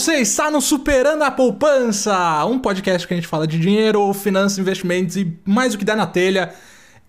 Você 0.00 0.14
está 0.14 0.50
no 0.50 0.62
Superando 0.62 1.24
a 1.24 1.30
Poupança, 1.30 2.42
um 2.46 2.58
podcast 2.58 3.06
que 3.06 3.12
a 3.12 3.16
gente 3.18 3.28
fala 3.28 3.46
de 3.46 3.58
dinheiro, 3.58 4.10
finanças, 4.14 4.56
investimentos 4.58 5.14
e 5.14 5.38
mais 5.44 5.74
o 5.74 5.78
que 5.78 5.84
dá 5.84 5.94
na 5.94 6.06
telha. 6.06 6.54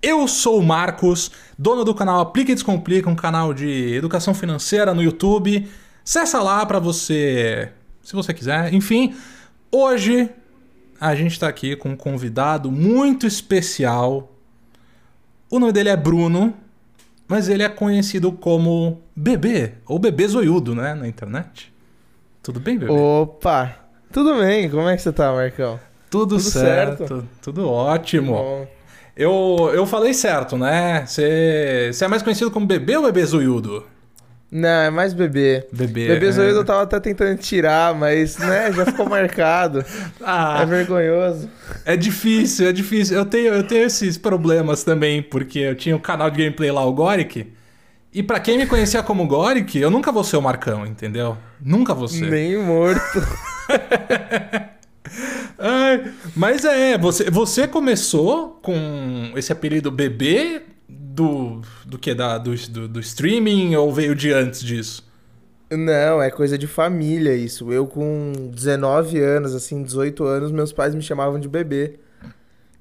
Eu 0.02 0.28
sou 0.28 0.60
o 0.60 0.62
Marcos, 0.62 1.32
dono 1.58 1.86
do 1.86 1.96
canal 1.96 2.20
Aplica 2.20 2.52
e 2.52 2.54
Descomplica, 2.54 3.10
um 3.10 3.16
canal 3.16 3.54
de 3.54 3.96
educação 3.96 4.34
financeira 4.34 4.94
no 4.94 5.02
YouTube. 5.02 5.70
Acessa 6.04 6.42
lá 6.42 6.66
para 6.66 6.80
você, 6.80 7.72
se 8.04 8.14
você 8.14 8.34
quiser. 8.34 8.74
Enfim, 8.74 9.16
hoje 9.72 10.30
a 11.00 11.16
gente 11.16 11.32
está 11.32 11.48
aqui 11.48 11.78
com 11.78 11.92
um 11.92 11.96
convidado 11.96 12.70
muito 12.70 13.26
especial. 13.26 14.36
O 15.50 15.60
nome 15.60 15.72
dele 15.72 15.88
é 15.88 15.96
Bruno, 15.96 16.54
mas 17.26 17.48
ele 17.48 17.64
é 17.64 17.70
conhecido 17.70 18.34
como 18.34 19.02
Bebê, 19.16 19.76
ou 19.86 19.98
Bebê 19.98 20.28
Zoiudo, 20.28 20.76
né, 20.76 20.94
na 20.94 21.08
internet. 21.08 21.71
Tudo 22.44 22.60
bem, 22.60 22.76
bebê? 22.76 22.92
Opa! 22.92 23.76
Tudo 24.12 24.40
bem, 24.40 24.68
como 24.68 24.90
é 24.90 24.96
que 24.96 25.02
você 25.02 25.12
tá, 25.12 25.32
Marcão? 25.32 25.80
Tudo, 26.10 26.38
tudo 26.38 26.40
certo, 26.40 27.08
certo, 27.08 27.28
tudo 27.42 27.70
ótimo. 27.70 28.34
Bom. 28.34 28.68
Eu, 29.16 29.72
eu 29.76 29.86
falei 29.86 30.14
certo, 30.14 30.58
né? 30.58 31.06
Você 31.06 31.92
é 32.02 32.08
mais 32.08 32.24
conhecido 32.24 32.50
como 32.50 32.66
bebê 32.66 32.98
ou 32.98 33.04
bebê 33.04 33.24
zoiudo? 33.26 33.86
Não, 34.52 34.68
é 34.68 34.90
mais 34.90 35.14
bebê. 35.14 35.68
Bebê. 35.72 36.08
Bebê 36.08 36.28
é. 36.28 36.32
zoiudo 36.32 36.60
eu 36.60 36.66
tava 36.66 36.82
até 36.82 37.00
tentando 37.00 37.38
tirar, 37.38 37.94
mas, 37.94 38.38
né, 38.40 38.72
já 38.74 38.86
ficou 38.88 39.08
marcado. 39.08 39.86
ah, 40.20 40.62
é 40.64 40.66
vergonhoso. 40.66 41.48
É 41.86 41.96
difícil, 41.96 42.68
é 42.68 42.74
difícil. 42.74 43.18
Eu 43.18 43.26
tenho, 43.26 43.54
eu 43.54 43.64
tenho 43.64 43.86
esses 43.86 44.18
problemas 44.18 44.84
também, 44.84 45.22
porque 45.22 45.60
eu 45.60 45.76
tinha 45.76 45.96
o 45.96 46.00
um 46.00 46.02
canal 46.02 46.32
de 46.32 46.40
gameplay 46.40 46.72
lá, 46.72 46.84
o 46.84 46.92
Goric. 46.92 47.54
E 48.14 48.22
para 48.22 48.40
quem 48.40 48.58
me 48.58 48.66
conhecia 48.66 49.02
como 49.02 49.26
Goric, 49.26 49.78
eu 49.78 49.90
nunca 49.90 50.12
vou 50.12 50.24
ser 50.24 50.36
o 50.36 50.42
Marcão, 50.42 50.86
entendeu? 50.86 51.38
Nunca 51.62 51.94
vou 51.94 52.10
ser. 52.10 52.30
Nem 52.30 52.58
morto. 52.58 53.00
Ai, 55.58 56.12
mas 56.36 56.66
é, 56.66 56.98
você, 56.98 57.30
você 57.30 57.68
começou 57.68 58.60
com 58.62 59.32
esse 59.36 59.52
apelido 59.52 59.90
bebê 59.92 60.64
do, 60.90 61.62
do 61.86 61.98
que? 61.98 62.14
Da, 62.14 62.38
do, 62.38 62.54
do, 62.70 62.88
do 62.88 63.00
streaming 63.00 63.76
ou 63.76 63.94
veio 63.94 64.14
de 64.14 64.34
antes 64.34 64.62
disso? 64.62 65.10
Não, 65.70 66.22
é 66.22 66.30
coisa 66.30 66.58
de 66.58 66.68
família 66.68 67.34
isso. 67.34 67.72
Eu 67.72 67.88
com 67.88 68.34
19 68.54 69.20
anos, 69.20 69.56
assim, 69.56 69.84
18 69.84 70.24
anos, 70.26 70.52
meus 70.52 70.74
pais 70.74 70.94
me 70.94 71.02
chamavam 71.02 71.40
de 71.40 71.48
bebê. 71.48 71.98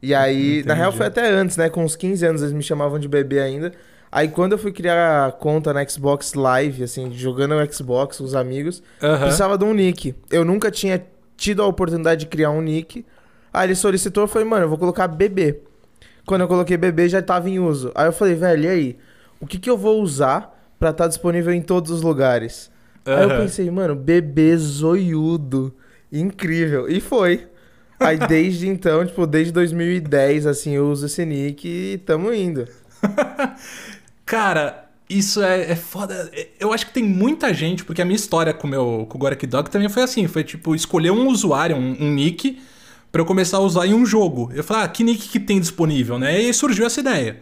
E 0.02 0.12
aí, 0.14 0.54
Entendi. 0.54 0.68
na 0.68 0.74
real 0.74 0.90
foi 0.92 1.06
até 1.06 1.30
antes, 1.30 1.56
né? 1.56 1.68
Com 1.68 1.84
uns 1.84 1.94
15 1.94 2.26
anos 2.26 2.42
eles 2.42 2.54
me 2.54 2.62
chamavam 2.62 2.98
de 2.98 3.06
bebê 3.06 3.38
ainda. 3.40 3.72
Aí 4.12 4.28
quando 4.28 4.52
eu 4.52 4.58
fui 4.58 4.72
criar 4.72 5.26
a 5.26 5.32
conta 5.32 5.72
na 5.72 5.86
Xbox 5.86 6.34
Live, 6.34 6.82
assim, 6.82 7.12
jogando 7.12 7.54
no 7.54 7.72
Xbox 7.72 8.18
com 8.18 8.24
os 8.24 8.34
amigos, 8.34 8.82
uhum. 9.00 9.18
precisava 9.20 9.56
de 9.56 9.64
um 9.64 9.72
nick. 9.72 10.14
Eu 10.30 10.44
nunca 10.44 10.70
tinha 10.70 11.04
tido 11.36 11.62
a 11.62 11.66
oportunidade 11.66 12.20
de 12.20 12.26
criar 12.26 12.50
um 12.50 12.60
nick. 12.60 13.04
Aí 13.52 13.68
ele 13.68 13.74
solicitou, 13.74 14.24
eu 14.24 14.28
falei, 14.28 14.46
mano, 14.46 14.64
eu 14.64 14.68
vou 14.68 14.78
colocar 14.78 15.06
bebê. 15.06 15.60
Quando 16.26 16.42
eu 16.42 16.48
coloquei 16.48 16.76
bebê, 16.76 17.08
já 17.08 17.22
tava 17.22 17.48
em 17.48 17.58
uso. 17.58 17.92
Aí 17.94 18.06
eu 18.06 18.12
falei, 18.12 18.34
velho, 18.34 18.64
e 18.64 18.68
aí? 18.68 18.98
O 19.40 19.46
que, 19.46 19.58
que 19.58 19.70
eu 19.70 19.78
vou 19.78 20.02
usar 20.02 20.58
pra 20.78 20.90
estar 20.90 21.04
tá 21.04 21.08
disponível 21.08 21.52
em 21.52 21.62
todos 21.62 21.90
os 21.90 22.02
lugares? 22.02 22.70
Uhum. 23.06 23.14
Aí 23.14 23.22
eu 23.22 23.30
pensei, 23.30 23.70
mano, 23.70 23.94
bebê 23.94 24.56
zoiudo. 24.56 25.74
Incrível. 26.12 26.88
E 26.88 27.00
foi. 27.00 27.46
Aí 27.98 28.18
desde 28.18 28.66
então, 28.66 29.04
tipo, 29.06 29.26
desde 29.26 29.52
2010, 29.52 30.46
assim, 30.46 30.72
eu 30.72 30.90
uso 30.90 31.06
esse 31.06 31.24
nick 31.24 31.68
e 31.68 31.98
tamo 31.98 32.32
indo. 32.32 32.66
Cara, 34.30 34.88
isso 35.08 35.42
é, 35.42 35.72
é 35.72 35.74
foda. 35.74 36.30
Eu 36.60 36.72
acho 36.72 36.86
que 36.86 36.92
tem 36.92 37.02
muita 37.02 37.52
gente, 37.52 37.84
porque 37.84 38.00
a 38.00 38.04
minha 38.04 38.14
história 38.14 38.54
com, 38.54 38.68
meu, 38.68 39.04
com 39.10 39.18
o 39.18 39.20
Gorek 39.20 39.44
Dog 39.44 39.68
também 39.68 39.88
foi 39.88 40.04
assim: 40.04 40.28
foi 40.28 40.44
tipo, 40.44 40.72
escolher 40.72 41.10
um 41.10 41.26
usuário, 41.26 41.74
um, 41.74 41.96
um 42.00 42.12
nick, 42.12 42.62
para 43.10 43.20
eu 43.20 43.26
começar 43.26 43.56
a 43.56 43.60
usar 43.60 43.88
em 43.88 43.92
um 43.92 44.06
jogo. 44.06 44.48
Eu 44.54 44.62
falei, 44.62 44.84
ah, 44.84 44.88
que 44.88 45.02
nick 45.02 45.28
que 45.28 45.40
tem 45.40 45.58
disponível, 45.58 46.16
né? 46.16 46.40
E 46.40 46.46
aí 46.46 46.54
surgiu 46.54 46.86
essa 46.86 47.00
ideia. 47.00 47.40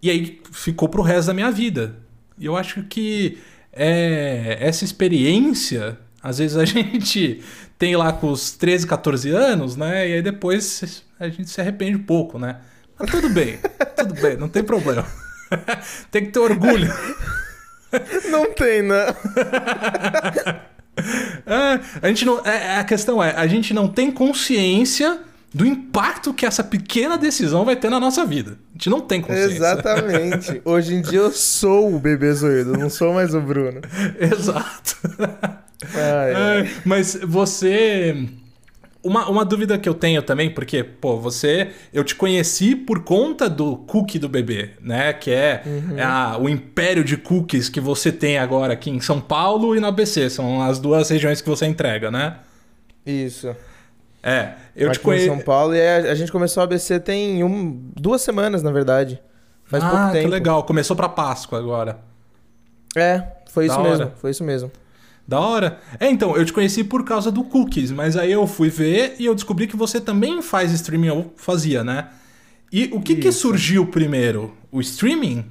E 0.00 0.08
aí 0.08 0.40
ficou 0.52 0.88
pro 0.88 1.02
resto 1.02 1.26
da 1.26 1.34
minha 1.34 1.50
vida. 1.50 1.96
E 2.38 2.46
eu 2.46 2.56
acho 2.56 2.84
que 2.84 3.38
é, 3.72 4.58
essa 4.60 4.84
experiência, 4.84 5.98
às 6.22 6.38
vezes 6.38 6.56
a 6.56 6.62
gente 6.64 7.42
tem 7.76 7.96
lá 7.96 8.12
com 8.12 8.30
os 8.30 8.52
13, 8.52 8.86
14 8.86 9.30
anos, 9.30 9.74
né? 9.74 10.08
E 10.10 10.12
aí 10.12 10.22
depois 10.22 11.02
a 11.18 11.28
gente 11.28 11.50
se 11.50 11.60
arrepende 11.60 11.96
um 11.96 12.04
pouco, 12.04 12.38
né? 12.38 12.60
Mas 12.96 13.10
tudo 13.10 13.28
bem, 13.30 13.58
tudo 13.96 14.14
bem, 14.14 14.36
não 14.36 14.48
tem 14.48 14.62
problema. 14.62 15.23
tem 16.10 16.26
que 16.26 16.32
ter 16.32 16.38
orgulho. 16.38 16.92
Não 18.28 18.52
tem, 18.52 18.82
né? 18.82 19.06
é, 21.46 21.80
a 22.02 22.08
gente 22.08 22.24
não. 22.24 22.44
É, 22.44 22.78
a 22.78 22.84
questão 22.84 23.22
é, 23.22 23.30
a 23.36 23.46
gente 23.46 23.72
não 23.72 23.86
tem 23.86 24.10
consciência 24.10 25.20
do 25.52 25.64
impacto 25.64 26.34
que 26.34 26.44
essa 26.44 26.64
pequena 26.64 27.16
decisão 27.16 27.64
vai 27.64 27.76
ter 27.76 27.88
na 27.88 28.00
nossa 28.00 28.26
vida. 28.26 28.58
A 28.70 28.72
gente 28.72 28.90
não 28.90 29.00
tem 29.00 29.20
consciência. 29.20 29.54
Exatamente. 29.54 30.60
Hoje 30.64 30.94
em 30.94 31.02
dia 31.02 31.20
eu 31.20 31.30
sou 31.30 31.94
o 31.94 32.00
bebê 32.00 32.32
zoido, 32.32 32.76
não 32.76 32.90
sou 32.90 33.14
mais 33.14 33.32
o 33.32 33.40
Bruno. 33.40 33.80
Exato. 34.18 34.96
Ai, 35.94 36.34
ai. 36.34 36.70
Mas 36.84 37.16
você 37.22 38.26
uma, 39.04 39.28
uma 39.28 39.44
dúvida 39.44 39.78
que 39.78 39.88
eu 39.88 39.94
tenho 39.94 40.22
também, 40.22 40.50
porque, 40.50 40.82
pô, 40.82 41.18
você. 41.18 41.72
Eu 41.92 42.02
te 42.02 42.14
conheci 42.14 42.74
por 42.74 43.04
conta 43.04 43.48
do 43.50 43.76
cookie 43.76 44.18
do 44.18 44.28
bebê, 44.28 44.70
né? 44.80 45.12
Que 45.12 45.30
é, 45.30 45.62
uhum. 45.66 45.96
a, 46.02 46.38
o 46.38 46.48
império 46.48 47.04
de 47.04 47.16
cookies 47.18 47.68
que 47.68 47.80
você 47.80 48.10
tem 48.10 48.38
agora 48.38 48.72
aqui 48.72 48.90
em 48.90 49.00
São 49.00 49.20
Paulo 49.20 49.76
e 49.76 49.80
no 49.80 49.86
ABC. 49.86 50.30
São 50.30 50.62
as 50.62 50.78
duas 50.78 51.10
regiões 51.10 51.42
que 51.42 51.48
você 51.48 51.66
entrega, 51.66 52.10
né? 52.10 52.38
Isso. 53.04 53.54
É, 54.22 54.54
eu 54.74 54.88
aqui 54.88 54.98
te 54.98 55.04
conheço. 55.04 55.26
em 55.26 55.28
São 55.28 55.38
Paulo 55.38 55.74
e 55.74 55.86
a, 55.86 55.96
a, 56.12 56.14
gente 56.14 56.32
começou 56.32 56.62
a 56.62 56.64
ABC 56.64 56.98
tem 56.98 57.44
um, 57.44 57.78
duas 57.94 58.22
semanas, 58.22 58.62
na 58.62 58.72
verdade. 58.72 59.20
Faz 59.66 59.84
ah, 59.84 59.90
pouco 59.90 60.12
tempo. 60.12 60.24
que 60.24 60.30
legal. 60.30 60.64
Começou 60.64 60.96
pra 60.96 61.10
Páscoa 61.10 61.58
agora. 61.58 61.98
É, 62.96 63.22
foi 63.50 63.66
da 63.66 63.74
isso 63.74 63.82
hora. 63.82 63.90
mesmo. 63.90 64.12
Foi 64.16 64.30
isso 64.30 64.44
mesmo. 64.44 64.72
Da 65.26 65.40
hora. 65.40 65.80
É, 65.98 66.10
então, 66.10 66.36
eu 66.36 66.44
te 66.44 66.52
conheci 66.52 66.84
por 66.84 67.04
causa 67.04 67.30
do 67.30 67.42
cookies, 67.44 67.90
mas 67.90 68.16
aí 68.16 68.30
eu 68.30 68.46
fui 68.46 68.68
ver 68.68 69.16
e 69.18 69.24
eu 69.24 69.34
descobri 69.34 69.66
que 69.66 69.76
você 69.76 70.00
também 70.00 70.42
faz 70.42 70.70
streaming, 70.72 71.08
ou 71.08 71.32
fazia, 71.36 71.82
né? 71.82 72.08
E 72.70 72.90
o 72.92 73.00
que, 73.00 73.16
que 73.16 73.32
surgiu 73.32 73.86
primeiro? 73.86 74.54
O 74.70 74.80
streaming? 74.80 75.46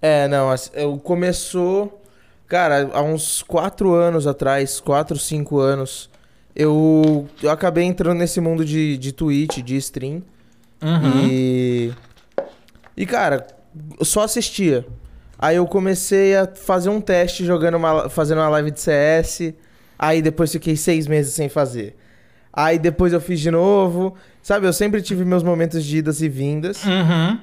É, 0.00 0.28
não, 0.28 0.54
eu 0.74 0.96
começou, 0.98 2.02
cara, 2.46 2.90
há 2.92 3.02
uns 3.02 3.42
quatro 3.42 3.92
anos 3.94 4.26
atrás, 4.26 4.78
quatro, 4.80 5.18
cinco 5.18 5.58
anos, 5.58 6.08
eu, 6.54 7.28
eu 7.42 7.50
acabei 7.50 7.84
entrando 7.84 8.18
nesse 8.18 8.40
mundo 8.40 8.64
de, 8.64 8.96
de 8.96 9.12
Twitch, 9.12 9.58
de 9.58 9.76
stream. 9.76 10.22
Uhum. 10.80 11.26
E. 11.26 11.92
E, 12.96 13.04
cara, 13.06 13.46
eu 13.98 14.04
só 14.04 14.22
assistia. 14.22 14.86
Aí 15.38 15.56
eu 15.56 15.66
comecei 15.66 16.36
a 16.36 16.46
fazer 16.46 16.88
um 16.88 17.00
teste 17.00 17.44
jogando 17.44 17.76
uma, 17.76 18.08
fazendo 18.08 18.38
uma 18.38 18.48
live 18.48 18.70
de 18.70 18.80
CS. 18.80 19.54
Aí 19.98 20.22
depois 20.22 20.52
fiquei 20.52 20.76
seis 20.76 21.06
meses 21.06 21.34
sem 21.34 21.48
fazer. 21.48 21.96
Aí 22.52 22.78
depois 22.78 23.12
eu 23.12 23.20
fiz 23.20 23.40
de 23.40 23.50
novo. 23.50 24.14
Sabe, 24.42 24.66
eu 24.66 24.72
sempre 24.72 25.02
tive 25.02 25.24
meus 25.24 25.42
momentos 25.42 25.84
de 25.84 25.98
idas 25.98 26.22
e 26.22 26.28
vindas. 26.28 26.84
Uhum. 26.84 27.38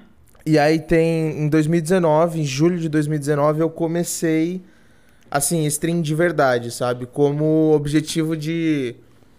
E 0.46 0.58
aí 0.58 0.80
tem, 0.80 1.44
em 1.44 1.50
2019, 1.50 2.42
em 2.42 2.44
julho 2.44 2.80
de 2.80 2.90
2019, 2.90 3.60
eu 3.60 3.70
comecei, 3.70 4.62
assim, 5.30 5.66
stream 5.66 6.02
de 6.02 6.16
verdade, 6.16 6.72
sabe? 6.72 7.06
Como 7.06 7.74
objetivo 7.76 8.36
de, 8.36 8.96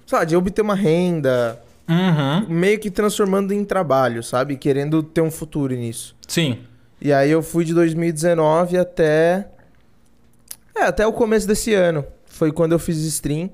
sabe, 0.07 0.27
de 0.27 0.37
obter 0.37 0.63
uma 0.63 0.75
renda. 0.75 1.61
Uhum. 1.89 2.49
Meio 2.49 2.79
que 2.79 2.91
transformando 2.91 3.53
em 3.53 3.65
trabalho, 3.65 4.23
sabe? 4.23 4.57
Querendo 4.57 5.03
ter 5.03 5.21
um 5.21 5.31
futuro 5.31 5.75
nisso. 5.75 6.15
Sim. 6.29 6.59
E 7.05 7.13
aí 7.13 7.33
eu 7.33 7.43
fui 7.43 7.65
de 7.65 7.75
2019 7.75 8.79
até. 8.79 9.49
É, 10.73 10.83
até 10.85 11.05
o 11.05 11.13
começo 11.13 11.49
desse 11.49 11.75
ano. 11.75 12.05
Foi 12.25 12.53
quando 12.53 12.73
eu 12.73 12.79
fiz 12.79 12.97
stream. 12.99 13.51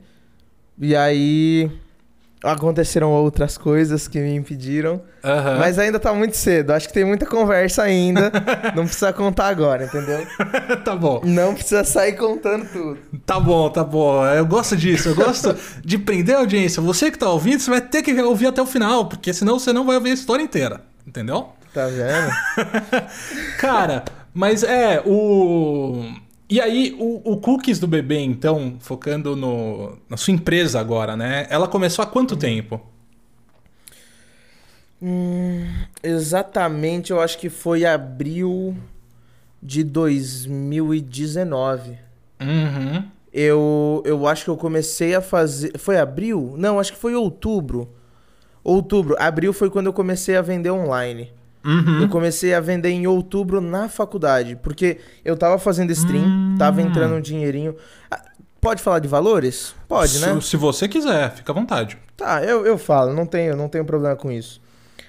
E 0.79 0.95
aí. 0.95 1.71
Aconteceram 2.45 3.11
outras 3.11 3.59
coisas 3.59 4.07
que 4.07 4.21
me 4.21 4.35
impediram. 4.35 5.01
Uhum. 5.25 5.59
Mas 5.59 5.77
ainda 5.79 5.99
tá 5.99 6.13
muito 6.13 6.37
cedo. 6.37 6.73
Acho 6.73 6.87
que 6.87 6.95
tem 6.95 7.05
muita 7.05 7.27
conversa 7.27 7.83
ainda. 7.83 8.31
Não 8.77 8.85
precisa 8.85 9.13
contar 9.13 9.49
agora, 9.49 9.87
entendeu? 9.87 10.25
tá 10.85 10.95
bom. 10.95 11.21
Não 11.25 11.55
precisa 11.55 11.83
sair 11.83 12.13
contando 12.13 12.71
tudo. 12.71 12.99
Tá 13.27 13.41
bom, 13.41 13.69
tá 13.71 13.83
bom. 13.83 14.25
Eu 14.27 14.47
gosto 14.47 14.77
disso. 14.77 15.09
Eu 15.09 15.15
gosto 15.17 15.57
de 15.83 15.99
prender 15.99 16.37
a 16.37 16.41
audiência. 16.41 16.81
Você 16.81 17.11
que 17.11 17.19
tá 17.19 17.29
ouvindo, 17.29 17.59
você 17.59 17.71
vai 17.71 17.81
ter 17.81 18.03
que 18.03 18.13
ouvir 18.23 18.47
até 18.47 18.63
o 18.63 18.67
final, 18.67 19.07
porque 19.07 19.33
senão 19.33 19.59
você 19.59 19.73
não 19.73 19.85
vai 19.85 19.97
ouvir 19.97 20.11
a 20.11 20.15
história 20.15 20.43
inteira. 20.43 20.83
Entendeu? 21.05 21.58
Tá 21.73 21.87
vendo? 21.87 22.31
Cara, 23.59 24.05
mas 24.33 24.63
é, 24.63 25.03
o. 25.05 26.03
E 26.51 26.61
aí, 26.61 26.97
o, 26.99 27.33
o, 27.33 27.37
Cookies 27.39 27.79
do 27.79 27.87
bebê, 27.87 28.21
então, 28.21 28.77
focando 28.81 29.37
no, 29.37 29.99
na 30.09 30.17
sua 30.17 30.33
empresa 30.33 30.81
agora, 30.81 31.15
né? 31.15 31.47
Ela 31.51 31.69
começou 31.69 32.03
há 32.03 32.07
quanto 32.07 32.33
uhum. 32.33 32.39
tempo? 32.39 32.81
Hum, 35.01 35.67
exatamente, 36.03 37.11
eu 37.11 37.21
acho 37.21 37.39
que 37.39 37.51
foi 37.51 37.85
abril 37.85 38.75
de 39.63 39.85
2019. 39.85 41.99
Uhum. 42.41 43.05
eu, 43.33 44.03
eu 44.07 44.27
acho 44.27 44.45
que 44.45 44.51
eu 44.51 44.57
comecei 44.57 45.15
a 45.15 45.21
fazer. 45.21 45.77
Foi 45.77 45.99
abril? 45.99 46.55
Não, 46.57 46.81
acho 46.81 46.93
que 46.93 46.99
foi 46.99 47.15
outubro. 47.15 47.91
Outubro. 48.65 49.17
Abril 49.19 49.53
foi 49.53 49.71
quando 49.71 49.87
eu 49.87 49.93
comecei 49.93 50.37
a 50.37 50.43
vender 50.43 50.71
online. 50.71 51.33
Uhum. 51.69 52.01
Eu 52.03 52.09
comecei 52.09 52.55
a 52.55 52.61
vender 52.61 52.89
em 52.91 53.07
outubro 53.07 53.61
na 53.61 53.89
faculdade, 53.89 54.57
porque 54.63 54.99
eu 55.25 55.37
tava 55.37 55.59
fazendo 55.59 55.91
stream, 55.91 56.25
Hum. 56.25 56.57
tava 56.59 56.81
entrando 56.83 57.15
um 57.15 57.21
dinheirinho. 57.21 57.77
Ah, 58.11 58.23
Pode 58.61 58.83
falar 58.83 58.99
de 58.99 59.07
valores? 59.07 59.73
Pode, 59.87 60.11
se, 60.13 60.19
né? 60.27 60.41
Se 60.41 60.57
você 60.57 60.89
quiser, 60.89 61.31
fica 61.33 61.53
à 61.53 61.55
vontade. 61.55 61.97
Tá, 62.17 62.43
eu, 62.43 62.67
eu 62.67 62.77
falo, 62.77 63.13
não 63.15 63.25
tenho, 63.25 63.55
não 63.55 63.69
tenho 63.69 63.85
problema 63.85 64.17
com 64.17 64.33
isso. 64.33 64.61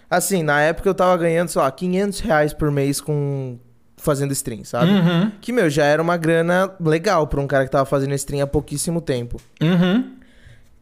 Assim, 0.07 0.43
na 0.43 0.61
época 0.61 0.87
eu 0.87 0.93
tava 0.93 1.17
ganhando, 1.17 1.49
sei 1.49 1.59
lá, 1.61 1.71
500 1.71 2.19
reais 2.19 2.53
por 2.53 2.69
mês 2.69 3.01
com 3.01 3.57
fazendo 3.97 4.31
stream, 4.33 4.63
sabe? 4.63 4.91
Uhum. 4.91 5.31
Que, 5.41 5.51
meu, 5.51 5.67
já 5.69 5.83
era 5.83 5.99
uma 6.01 6.15
grana 6.15 6.71
legal 6.79 7.25
pra 7.25 7.41
um 7.41 7.47
cara 7.47 7.65
que 7.65 7.71
tava 7.71 7.85
fazendo 7.85 8.13
stream 8.13 8.43
há 8.43 8.47
pouquíssimo 8.47 9.01
tempo. 9.01 9.41
Uhum. 9.61 10.13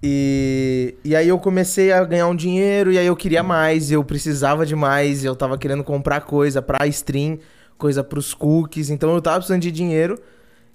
E, 0.01 0.95
e 1.03 1.15
aí 1.15 1.27
eu 1.27 1.39
comecei 1.39 1.91
a 1.91 2.03
ganhar 2.03 2.27
um 2.27 2.35
dinheiro 2.35 2.91
e 2.91 2.99
aí 2.99 3.07
eu 3.07 3.15
queria 3.15 3.41
mais, 3.41 3.91
eu 3.91 4.03
precisava 4.03 4.65
de 4.65 4.75
mais, 4.75 5.25
eu 5.25 5.35
tava 5.35 5.57
querendo 5.57 5.83
comprar 5.83 6.21
coisa 6.21 6.61
pra 6.61 6.85
stream, 6.87 7.39
coisa 7.77 8.03
pros 8.03 8.33
cookies, 8.33 8.89
então 8.89 9.13
eu 9.13 9.21
tava 9.21 9.37
precisando 9.37 9.61
de 9.61 9.71
dinheiro. 9.71 10.19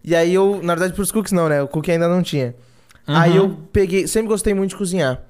E 0.04 0.16
aí 0.16 0.34
eu, 0.34 0.60
na 0.62 0.74
verdade 0.74 0.94
pros 0.94 1.12
cookies 1.12 1.32
não, 1.32 1.48
né? 1.48 1.62
O 1.62 1.68
cookie 1.68 1.92
ainda 1.92 2.08
não 2.08 2.22
tinha. 2.22 2.54
Uhum. 3.06 3.16
Aí 3.16 3.36
eu 3.36 3.58
peguei, 3.72 4.06
sempre 4.08 4.28
gostei 4.28 4.54
muito 4.54 4.70
de 4.70 4.76
cozinhar. 4.76 5.22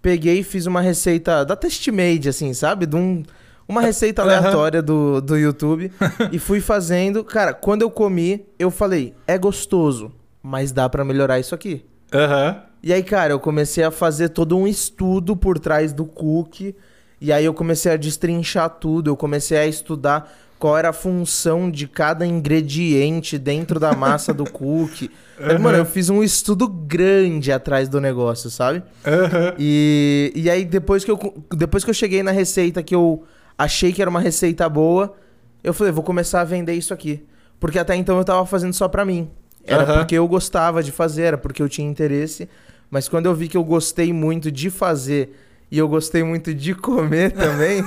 Peguei 0.00 0.40
e 0.40 0.42
fiz 0.42 0.66
uma 0.66 0.80
receita 0.80 1.44
da 1.44 1.56
Testmade, 1.56 2.28
assim, 2.28 2.52
sabe? 2.54 2.86
De 2.86 2.96
um, 2.96 3.22
uma 3.68 3.80
receita 3.80 4.22
aleatória 4.22 4.82
do, 4.82 5.20
do 5.20 5.36
YouTube. 5.36 5.90
e 6.32 6.38
fui 6.38 6.60
fazendo. 6.60 7.24
Cara, 7.24 7.54
quando 7.54 7.82
eu 7.82 7.90
comi, 7.90 8.44
eu 8.58 8.70
falei, 8.70 9.14
é 9.26 9.38
gostoso, 9.38 10.12
mas 10.42 10.72
dá 10.72 10.88
pra 10.88 11.04
melhorar 11.04 11.38
isso 11.38 11.54
aqui. 11.54 11.84
Aham. 12.12 12.73
E 12.84 12.92
aí, 12.92 13.02
cara, 13.02 13.32
eu 13.32 13.40
comecei 13.40 13.82
a 13.82 13.90
fazer 13.90 14.28
todo 14.28 14.58
um 14.58 14.66
estudo 14.66 15.34
por 15.34 15.58
trás 15.58 15.90
do 15.90 16.04
cookie. 16.04 16.76
E 17.18 17.32
aí 17.32 17.42
eu 17.42 17.54
comecei 17.54 17.90
a 17.90 17.96
destrinchar 17.96 18.68
tudo. 18.68 19.08
Eu 19.08 19.16
comecei 19.16 19.56
a 19.56 19.66
estudar 19.66 20.30
qual 20.58 20.76
era 20.76 20.90
a 20.90 20.92
função 20.92 21.70
de 21.70 21.88
cada 21.88 22.26
ingrediente 22.26 23.38
dentro 23.38 23.80
da 23.80 23.94
massa 23.94 24.34
do 24.34 24.44
cookie. 24.52 25.10
Aí, 25.40 25.56
Mano, 25.58 25.78
eu 25.78 25.86
fiz 25.86 26.10
um 26.10 26.22
estudo 26.22 26.68
grande 26.68 27.50
atrás 27.50 27.88
do 27.88 28.02
negócio, 28.02 28.50
sabe? 28.50 28.82
Aham. 29.06 29.54
E, 29.58 30.30
e 30.36 30.50
aí, 30.50 30.62
depois 30.66 31.06
que, 31.06 31.10
eu, 31.10 31.42
depois 31.56 31.84
que 31.84 31.88
eu 31.88 31.94
cheguei 31.94 32.22
na 32.22 32.32
receita 32.32 32.82
que 32.82 32.94
eu 32.94 33.24
achei 33.56 33.94
que 33.94 34.02
era 34.02 34.10
uma 34.10 34.20
receita 34.20 34.68
boa, 34.68 35.14
eu 35.62 35.72
falei, 35.72 35.90
vou 35.90 36.04
começar 36.04 36.42
a 36.42 36.44
vender 36.44 36.74
isso 36.74 36.92
aqui. 36.92 37.24
Porque 37.58 37.78
até 37.78 37.96
então 37.96 38.18
eu 38.18 38.24
tava 38.24 38.44
fazendo 38.44 38.74
só 38.74 38.88
pra 38.88 39.06
mim. 39.06 39.30
Era 39.66 39.84
Aham. 39.84 39.98
porque 40.00 40.14
eu 40.16 40.28
gostava 40.28 40.82
de 40.82 40.92
fazer, 40.92 41.22
era 41.22 41.38
porque 41.38 41.62
eu 41.62 41.68
tinha 41.70 41.88
interesse. 41.88 42.46
Mas 42.94 43.08
quando 43.08 43.26
eu 43.26 43.34
vi 43.34 43.48
que 43.48 43.56
eu 43.56 43.64
gostei 43.64 44.12
muito 44.12 44.52
de 44.52 44.70
fazer 44.70 45.36
e 45.68 45.76
eu 45.76 45.88
gostei 45.88 46.22
muito 46.22 46.54
de 46.54 46.76
comer 46.76 47.32
também, 47.34 47.82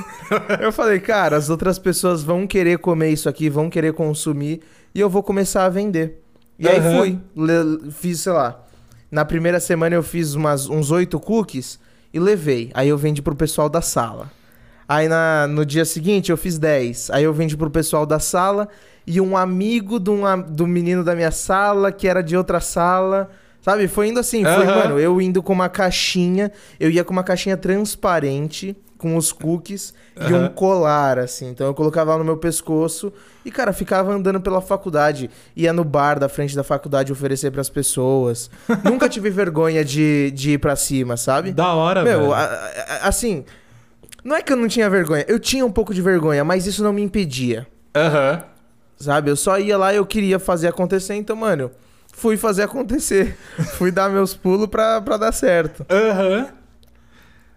eu 0.59 0.69
falei, 0.69 0.99
cara, 0.99 1.37
as 1.37 1.49
outras 1.49 1.79
pessoas 1.79 2.23
vão 2.23 2.45
querer 2.45 2.77
comer 2.79 3.11
isso 3.11 3.29
aqui, 3.29 3.49
vão 3.49 3.69
querer 3.69 3.93
consumir 3.93 4.59
e 4.93 4.99
eu 4.99 5.09
vou 5.09 5.23
começar 5.23 5.63
a 5.63 5.69
vender. 5.69 6.21
E 6.59 6.67
aí 6.67 6.79
Aham. 6.79 6.97
fui, 6.97 7.19
le- 7.37 7.89
fiz, 7.89 8.19
sei 8.19 8.33
lá, 8.33 8.61
na 9.09 9.23
primeira 9.23 9.61
semana 9.61 9.95
eu 9.95 10.03
fiz 10.03 10.33
umas, 10.33 10.67
uns 10.67 10.91
oito 10.91 11.17
cookies 11.21 11.79
e 12.13 12.19
levei. 12.19 12.69
Aí 12.73 12.89
eu 12.89 12.97
vendi 12.97 13.21
pro 13.21 13.33
pessoal 13.33 13.69
da 13.69 13.79
sala. 13.79 14.29
Aí 14.89 15.07
na, 15.07 15.47
no 15.47 15.65
dia 15.65 15.85
seguinte 15.85 16.31
eu 16.31 16.35
fiz 16.35 16.57
10. 16.59 17.11
Aí 17.11 17.23
eu 17.23 17.33
vendi 17.33 17.55
pro 17.55 17.69
pessoal 17.69 18.05
da 18.05 18.19
sala 18.19 18.67
e 19.05 19.21
um 19.21 19.37
amigo 19.37 20.01
a- 20.25 20.35
do 20.35 20.67
menino 20.67 21.01
da 21.01 21.15
minha 21.15 21.31
sala, 21.31 21.93
que 21.93 22.09
era 22.09 22.21
de 22.21 22.35
outra 22.35 22.59
sala. 22.59 23.29
Sabe? 23.67 23.85
Foi 23.89 24.07
indo 24.07 24.17
assim. 24.17 24.45
Foi, 24.45 24.65
mano, 24.65 24.97
eu 24.97 25.19
indo 25.19 25.43
com 25.43 25.51
uma 25.51 25.67
caixinha. 25.67 26.49
Eu 26.79 26.89
ia 26.89 27.03
com 27.03 27.11
uma 27.11 27.21
caixinha 27.23 27.57
transparente 27.57 28.73
com 28.97 29.17
os 29.17 29.33
cookies 29.33 29.93
e 30.27 30.33
um 30.33 30.47
colar, 30.47 31.19
assim. 31.19 31.49
Então 31.49 31.67
eu 31.67 31.73
colocava 31.73 32.17
no 32.17 32.23
meu 32.23 32.37
pescoço 32.37 33.11
e, 33.43 33.51
cara, 33.51 33.73
ficava 33.73 34.13
andando 34.13 34.39
pela 34.39 34.61
faculdade. 34.61 35.29
Ia 35.53 35.73
no 35.73 35.83
bar 35.83 36.17
da 36.17 36.29
frente 36.29 36.55
da 36.55 36.63
faculdade 36.63 37.11
oferecer 37.11 37.51
pras 37.51 37.69
pessoas. 37.69 38.49
Nunca 38.85 39.09
tive 39.09 39.29
vergonha 39.29 39.83
de, 39.83 40.31
de 40.31 40.51
ir 40.53 40.59
pra 40.59 40.77
cima, 40.77 41.17
sabe? 41.17 41.51
Da 41.51 41.73
hora, 41.73 42.03
Meu, 42.05 42.19
velho. 42.21 42.33
a- 42.33 42.43
a- 42.45 43.07
assim, 43.09 43.43
não 44.23 44.37
é 44.37 44.41
que 44.41 44.53
eu 44.53 44.57
não 44.57 44.69
tinha 44.69 44.89
vergonha, 44.89 45.25
eu 45.27 45.39
tinha 45.39 45.65
um 45.65 45.71
pouco 45.71 45.93
de 45.93 46.01
vergonha, 46.01 46.43
mas 46.45 46.65
isso 46.65 46.81
não 46.81 46.93
me 46.93 47.01
impedia, 47.01 47.67
Aham. 47.93 48.43
sabe? 48.97 49.29
Eu 49.29 49.35
só 49.35 49.59
ia 49.59 49.77
lá 49.77 49.93
e 49.93 49.97
eu 49.97 50.05
queria 50.05 50.39
fazer 50.39 50.69
acontecer, 50.69 51.15
então, 51.15 51.35
mano, 51.35 51.69
fui 52.17 52.35
fazer 52.35 52.63
acontecer. 52.63 53.37
fui 53.77 53.91
dar 53.91 54.09
meus 54.09 54.33
pulos 54.33 54.67
pra, 54.67 54.99
pra 54.99 55.17
dar 55.17 55.31
certo. 55.31 55.85
Aham. 55.89 56.47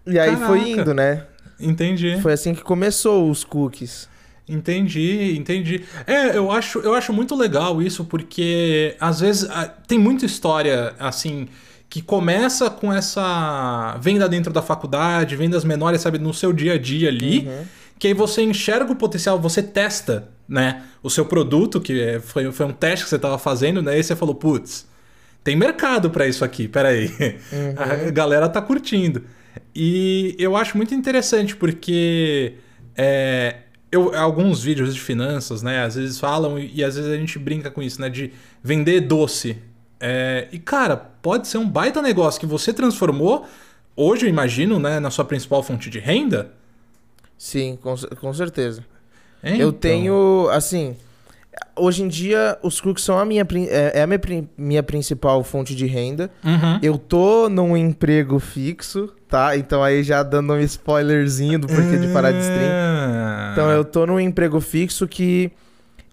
E 0.05 0.17
aí 0.19 0.35
foi 0.35 0.59
Caraca. 0.59 0.81
indo, 0.81 0.93
né? 0.93 1.23
Entendi. 1.59 2.19
Foi 2.21 2.33
assim 2.33 2.53
que 2.53 2.61
começou 2.61 3.29
os 3.29 3.43
cookies. 3.43 4.07
Entendi, 4.47 5.35
entendi. 5.37 5.83
É, 6.05 6.35
eu 6.35 6.51
acho, 6.51 6.79
eu 6.79 6.93
acho 6.93 7.13
muito 7.13 7.35
legal 7.35 7.81
isso, 7.81 8.05
porque 8.05 8.95
às 8.99 9.19
vezes 9.19 9.47
tem 9.87 9.97
muita 9.97 10.25
história 10.25 10.93
assim 10.99 11.47
que 11.89 12.01
começa 12.01 12.69
com 12.69 12.91
essa 12.91 13.97
venda 13.99 14.27
dentro 14.27 14.51
da 14.51 14.61
faculdade, 14.61 15.35
vendas 15.35 15.63
menores, 15.63 16.01
sabe, 16.01 16.17
no 16.17 16.33
seu 16.33 16.53
dia 16.53 16.73
a 16.73 16.77
dia 16.77 17.09
ali, 17.09 17.49
que 18.01 18.07
aí 18.07 18.15
você 18.15 18.41
enxerga 18.41 18.91
o 18.91 18.95
potencial, 18.95 19.39
você 19.39 19.61
testa, 19.61 20.27
né, 20.49 20.81
o 21.03 21.09
seu 21.09 21.23
produto, 21.23 21.79
que 21.79 22.01
é- 22.01 22.19
foi, 22.19 22.51
foi 22.51 22.65
um 22.65 22.73
teste 22.73 23.03
que 23.03 23.09
você 23.11 23.15
estava 23.15 23.37
fazendo, 23.37 23.79
né, 23.79 23.99
e 23.99 24.03
você 24.03 24.15
falou, 24.15 24.33
putz, 24.33 24.87
tem 25.43 25.55
mercado 25.55 26.09
pra 26.09 26.27
isso 26.27 26.43
aqui, 26.43 26.67
peraí. 26.67 27.11
A 27.77 28.09
galera 28.09 28.49
tá 28.49 28.59
curtindo. 28.59 29.23
E 29.75 30.35
eu 30.39 30.55
acho 30.57 30.75
muito 30.77 30.95
interessante 30.95 31.55
porque 31.55 32.55
é, 32.97 33.57
eu, 33.91 34.15
alguns 34.17 34.63
vídeos 34.63 34.95
de 34.95 34.99
finanças, 34.99 35.61
né, 35.61 35.83
às 35.83 35.93
vezes 35.93 36.19
falam 36.19 36.57
e, 36.57 36.71
e 36.77 36.83
às 36.83 36.95
vezes 36.95 37.11
a 37.11 37.17
gente 37.17 37.37
brinca 37.37 37.69
com 37.69 37.83
isso, 37.83 38.01
né, 38.01 38.09
de 38.09 38.31
vender 38.63 39.01
doce. 39.01 39.57
É, 39.99 40.47
e 40.51 40.57
cara, 40.57 40.97
pode 40.97 41.47
ser 41.47 41.59
um 41.59 41.69
baita 41.69 42.01
negócio 42.01 42.39
que 42.39 42.47
você 42.47 42.73
transformou, 42.73 43.45
hoje 43.95 44.25
eu 44.25 44.29
imagino, 44.29 44.79
né, 44.79 44.99
na 44.99 45.11
sua 45.11 45.23
principal 45.23 45.61
fonte 45.61 45.87
de 45.87 45.99
renda. 45.99 46.59
Sim, 47.41 47.75
com, 47.81 47.95
com 48.19 48.31
certeza. 48.35 48.83
Então, 49.43 49.57
Eu 49.59 49.73
tenho, 49.73 50.47
assim, 50.51 50.95
hoje 51.75 52.03
em 52.03 52.07
dia 52.07 52.55
os 52.61 52.79
cookies 52.79 53.03
são 53.03 53.17
a 53.17 53.25
minha, 53.25 53.43
é, 53.67 53.99
é 53.99 54.03
a 54.03 54.05
minha, 54.07 54.19
minha 54.55 54.83
principal 54.83 55.43
fonte 55.43 55.75
de 55.75 55.87
renda. 55.87 56.29
Uhum. 56.45 56.77
Eu 56.83 56.99
tô 56.99 57.49
num 57.49 57.75
emprego 57.75 58.37
fixo, 58.37 59.09
tá? 59.27 59.57
Então 59.57 59.81
aí 59.81 60.03
já 60.03 60.21
dando 60.21 60.53
um 60.53 60.59
spoilerzinho 60.59 61.57
do 61.57 61.65
porquê 61.67 61.97
de 61.97 62.09
parar 62.13 62.31
de 62.31 62.37
stream. 62.41 62.69
Ah. 62.71 63.49
Então 63.53 63.71
eu 63.71 63.83
tô 63.83 64.05
num 64.05 64.19
emprego 64.19 64.61
fixo 64.61 65.07
que 65.07 65.51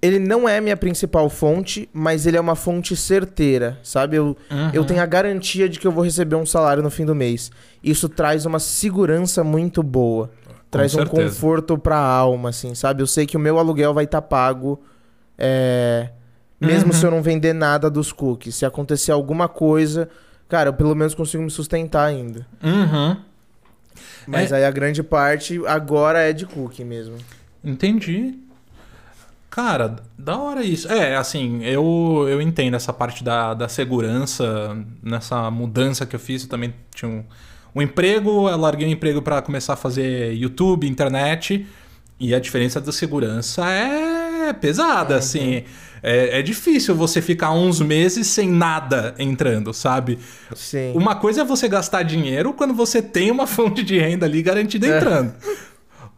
ele 0.01 0.19
não 0.19 0.49
é 0.49 0.63
minha 0.63 0.79
principal 0.79 1.29
fonte, 1.29 1.91
mas 1.93 2.25
ele 2.25 2.39
é 2.39 2.41
uma 2.41 2.55
fonte 2.55 2.97
certeira, 2.97 3.79
sabe? 3.83 4.17
Eu, 4.17 4.35
Uhum. 4.51 4.71
eu 4.73 4.83
tenho 4.87 5.03
a 5.03 5.07
garantia 5.07 5.69
de 5.69 5.79
que 5.79 5.87
eu 5.87 5.93
vou 5.93 6.05
receber 6.05 6.37
um 6.37 6.47
salário 6.47 6.83
no 6.83 6.89
fim 6.91 7.05
do 7.05 7.15
mês. 7.15 7.51
Isso 7.85 8.09
traz 8.09 8.47
uma 8.47 8.59
segurança 8.59 9.45
muito 9.45 9.83
boa. 9.83 10.31
Traz 10.71 10.95
um 10.95 11.07
conforto 11.07 11.79
pra 11.79 11.97
alma, 11.99 12.51
assim, 12.51 12.75
sabe? 12.75 13.03
Eu 13.03 13.07
sei 13.07 13.27
que 13.27 13.37
o 13.37 13.41
meu 13.41 13.59
aluguel 13.59 13.95
vai 13.95 14.05
estar 14.05 14.23
pago. 14.23 14.81
é, 15.39 16.11
Mesmo 16.61 16.93
Uhum. 16.93 16.99
se 16.99 17.07
eu 17.07 17.11
não 17.13 17.23
vender 17.23 17.53
nada 17.53 17.89
dos 17.89 18.11
cookies. 18.13 18.57
Se 18.57 18.67
acontecer 18.67 19.13
alguma 19.13 19.49
coisa, 19.49 20.09
cara, 20.49 20.71
eu 20.71 20.73
pelo 20.75 20.95
menos 20.95 21.15
consigo 21.15 21.43
me 21.43 21.51
sustentar 21.51 22.05
ainda. 22.05 22.45
Uhum. 22.63 23.17
Mas 24.27 24.51
É. 24.53 24.57
aí 24.57 24.65
a 24.65 24.71
grande 24.73 25.03
parte 25.03 25.61
agora 25.67 26.19
é 26.19 26.33
de 26.33 26.45
cookie 26.47 26.85
mesmo. 26.85 27.17
Entendi. 27.65 28.35
Cara, 29.51 29.97
da 30.19 30.37
hora 30.39 30.63
isso. 30.65 30.91
É, 30.93 31.17
assim, 31.17 31.63
eu, 31.65 32.27
eu 32.29 32.43
entendo 32.43 32.75
essa 32.75 32.93
parte 32.93 33.25
da, 33.25 33.55
da 33.55 33.69
segurança, 33.69 34.77
nessa 35.03 35.51
mudança 35.51 36.05
que 36.05 36.15
eu 36.15 36.21
fiz. 36.21 36.43
Eu 36.43 36.49
também 36.49 36.75
tinha 36.95 37.09
um, 37.11 37.25
um 37.75 37.83
emprego, 37.83 38.49
eu 38.49 38.57
larguei 38.57 38.87
o 38.87 38.91
emprego 38.91 39.23
para 39.23 39.41
começar 39.43 39.75
a 39.75 39.77
fazer 39.77 40.33
YouTube, 40.35 40.87
internet. 40.89 41.67
E 42.21 42.35
a 42.35 42.41
diferença 42.41 42.81
da 42.81 42.91
segurança 42.91 43.65
é 43.71 44.53
pesada, 44.53 45.17
assim. 45.17 45.63
É, 46.03 46.39
é 46.39 46.43
difícil 46.43 46.95
você 46.95 47.21
ficar 47.23 47.53
uns 47.53 47.81
meses 47.81 48.27
sem 48.27 48.49
nada 48.51 49.15
entrando, 49.19 49.73
sabe? 49.73 50.19
Sim. 50.55 50.93
Uma 50.95 51.15
coisa 51.17 51.43
é 51.43 51.45
você 51.45 51.69
gastar 51.69 52.03
dinheiro 52.03 52.53
quando 52.53 52.75
você 52.75 53.01
tem 53.03 53.31
uma 53.31 53.47
fonte 53.49 53.83
de 53.85 53.99
renda 53.99 54.27
ali 54.27 54.43
garantida 54.43 54.87
É. 54.89 54.97
entrando. 54.97 55.33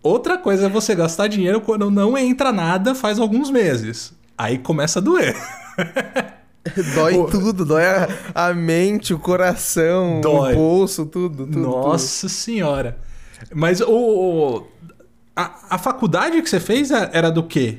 Outra 0.03 0.39
coisa 0.39 0.67
é 0.67 0.69
você 0.69 0.95
gastar 0.95 1.27
dinheiro 1.29 1.61
quando 1.61 1.91
não 1.91 2.17
entra 2.17 2.51
nada 2.51 2.95
faz 2.95 3.19
alguns 3.19 3.51
meses. 3.51 4.15
Aí 4.39 4.57
começa 4.57 4.99
a 5.01 5.03
doer. 5.03 5.37
Dói 6.95 7.15
Pô. 7.15 7.25
tudo, 7.25 7.65
dói 7.65 7.85
a, 7.87 8.09
a 8.35 8.55
mente, 8.55 9.15
o 9.15 9.19
coração, 9.19 10.21
Dói. 10.21 10.53
o 10.53 10.57
bolso, 10.57 11.07
tudo, 11.07 11.47
tudo. 11.47 11.59
Nossa 11.59 12.29
senhora. 12.29 12.99
Mas 13.55 13.81
o. 13.81 13.89
o- 13.91 14.67
a, 15.35 15.77
a 15.77 15.79
faculdade 15.79 16.41
que 16.43 16.51
você 16.51 16.61
fez 16.61 16.91
é- 16.91 17.09
era 17.13 17.31
do 17.31 17.43
quê? 17.45 17.79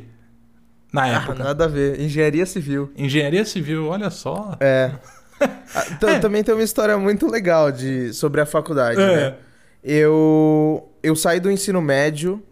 Na 0.92 1.04
tudo. 1.04 1.12
Ah, 1.14 1.18
época? 1.24 1.44
nada 1.44 1.66
a 1.66 1.68
ver. 1.68 2.00
Engenharia 2.00 2.46
civil. 2.46 2.92
Engenharia 2.98 3.46
civil, 3.46 3.88
olha 3.88 4.10
só. 4.10 4.58
É. 4.60 4.92
Ah, 5.74 5.86
é. 6.08 6.20
Também 6.20 6.44
tem 6.44 6.54
uma 6.54 6.62
história 6.64 6.96
muito 7.00 7.26
legal 7.28 7.72
de, 7.72 8.14
sobre 8.14 8.42
a 8.42 8.46
faculdade, 8.46 9.02
é. 9.02 9.16
né? 9.32 9.36
Eu, 9.84 10.88
eu 11.02 11.16
saí 11.16 11.40
do 11.40 11.50
ensino 11.50 11.82
médio. 11.82 12.44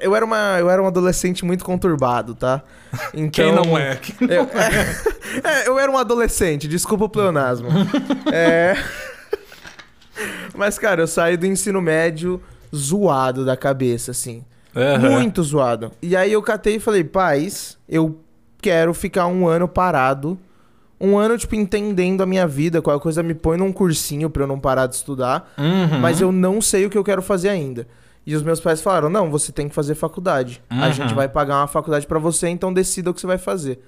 Eu 0.00 0.14
era, 0.14 0.24
uma, 0.24 0.56
eu 0.58 0.68
era 0.68 0.82
um 0.82 0.86
adolescente 0.86 1.44
muito 1.44 1.64
conturbado, 1.64 2.34
tá? 2.34 2.62
Então, 3.14 3.30
Quem 3.30 3.52
não 3.52 3.78
é? 3.78 3.96
Quem 3.96 4.28
não 4.28 4.34
eu, 4.34 4.42
é? 4.44 5.62
é, 5.62 5.68
eu 5.68 5.78
era 5.78 5.90
um 5.90 5.98
adolescente, 5.98 6.66
desculpa 6.66 7.04
o 7.04 7.08
pleonasmo. 7.08 7.68
é... 8.32 8.76
Mas, 10.54 10.78
cara, 10.78 11.02
eu 11.02 11.06
saí 11.06 11.36
do 11.36 11.46
ensino 11.46 11.80
médio 11.82 12.40
zoado 12.74 13.44
da 13.44 13.56
cabeça, 13.56 14.10
assim. 14.10 14.44
Uhum. 14.74 15.12
Muito 15.12 15.42
zoado. 15.42 15.92
E 16.02 16.16
aí 16.16 16.32
eu 16.32 16.42
catei 16.42 16.76
e 16.76 16.80
falei, 16.80 17.04
pais, 17.04 17.78
eu 17.88 18.18
quero 18.60 18.92
ficar 18.94 19.26
um 19.26 19.46
ano 19.46 19.68
parado. 19.68 20.38
Um 20.98 21.18
ano, 21.18 21.36
tipo, 21.36 21.54
entendendo 21.54 22.22
a 22.22 22.26
minha 22.26 22.46
vida, 22.46 22.80
qualquer 22.80 23.02
coisa 23.02 23.22
me 23.22 23.34
põe 23.34 23.58
num 23.58 23.70
cursinho 23.70 24.30
pra 24.30 24.44
eu 24.44 24.46
não 24.46 24.58
parar 24.58 24.86
de 24.86 24.94
estudar. 24.94 25.52
Uhum. 25.58 26.00
Mas 26.00 26.20
eu 26.20 26.32
não 26.32 26.60
sei 26.60 26.86
o 26.86 26.90
que 26.90 26.96
eu 26.96 27.04
quero 27.04 27.20
fazer 27.20 27.50
ainda. 27.50 27.86
E 28.26 28.34
os 28.34 28.42
meus 28.42 28.60
pais 28.60 28.82
falaram: 28.82 29.08
não, 29.08 29.30
você 29.30 29.52
tem 29.52 29.68
que 29.68 29.74
fazer 29.74 29.94
faculdade. 29.94 30.62
Uhum. 30.70 30.82
A 30.82 30.90
gente 30.90 31.14
vai 31.14 31.28
pagar 31.28 31.58
uma 31.58 31.68
faculdade 31.68 32.06
para 32.06 32.18
você, 32.18 32.48
então 32.48 32.72
decida 32.72 33.10
o 33.10 33.14
que 33.14 33.20
você 33.20 33.26
vai 33.26 33.38
fazer. 33.38 33.80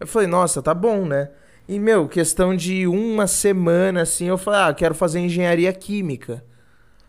Eu 0.00 0.06
falei, 0.06 0.26
nossa, 0.26 0.62
tá 0.62 0.72
bom, 0.72 1.04
né? 1.04 1.28
E, 1.68 1.78
meu, 1.78 2.08
questão 2.08 2.54
de 2.54 2.86
uma 2.86 3.26
semana, 3.26 4.02
assim, 4.02 4.26
eu 4.26 4.38
falei, 4.38 4.60
ah, 4.60 4.74
quero 4.74 4.94
fazer 4.94 5.20
engenharia 5.20 5.72
química. 5.72 6.44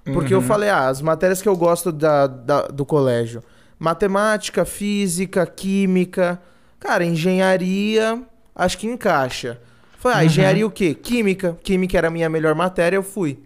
Porque 0.03 0.33
uhum. 0.33 0.41
eu 0.41 0.47
falei, 0.47 0.69
ah, 0.69 0.87
as 0.87 1.01
matérias 1.01 1.41
que 1.41 1.49
eu 1.49 1.55
gosto 1.55 1.91
da, 1.91 2.27
da, 2.27 2.61
do 2.67 2.85
colégio: 2.85 3.41
matemática, 3.79 4.65
física, 4.65 5.45
química. 5.45 6.41
Cara, 6.79 7.03
engenharia, 7.03 8.21
acho 8.55 8.77
que 8.77 8.87
encaixa. 8.87 9.59
Falei, 9.99 10.17
ah, 10.17 10.19
uhum. 10.21 10.25
engenharia 10.25 10.67
o 10.67 10.71
quê? 10.71 10.93
Química. 10.93 11.57
Química 11.63 11.97
era 11.97 12.07
a 12.07 12.11
minha 12.11 12.29
melhor 12.29 12.55
matéria, 12.55 12.97
eu 12.97 13.03
fui. 13.03 13.39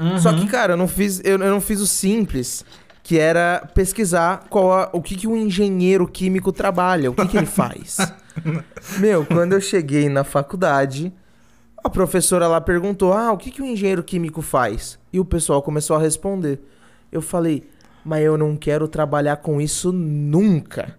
Uhum. 0.00 0.18
Só 0.18 0.32
que, 0.32 0.46
cara, 0.46 0.72
eu 0.72 0.76
não 0.76 0.88
fiz, 0.88 1.20
eu, 1.24 1.32
eu 1.32 1.50
não 1.50 1.60
fiz 1.60 1.80
o 1.80 1.86
simples, 1.86 2.64
que 3.02 3.18
era 3.18 3.68
pesquisar 3.74 4.46
qual 4.48 4.72
a, 4.72 4.90
o 4.92 5.02
que, 5.02 5.14
que 5.14 5.26
um 5.28 5.36
engenheiro 5.36 6.08
químico 6.08 6.52
trabalha, 6.52 7.10
o 7.10 7.14
que, 7.14 7.28
que 7.28 7.36
ele 7.36 7.46
faz. 7.46 7.98
Meu, 8.98 9.26
quando 9.26 9.52
eu 9.52 9.60
cheguei 9.60 10.08
na 10.08 10.24
faculdade, 10.24 11.12
a 11.82 11.90
professora 11.90 12.46
lá 12.46 12.60
perguntou: 12.60 13.12
Ah, 13.12 13.32
o 13.32 13.36
que, 13.36 13.50
que 13.50 13.62
um 13.62 13.66
engenheiro 13.66 14.02
químico 14.02 14.40
faz? 14.40 14.98
E 15.12 15.20
o 15.20 15.24
pessoal 15.24 15.62
começou 15.62 15.96
a 15.96 16.00
responder. 16.00 16.60
Eu 17.12 17.20
falei, 17.20 17.68
mas 18.04 18.24
eu 18.24 18.38
não 18.38 18.56
quero 18.56 18.86
trabalhar 18.88 19.36
com 19.36 19.60
isso 19.60 19.92
nunca. 19.92 20.98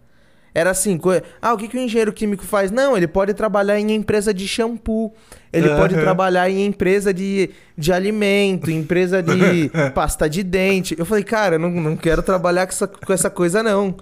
Era 0.54 0.72
assim, 0.72 1.00
ah, 1.42 1.54
o 1.54 1.58
que, 1.58 1.68
que 1.68 1.78
o 1.78 1.80
engenheiro 1.80 2.12
químico 2.12 2.44
faz? 2.44 2.72
Não, 2.72 2.98
ele 2.98 3.08
pode 3.08 3.34
trabalhar 3.34 3.80
em 3.80 3.92
empresa 3.94 4.34
de 4.34 4.46
shampoo, 4.46 5.14
ele 5.52 5.70
uhum. 5.70 5.78
pode 5.78 5.96
trabalhar 5.96 6.50
em 6.50 6.66
empresa 6.66 7.14
de, 7.14 7.50
de 7.78 7.94
alimento, 7.94 8.70
empresa 8.70 9.24
de 9.24 9.72
pasta 9.96 10.30
de 10.30 10.44
dente. 10.44 10.94
Eu 10.98 11.06
falei, 11.06 11.24
cara, 11.24 11.58
não, 11.58 11.70
não 11.70 11.96
quero 11.96 12.22
trabalhar 12.22 12.66
com 12.66 12.74
essa, 12.74 12.88
com 12.88 13.14
essa 13.14 13.30
coisa, 13.30 13.64
não. 13.64 13.96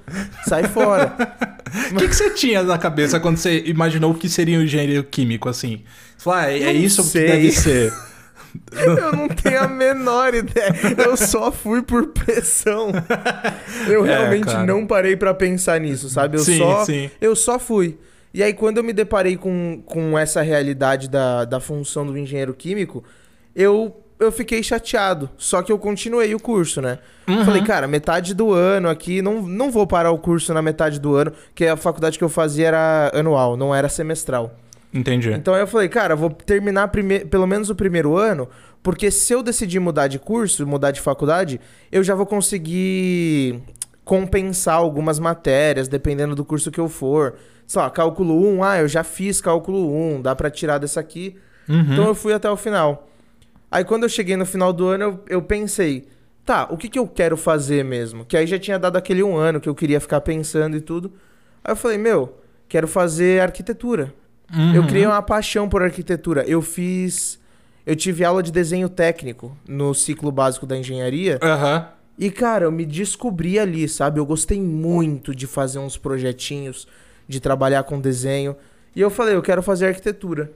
Sai 0.47 0.63
fora. 0.63 1.15
O 1.91 1.95
que, 1.97 2.07
que 2.07 2.15
você 2.15 2.31
tinha 2.31 2.63
na 2.63 2.79
cabeça 2.79 3.19
quando 3.19 3.37
você 3.37 3.63
imaginou 3.65 4.11
o 4.11 4.15
que 4.15 4.27
seria 4.27 4.57
um 4.57 4.63
engenheiro 4.63 5.03
químico, 5.03 5.47
assim? 5.47 5.83
Você 6.17 6.23
falou, 6.23 6.39
ah, 6.39 6.51
é, 6.51 6.63
é 6.63 6.73
isso 6.73 7.03
sei. 7.03 7.25
que 7.25 7.31
deve 7.31 7.51
ser. 7.51 7.93
Eu 8.71 9.11
não 9.13 9.27
tenho 9.27 9.63
a 9.63 9.67
menor 9.67 10.33
ideia. 10.33 10.73
Eu 10.97 11.17
só 11.17 11.51
fui 11.51 11.81
por 11.81 12.07
pressão. 12.07 12.91
Eu 13.87 14.05
é, 14.05 14.09
realmente 14.09 14.49
é, 14.49 14.63
não 14.63 14.85
parei 14.85 15.15
para 15.15 15.33
pensar 15.33 15.79
nisso, 15.79 16.09
sabe? 16.09 16.37
Eu, 16.37 16.43
sim, 16.43 16.57
só, 16.57 16.85
sim. 16.85 17.09
eu 17.19 17.35
só 17.35 17.57
fui. 17.57 17.97
E 18.33 18.43
aí, 18.43 18.53
quando 18.53 18.77
eu 18.77 18.83
me 18.83 18.93
deparei 18.93 19.35
com, 19.35 19.81
com 19.85 20.17
essa 20.17 20.41
realidade 20.41 21.09
da, 21.09 21.45
da 21.45 21.59
função 21.59 22.05
do 22.05 22.17
engenheiro 22.17 22.53
químico, 22.53 23.03
eu, 23.55 24.03
eu 24.19 24.31
fiquei 24.31 24.61
chateado. 24.61 25.29
Só 25.37 25.63
que 25.63 25.71
eu 25.71 25.79
continuei 25.79 26.35
o 26.35 26.39
curso, 26.39 26.79
né? 26.79 26.99
Uhum. 27.27 27.43
Falei, 27.43 27.63
cara, 27.63 27.87
metade 27.87 28.35
do 28.35 28.53
ano 28.53 28.87
aqui, 28.87 29.21
não, 29.21 29.41
não 29.41 29.71
vou 29.71 29.87
parar 29.87 30.11
o 30.11 30.19
curso 30.19 30.53
na 30.53 30.61
metade 30.61 30.99
do 30.99 31.15
ano, 31.15 31.33
que 31.55 31.65
a 31.65 31.75
faculdade 31.75 32.17
que 32.17 32.23
eu 32.23 32.29
fazia 32.29 32.67
era 32.67 33.11
anual, 33.13 33.57
não 33.57 33.73
era 33.73 33.89
semestral. 33.89 34.55
Entendi. 34.93 35.31
Então 35.31 35.55
eu 35.55 35.67
falei, 35.67 35.87
cara, 35.87 36.15
vou 36.15 36.29
terminar 36.29 36.87
prime... 36.87 37.19
pelo 37.25 37.45
menos 37.45 37.69
o 37.69 37.75
primeiro 37.75 38.17
ano, 38.17 38.49
porque 38.81 39.11
se 39.11 39.33
eu 39.33 39.43
decidir 39.43 39.79
mudar 39.79 40.07
de 40.07 40.17
curso, 40.17 40.65
mudar 40.65 40.91
de 40.91 41.01
faculdade, 41.01 41.59
eu 41.91 42.03
já 42.03 42.15
vou 42.15 42.25
conseguir 42.25 43.61
compensar 44.03 44.75
algumas 44.75 45.19
matérias, 45.19 45.87
dependendo 45.87 46.35
do 46.35 46.43
curso 46.43 46.71
que 46.71 46.79
eu 46.79 46.89
for. 46.89 47.35
Sei 47.67 47.79
lá, 47.79 47.89
cálculo 47.91 48.43
1, 48.55 48.63
ah, 48.63 48.79
eu 48.79 48.87
já 48.87 49.03
fiz 49.03 49.39
cálculo 49.39 49.93
1, 50.15 50.23
dá 50.23 50.35
para 50.35 50.49
tirar 50.49 50.79
dessa 50.79 50.99
aqui. 50.99 51.35
Uhum. 51.67 51.93
Então 51.93 52.07
eu 52.07 52.15
fui 52.15 52.33
até 52.33 52.49
o 52.49 52.57
final. 52.57 53.07
Aí 53.69 53.83
quando 53.83 54.03
eu 54.03 54.09
cheguei 54.09 54.35
no 54.35 54.45
final 54.45 54.73
do 54.73 54.87
ano, 54.87 55.03
eu, 55.03 55.23
eu 55.29 55.41
pensei, 55.43 56.07
tá, 56.43 56.67
o 56.71 56.77
que, 56.77 56.89
que 56.89 56.97
eu 56.97 57.07
quero 57.07 57.37
fazer 57.37 57.85
mesmo? 57.85 58.25
Que 58.25 58.35
aí 58.35 58.47
já 58.47 58.57
tinha 58.57 58.79
dado 58.79 58.97
aquele 58.97 59.21
um 59.21 59.37
ano 59.37 59.61
que 59.61 59.69
eu 59.69 59.75
queria 59.75 59.99
ficar 59.99 60.21
pensando 60.21 60.75
e 60.75 60.81
tudo. 60.81 61.13
Aí 61.63 61.71
eu 61.71 61.75
falei, 61.75 61.99
meu, 61.99 62.39
quero 62.67 62.87
fazer 62.87 63.39
arquitetura. 63.39 64.11
Uhum. 64.53 64.75
Eu 64.75 64.87
criei 64.87 65.05
uma 65.05 65.21
paixão 65.21 65.67
por 65.69 65.81
arquitetura. 65.81 66.43
Eu 66.47 66.61
fiz. 66.61 67.39
Eu 67.85 67.95
tive 67.95 68.23
aula 68.23 68.43
de 68.43 68.51
desenho 68.51 68.89
técnico 68.89 69.55
no 69.67 69.93
ciclo 69.93 70.31
básico 70.31 70.65
da 70.65 70.77
engenharia. 70.77 71.39
Uhum. 71.41 71.85
E, 72.17 72.29
cara, 72.29 72.65
eu 72.65 72.71
me 72.71 72.85
descobri 72.85 73.57
ali, 73.57 73.87
sabe? 73.87 74.19
Eu 74.19 74.25
gostei 74.25 74.61
muito 74.61 75.33
de 75.33 75.47
fazer 75.47 75.79
uns 75.79 75.97
projetinhos, 75.97 76.87
de 77.27 77.39
trabalhar 77.39 77.83
com 77.83 77.99
desenho. 77.99 78.55
E 78.95 78.99
eu 78.99 79.09
falei, 79.09 79.35
eu 79.35 79.41
quero 79.41 79.63
fazer 79.63 79.87
arquitetura. 79.87 80.51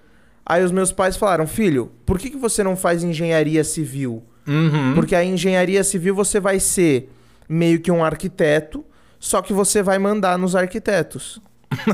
Aí 0.45 0.61
os 0.63 0.71
meus 0.71 0.91
pais 0.91 1.15
falaram, 1.15 1.47
filho, 1.47 1.91
por 2.05 2.19
que, 2.19 2.29
que 2.29 2.37
você 2.37 2.63
não 2.63 2.75
faz 2.75 3.03
engenharia 3.03 3.63
civil? 3.63 4.21
Uhum. 4.45 4.93
Porque 4.93 5.15
a 5.15 5.23
engenharia 5.23 5.83
civil 5.83 6.13
você 6.13 6.39
vai 6.39 6.59
ser 6.59 7.09
meio 7.47 7.79
que 7.79 7.91
um 7.91 8.03
arquiteto, 8.03 8.83
só 9.19 9.41
que 9.41 9.53
você 9.53 9.81
vai 9.81 9.97
mandar 9.97 10.37
nos 10.37 10.55
arquitetos. 10.55 11.41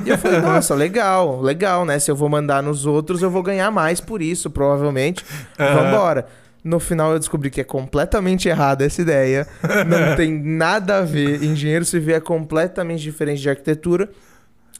E 0.06 0.10
eu 0.10 0.18
falei, 0.18 0.40
nossa, 0.42 0.74
legal, 0.76 1.42
legal, 1.42 1.86
né? 1.86 2.00
Se 2.00 2.10
eu 2.12 2.16
vou 2.16 2.30
mandar 2.30 2.62
nos 2.64 2.86
outros, 2.86 3.22
eu 3.22 3.30
vou 3.30 3.44
ganhar 3.44 3.72
mais 3.72 4.00
por 4.00 4.22
isso, 4.22 4.50
provavelmente. 4.50 5.26
Uhum. 5.60 5.66
Vambora. 5.74 6.28
No 6.64 6.80
final 6.80 7.14
eu 7.14 7.20
descobri 7.20 7.50
que 7.50 7.62
é 7.62 7.64
completamente 7.64 8.50
errada 8.50 8.86
essa 8.86 9.02
ideia. 9.02 9.48
Não 9.88 10.16
tem 10.18 10.32
nada 10.32 10.98
a 10.98 11.02
ver. 11.02 11.44
Engenheiro 11.44 11.86
civil 11.86 12.16
é 12.16 12.20
completamente 12.20 13.02
diferente 13.02 13.42
de 13.42 13.50
arquitetura. 13.50 14.10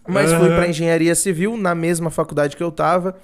Mas 0.08 0.32
uhum. 0.32 0.40
fui 0.40 0.50
para 0.50 0.68
engenharia 0.68 1.16
civil 1.16 1.56
na 1.56 1.74
mesma 1.76 2.10
faculdade 2.10 2.58
que 2.58 2.64
eu 2.64 2.72
tava. 2.72 3.16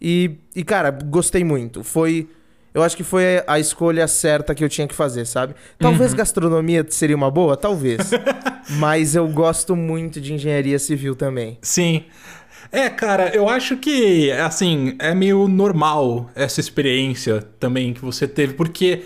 E, 0.00 0.38
e, 0.56 0.64
cara, 0.64 0.90
gostei 0.90 1.44
muito. 1.44 1.84
Foi 1.84 2.28
eu 2.72 2.82
acho 2.82 2.96
que 2.96 3.02
foi 3.02 3.42
a 3.46 3.58
escolha 3.58 4.06
certa 4.06 4.54
que 4.54 4.62
eu 4.62 4.68
tinha 4.68 4.86
que 4.86 4.94
fazer, 4.94 5.26
sabe? 5.26 5.54
Talvez 5.78 6.12
uhum. 6.12 6.16
gastronomia 6.18 6.86
seria 6.88 7.16
uma 7.16 7.30
boa, 7.30 7.56
talvez. 7.56 8.10
Mas 8.78 9.16
eu 9.16 9.26
gosto 9.26 9.74
muito 9.74 10.20
de 10.20 10.32
engenharia 10.32 10.78
civil 10.78 11.16
também. 11.16 11.58
Sim. 11.62 12.04
É, 12.70 12.88
cara, 12.88 13.34
eu 13.34 13.48
acho 13.48 13.76
que, 13.76 14.30
assim, 14.30 14.94
é 15.00 15.12
meio 15.12 15.48
normal 15.48 16.30
essa 16.36 16.60
experiência 16.60 17.42
também 17.58 17.92
que 17.92 18.00
você 18.00 18.28
teve, 18.28 18.54
porque, 18.54 19.02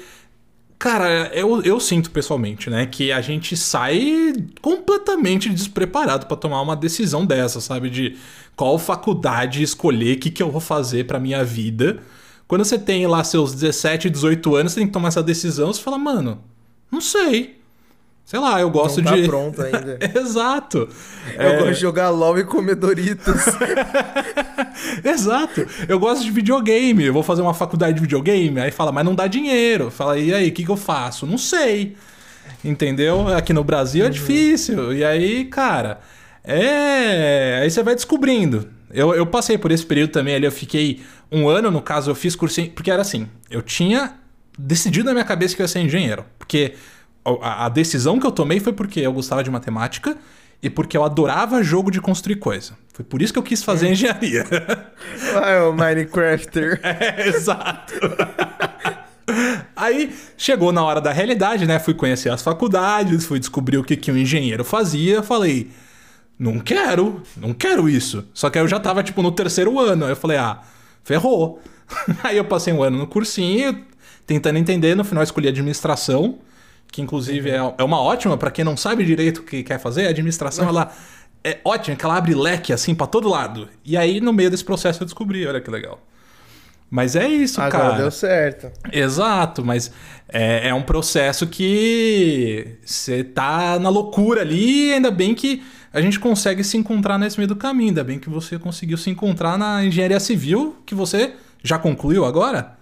cara, 0.78 1.30
eu, 1.32 1.62
eu 1.62 1.80
sinto 1.80 2.10
pessoalmente, 2.10 2.68
né, 2.68 2.84
que 2.84 3.10
a 3.10 3.22
gente 3.22 3.56
sai 3.56 4.34
completamente 4.60 5.48
despreparado 5.48 6.26
para 6.26 6.36
tomar 6.36 6.60
uma 6.60 6.76
decisão 6.76 7.24
dessa, 7.24 7.58
sabe? 7.58 7.88
De 7.88 8.18
qual 8.54 8.78
faculdade 8.78 9.62
escolher, 9.62 10.16
o 10.16 10.20
que, 10.20 10.30
que 10.30 10.42
eu 10.42 10.50
vou 10.50 10.60
fazer 10.60 11.06
pra 11.06 11.18
minha 11.18 11.42
vida. 11.42 12.02
Quando 12.46 12.64
você 12.64 12.78
tem 12.78 13.06
lá 13.06 13.24
seus 13.24 13.52
17, 13.54 14.10
18 14.10 14.54
anos, 14.54 14.72
você 14.72 14.80
tem 14.80 14.86
que 14.86 14.92
tomar 14.92 15.08
essa 15.08 15.22
decisão, 15.22 15.72
você 15.72 15.80
fala, 15.80 15.98
mano, 15.98 16.42
não 16.90 17.00
sei. 17.00 17.58
Sei 18.24 18.38
lá, 18.40 18.58
eu 18.58 18.70
gosto 18.70 19.02
não 19.02 19.10
tá 19.10 19.16
de. 19.16 19.24
pronto 19.28 19.60
ainda. 19.60 19.98
Exato. 20.18 20.88
Eu 21.36 21.48
é... 21.48 21.58
gosto 21.58 21.74
de 21.74 21.80
jogar 21.80 22.08
LOL 22.08 22.38
e 22.38 22.44
comer 22.44 22.74
Doritos. 22.74 23.42
Exato. 25.04 25.66
Eu 25.86 25.98
gosto 25.98 26.24
de 26.24 26.30
videogame. 26.30 27.04
Eu 27.04 27.12
vou 27.12 27.22
fazer 27.22 27.42
uma 27.42 27.52
faculdade 27.52 27.94
de 27.94 28.00
videogame. 28.00 28.60
Aí 28.60 28.70
fala, 28.70 28.90
mas 28.90 29.04
não 29.04 29.14
dá 29.14 29.26
dinheiro. 29.26 29.90
Fala, 29.90 30.18
e 30.18 30.32
aí, 30.32 30.48
o 30.48 30.52
que, 30.52 30.64
que 30.64 30.70
eu 30.70 30.76
faço? 30.76 31.26
Não 31.26 31.36
sei. 31.36 31.96
Entendeu? 32.64 33.28
Aqui 33.28 33.52
no 33.52 33.62
Brasil 33.62 34.02
é 34.02 34.04
uhum. 34.04 34.10
é 34.10 34.12
difícil. 34.12 34.92
E 34.94 35.04
aí, 35.04 35.44
cara, 35.44 36.00
é. 36.42 37.60
Aí 37.62 37.70
você 37.70 37.82
vai 37.82 37.94
descobrindo. 37.94 38.68
Eu, 38.90 39.14
eu 39.14 39.26
passei 39.26 39.58
por 39.58 39.70
esse 39.70 39.84
período 39.84 40.12
também 40.12 40.34
ali. 40.34 40.46
Eu 40.46 40.52
fiquei 40.52 41.02
um 41.30 41.48
ano, 41.48 41.70
no 41.70 41.82
caso, 41.82 42.10
eu 42.10 42.14
fiz 42.14 42.36
cursinho. 42.36 42.70
Porque 42.70 42.90
era 42.90 43.02
assim, 43.02 43.28
eu 43.50 43.62
tinha 43.62 44.14
decidido 44.58 45.06
na 45.06 45.12
minha 45.12 45.24
cabeça 45.24 45.54
que 45.54 45.62
eu 45.62 45.64
ia 45.64 45.68
ser 45.68 45.80
engenheiro. 45.80 46.24
Porque 46.38 46.74
a, 47.24 47.66
a 47.66 47.68
decisão 47.68 48.18
que 48.18 48.26
eu 48.26 48.32
tomei 48.32 48.60
foi 48.60 48.72
porque 48.72 49.00
eu 49.00 49.12
gostava 49.12 49.42
de 49.42 49.50
matemática 49.50 50.16
e 50.62 50.70
porque 50.70 50.96
eu 50.96 51.04
adorava 51.04 51.62
jogo 51.62 51.90
de 51.90 52.00
construir 52.00 52.36
coisa. 52.36 52.72
Foi 52.92 53.04
por 53.04 53.20
isso 53.20 53.32
que 53.32 53.38
eu 53.38 53.42
quis 53.42 53.62
fazer 53.62 53.88
é. 53.88 53.92
engenharia. 53.92 54.44
Ah, 55.34 55.68
o 55.68 55.72
Minecrafter. 55.72 56.80
É, 56.84 57.28
exato. 57.28 57.94
Aí 59.74 60.14
chegou 60.36 60.72
na 60.72 60.82
hora 60.82 61.00
da 61.00 61.12
realidade, 61.12 61.66
né? 61.66 61.78
Fui 61.78 61.92
conhecer 61.92 62.30
as 62.30 62.42
faculdades, 62.42 63.24
fui 63.24 63.38
descobrir 63.38 63.78
o 63.78 63.84
que, 63.84 63.96
que 63.96 64.12
um 64.12 64.16
engenheiro 64.16 64.64
fazia. 64.64 65.22
Falei, 65.22 65.70
não 66.38 66.58
quero, 66.58 67.22
não 67.36 67.52
quero 67.52 67.88
isso. 67.88 68.24
Só 68.32 68.48
que 68.48 68.58
aí 68.58 68.64
eu 68.64 68.68
já 68.68 68.78
tava, 68.78 69.02
tipo, 69.02 69.22
no 69.22 69.32
terceiro 69.32 69.78
ano. 69.78 70.04
Aí 70.04 70.12
eu 70.12 70.16
falei, 70.16 70.36
ah, 70.36 70.60
ferrou. 71.04 71.62
Aí 72.24 72.36
eu 72.36 72.44
passei 72.44 72.72
um 72.72 72.82
ano 72.82 72.98
no 72.98 73.06
cursinho, 73.06 73.84
tentando 74.26 74.58
entender, 74.58 74.94
no 74.94 75.04
final 75.04 75.22
escolhi 75.22 75.48
administração, 75.48 76.38
que 76.90 77.02
inclusive 77.02 77.50
é, 77.50 77.74
é 77.78 77.84
uma 77.84 78.00
ótima 78.00 78.36
para 78.36 78.50
quem 78.50 78.64
não 78.64 78.76
sabe 78.76 79.04
direito 79.04 79.38
o 79.38 79.42
que 79.42 79.62
quer 79.62 79.78
fazer, 79.78 80.06
a 80.06 80.10
administração 80.10 80.68
ela 80.68 80.92
é 81.42 81.58
ótima, 81.64 81.96
que 81.96 82.04
ela 82.04 82.16
abre 82.16 82.34
leque 82.34 82.72
assim 82.72 82.94
para 82.94 83.06
todo 83.06 83.28
lado. 83.28 83.68
E 83.84 83.96
aí 83.96 84.20
no 84.20 84.32
meio 84.32 84.50
desse 84.50 84.64
processo 84.64 85.02
eu 85.02 85.04
descobri, 85.04 85.46
olha 85.46 85.60
que 85.60 85.70
legal. 85.70 86.00
Mas 86.90 87.16
é 87.16 87.26
isso, 87.26 87.60
Agora 87.60 87.90
cara. 87.90 87.96
deu 88.02 88.10
certo. 88.10 88.70
Exato, 88.92 89.64
mas 89.64 89.90
é, 90.28 90.68
é 90.68 90.74
um 90.74 90.82
processo 90.82 91.46
que 91.46 92.78
você 92.84 93.24
tá 93.24 93.78
na 93.80 93.88
loucura 93.88 94.42
ali, 94.42 94.92
ainda 94.92 95.10
bem 95.10 95.34
que 95.34 95.62
a 95.94 96.00
gente 96.00 96.18
consegue 96.18 96.64
se 96.64 96.76
encontrar 96.76 97.16
nesse 97.16 97.38
meio 97.38 97.46
do 97.46 97.54
caminho. 97.54 97.90
Ainda 97.90 98.02
bem 98.02 98.18
que 98.18 98.28
você 98.28 98.58
conseguiu 98.58 98.98
se 98.98 99.08
encontrar 99.10 99.56
na 99.56 99.84
engenharia 99.84 100.18
civil, 100.18 100.76
que 100.84 100.92
você 100.94 101.34
já 101.62 101.78
concluiu 101.78 102.24
agora? 102.24 102.76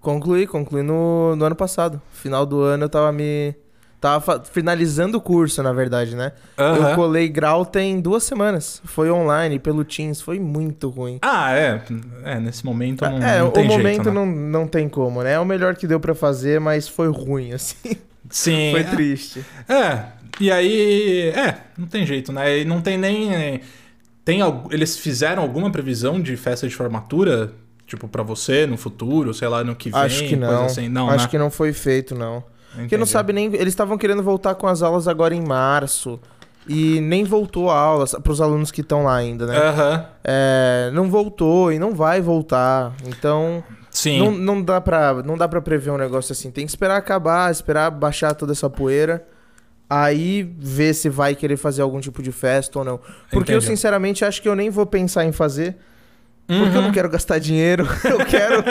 Concluí, 0.00 0.44
concluí 0.44 0.82
no, 0.82 1.36
no 1.36 1.44
ano 1.44 1.54
passado. 1.54 2.02
Final 2.12 2.44
do 2.44 2.60
ano 2.60 2.84
eu 2.84 2.88
tava 2.88 3.12
me. 3.12 3.54
Tava 4.00 4.42
finalizando 4.44 5.16
o 5.16 5.20
curso, 5.20 5.62
na 5.62 5.72
verdade, 5.72 6.14
né? 6.14 6.32
Aham. 6.58 6.90
Eu 6.90 6.94
colei 6.96 7.26
grau 7.26 7.64
tem 7.64 8.00
duas 8.00 8.24
semanas. 8.24 8.82
Foi 8.84 9.10
online, 9.10 9.58
pelo 9.58 9.82
Teams, 9.82 10.20
foi 10.20 10.38
muito 10.38 10.90
ruim. 10.90 11.18
Ah, 11.22 11.52
é. 11.52 11.80
É, 12.24 12.38
nesse 12.38 12.66
momento 12.66 13.02
não, 13.02 13.16
é, 13.16 13.38
não 13.38 13.48
o 13.48 13.50
tem 13.52 13.66
momento 13.66 13.86
jeito, 13.86 14.04
né? 14.04 14.12
não, 14.12 14.26
não 14.26 14.66
tem 14.66 14.90
como, 14.90 15.22
né? 15.22 15.32
É 15.34 15.40
o 15.40 15.44
melhor 15.46 15.74
que 15.74 15.86
deu 15.86 15.98
pra 15.98 16.14
fazer, 16.14 16.60
mas 16.60 16.86
foi 16.86 17.08
ruim, 17.08 17.52
assim. 17.54 17.96
Sim. 18.28 18.72
foi 18.72 18.84
triste. 18.84 19.42
É, 19.66 20.04
e 20.40 20.50
aí. 20.50 21.30
É, 21.30 21.58
não 21.76 21.86
tem 21.86 22.04
jeito, 22.06 22.32
né? 22.32 22.60
E 22.60 22.64
não 22.64 22.80
tem 22.80 22.98
nem. 22.98 23.60
Tem, 24.24 24.40
eles 24.70 24.96
fizeram 24.96 25.42
alguma 25.42 25.70
previsão 25.70 26.20
de 26.20 26.36
festa 26.36 26.66
de 26.66 26.74
formatura? 26.74 27.52
Tipo, 27.86 28.08
pra 28.08 28.22
você 28.22 28.66
no 28.66 28.78
futuro, 28.78 29.34
sei 29.34 29.46
lá, 29.46 29.62
no 29.62 29.76
que 29.76 29.90
vem? 29.90 30.00
Acho 30.00 30.24
que 30.26 30.36
não. 30.36 30.64
Assim. 30.64 30.88
Não, 30.88 31.10
Acho 31.10 31.24
né? 31.24 31.30
que 31.30 31.38
não 31.38 31.50
foi 31.50 31.72
feito, 31.72 32.14
não. 32.14 32.42
Porque 32.70 32.96
não 32.96 33.02
Entendi. 33.04 33.10
sabe 33.10 33.32
nem. 33.32 33.46
Eles 33.54 33.68
estavam 33.68 33.96
querendo 33.98 34.22
voltar 34.22 34.54
com 34.54 34.66
as 34.66 34.82
aulas 34.82 35.06
agora 35.06 35.34
em 35.34 35.46
março. 35.46 36.18
E 36.66 36.98
nem 37.00 37.24
voltou 37.24 37.70
a 37.70 37.78
aula 37.78 38.06
pros 38.22 38.40
alunos 38.40 38.70
que 38.70 38.80
estão 38.80 39.04
lá 39.04 39.16
ainda, 39.16 39.46
né? 39.46 39.56
Aham. 39.58 40.06
É, 40.24 40.90
não 40.94 41.10
voltou 41.10 41.70
e 41.70 41.78
não 41.78 41.94
vai 41.94 42.22
voltar. 42.22 42.94
Então. 43.06 43.62
Sim. 43.90 44.18
Não, 44.18 44.32
não, 44.32 44.62
dá 44.62 44.80
pra, 44.80 45.22
não 45.22 45.36
dá 45.36 45.46
pra 45.46 45.60
prever 45.60 45.90
um 45.90 45.98
negócio 45.98 46.32
assim. 46.32 46.50
Tem 46.50 46.64
que 46.64 46.70
esperar 46.72 46.96
acabar, 46.96 47.52
esperar 47.52 47.90
baixar 47.90 48.34
toda 48.34 48.52
essa 48.52 48.68
poeira. 48.68 49.24
Aí 50.02 50.42
ver 50.58 50.94
se 50.94 51.08
vai 51.08 51.34
querer 51.34 51.56
fazer 51.56 51.82
algum 51.82 52.00
tipo 52.00 52.22
de 52.22 52.32
festa 52.32 52.78
ou 52.78 52.84
não. 52.84 52.98
Porque 53.30 53.52
eu, 53.52 53.58
Entendi. 53.58 53.66
sinceramente, 53.66 54.24
acho 54.24 54.42
que 54.42 54.48
eu 54.48 54.56
nem 54.56 54.70
vou 54.70 54.86
pensar 54.86 55.24
em 55.24 55.32
fazer. 55.32 55.76
Porque 56.46 56.62
eu 56.76 56.80
Uhum. 56.80 56.88
não 56.88 56.92
quero 56.92 57.08
gastar 57.08 57.38
dinheiro. 57.38 57.88
Eu 58.04 58.18
quero. 58.26 58.62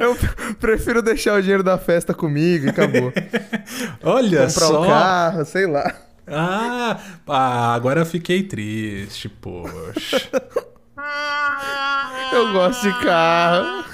eu 0.00 0.16
prefiro 0.60 1.00
deixar 1.00 1.38
o 1.38 1.40
dinheiro 1.40 1.62
da 1.62 1.78
festa 1.78 2.12
comigo 2.12 2.66
e 2.66 2.70
acabou. 2.70 3.10
Olha 4.04 4.46
Comprar 4.46 4.50
só. 4.66 4.82
um 4.82 4.86
carro, 4.86 5.44
sei 5.46 5.66
lá. 5.66 5.94
Ah, 6.26 6.98
ah, 7.26 7.74
agora 7.74 8.00
eu 8.00 8.06
fiquei 8.06 8.42
triste, 8.42 9.28
poxa. 9.28 10.28
Eu 12.32 12.52
gosto 12.52 12.82
de 12.82 13.02
carro. 13.04 13.84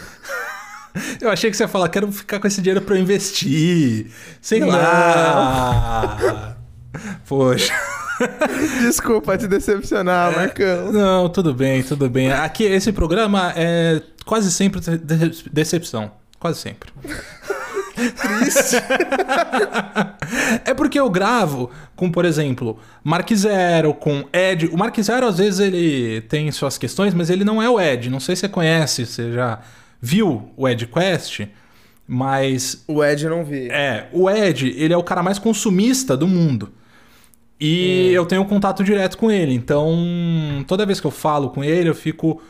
Eu 1.21 1.31
achei 1.31 1.51
que 1.51 1.57
você 1.57 1.65
ia 1.65 1.69
falar, 1.69 1.89
quero 1.89 2.11
ficar 2.13 2.39
com 2.41 2.47
esse 2.47 2.61
dinheiro 2.61 2.81
pra 2.83 2.97
eu 2.97 3.01
investir. 3.01 4.11
Sei 4.41 4.61
lá. 4.61 6.57
Poxa. 7.27 7.73
Desculpa 8.81 9.37
te 9.39 9.47
decepcionar, 9.47 10.35
Marcão. 10.35 10.93
Não, 10.93 11.29
tudo 11.29 11.55
bem, 11.55 11.83
tudo 11.83 12.09
bem. 12.11 12.33
Aqui, 12.33 12.65
esse 12.65 12.93
programa 12.93 13.53
é 13.57 14.03
quase 14.25 14.51
sempre 14.51 14.81
de- 14.81 15.45
decepção. 15.51 16.11
Quase 16.39 16.61
sempre. 16.61 16.91
Triste. 17.95 18.77
É 20.65 20.75
porque 20.75 21.01
eu 21.01 21.09
gravo 21.09 21.71
com, 21.97 22.11
por 22.11 22.25
exemplo, 22.25 22.79
Mark 23.03 23.33
Zero, 23.35 23.95
com 23.95 24.25
Ed. 24.33 24.67
O 24.67 24.77
Mark 24.77 24.97
Zero, 25.01 25.27
às 25.27 25.39
vezes, 25.39 25.59
ele 25.59 26.21
tem 26.23 26.51
suas 26.53 26.77
questões, 26.77 27.15
mas 27.15 27.31
ele 27.31 27.45
não 27.45 27.63
é 27.63 27.69
o 27.69 27.81
Ed. 27.81 28.11
Não 28.11 28.21
sei 28.21 28.37
se 28.37 28.41
você 28.41 28.49
conhece, 28.49 29.07
você 29.07 29.33
já 29.33 29.61
viu 30.01 30.51
o 30.57 30.69
Ed 30.69 30.87
Quest, 30.87 31.41
mas 32.11 32.83
O 32.89 33.05
Ed 33.05 33.29
não 33.29 33.45
vi. 33.45 33.69
É, 33.71 34.09
o 34.15 34.31
Ed, 34.31 34.75
ele 34.79 34.95
é 34.95 34.97
o 34.97 35.03
cara 35.03 35.23
mais 35.23 35.39
consumista 35.39 36.17
do 36.17 36.27
mundo. 36.27 36.73
E 37.61 38.11
eu 38.13 38.25
tenho 38.25 38.45
contato 38.47 38.83
direto 38.83 39.19
com 39.19 39.31
ele. 39.31 39.53
Então, 39.53 40.65
toda 40.67 40.87
vez 40.87 41.01
que 41.01 41.07
eu 41.07 41.11
falo 41.11 41.51
com 41.51 41.63
ele, 41.63 41.91
eu 41.91 41.95
fico 41.95 42.41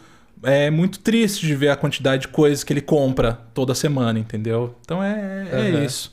é, 0.45 0.71
muito 0.71 1.01
triste 1.01 1.45
de 1.45 1.57
ver 1.57 1.71
a 1.71 1.77
quantidade 1.77 2.23
de 2.23 2.29
coisas 2.29 2.63
que 2.63 2.73
ele 2.73 2.83
compra 2.83 3.41
toda 3.53 3.75
semana, 3.75 4.19
entendeu? 4.19 4.77
Então 4.83 5.03
é, 5.03 5.49
é 5.51 5.57
Aham. 5.57 5.85
isso. 5.85 6.13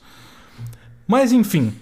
Mas, 1.06 1.30
enfim. 1.30 1.72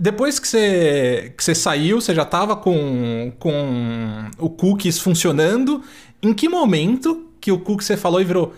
Depois 0.00 0.40
que 0.40 0.48
você, 0.48 1.32
que 1.36 1.44
você 1.44 1.54
saiu, 1.54 2.00
você 2.00 2.14
já 2.14 2.24
tava 2.24 2.56
com, 2.56 3.32
com 3.38 4.24
o 4.38 4.50
cookies 4.50 4.98
funcionando. 4.98 5.82
Em 6.20 6.34
que 6.34 6.48
momento 6.48 7.28
que 7.40 7.52
o 7.52 7.58
cookies 7.58 7.86
você 7.86 7.96
falou 7.96 8.20
e 8.20 8.24
virou 8.24 8.52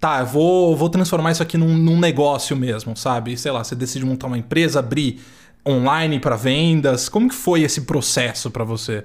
tá, 0.00 0.20
eu 0.20 0.26
vou, 0.26 0.76
vou 0.76 0.88
transformar 0.88 1.32
isso 1.32 1.42
aqui 1.42 1.56
num, 1.56 1.76
num 1.76 1.98
negócio 1.98 2.56
mesmo, 2.56 2.96
sabe? 2.96 3.36
Sei 3.36 3.50
lá, 3.50 3.62
você 3.62 3.74
decide 3.74 4.04
montar 4.04 4.26
uma 4.26 4.38
empresa, 4.38 4.78
abrir 4.78 5.20
online 5.66 6.20
para 6.20 6.36
vendas. 6.36 7.08
Como 7.08 7.28
que 7.28 7.34
foi 7.34 7.62
esse 7.62 7.82
processo 7.82 8.50
para 8.50 8.64
você? 8.64 9.04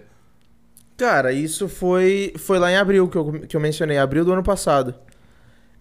Cara, 0.97 1.32
isso 1.32 1.69
foi, 1.69 2.34
foi 2.38 2.60
lá 2.60 2.71
em 2.71 2.75
abril 2.75 3.08
que 3.08 3.17
eu, 3.17 3.32
que 3.47 3.56
eu 3.56 3.62
mencionei, 3.62 3.97
abril 3.97 4.25
do 4.25 4.34
ano 4.34 4.43
passado. 4.43 4.93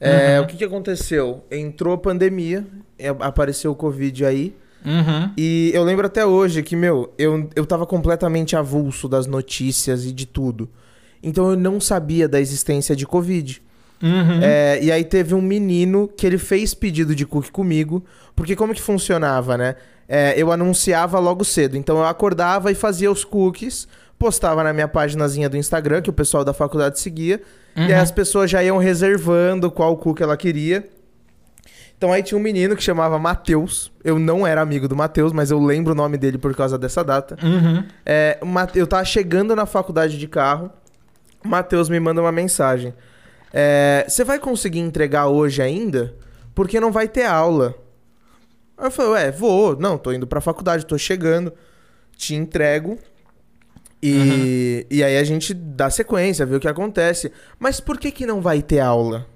É, 0.00 0.38
Uhum. 0.38 0.44
O 0.44 0.46
que, 0.46 0.56
que 0.56 0.64
aconteceu? 0.64 1.44
Entrou 1.50 1.94
a 1.94 1.98
pandemia, 1.98 2.64
é, 2.96 3.08
apareceu 3.08 3.72
o 3.72 3.74
Covid 3.74 4.24
aí. 4.24 4.54
Uhum. 4.84 5.32
E 5.36 5.72
eu 5.74 5.82
lembro 5.82 6.06
até 6.06 6.24
hoje 6.24 6.62
que, 6.62 6.76
meu, 6.76 7.12
eu, 7.18 7.50
eu 7.56 7.66
tava 7.66 7.84
completamente 7.84 8.54
avulso 8.54 9.08
das 9.08 9.26
notícias 9.26 10.04
e 10.04 10.12
de 10.12 10.24
tudo. 10.24 10.68
Então 11.20 11.50
eu 11.50 11.56
não 11.56 11.80
sabia 11.80 12.28
da 12.28 12.40
existência 12.40 12.94
de 12.94 13.04
Covid. 13.04 13.60
Uhum. 14.02 14.40
É, 14.42 14.78
e 14.82 14.92
aí 14.92 15.04
teve 15.04 15.34
um 15.34 15.42
menino 15.42 16.08
que 16.08 16.26
ele 16.26 16.38
fez 16.38 16.72
pedido 16.74 17.14
de 17.14 17.26
cookie 17.26 17.50
comigo, 17.50 18.04
porque 18.36 18.54
como 18.54 18.72
que 18.74 18.80
funcionava, 18.80 19.56
né? 19.58 19.74
É, 20.08 20.34
eu 20.40 20.50
anunciava 20.52 21.18
logo 21.18 21.44
cedo, 21.44 21.76
então 21.76 21.98
eu 21.98 22.04
acordava 22.06 22.70
e 22.70 22.74
fazia 22.74 23.10
os 23.10 23.24
cookies, 23.24 23.86
postava 24.18 24.62
na 24.64 24.72
minha 24.72 24.88
paginazinha 24.88 25.48
do 25.48 25.56
Instagram, 25.56 26.00
que 26.00 26.10
o 26.10 26.12
pessoal 26.12 26.44
da 26.44 26.54
faculdade 26.54 26.98
seguia, 26.98 27.40
e 27.76 27.80
aí 27.82 27.92
Uhum. 27.92 28.00
as 28.00 28.10
pessoas 28.10 28.50
já 28.50 28.62
iam 28.62 28.78
reservando 28.78 29.70
qual 29.70 29.96
cookie 29.96 30.22
ela 30.22 30.36
queria. 30.36 30.88
Então 31.96 32.12
aí 32.12 32.22
tinha 32.22 32.38
um 32.38 32.40
menino 32.42 32.76
que 32.76 32.82
chamava 32.82 33.18
Matheus, 33.18 33.90
eu 34.04 34.18
não 34.18 34.46
era 34.46 34.60
amigo 34.60 34.86
do 34.86 34.94
Matheus, 34.94 35.32
mas 35.32 35.50
eu 35.50 35.58
lembro 35.58 35.92
o 35.92 35.96
nome 35.96 36.16
dele 36.16 36.38
por 36.38 36.54
causa 36.54 36.78
dessa 36.78 37.02
data. 37.02 37.36
Uhum. 37.42 37.84
É, 38.06 38.38
eu 38.76 38.86
tava 38.86 39.04
chegando 39.04 39.54
na 39.56 39.66
faculdade 39.66 40.16
de 40.16 40.28
carro, 40.28 40.70
Matheus 41.44 41.88
me 41.88 41.98
manda 41.98 42.20
uma 42.20 42.32
mensagem. 42.32 42.94
É, 43.52 44.04
Você 44.08 44.24
vai 44.24 44.38
conseguir 44.38 44.80
entregar 44.80 45.26
hoje 45.28 45.62
ainda? 45.62 46.14
Porque 46.54 46.80
não 46.80 46.90
vai 46.92 47.08
ter 47.08 47.24
aula. 47.24 47.74
Aí 48.76 48.86
eu 48.86 48.90
falei, 48.90 49.12
ué, 49.12 49.30
vou. 49.30 49.76
Não, 49.76 49.96
tô 49.98 50.12
indo 50.12 50.26
pra 50.26 50.40
faculdade, 50.40 50.86
tô 50.86 50.96
chegando. 50.98 51.52
Te 52.16 52.34
entrego. 52.34 52.98
E, 54.02 54.86
e 54.90 55.02
aí 55.02 55.16
a 55.18 55.24
gente 55.24 55.52
dá 55.52 55.90
sequência, 55.90 56.46
vê 56.46 56.56
o 56.56 56.60
que 56.60 56.68
acontece. 56.68 57.32
Mas 57.58 57.80
por 57.80 57.98
que 57.98 58.10
que 58.12 58.26
não 58.26 58.40
vai 58.40 58.62
ter 58.62 58.78
aula? 58.80 59.26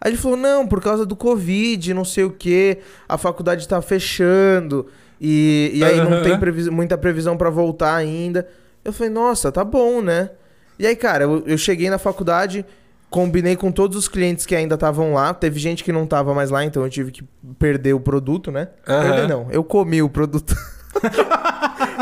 Aí 0.00 0.10
ele 0.12 0.16
falou, 0.18 0.36
não, 0.36 0.66
por 0.66 0.80
causa 0.80 1.04
do 1.04 1.16
Covid, 1.16 1.92
não 1.92 2.04
sei 2.04 2.24
o 2.24 2.30
que, 2.30 2.78
a 3.08 3.18
faculdade 3.18 3.66
tá 3.66 3.82
fechando, 3.82 4.86
e, 5.20 5.72
e 5.74 5.84
aí 5.84 5.96
não 5.96 6.12
Aham. 6.12 6.22
tem 6.22 6.38
previs- 6.38 6.68
muita 6.68 6.96
previsão 6.96 7.36
pra 7.36 7.50
voltar 7.50 7.96
ainda. 7.96 8.48
Eu 8.84 8.92
falei, 8.92 9.12
nossa, 9.12 9.50
tá 9.50 9.64
bom, 9.64 10.00
né? 10.00 10.30
E 10.78 10.86
aí, 10.86 10.94
cara, 10.94 11.24
eu, 11.24 11.42
eu 11.44 11.58
cheguei 11.58 11.90
na 11.90 11.98
faculdade, 11.98 12.64
combinei 13.10 13.56
com 13.56 13.72
todos 13.72 13.96
os 13.96 14.08
clientes 14.08 14.44
que 14.46 14.54
ainda 14.54 14.74
estavam 14.74 15.14
lá, 15.14 15.32
teve 15.32 15.58
gente 15.58 15.82
que 15.82 15.92
não 15.92 16.06
tava 16.06 16.34
mais 16.34 16.50
lá, 16.50 16.64
então 16.64 16.82
eu 16.82 16.90
tive 16.90 17.10
que 17.10 17.22
perder 17.58 17.94
o 17.94 18.00
produto, 18.00 18.50
né? 18.50 18.68
Perder 18.84 19.28
não, 19.28 19.50
eu 19.50 19.64
comi 19.64 20.02
o 20.02 20.08
produto. 20.08 20.54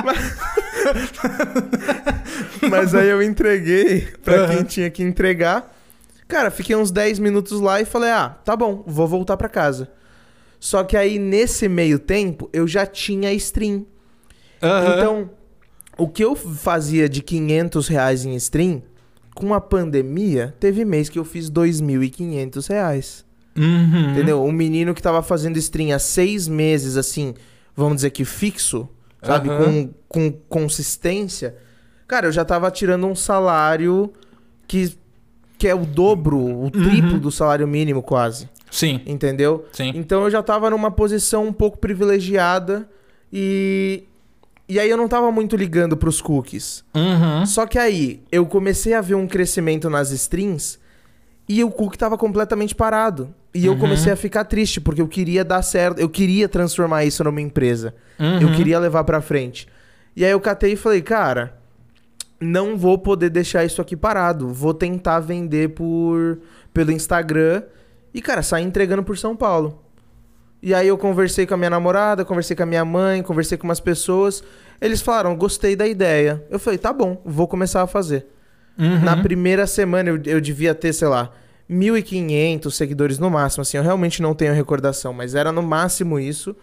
Mas... 0.05 0.37
Mas 2.71 2.95
aí 2.95 3.09
eu 3.09 3.23
entreguei 3.23 4.09
pra 4.25 4.43
Aham. 4.43 4.55
quem 4.55 4.65
tinha 4.65 4.91
que 4.91 5.03
entregar. 5.03 5.75
Cara, 6.29 6.51
fiquei 6.51 6.75
uns 6.75 6.91
10 6.91 7.19
minutos 7.19 7.61
lá 7.61 7.81
e 7.81 7.85
falei: 7.85 8.11
ah, 8.11 8.37
tá 8.45 8.57
bom, 8.57 8.83
vou 8.87 9.07
voltar 9.07 9.37
pra 9.37 9.49
casa. 9.49 9.89
Só 10.59 10.83
que 10.83 10.97
aí, 10.97 11.19
nesse 11.19 11.69
meio 11.69 11.99
tempo, 11.99 12.49
eu 12.53 12.67
já 12.67 12.87
tinha 12.87 13.33
stream. 13.35 13.87
Aham. 14.63 14.95
Então, 14.97 15.31
o 15.99 16.09
que 16.09 16.25
eu 16.25 16.35
fazia 16.35 17.09
de 17.09 17.23
500 17.23 17.89
reais 17.89 18.25
em 18.25 18.35
stream, 18.37 18.83
com 19.37 19.53
a 19.53 19.61
pandemia, 19.61 20.55
teve 20.59 20.83
mês 20.83 21.11
que 21.11 21.19
eu 21.19 21.25
fiz 21.25 21.51
2.500 21.51 22.69
reais. 22.69 23.25
Uhum. 23.55 24.13
Entendeu? 24.13 24.43
Um 24.43 24.51
menino 24.51 24.95
que 24.95 25.03
tava 25.03 25.23
fazendo 25.23 25.59
stream 25.59 25.95
há 25.95 25.99
seis 25.99 26.49
meses, 26.49 26.97
assim, 26.97 27.35
vamos 27.75 27.97
dizer 27.97 28.11
que 28.11 28.25
fixo, 28.25 28.89
sabe? 29.23 29.51
Aham. 29.51 29.91
Com, 30.09 30.31
com 30.31 30.33
consistência. 30.49 31.55
Cara, 32.09 32.27
eu 32.27 32.33
já 32.33 32.47
tava 32.47 32.71
tirando 32.71 33.07
um 33.07 33.15
salário 33.15 34.11
que 34.67 34.97
que 35.59 35.67
é 35.67 35.75
o 35.75 35.87
dobro, 35.87 36.39
o 36.39 36.71
triplo 36.71 37.19
do 37.19 37.31
salário 37.31 37.67
mínimo 37.67 38.03
quase. 38.03 38.49
Sim. 38.71 39.01
Entendeu? 39.07 39.67
Sim. 39.73 39.93
Então 39.95 40.25
eu 40.25 40.31
já 40.31 40.43
tava 40.43 40.69
numa 40.69 40.91
posição 40.91 41.47
um 41.47 41.53
pouco 41.53 41.79
privilegiada 41.79 42.89
e. 43.33 44.05
E 44.69 44.81
aí 44.81 44.91
eu 44.91 44.97
não 44.97 45.07
tava 45.07 45.31
muito 45.31 45.57
ligando 45.57 45.97
pros 45.97 46.21
cookies. 46.21 46.85
Uhum. 46.95 47.47
Só 47.47 47.67
que 47.67 47.79
aí 47.79 48.23
eu 48.33 48.45
comecei 48.47 48.95
a 48.95 49.01
ver 49.01 49.15
um 49.15 49.27
crescimento 49.27 49.89
nas 49.89 50.11
strings 50.11 50.79
e 51.49 51.63
o 51.63 51.71
cookie 51.71 51.97
tava 51.97 52.19
completamente 52.19 52.75
parado. 52.75 53.33
E 53.55 53.65
eu 53.65 53.79
comecei 53.79 54.13
a 54.13 54.17
ficar 54.17 54.45
triste, 54.45 54.81
porque 54.81 55.01
eu 55.01 55.09
queria 55.09 55.43
dar 55.43 55.63
certo, 55.63 55.99
eu 55.99 56.11
queria 56.11 56.47
transformar 56.47 57.07
isso 57.07 57.25
numa 57.25 57.41
empresa. 57.41 57.95
Uhum. 58.19 58.41
Eu 58.41 58.53
queria 58.53 58.79
levar 58.79 59.03
pra 59.05 59.23
frente. 59.23 59.67
E 60.15 60.25
aí 60.25 60.31
eu 60.31 60.41
catei 60.41 60.73
e 60.73 60.77
falei, 60.77 61.01
cara, 61.01 61.57
não 62.39 62.77
vou 62.77 62.99
poder 62.99 63.31
deixar 63.31 63.65
isso 63.65 63.81
aqui 63.81 63.97
parado. 63.97 64.49
Vou 64.49 64.75
tentar 64.75 65.21
vender 65.21 65.71
por 65.71 66.39
pelo 66.75 66.93
Instagram 66.93 67.63
e, 68.13 68.21
cara, 68.21 68.43
sair 68.43 68.65
entregando 68.65 69.03
por 69.03 69.17
São 69.17 69.35
Paulo. 69.35 69.83
E 70.63 70.75
aí 70.75 70.89
eu 70.89 70.99
conversei 70.99 71.47
com 71.47 71.55
a 71.55 71.57
minha 71.57 71.71
namorada, 71.71 72.25
conversei 72.25 72.57
com 72.57 72.63
a 72.63 72.67
minha 72.67 72.85
mãe, 72.85 73.23
conversei 73.23 73.57
com 73.59 73.65
umas 73.67 73.81
pessoas. 73.81 74.43
Eles 74.81 75.01
falaram, 75.01 75.37
gostei 75.37 75.77
da 75.77 75.87
ideia. 75.87 76.45
Eu 76.51 76.59
falei, 76.59 76.79
tá 76.79 76.93
bom, 76.93 77.21
vou 77.25 77.47
começar 77.47 77.83
a 77.83 77.87
fazer. 77.87 78.27
Uhum. 78.79 79.01
Na 79.01 79.17
primeira 79.17 79.67
semana 79.67 80.11
eu, 80.11 80.21
eu 80.25 80.41
devia 80.41 80.75
ter, 80.75 80.93
sei 80.93 81.09
lá, 81.09 81.33
1.500 81.71 82.71
seguidores 82.71 83.19
no 83.19 83.31
máximo. 83.31 83.63
Assim, 83.63 83.77
eu 83.77 83.83
realmente 83.83 84.23
não 84.23 84.35
tenho 84.35 84.53
recordação, 84.53 85.13
mas 85.13 85.35
era 85.35 85.53
no 85.53 85.63
máximo 85.63 86.19
isso. 86.19 86.55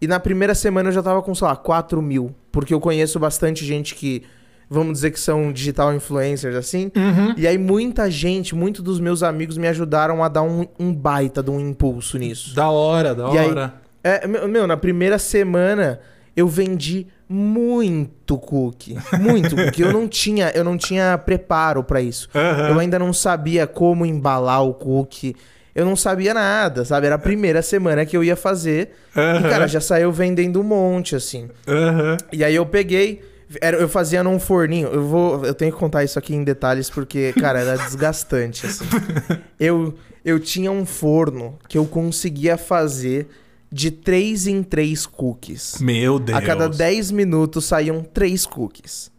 E 0.00 0.06
na 0.06 0.20
primeira 0.20 0.54
semana 0.54 0.88
eu 0.88 0.92
já 0.92 1.02
tava 1.02 1.22
com, 1.22 1.34
sei 1.34 1.46
lá, 1.46 1.56
4 1.56 2.00
mil. 2.00 2.34
Porque 2.52 2.72
eu 2.72 2.80
conheço 2.80 3.18
bastante 3.18 3.64
gente 3.64 3.94
que, 3.94 4.22
vamos 4.70 4.94
dizer 4.94 5.10
que 5.10 5.20
são 5.20 5.52
digital 5.52 5.94
influencers, 5.94 6.54
assim. 6.54 6.90
Uhum. 6.96 7.34
E 7.36 7.46
aí 7.46 7.56
muita 7.58 8.10
gente, 8.10 8.54
muitos 8.54 8.82
dos 8.82 9.00
meus 9.00 9.22
amigos 9.22 9.56
me 9.56 9.66
ajudaram 9.68 10.22
a 10.22 10.28
dar 10.28 10.42
um, 10.42 10.66
um 10.78 10.92
baita 10.94 11.42
de 11.42 11.50
um 11.50 11.58
impulso 11.60 12.18
nisso. 12.18 12.54
Da 12.54 12.68
hora, 12.70 13.14
da 13.14 13.28
E 13.30 13.38
aí- 13.38 13.50
hora. 13.50 13.74
É, 14.04 14.26
meu, 14.26 14.66
na 14.66 14.76
primeira 14.76 15.18
semana 15.18 16.00
eu 16.36 16.46
vendi 16.48 17.06
muito 17.28 18.38
cookie. 18.38 18.96
Muito 19.20 19.54
cookie. 19.56 19.82
Eu 19.82 19.92
não 19.92 20.08
tinha, 20.08 20.50
eu 20.54 20.64
não 20.64 20.76
tinha 20.78 21.18
preparo 21.18 21.82
pra 21.82 22.00
isso. 22.00 22.28
Aham. 22.34 22.68
Eu 22.70 22.78
ainda 22.78 22.98
não 22.98 23.12
sabia 23.12 23.66
como 23.66 24.06
embalar 24.06 24.64
o 24.64 24.72
cookie. 24.72 25.34
Eu 25.74 25.84
não 25.84 25.94
sabia 25.94 26.34
nada, 26.34 26.84
sabe? 26.84 27.06
Era 27.06 27.14
a 27.16 27.18
primeira 27.18 27.60
semana 27.62 28.04
que 28.06 28.16
eu 28.16 28.24
ia 28.24 28.34
fazer. 28.34 28.92
E, 29.14 29.20
Aham. 29.20 29.42
cara, 29.48 29.66
já 29.68 29.80
saiu 29.80 30.10
vendendo 30.10 30.60
um 30.60 30.64
monte, 30.64 31.14
assim. 31.14 31.48
Aham. 31.66 32.16
E 32.32 32.42
aí 32.42 32.54
eu 32.54 32.66
peguei. 32.66 33.22
Era- 33.60 33.76
eu 33.78 33.88
fazia 33.88 34.22
num 34.22 34.38
forninho. 34.38 34.88
Eu 34.88 35.06
vou. 35.06 35.44
Eu 35.44 35.54
tenho 35.54 35.72
que 35.72 35.78
contar 35.78 36.04
isso 36.04 36.18
aqui 36.18 36.34
em 36.34 36.44
detalhes, 36.44 36.88
porque, 36.90 37.32
cara, 37.34 37.60
era 37.60 37.76
desgastante, 37.76 38.66
assim. 38.66 38.84
Eu, 39.58 39.94
eu 40.24 40.38
tinha 40.38 40.70
um 40.70 40.86
forno 40.86 41.58
que 41.68 41.76
eu 41.76 41.84
conseguia 41.84 42.56
fazer 42.56 43.28
de 43.72 43.90
3 43.90 44.46
em 44.46 44.62
3 44.62 45.04
cookies. 45.06 45.78
Meu 45.80 46.18
Deus. 46.18 46.38
A 46.38 46.42
cada 46.42 46.68
10 46.68 47.10
minutos 47.10 47.64
saíam 47.64 48.02
3 48.02 48.46
cookies. 48.46 49.10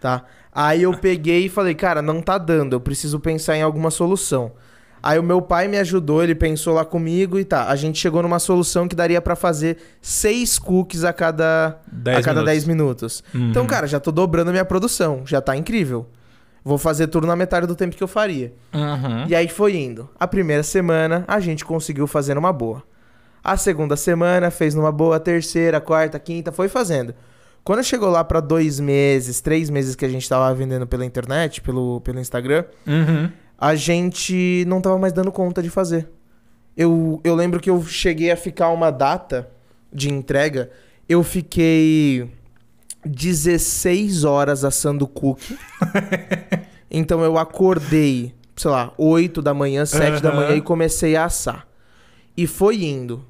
Tá? 0.00 0.24
Aí 0.52 0.82
eu 0.82 0.96
peguei 0.96 1.46
e 1.46 1.48
falei, 1.48 1.74
cara, 1.74 2.00
não 2.00 2.22
tá 2.22 2.38
dando, 2.38 2.72
eu 2.74 2.80
preciso 2.80 3.18
pensar 3.20 3.56
em 3.56 3.62
alguma 3.62 3.90
solução. 3.90 4.52
Aí 5.06 5.18
o 5.18 5.22
meu 5.22 5.42
pai 5.42 5.68
me 5.68 5.76
ajudou, 5.76 6.24
ele 6.24 6.34
pensou 6.34 6.72
lá 6.72 6.82
comigo 6.82 7.38
e 7.38 7.44
tá. 7.44 7.68
A 7.68 7.76
gente 7.76 7.98
chegou 7.98 8.22
numa 8.22 8.38
solução 8.38 8.88
que 8.88 8.96
daria 8.96 9.20
pra 9.20 9.36
fazer 9.36 9.76
6 10.00 10.58
cookies 10.58 11.04
a 11.04 11.12
cada, 11.12 11.78
Dez 11.92 12.16
a 12.16 12.22
cada 12.22 12.40
minutos. 12.40 12.52
10 12.54 12.64
minutos. 12.64 13.24
Uhum. 13.34 13.50
Então, 13.50 13.66
cara, 13.66 13.86
já 13.86 14.00
tô 14.00 14.10
dobrando 14.10 14.48
a 14.48 14.52
minha 14.52 14.64
produção, 14.64 15.20
já 15.26 15.42
tá 15.42 15.54
incrível. 15.54 16.06
Vou 16.64 16.78
fazer 16.78 17.08
tudo 17.08 17.26
na 17.26 17.36
metade 17.36 17.66
do 17.66 17.76
tempo 17.76 17.94
que 17.94 18.02
eu 18.02 18.08
faria. 18.08 18.54
Uhum. 18.72 19.26
E 19.28 19.34
aí 19.34 19.46
foi 19.46 19.76
indo. 19.76 20.08
A 20.18 20.26
primeira 20.26 20.62
semana 20.62 21.22
a 21.28 21.38
gente 21.38 21.66
conseguiu 21.66 22.06
fazer 22.06 22.32
numa 22.32 22.50
boa. 22.50 22.82
A 23.42 23.58
segunda 23.58 23.96
semana 23.96 24.50
fez 24.50 24.74
numa 24.74 24.90
boa, 24.90 25.16
a 25.16 25.20
terceira, 25.20 25.82
quarta, 25.82 26.18
quinta, 26.18 26.50
foi 26.50 26.66
fazendo. 26.70 27.14
Quando 27.62 27.84
chegou 27.84 28.08
lá 28.08 28.24
pra 28.24 28.40
dois 28.40 28.80
meses, 28.80 29.42
três 29.42 29.68
meses 29.68 29.94
que 29.94 30.06
a 30.06 30.08
gente 30.08 30.26
tava 30.26 30.54
vendendo 30.54 30.86
pela 30.86 31.04
internet, 31.04 31.60
pelo, 31.60 32.00
pelo 32.00 32.18
Instagram, 32.20 32.64
Uhum. 32.86 33.30
A 33.58 33.74
gente 33.74 34.64
não 34.66 34.80
tava 34.80 34.98
mais 34.98 35.12
dando 35.12 35.32
conta 35.32 35.62
de 35.62 35.70
fazer. 35.70 36.08
Eu, 36.76 37.20
eu 37.22 37.34
lembro 37.34 37.60
que 37.60 37.70
eu 37.70 37.82
cheguei 37.84 38.30
a 38.30 38.36
ficar 38.36 38.70
uma 38.70 38.90
data 38.90 39.48
de 39.92 40.10
entrega, 40.10 40.70
eu 41.08 41.22
fiquei 41.22 42.30
16 43.04 44.24
horas 44.24 44.64
assando 44.64 45.06
cookie. 45.06 45.56
então 46.90 47.22
eu 47.22 47.38
acordei, 47.38 48.34
sei 48.56 48.70
lá, 48.70 48.92
8 48.98 49.40
da 49.40 49.54
manhã, 49.54 49.86
7 49.86 50.20
da 50.20 50.30
Aham. 50.30 50.36
manhã 50.36 50.56
e 50.56 50.60
comecei 50.60 51.14
a 51.14 51.26
assar. 51.26 51.66
E 52.36 52.46
foi 52.46 52.82
indo. 52.82 53.24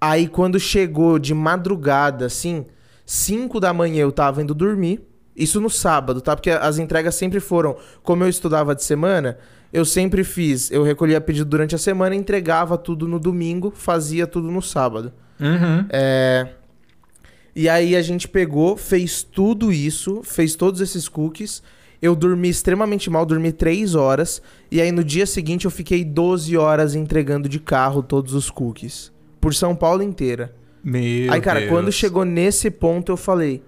Aí 0.00 0.28
quando 0.28 0.60
chegou 0.60 1.18
de 1.18 1.34
madrugada, 1.34 2.26
assim, 2.26 2.66
5 3.04 3.58
da 3.58 3.72
manhã 3.72 4.02
eu 4.02 4.12
tava 4.12 4.42
indo 4.42 4.54
dormir. 4.54 5.07
Isso 5.38 5.60
no 5.60 5.70
sábado, 5.70 6.20
tá? 6.20 6.34
Porque 6.34 6.50
as 6.50 6.78
entregas 6.78 7.14
sempre 7.14 7.38
foram. 7.40 7.76
Como 8.02 8.24
eu 8.24 8.28
estudava 8.28 8.74
de 8.74 8.82
semana, 8.82 9.38
eu 9.72 9.84
sempre 9.84 10.24
fiz. 10.24 10.70
Eu 10.70 10.82
recolhia 10.82 11.20
pedido 11.20 11.48
durante 11.48 11.74
a 11.74 11.78
semana, 11.78 12.14
entregava 12.14 12.76
tudo 12.76 13.06
no 13.06 13.20
domingo, 13.20 13.72
fazia 13.74 14.26
tudo 14.26 14.50
no 14.50 14.60
sábado. 14.60 15.12
Uhum. 15.38 15.86
É. 15.90 16.48
E 17.54 17.68
aí 17.68 17.96
a 17.96 18.02
gente 18.02 18.28
pegou, 18.28 18.76
fez 18.76 19.22
tudo 19.22 19.72
isso, 19.72 20.22
fez 20.22 20.54
todos 20.54 20.80
esses 20.80 21.08
cookies. 21.08 21.62
Eu 22.00 22.14
dormi 22.14 22.48
extremamente 22.48 23.10
mal, 23.10 23.26
dormi 23.26 23.50
3 23.52 23.94
horas. 23.94 24.40
E 24.70 24.80
aí 24.80 24.92
no 24.92 25.02
dia 25.02 25.26
seguinte 25.26 25.64
eu 25.64 25.70
fiquei 25.70 26.04
12 26.04 26.56
horas 26.56 26.94
entregando 26.94 27.48
de 27.48 27.58
carro 27.58 28.02
todos 28.02 28.34
os 28.34 28.48
cookies. 28.50 29.12
Por 29.40 29.54
São 29.54 29.74
Paulo 29.74 30.02
inteira. 30.02 30.54
Meu 30.84 31.32
aí, 31.32 31.40
cara, 31.40 31.60
Deus. 31.60 31.72
quando 31.72 31.90
chegou 31.90 32.24
nesse 32.24 32.70
ponto 32.70 33.10
eu 33.10 33.16
falei, 33.16 33.62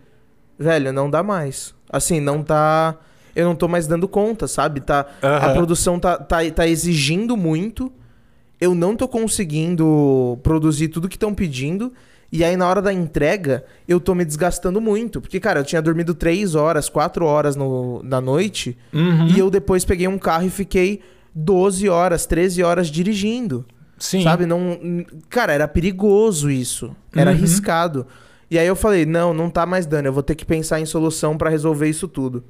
velho, 0.61 0.93
não 0.93 1.09
dá 1.11 1.23
mais. 1.23 1.75
Assim, 1.91 2.21
não 2.21 2.43
tá. 2.43 2.95
Eu 3.35 3.47
não 3.47 3.55
tô 3.57 3.67
mais 3.67 3.87
dando 3.87 4.07
conta, 4.07 4.47
sabe? 4.47 4.81
Tá, 4.81 5.07
A 5.23 5.27
Aham. 5.27 5.55
produção 5.55 5.99
tá, 5.99 6.19
tá, 6.19 6.39
tá 6.55 6.67
exigindo 6.69 7.37
muito. 7.37 7.91
Eu 8.61 8.75
não 8.75 8.95
tô 8.95 9.09
conseguindo 9.09 10.39
produzir 10.43 10.89
tudo 10.89 11.09
que 11.09 11.17
estão 11.17 11.33
pedindo. 11.35 11.93
E 12.33 12.45
aí, 12.45 12.57
na 12.57 12.69
hora 12.69 12.81
da 12.83 12.93
entrega, 12.93 13.65
eu 13.89 13.99
tô 13.99 14.15
me 14.15 14.25
desgastando 14.25 14.81
muito. 14.81 15.21
Porque, 15.21 15.41
cara, 15.41 15.61
eu 15.61 15.65
tinha 15.65 15.83
dormido 15.83 16.15
3 16.15 16.55
horas, 16.55 16.89
4 16.89 17.25
horas 17.25 17.57
no, 17.57 18.03
na 18.05 18.21
noite. 18.21 18.77
Uhum. 18.93 19.27
E 19.29 19.39
eu 19.39 19.51
depois 19.51 19.85
peguei 19.85 20.07
um 20.07 20.19
carro 20.19 20.47
e 20.47 20.51
fiquei 20.51 21.01
12 21.35 21.89
horas, 21.89 22.27
13 22.27 22.63
horas 22.63 22.89
dirigindo. 22.89 23.65
Sim. 23.99 24.23
Sabe? 24.23 24.47
Não, 24.47 24.79
cara, 25.29 25.53
era 25.53 25.67
perigoso 25.67 26.51
isso. 26.51 26.95
Era 27.15 27.31
Uhum. 27.31 27.37
arriscado. 27.37 28.07
E 28.51 28.59
aí 28.59 28.67
eu 28.67 28.75
falei, 28.75 29.07
não, 29.07 29.33
não 29.33 29.49
tá 29.49 29.65
mais 29.65 29.87
dando. 29.87 30.07
Eu 30.07 30.13
vou 30.13 30.23
ter 30.23 30.35
que 30.35 30.45
pensar 30.45 30.81
em 30.81 30.87
solução 30.87 31.39
pra 31.39 31.49
resolver 31.51 31.89
isso 31.89 32.09
tudo. 32.09 32.43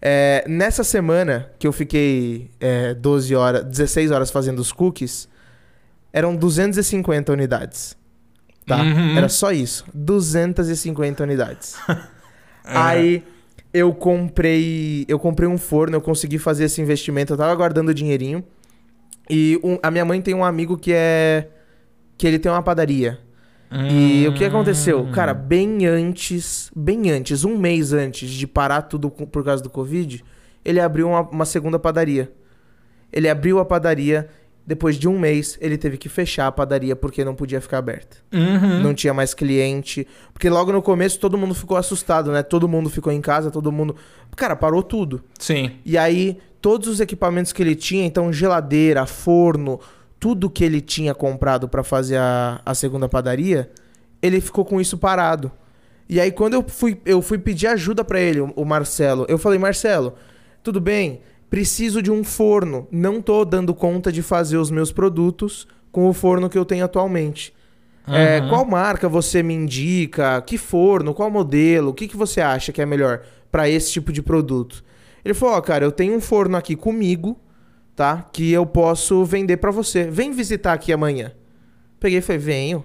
É, 0.00 0.44
nessa 0.48 0.82
semana 0.84 1.50
que 1.58 1.66
eu 1.66 1.72
fiquei 1.72 2.50
é, 2.60 2.94
12 2.94 3.34
horas, 3.34 3.64
16 3.64 4.10
horas 4.10 4.30
fazendo 4.30 4.58
os 4.60 4.72
cookies, 4.72 5.28
eram 6.12 6.34
250 6.34 7.32
unidades. 7.32 7.96
Tá? 8.66 8.82
Uhum. 8.82 9.16
Era 9.18 9.28
só 9.28 9.52
isso. 9.52 9.84
250 9.92 11.22
unidades. 11.22 11.74
Aí 12.64 13.22
eu 13.72 13.92
comprei. 13.94 15.04
Eu 15.08 15.18
comprei 15.18 15.48
um 15.48 15.58
forno, 15.58 15.96
eu 15.96 16.00
consegui 16.00 16.38
fazer 16.38 16.64
esse 16.64 16.80
investimento, 16.80 17.32
eu 17.32 17.36
tava 17.36 17.54
guardando 17.54 17.92
dinheirinho. 17.94 18.44
E 19.28 19.58
um- 19.62 19.78
a 19.82 19.90
minha 19.90 20.04
mãe 20.04 20.20
tem 20.22 20.34
um 20.34 20.44
amigo 20.44 20.76
que 20.78 20.92
é. 20.94 21.48
que 22.16 22.26
ele 22.26 22.38
tem 22.38 22.50
uma 22.50 22.62
padaria. 22.62 23.18
E 23.70 24.26
o 24.26 24.32
que 24.32 24.44
aconteceu? 24.44 25.00
Hum. 25.00 25.12
Cara, 25.12 25.34
bem 25.34 25.86
antes, 25.86 26.70
bem 26.74 27.10
antes, 27.10 27.44
um 27.44 27.58
mês 27.58 27.92
antes 27.92 28.30
de 28.30 28.46
parar 28.46 28.82
tudo 28.82 29.10
por 29.10 29.44
causa 29.44 29.62
do 29.62 29.68
Covid, 29.68 30.24
ele 30.64 30.80
abriu 30.80 31.08
uma, 31.08 31.20
uma 31.22 31.44
segunda 31.44 31.78
padaria. 31.78 32.32
Ele 33.12 33.28
abriu 33.28 33.58
a 33.58 33.64
padaria, 33.64 34.28
depois 34.66 34.96
de 34.96 35.08
um 35.08 35.18
mês, 35.18 35.56
ele 35.60 35.78
teve 35.78 35.96
que 35.96 36.08
fechar 36.10 36.46
a 36.46 36.52
padaria 36.52 36.94
porque 36.94 37.24
não 37.24 37.34
podia 37.34 37.60
ficar 37.60 37.78
aberta. 37.78 38.18
Uhum. 38.32 38.80
Não 38.82 38.92
tinha 38.92 39.14
mais 39.14 39.32
cliente. 39.32 40.06
Porque 40.32 40.50
logo 40.50 40.72
no 40.72 40.82
começo 40.82 41.18
todo 41.18 41.38
mundo 41.38 41.54
ficou 41.54 41.76
assustado, 41.76 42.30
né? 42.30 42.42
Todo 42.42 42.68
mundo 42.68 42.90
ficou 42.90 43.10
em 43.12 43.20
casa, 43.20 43.50
todo 43.50 43.72
mundo. 43.72 43.96
Cara, 44.36 44.54
parou 44.54 44.82
tudo. 44.82 45.22
Sim. 45.38 45.72
E 45.86 45.96
aí, 45.96 46.38
todos 46.60 46.86
os 46.86 47.00
equipamentos 47.00 47.52
que 47.52 47.62
ele 47.62 47.74
tinha, 47.74 48.04
então 48.04 48.30
geladeira, 48.30 49.06
forno, 49.06 49.80
tudo 50.18 50.50
que 50.50 50.64
ele 50.64 50.80
tinha 50.80 51.14
comprado 51.14 51.68
pra 51.68 51.82
fazer 51.84 52.16
a, 52.16 52.60
a 52.64 52.74
segunda 52.74 53.08
padaria, 53.08 53.70
ele 54.20 54.40
ficou 54.40 54.64
com 54.64 54.80
isso 54.80 54.98
parado. 54.98 55.50
E 56.08 56.20
aí, 56.20 56.32
quando 56.32 56.54
eu 56.54 56.64
fui, 56.66 57.00
eu 57.04 57.20
fui 57.22 57.38
pedir 57.38 57.66
ajuda 57.66 58.02
pra 58.04 58.20
ele, 58.20 58.40
o, 58.40 58.52
o 58.56 58.64
Marcelo, 58.64 59.26
eu 59.28 59.38
falei, 59.38 59.58
Marcelo, 59.58 60.14
tudo 60.62 60.80
bem, 60.80 61.20
preciso 61.50 62.00
de 62.02 62.10
um 62.10 62.24
forno. 62.24 62.88
Não 62.90 63.20
tô 63.20 63.44
dando 63.44 63.74
conta 63.74 64.10
de 64.10 64.22
fazer 64.22 64.56
os 64.56 64.70
meus 64.70 64.90
produtos 64.90 65.68
com 65.92 66.08
o 66.08 66.12
forno 66.12 66.48
que 66.48 66.58
eu 66.58 66.64
tenho 66.64 66.84
atualmente. 66.84 67.54
É, 68.06 68.40
Uhum. 68.40 68.48
qual 68.48 68.64
marca 68.64 69.06
você 69.06 69.42
me 69.42 69.52
indica? 69.52 70.40
Que 70.40 70.56
forno? 70.56 71.12
Qual 71.12 71.30
modelo? 71.30 71.90
O 71.90 71.94
que, 71.94 72.08
que 72.08 72.16
você 72.16 72.40
acha 72.40 72.72
que 72.72 72.80
é 72.80 72.86
melhor 72.86 73.20
pra 73.52 73.68
esse 73.68 73.92
tipo 73.92 74.10
de 74.10 74.22
produto? 74.22 74.82
Ele 75.22 75.34
falou: 75.34 75.56
Ó, 75.56 75.60
cara, 75.60 75.84
eu 75.84 75.92
tenho 75.92 76.14
um 76.14 76.20
forno 76.20 76.56
aqui 76.56 76.74
comigo 76.74 77.38
tá? 77.98 78.28
Que 78.32 78.52
eu 78.52 78.64
posso 78.64 79.24
vender 79.24 79.56
pra 79.56 79.72
você. 79.72 80.04
Vem 80.04 80.30
visitar 80.30 80.72
aqui 80.72 80.92
amanhã. 80.92 81.32
Peguei 81.98 82.20
e 82.20 82.22
falei, 82.22 82.38
venho. 82.38 82.84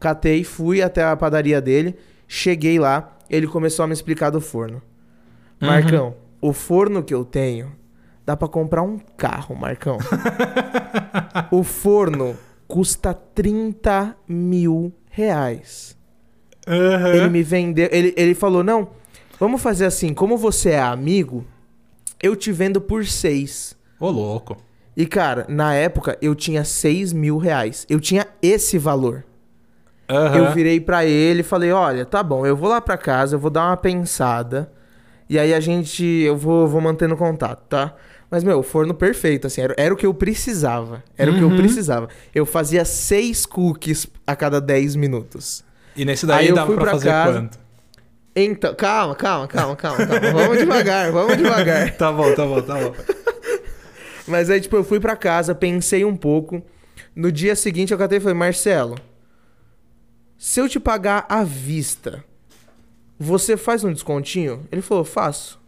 Catei, 0.00 0.44
fui 0.44 0.80
até 0.80 1.04
a 1.04 1.14
padaria 1.14 1.60
dele. 1.60 1.94
Cheguei 2.26 2.78
lá, 2.78 3.18
ele 3.28 3.46
começou 3.46 3.84
a 3.84 3.86
me 3.86 3.92
explicar 3.92 4.30
do 4.30 4.40
forno. 4.40 4.80
Uhum. 5.60 5.68
Marcão, 5.68 6.14
o 6.40 6.54
forno 6.54 7.02
que 7.02 7.12
eu 7.12 7.22
tenho 7.22 7.70
dá 8.24 8.34
pra 8.34 8.48
comprar 8.48 8.80
um 8.80 8.98
carro, 8.98 9.54
Marcão. 9.54 9.98
o 11.52 11.62
forno 11.62 12.34
custa 12.66 13.12
30 13.12 14.16
mil 14.26 14.90
reais. 15.10 15.94
Aham. 16.66 17.08
Ele 17.14 17.28
me 17.28 17.42
vendeu. 17.42 17.90
Ele, 17.92 18.14
ele 18.16 18.34
falou: 18.34 18.64
não, 18.64 18.88
vamos 19.38 19.60
fazer 19.60 19.84
assim, 19.84 20.14
como 20.14 20.38
você 20.38 20.70
é 20.70 20.80
amigo, 20.80 21.44
eu 22.22 22.34
te 22.34 22.50
vendo 22.50 22.80
por 22.80 23.04
6. 23.04 23.78
Ô, 24.00 24.10
louco. 24.10 24.56
E, 24.96 25.06
cara, 25.06 25.44
na 25.48 25.74
época 25.74 26.18
eu 26.20 26.34
tinha 26.34 26.64
6 26.64 27.12
mil 27.12 27.36
reais. 27.38 27.86
Eu 27.88 28.00
tinha 28.00 28.26
esse 28.42 28.76
valor. 28.78 29.24
Aham. 30.08 30.36
Eu 30.36 30.52
virei 30.52 30.80
pra 30.80 31.04
ele 31.04 31.40
e 31.40 31.44
falei: 31.44 31.70
olha, 31.70 32.04
tá 32.04 32.22
bom, 32.22 32.44
eu 32.44 32.56
vou 32.56 32.68
lá 32.68 32.80
pra 32.80 32.96
casa, 32.98 33.36
eu 33.36 33.38
vou 33.38 33.50
dar 33.50 33.66
uma 33.68 33.76
pensada. 33.76 34.72
E 35.28 35.38
aí 35.38 35.54
a 35.54 35.60
gente. 35.60 36.02
Eu 36.04 36.36
vou, 36.36 36.66
vou 36.66 36.80
mantendo 36.80 37.16
contato, 37.16 37.62
tá? 37.68 37.94
Mas, 38.30 38.42
meu, 38.44 38.62
forno 38.62 38.94
perfeito, 38.94 39.46
assim, 39.46 39.60
era, 39.60 39.74
era 39.76 39.92
o 39.92 39.96
que 39.96 40.06
eu 40.06 40.14
precisava. 40.14 41.02
Era 41.18 41.30
o 41.32 41.36
que 41.36 41.42
eu 41.42 41.48
Uhum. 41.48 41.56
precisava. 41.56 42.08
Eu 42.34 42.46
fazia 42.46 42.84
seis 42.84 43.44
cookies 43.44 44.06
a 44.26 44.34
cada 44.36 44.60
10 44.60 44.94
minutos. 44.96 45.64
E 45.96 46.04
nesse 46.04 46.26
daí 46.26 46.38
Aí 46.44 46.48
eu 46.48 46.54
dava 46.54 46.66
fui 46.68 46.76
pra, 46.76 46.84
pra 46.84 46.92
fazer 46.92 47.08
casa. 47.10 47.32
quanto? 47.40 47.58
Então, 48.36 48.72
calma, 48.74 49.14
calma, 49.16 49.48
calma, 49.48 49.74
calma, 49.76 50.06
calma. 50.06 50.30
Vamos 50.32 50.58
devagar, 50.58 51.10
vamos 51.10 51.36
devagar. 51.36 51.90
Tá 51.98 52.12
bom, 52.12 52.32
tá 52.32 52.46
bom, 52.46 52.62
tá 52.62 52.74
bom. 52.74 52.94
Mas 54.30 54.48
aí, 54.48 54.60
tipo, 54.60 54.76
eu 54.76 54.84
fui 54.84 55.00
pra 55.00 55.16
casa, 55.16 55.54
pensei 55.54 56.04
um 56.04 56.16
pouco. 56.16 56.62
No 57.14 57.32
dia 57.32 57.56
seguinte 57.56 57.92
eu 57.92 57.98
catei 57.98 58.18
e 58.18 58.20
falei, 58.20 58.34
Marcelo, 58.36 58.96
se 60.38 60.60
eu 60.60 60.68
te 60.68 60.78
pagar 60.78 61.26
à 61.28 61.42
vista, 61.42 62.24
você 63.18 63.56
faz 63.56 63.82
um 63.84 63.92
descontinho? 63.92 64.66
Ele 64.70 64.80
falou, 64.80 65.04
faço. 65.04 65.60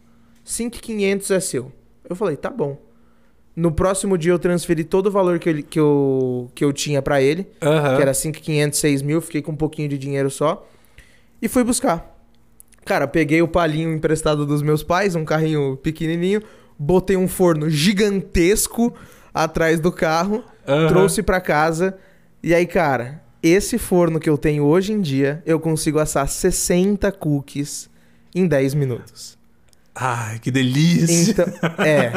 5,500 0.43 1.31
é 1.31 1.39
seu. 1.39 1.71
Eu 2.09 2.15
falei, 2.15 2.35
tá 2.35 2.49
bom. 2.49 2.77
No 3.55 3.71
próximo 3.71 4.17
dia 4.17 4.31
eu 4.31 4.39
transferi 4.39 4.83
todo 4.83 5.07
o 5.07 5.11
valor 5.11 5.37
que, 5.37 5.47
ele, 5.47 5.61
que, 5.61 5.79
eu, 5.79 6.49
que 6.55 6.65
eu 6.65 6.73
tinha 6.73 7.01
pra 7.01 7.21
ele, 7.21 7.47
Aham. 7.61 7.95
que 7.95 8.01
era 8.01 8.13
5,500, 8.13 8.79
6 8.79 9.01
mil, 9.03 9.21
fiquei 9.21 9.41
com 9.41 9.51
um 9.51 9.55
pouquinho 9.55 9.87
de 9.89 9.97
dinheiro 9.97 10.31
só. 10.31 10.67
E 11.41 11.47
fui 11.47 11.63
buscar. 11.63 12.09
Cara, 12.83 13.07
peguei 13.07 13.41
o 13.41 13.47
palinho 13.47 13.93
emprestado 13.93 14.45
dos 14.45 14.61
meus 14.61 14.81
pais, 14.81 15.15
um 15.15 15.23
carrinho 15.23 15.77
pequenininho, 15.77 16.41
botei 16.77 17.17
um 17.17 17.27
forno 17.27 17.69
gigantesco 17.69 18.93
atrás 19.33 19.79
do 19.79 19.91
carro, 19.91 20.43
Aham. 20.67 20.87
trouxe 20.87 21.23
pra 21.23 21.41
casa. 21.41 21.97
E 22.41 22.53
aí, 22.53 22.65
cara, 22.65 23.21
esse 23.41 23.77
forno 23.77 24.19
que 24.19 24.29
eu 24.29 24.37
tenho 24.37 24.63
hoje 24.63 24.93
em 24.93 25.01
dia, 25.01 25.41
eu 25.45 25.59
consigo 25.59 25.99
assar 25.99 26.27
60 26.27 27.11
cookies 27.11 27.89
em 28.33 28.47
10 28.47 28.73
minutos. 28.73 29.37
Ai, 29.95 30.39
que 30.39 30.49
delícia. 30.49 31.31
Então, 31.31 31.45
é. 31.85 32.11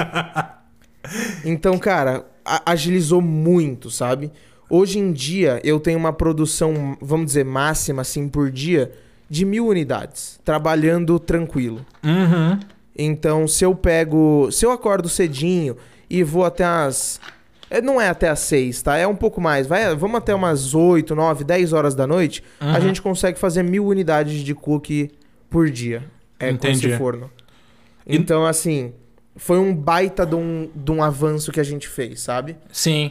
Então, 1.44 1.78
cara, 1.78 2.24
agilizou 2.64 3.20
muito, 3.20 3.90
sabe? 3.90 4.32
Hoje 4.68 4.98
em 4.98 5.12
dia, 5.12 5.60
eu 5.62 5.78
tenho 5.78 5.98
uma 5.98 6.12
produção, 6.12 6.96
vamos 7.00 7.26
dizer, 7.26 7.44
máxima, 7.44 8.02
assim, 8.02 8.28
por 8.28 8.50
dia, 8.50 8.92
de 9.28 9.44
mil 9.44 9.66
unidades, 9.66 10.40
trabalhando 10.44 11.18
tranquilo. 11.18 11.84
Uhum. 12.04 12.58
Então, 12.98 13.46
se 13.46 13.64
eu 13.64 13.74
pego. 13.74 14.48
Se 14.50 14.64
eu 14.64 14.70
acordo 14.70 15.08
cedinho 15.08 15.76
e 16.08 16.22
vou 16.22 16.44
até 16.44 16.64
as. 16.64 17.20
é, 17.70 17.80
Não 17.80 18.00
é 18.00 18.08
até 18.08 18.28
as 18.28 18.40
seis, 18.40 18.80
tá? 18.82 18.96
É 18.96 19.06
um 19.06 19.16
pouco 19.16 19.40
mais. 19.40 19.66
Vai, 19.66 19.94
vamos 19.94 20.16
até 20.18 20.34
umas 20.34 20.74
8, 20.74 21.14
9, 21.14 21.44
10 21.44 21.72
horas 21.72 21.94
da 21.94 22.06
noite. 22.06 22.42
A 22.60 22.66
Uhum. 22.76 22.80
gente 22.80 23.02
consegue 23.02 23.38
fazer 23.38 23.62
mil 23.62 23.86
unidades 23.86 24.40
de 24.42 24.54
cookie 24.54 25.10
por 25.50 25.68
dia. 25.70 26.04
É 26.40 26.50
Entendi. 26.50 26.80
com 26.82 26.88
esse 26.88 26.98
forno. 26.98 27.30
Então, 28.06 28.46
assim, 28.46 28.92
foi 29.36 29.58
um 29.58 29.74
baita 29.74 30.24
de 30.24 30.34
um, 30.36 30.70
de 30.74 30.90
um 30.92 31.02
avanço 31.02 31.50
que 31.50 31.60
a 31.60 31.64
gente 31.64 31.88
fez, 31.88 32.20
sabe? 32.20 32.56
Sim. 32.70 33.10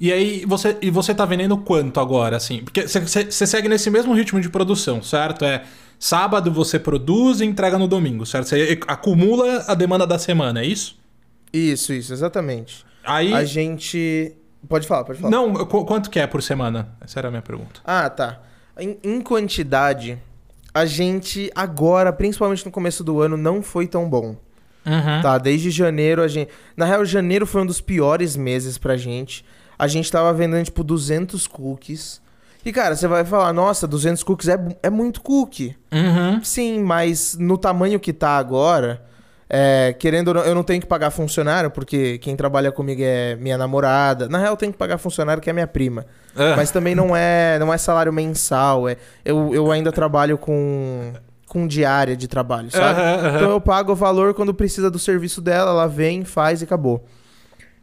E 0.00 0.12
aí, 0.12 0.44
você, 0.46 0.76
e 0.82 0.90
você 0.90 1.14
tá 1.14 1.24
vendendo 1.24 1.56
quanto 1.56 1.98
agora, 2.00 2.36
assim? 2.36 2.62
Porque 2.62 2.86
você 2.86 3.46
segue 3.46 3.68
nesse 3.68 3.90
mesmo 3.90 4.12
ritmo 4.14 4.40
de 4.40 4.48
produção, 4.50 5.02
certo? 5.02 5.44
É 5.44 5.62
sábado 5.98 6.50
você 6.52 6.78
produz 6.78 7.40
e 7.40 7.44
entrega 7.44 7.78
no 7.78 7.88
domingo, 7.88 8.24
certo? 8.26 8.48
Você 8.48 8.78
acumula 8.86 9.64
a 9.66 9.74
demanda 9.74 10.06
da 10.06 10.18
semana, 10.18 10.60
é 10.60 10.66
isso? 10.66 10.98
Isso, 11.52 11.92
isso, 11.92 12.12
exatamente. 12.12 12.84
Aí. 13.04 13.32
A 13.32 13.44
gente. 13.44 14.32
Pode 14.68 14.86
falar, 14.86 15.04
pode 15.04 15.20
falar. 15.20 15.30
Não, 15.30 15.52
qu- 15.66 15.84
quanto 15.84 16.10
que 16.10 16.18
é 16.18 16.26
por 16.26 16.42
semana? 16.42 16.88
Essa 17.00 17.20
era 17.20 17.28
a 17.28 17.30
minha 17.30 17.42
pergunta. 17.42 17.80
Ah, 17.84 18.10
tá. 18.10 18.40
Em, 18.78 18.98
em 19.02 19.20
quantidade, 19.20 20.18
a 20.74 20.84
gente 20.84 21.50
agora, 21.54 22.12
principalmente 22.12 22.64
no 22.66 22.70
começo 22.72 23.02
do 23.04 23.20
ano, 23.20 23.36
não 23.36 23.62
foi 23.62 23.86
tão 23.86 24.08
bom. 24.10 24.36
Uhum. 24.84 25.22
Tá, 25.22 25.38
desde 25.38 25.70
janeiro 25.70 26.20
a 26.22 26.28
gente. 26.28 26.50
Na 26.76 26.84
real, 26.84 27.04
janeiro 27.04 27.46
foi 27.46 27.62
um 27.62 27.66
dos 27.66 27.80
piores 27.80 28.36
meses 28.36 28.76
pra 28.76 28.96
gente. 28.96 29.44
A 29.78 29.86
gente 29.86 30.10
tava 30.10 30.32
vendendo, 30.32 30.64
tipo, 30.64 30.82
200 30.82 31.46
cookies. 31.46 32.20
E, 32.66 32.72
cara, 32.72 32.96
você 32.96 33.06
vai 33.06 33.24
falar, 33.24 33.52
nossa, 33.52 33.86
200 33.86 34.24
cookies 34.24 34.48
é, 34.48 34.58
é 34.82 34.90
muito 34.90 35.20
cookie. 35.20 35.76
Uhum. 35.92 36.42
Sim, 36.42 36.80
mas 36.80 37.36
no 37.38 37.56
tamanho 37.56 38.00
que 38.00 38.12
tá 38.12 38.30
agora, 38.36 39.00
é, 39.48 39.94
querendo 39.96 40.28
ou 40.28 40.34
não, 40.34 40.40
eu 40.42 40.52
não 40.52 40.64
tenho 40.64 40.80
que 40.80 40.86
pagar 40.88 41.12
funcionário, 41.12 41.70
porque 41.70 42.18
quem 42.18 42.34
trabalha 42.34 42.72
comigo 42.72 43.00
é 43.04 43.36
minha 43.36 43.56
namorada. 43.56 44.28
Na 44.28 44.38
real, 44.38 44.54
eu 44.54 44.56
tenho 44.56 44.72
que 44.72 44.78
pagar 44.78 44.98
funcionário, 44.98 45.40
que 45.40 45.48
é 45.48 45.52
minha 45.52 45.68
prima. 45.68 46.06
Ah, 46.34 46.54
Mas 46.56 46.72
também 46.72 46.92
não 46.92 47.14
é, 47.14 47.56
não 47.60 47.72
é 47.72 47.78
salário 47.78 48.12
mensal. 48.12 48.88
É, 48.88 48.96
eu, 49.24 49.54
eu 49.54 49.70
ainda 49.70 49.92
trabalho 49.92 50.36
com, 50.36 51.12
com 51.46 51.68
diária 51.68 52.16
de 52.16 52.26
trabalho, 52.26 52.68
sabe? 52.72 53.00
aham, 53.00 53.14
aham. 53.28 53.36
Então 53.36 53.50
eu 53.52 53.60
pago 53.60 53.92
o 53.92 53.94
valor 53.94 54.34
quando 54.34 54.52
precisa 54.52 54.90
do 54.90 54.98
serviço 54.98 55.40
dela, 55.40 55.70
ela 55.70 55.86
vem, 55.86 56.24
faz 56.24 56.62
e 56.62 56.64
acabou. 56.64 57.06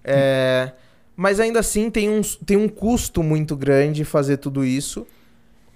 É, 0.04 0.72
mas 1.16 1.40
ainda 1.40 1.60
assim 1.60 1.90
tem 1.90 2.10
um, 2.10 2.22
tem 2.22 2.58
um 2.58 2.68
custo 2.68 3.22
muito 3.22 3.56
grande 3.56 4.04
fazer 4.04 4.38
tudo 4.38 4.64
isso. 4.64 5.06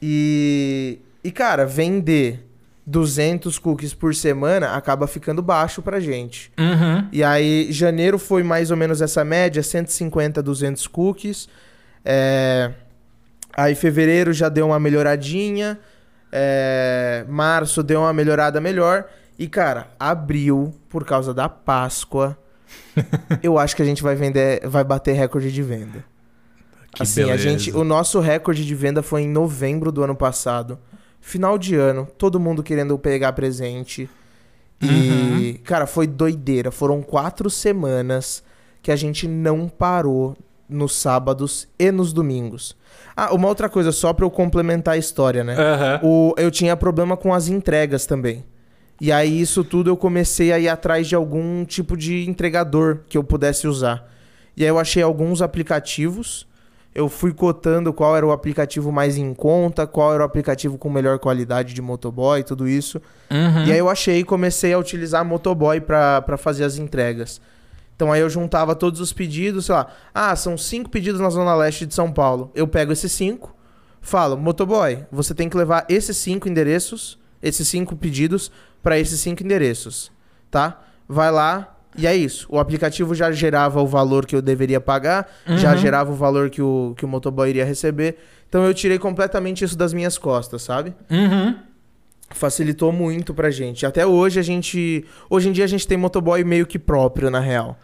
E, 0.01 0.99
e, 1.23 1.31
cara, 1.31 1.65
vender 1.65 2.45
200 2.85 3.57
cookies 3.59 3.93
por 3.93 4.13
semana 4.15 4.75
acaba 4.75 5.07
ficando 5.07 5.41
baixo 5.41 5.81
pra 5.81 5.99
gente. 5.99 6.51
Uhum. 6.57 7.07
E 7.11 7.23
aí, 7.23 7.71
janeiro 7.71 8.17
foi 8.17 8.43
mais 8.43 8.71
ou 8.71 8.77
menos 8.77 9.01
essa 9.01 9.23
média, 9.23 9.61
150, 9.61 10.41
200 10.41 10.87
cookies. 10.87 11.49
É, 12.05 12.71
Aí, 13.57 13.73
fevereiro 13.73 14.31
já 14.31 14.49
deu 14.49 14.67
uma 14.67 14.79
melhoradinha. 14.79 15.79
É, 16.31 17.25
Março 17.27 17.81
deu 17.81 18.01
uma 18.01 18.13
melhorada 18.13 18.61
melhor. 18.61 19.05
E, 19.39 19.47
cara, 19.47 19.87
abril, 19.99 20.75
por 20.87 21.03
causa 21.03 21.33
da 21.33 21.49
Páscoa, 21.49 22.37
eu 23.43 23.57
acho 23.57 23.75
que 23.75 23.81
a 23.81 23.85
gente 23.85 24.01
vai 24.03 24.15
vender, 24.15 24.67
vai 24.67 24.83
bater 24.83 25.13
recorde 25.13 25.51
de 25.51 25.61
venda. 25.63 26.03
Que 26.93 27.03
assim, 27.03 27.23
a 27.23 27.27
beleza. 27.27 27.43
gente, 27.43 27.71
o 27.71 27.83
nosso 27.83 28.19
recorde 28.19 28.65
de 28.65 28.73
venda 28.75 29.03
foi 29.03 29.21
em 29.21 29.27
novembro 29.29 29.91
do 29.91 30.03
ano 30.03 30.15
passado. 30.15 30.79
Final 31.21 31.57
de 31.57 31.75
ano, 31.75 32.07
todo 32.17 32.39
mundo 32.39 32.63
querendo 32.63 32.97
pegar 32.97 33.33
presente. 33.33 34.09
E, 34.81 34.87
Uhum. 34.87 35.57
cara, 35.63 35.85
foi 35.87 36.07
doideira. 36.07 36.71
Foram 36.71 37.01
quatro 37.01 37.49
semanas 37.49 38.43
que 38.81 38.91
a 38.91 38.95
gente 38.95 39.27
não 39.27 39.67
parou 39.67 40.35
nos 40.69 40.95
sábados 40.95 41.67
e 41.79 41.91
nos 41.91 42.13
domingos. 42.13 42.75
Ah, 43.15 43.33
uma 43.33 43.47
outra 43.47 43.67
coisa, 43.69 43.91
só 43.91 44.13
pra 44.13 44.25
eu 44.25 44.29
complementar 44.31 44.93
a 44.93 44.97
história, 44.97 45.43
né? 45.43 45.55
Aham. 45.57 45.99
O, 46.03 46.33
eu 46.37 46.51
tinha 46.51 46.75
problema 46.77 47.17
com 47.17 47.33
as 47.33 47.47
entregas 47.47 48.05
também. 48.05 48.43
E 48.99 49.11
aí, 49.11 49.39
isso 49.39 49.63
tudo 49.63 49.89
eu 49.89 49.97
comecei 49.97 50.51
a 50.51 50.59
ir 50.59 50.67
atrás 50.67 51.07
de 51.07 51.15
algum 51.15 51.63
tipo 51.65 51.95
de 51.95 52.27
entregador 52.27 52.99
que 53.07 53.17
eu 53.17 53.23
pudesse 53.23 53.67
usar. 53.67 54.11
E 54.55 54.63
aí, 54.63 54.69
eu 54.69 54.79
achei 54.79 55.03
alguns 55.03 55.41
aplicativos. 55.41 56.47
Eu 56.95 57.07
fui 57.07 57.31
cotando 57.31 57.93
qual 57.93 58.17
era 58.17 58.25
o 58.25 58.31
aplicativo 58.31 58.91
mais 58.91 59.17
em 59.17 59.33
conta, 59.33 59.85
qual 59.85 60.13
era 60.13 60.23
o 60.23 60.25
aplicativo 60.25 60.79
com 60.79 60.89
melhor 60.89 61.19
qualidade 61.19 61.73
de 61.73 61.81
motoboy, 61.81 62.43
tudo 62.43 62.67
isso. 62.67 62.99
Uhum. 63.29 63.65
E 63.65 63.71
aí, 63.71 63.77
eu 63.77 63.87
achei 63.87 64.19
e 64.19 64.23
comecei 64.23 64.73
a 64.73 64.79
utilizar 64.79 65.23
motoboy 65.23 65.79
pra 65.79 66.37
fazer 66.37 66.63
as 66.63 66.77
entregas. 66.77 67.39
Então 67.97 68.11
aí 68.11 68.21
eu 68.21 68.29
juntava 68.29 68.75
todos 68.75 69.01
os 69.01 69.11
pedidos, 69.11 69.65
sei 69.65 69.73
lá. 69.73 69.87
Ah, 70.13 70.35
são 70.35 70.55
cinco 70.55 70.87
pedidos 70.87 71.19
na 71.19 71.31
Zona 71.31 71.55
Leste 71.55 71.83
de 71.83 71.95
São 71.95 72.11
Paulo. 72.11 72.51
Eu 72.53 72.67
pego 72.67 72.93
esses 72.93 73.11
cinco, 73.11 73.55
falo, 73.99 74.37
motoboy, 74.37 75.03
você 75.11 75.33
tem 75.33 75.49
que 75.49 75.57
levar 75.57 75.83
esses 75.89 76.15
cinco 76.15 76.47
endereços, 76.47 77.17
esses 77.41 77.67
cinco 77.67 77.95
pedidos, 77.95 78.51
para 78.83 78.97
esses 78.99 79.19
cinco 79.19 79.43
endereços, 79.43 80.11
tá? 80.51 80.81
Vai 81.07 81.31
lá 81.31 81.75
e 81.97 82.05
é 82.05 82.15
isso. 82.15 82.45
O 82.49 82.59
aplicativo 82.59 83.15
já 83.15 83.31
gerava 83.31 83.81
o 83.81 83.87
valor 83.87 84.25
que 84.25 84.35
eu 84.35 84.41
deveria 84.41 84.79
pagar, 84.79 85.27
já 85.55 85.71
Uhum. 85.71 85.77
gerava 85.77 86.11
o 86.11 86.15
valor 86.15 86.49
que 86.49 86.61
o, 86.61 86.93
que 86.97 87.03
o 87.05 87.07
motoboy 87.07 87.49
iria 87.49 87.65
receber. 87.65 88.17
Então 88.47 88.63
eu 88.63 88.73
tirei 88.73 88.97
completamente 88.99 89.63
isso 89.65 89.77
das 89.77 89.93
minhas 89.93 90.17
costas, 90.17 90.61
sabe? 90.61 90.93
Uhum. 91.09 91.55
facilitou 92.31 92.91
muito 92.91 93.33
pra 93.33 93.49
gente. 93.49 93.85
Até 93.85 94.05
hoje 94.05 94.39
a 94.39 94.43
gente. 94.43 95.05
Hoje 95.29 95.49
em 95.49 95.51
dia 95.51 95.63
a 95.63 95.67
gente 95.67 95.87
tem 95.87 95.97
motoboy 95.97 96.43
meio 96.43 96.65
que 96.67 96.77
próprio, 96.77 97.29
na 97.31 97.39
real. 97.39 97.77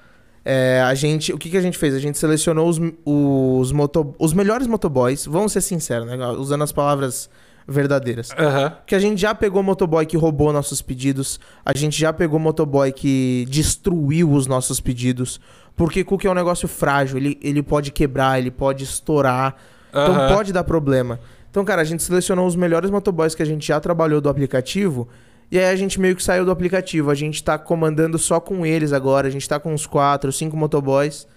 É, 0.46 0.82
a 0.86 0.94
gente, 0.94 1.32
o 1.32 1.38
que, 1.38 1.50
que 1.50 1.56
a 1.56 1.62
gente 1.62 1.78
fez? 1.78 1.96
A 1.96 2.00
gente 2.00 2.18
selecionou 2.18 2.68
os, 2.68 2.78
os, 3.06 3.72
moto, 3.72 4.14
os 4.20 4.34
melhores 4.34 4.68
motoboys, 4.68 5.26
vamos 5.26 5.54
ser 5.54 5.62
sinceros, 5.62 6.06
né? 6.06 6.18
usando 6.32 6.62
as 6.66 6.72
palavras 6.74 7.30
verdadeiras. 7.68 8.32
Aham. 8.38 8.76
Que 8.86 8.96
a 8.96 9.00
gente 9.00 9.20
já 9.20 9.34
pegou 9.34 9.64
motoboy 9.64 10.06
que 10.06 10.18
roubou 10.18 10.52
nossos 10.52 10.82
pedidos, 10.82 11.40
a 11.66 11.76
gente 11.76 12.00
já 12.00 12.12
pegou 12.12 12.40
motoboy 12.40 12.92
que 12.92 13.46
destruiu 13.50 14.32
os 14.32 14.48
nossos 14.48 14.80
pedidos, 14.80 15.40
porque 15.76 16.04
cookie 16.04 16.28
é 16.28 16.32
um 16.32 16.36
negócio 16.36 16.68
frágil, 16.68 17.18
ele, 17.18 17.38
ele 17.42 17.64
pode 17.64 17.92
quebrar, 17.92 18.40
ele 18.40 18.52
pode 18.52 18.84
estourar, 18.84 19.56
então 19.90 20.16
Aham. 20.16 20.36
pode 20.36 20.52
dar 20.52 20.64
problema. 20.64 21.20
Então, 21.50 21.64
cara, 21.64 21.84
a 21.84 21.86
gente 21.86 22.02
selecionou 22.02 22.48
os 22.48 22.56
melhores 22.56 22.90
motoboys 22.90 23.36
que 23.36 23.44
a 23.44 23.46
gente 23.46 23.68
já 23.68 23.80
trabalhou 23.80 24.20
do 24.20 24.28
aplicativo. 24.28 25.08
E 25.52 25.60
aí 25.60 25.66
a 25.66 25.76
gente 25.76 26.00
meio 26.00 26.16
que 26.16 26.24
saiu 26.24 26.44
do 26.44 26.50
aplicativo. 26.50 27.12
A 27.12 27.14
gente 27.14 27.44
tá 27.44 27.60
comandando 27.60 28.18
só 28.18 28.40
com 28.40 28.66
eles 28.66 28.92
agora. 28.92 29.28
A 29.28 29.30
gente 29.30 29.48
tá 29.48 29.60
com 29.60 29.72
uns 29.72 29.86
quatro, 29.86 30.32
cinco 30.32 30.58
motoboys. 30.58 31.28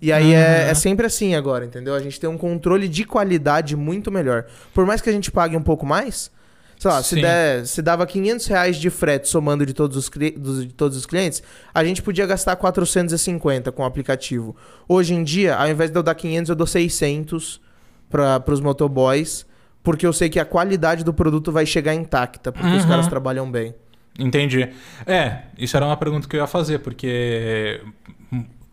E 0.00 0.12
aí 0.12 0.34
é, 0.34 0.68
é 0.70 0.74
sempre 0.74 1.06
assim 1.06 1.34
agora, 1.34 1.64
entendeu? 1.64 1.94
A 1.94 2.00
gente 2.00 2.20
tem 2.20 2.28
um 2.28 2.36
controle 2.36 2.88
de 2.88 3.04
qualidade 3.04 3.74
muito 3.76 4.10
melhor. 4.12 4.44
Por 4.74 4.84
mais 4.84 5.00
que 5.00 5.08
a 5.08 5.12
gente 5.12 5.30
pague 5.30 5.56
um 5.56 5.62
pouco 5.62 5.86
mais, 5.86 6.30
sei 6.78 6.90
lá, 6.90 7.02
se, 7.02 7.14
der, 7.20 7.66
se 7.66 7.80
dava 7.80 8.06
500 8.06 8.46
reais 8.46 8.76
de 8.76 8.90
frete 8.90 9.28
somando 9.28 9.64
de 9.64 9.72
todos, 9.72 9.96
os, 9.96 10.10
dos- 10.36 10.66
de 10.66 10.74
todos 10.74 10.96
os 10.98 11.06
clientes, 11.06 11.42
a 11.72 11.82
gente 11.82 12.02
podia 12.02 12.26
gastar 12.26 12.54
450 12.56 13.72
com 13.72 13.82
o 13.82 13.86
aplicativo. 13.86 14.54
Hoje 14.86 15.14
em 15.14 15.24
dia, 15.24 15.56
ao 15.56 15.68
invés 15.68 15.90
de 15.90 15.96
eu 15.98 16.02
dar 16.02 16.14
500, 16.14 16.50
eu 16.50 16.56
dou 16.56 16.66
600 16.66 17.60
para 18.10 18.44
os 18.52 18.60
motoboys, 18.60 19.46
porque 19.82 20.06
eu 20.06 20.12
sei 20.12 20.28
que 20.28 20.38
a 20.38 20.44
qualidade 20.44 21.02
do 21.02 21.14
produto 21.14 21.50
vai 21.50 21.64
chegar 21.64 21.94
intacta, 21.94 22.52
porque 22.52 22.68
os 22.76 22.82
Uhum. 22.82 22.88
caras 22.88 23.06
trabalham 23.08 23.50
bem. 23.50 23.74
Entendi. 24.18 24.68
É, 25.06 25.42
isso 25.58 25.76
era 25.76 25.84
uma 25.86 25.96
pergunta 25.96 26.28
que 26.28 26.36
eu 26.36 26.40
ia 26.40 26.46
fazer, 26.46 26.78
porque, 26.78 27.80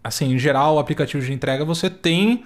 assim, 0.04 0.34
em 0.34 0.38
geral, 0.40 0.76
o 0.76 0.80
aplicativo 0.80 1.24
de 1.26 1.32
entrega 1.34 1.64
você 1.66 1.90
tem 1.90 2.44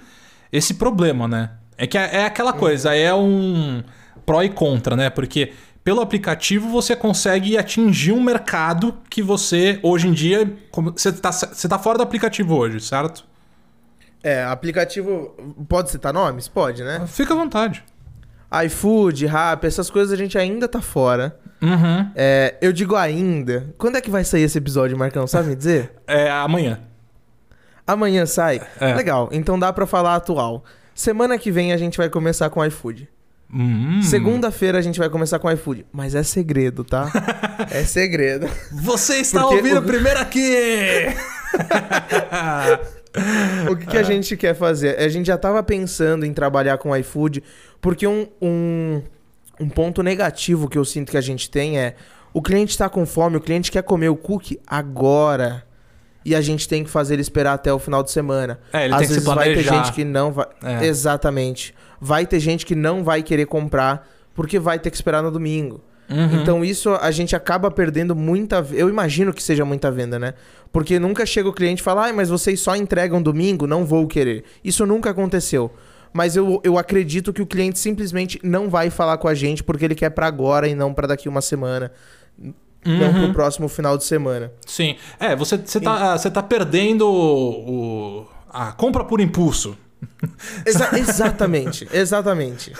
esse 0.52 0.74
problema, 0.74 1.26
né? 1.28 1.50
É 1.78 1.86
que 1.86 1.98
é, 1.98 2.16
é 2.16 2.24
aquela 2.24 2.52
coisa, 2.52 2.94
é 2.94 3.12
um 3.14 3.82
pró 4.24 4.42
e 4.42 4.48
contra, 4.48 4.96
né? 4.96 5.10
Porque 5.10 5.52
pelo 5.84 6.00
aplicativo 6.00 6.68
você 6.68 6.96
consegue 6.96 7.56
atingir 7.56 8.12
um 8.12 8.20
mercado 8.20 8.96
que 9.08 9.22
você, 9.22 9.78
hoje 9.82 10.08
em 10.08 10.12
dia, 10.12 10.52
como- 10.70 10.90
você 10.92 11.12
tá, 11.12 11.30
você 11.30 11.68
tá 11.68 11.78
fora 11.78 11.98
do 11.98 12.02
aplicativo 12.02 12.56
hoje, 12.56 12.80
certo? 12.80 13.24
É, 14.22 14.42
aplicativo. 14.44 15.36
Pode 15.68 15.90
citar 15.90 16.12
nomes? 16.12 16.48
Pode, 16.48 16.82
né? 16.82 17.04
Fica 17.06 17.34
à 17.34 17.36
vontade. 17.36 17.84
iFood, 18.64 19.26
Rap, 19.26 19.64
essas 19.64 19.90
coisas 19.90 20.12
a 20.12 20.16
gente 20.16 20.36
ainda 20.38 20.66
tá 20.66 20.80
fora. 20.80 21.38
Uhum. 21.62 22.10
É, 22.14 22.56
eu 22.60 22.72
digo 22.72 22.96
ainda. 22.96 23.72
Quando 23.78 23.96
é 23.96 24.00
que 24.00 24.10
vai 24.10 24.24
sair 24.24 24.42
esse 24.42 24.58
episódio, 24.58 24.96
Marcão? 24.98 25.26
Sabe 25.26 25.48
me 25.48 25.56
dizer? 25.56 25.92
É 26.06 26.30
amanhã. 26.30 26.80
Amanhã 27.86 28.26
sai? 28.26 28.60
É. 28.80 28.94
Legal, 28.94 29.28
então 29.32 29.58
dá 29.58 29.72
pra 29.72 29.86
falar 29.86 30.16
atual. 30.16 30.64
Semana 30.94 31.38
que 31.38 31.50
vem 31.52 31.72
a 31.72 31.76
gente 31.76 31.96
vai 31.98 32.08
começar 32.08 32.48
com 32.50 32.64
iFood. 32.64 33.08
Hum. 33.52 34.00
Segunda-feira 34.02 34.78
a 34.78 34.82
gente 34.82 34.98
vai 34.98 35.08
começar 35.08 35.38
com 35.38 35.50
iFood. 35.50 35.86
Mas 35.92 36.14
é 36.14 36.22
segredo, 36.22 36.82
tá? 36.82 37.10
é 37.70 37.84
segredo. 37.84 38.48
Você 38.72 39.18
está 39.18 39.42
Porque 39.42 39.56
ouvindo 39.56 39.78
o- 39.78 39.82
primeiro 39.84 40.18
aqui! 40.18 41.06
O 43.70 43.76
que, 43.76 43.86
que 43.86 43.96
a 43.96 44.02
gente 44.02 44.36
quer 44.36 44.54
fazer? 44.54 44.98
A 44.98 45.08
gente 45.08 45.26
já 45.26 45.38
tava 45.38 45.62
pensando 45.62 46.26
em 46.26 46.34
trabalhar 46.34 46.76
com 46.76 46.94
iFood, 46.94 47.42
porque 47.80 48.06
um, 48.06 48.26
um, 48.42 49.00
um 49.58 49.68
ponto 49.70 50.02
negativo 50.02 50.68
que 50.68 50.76
eu 50.76 50.84
sinto 50.84 51.10
que 51.10 51.16
a 51.16 51.20
gente 51.22 51.50
tem 51.50 51.78
é 51.78 51.94
o 52.34 52.42
cliente 52.42 52.76
tá 52.76 52.90
com 52.90 53.06
fome, 53.06 53.38
o 53.38 53.40
cliente 53.40 53.72
quer 53.72 53.82
comer 53.82 54.10
o 54.10 54.16
cookie 54.16 54.60
agora. 54.66 55.64
E 56.26 56.34
a 56.34 56.40
gente 56.40 56.68
tem 56.68 56.82
que 56.82 56.90
fazer 56.90 57.14
ele 57.14 57.22
esperar 57.22 57.52
até 57.52 57.72
o 57.72 57.78
final 57.78 58.02
de 58.02 58.10
semana. 58.10 58.58
É, 58.72 58.86
ele 58.86 58.94
Às 58.94 58.98
tem 58.98 59.08
que 59.08 59.14
se 59.14 59.20
vezes 59.20 59.32
vai 59.32 59.54
ter 59.54 59.62
gente 59.62 59.92
que 59.92 60.04
não 60.04 60.32
vai. 60.32 60.46
É. 60.60 60.84
Exatamente. 60.84 61.72
Vai 62.00 62.26
ter 62.26 62.40
gente 62.40 62.66
que 62.66 62.74
não 62.74 63.04
vai 63.04 63.22
querer 63.22 63.46
comprar 63.46 64.08
porque 64.34 64.58
vai 64.58 64.76
ter 64.76 64.90
que 64.90 64.96
esperar 64.96 65.22
no 65.22 65.30
domingo. 65.30 65.80
Uhum. 66.10 66.42
Então 66.42 66.64
isso 66.64 66.90
a 66.90 67.12
gente 67.12 67.36
acaba 67.36 67.70
perdendo 67.70 68.16
muita. 68.16 68.66
Eu 68.72 68.88
imagino 68.88 69.32
que 69.32 69.40
seja 69.40 69.64
muita 69.64 69.88
venda, 69.88 70.18
né? 70.18 70.34
Porque 70.72 70.98
nunca 70.98 71.24
chega 71.24 71.48
o 71.48 71.52
cliente 71.52 71.80
e 71.80 71.84
fala, 71.84 72.08
ah, 72.08 72.12
mas 72.12 72.28
vocês 72.28 72.58
só 72.58 72.74
entregam 72.74 73.22
domingo, 73.22 73.64
não 73.64 73.84
vou 73.86 74.04
querer. 74.08 74.42
Isso 74.64 74.84
nunca 74.84 75.10
aconteceu. 75.10 75.70
Mas 76.12 76.34
eu, 76.34 76.60
eu 76.64 76.76
acredito 76.76 77.32
que 77.32 77.42
o 77.42 77.46
cliente 77.46 77.78
simplesmente 77.78 78.40
não 78.42 78.68
vai 78.68 78.90
falar 78.90 79.16
com 79.18 79.28
a 79.28 79.34
gente 79.34 79.62
porque 79.62 79.84
ele 79.84 79.94
quer 79.94 80.10
pra 80.10 80.26
agora 80.26 80.66
e 80.66 80.74
não 80.74 80.92
pra 80.92 81.06
daqui 81.06 81.28
uma 81.28 81.40
semana. 81.40 81.92
Não 82.86 83.08
Uhum. 83.08 83.24
pro 83.24 83.32
próximo 83.34 83.68
final 83.68 83.96
de 83.98 84.04
semana. 84.04 84.52
Sim. 84.64 84.96
É, 85.18 85.34
você, 85.34 85.56
você, 85.58 85.80
tá, 85.80 86.16
você 86.16 86.30
tá 86.30 86.42
perdendo 86.42 87.06
o, 87.08 88.20
o- 88.22 88.26
a 88.50 88.72
compra 88.72 89.04
por 89.04 89.20
impulso. 89.20 89.76
Exa- 90.66 90.90
exatamente, 90.98 91.88
exatamente. 91.92 92.72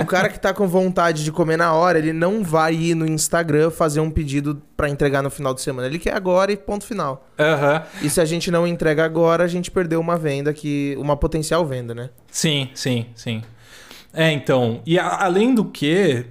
O 0.00 0.04
cara 0.04 0.28
que 0.28 0.38
tá 0.38 0.52
com 0.52 0.66
vontade 0.66 1.22
de 1.24 1.30
comer 1.30 1.56
na 1.56 1.72
hora, 1.72 1.96
ele 1.98 2.12
não 2.12 2.42
vai 2.42 2.74
ir 2.74 2.94
no 2.94 3.06
Instagram 3.06 3.70
fazer 3.70 4.00
um 4.00 4.10
pedido 4.10 4.60
pra 4.76 4.88
entregar 4.88 5.22
no 5.22 5.30
final 5.30 5.54
de 5.54 5.60
semana. 5.62 5.86
Ele 5.86 5.98
quer 5.98 6.14
agora 6.14 6.50
e 6.52 6.56
ponto 6.56 6.84
final. 6.84 7.26
Aham. 7.38 7.82
E 8.02 8.10
se 8.10 8.20
a 8.20 8.24
gente 8.24 8.50
não 8.50 8.66
entrega 8.66 9.04
agora, 9.04 9.44
a 9.44 9.48
gente 9.48 9.70
perdeu 9.70 10.00
uma 10.00 10.16
venda 10.18 10.52
que. 10.52 10.96
uma 10.98 11.16
potencial 11.16 11.64
venda, 11.64 11.94
né? 11.94 12.10
Sim, 12.30 12.68
sim, 12.74 13.06
sim. 13.14 13.42
É, 14.12 14.32
então. 14.32 14.80
E 14.84 14.98
a- 14.98 15.24
além 15.24 15.54
do 15.54 15.64
que, 15.66 16.24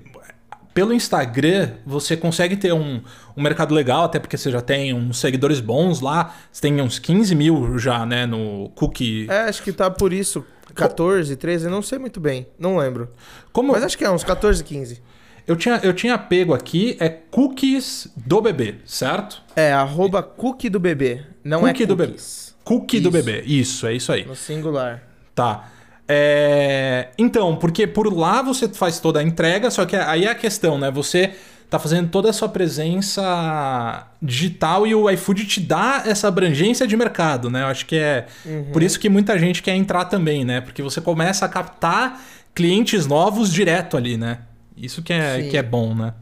pelo 0.76 0.94
Instagram, 0.94 1.72
você 1.86 2.18
consegue 2.18 2.58
ter 2.58 2.74
um, 2.74 3.02
um 3.36 3.42
mercado 3.42 3.74
legal, 3.74 4.04
até 4.04 4.20
porque 4.20 4.38
você 4.38 4.52
já 4.52 4.60
tem 4.60 4.94
uns 4.94 5.18
seguidores 5.18 5.62
bons 5.62 6.02
lá. 6.02 6.36
Você 6.52 6.64
tem 6.64 6.82
uns 6.82 7.00
15 7.00 7.34
mil 7.34 7.80
já, 7.80 8.06
né, 8.06 8.26
no 8.26 8.70
cookie. 8.76 9.26
É, 9.30 9.44
acho 9.44 9.64
que 9.64 9.72
tá 9.72 9.90
por 9.90 10.12
isso. 10.12 10.46
14, 10.76 11.34
13, 11.38 11.70
não 11.70 11.82
sei 11.82 11.98
muito 11.98 12.20
bem. 12.20 12.46
Não 12.60 12.76
lembro. 12.78 13.08
Como 13.54 13.72
Mas 13.72 13.84
acho 13.84 13.98
que 13.98 14.04
é 14.04 14.12
uns 14.12 14.26
14, 14.26 14.62
15. 14.66 15.02
eu, 15.48 15.56
tinha, 15.56 15.80
eu 15.82 15.94
tinha 15.94 16.18
pego 16.18 16.54
aqui, 16.54 16.98
é 17.00 17.08
cookies 17.08 18.10
do 18.18 18.42
bebê, 18.42 18.76
certo? 18.84 19.42
É, 19.56 19.72
arroba 19.72 20.22
cookie 20.22 20.70
do 20.70 20.80
bebê. 20.80 21.22
Não 21.42 21.62
Cookie 21.62 21.84
é 21.84 21.86
do 21.86 21.96
bebê. 21.96 22.12
cookies. 22.12 22.56
Cookie 22.66 23.00
do 23.00 23.08
Isso. 23.10 23.12
bebê. 23.24 23.42
Isso, 23.46 23.88
é 23.88 23.94
isso 23.94 24.12
aí. 24.12 24.26
No 24.26 24.36
singular. 24.36 25.04
Tá. 25.34 25.70
É, 26.08 27.10
Então, 27.18 27.56
porque 27.56 27.88
por 27.88 28.12
lá 28.14 28.42
você 28.42 28.68
faz 28.70 29.00
toda 29.00 29.20
a 29.20 29.24
entrega, 29.24 29.72
só 29.72 29.86
que 29.86 29.96
aí 29.96 30.26
é 30.26 30.30
a 30.30 30.36
questão, 30.36 30.78
né? 30.78 30.92
Você 30.92 31.32
tá 31.70 31.80
fazendo 31.80 32.10
toda 32.10 32.30
a 32.30 32.34
sua 32.34 32.48
presença 32.48 34.08
digital 34.22 34.86
e 34.86 34.94
o 34.94 35.10
iFood 35.10 35.46
te 35.46 35.60
dá 35.60 36.04
essa 36.06 36.28
abrangência 36.28 36.86
de 36.86 36.96
mercado, 36.96 37.50
né? 37.50 37.64
Eu 37.64 37.68
acho 37.68 37.86
que 37.88 37.96
é 37.96 38.28
Uhum. 38.46 38.66
por 38.72 38.84
isso 38.84 39.00
que 39.00 39.10
muita 39.10 39.38
gente 39.40 39.64
quer 39.64 39.76
entrar 39.76 40.06
também, 40.06 40.46
né? 40.46 40.62
Porque 40.62 40.82
você 40.84 41.02
começa 41.02 41.44
a 41.46 41.50
captar 41.50 42.22
clientes 42.54 43.08
novos 43.08 43.52
direto 43.52 43.98
ali, 43.98 44.16
né? 44.16 44.40
Isso 44.78 45.02
que 45.02 45.12
é, 45.12 45.42
Sim. 45.42 45.50
que 45.50 45.58
é 45.58 45.64
bom, 45.64 45.96
né? 45.96 46.14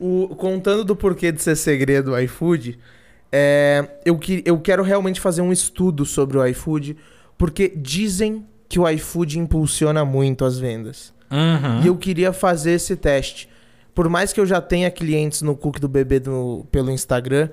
O, 0.00 0.34
contando 0.36 0.84
do 0.84 0.96
porquê 0.96 1.30
de 1.30 1.42
ser 1.42 1.56
segredo 1.56 2.12
o 2.12 2.18
iFood, 2.18 2.78
é, 3.30 3.86
eu, 4.04 4.18
que, 4.18 4.42
eu 4.44 4.58
quero 4.58 4.82
realmente 4.82 5.20
fazer 5.20 5.42
um 5.42 5.52
estudo 5.52 6.04
sobre 6.04 6.38
o 6.38 6.46
iFood, 6.46 6.96
porque 7.38 7.72
dizem 7.76 8.44
que 8.68 8.78
o 8.78 8.88
iFood 8.88 9.38
impulsiona 9.38 10.04
muito 10.04 10.44
as 10.44 10.58
vendas. 10.58 11.12
Uhum. 11.30 11.82
E 11.82 11.86
eu 11.86 11.96
queria 11.96 12.32
fazer 12.32 12.72
esse 12.72 12.96
teste. 12.96 13.48
Por 13.94 14.08
mais 14.08 14.32
que 14.32 14.40
eu 14.40 14.46
já 14.46 14.60
tenha 14.60 14.90
clientes 14.90 15.42
no 15.42 15.56
Cook 15.56 15.78
do 15.78 15.88
Bebê 15.88 16.20
no- 16.20 16.66
pelo 16.70 16.90
Instagram, 16.90 17.48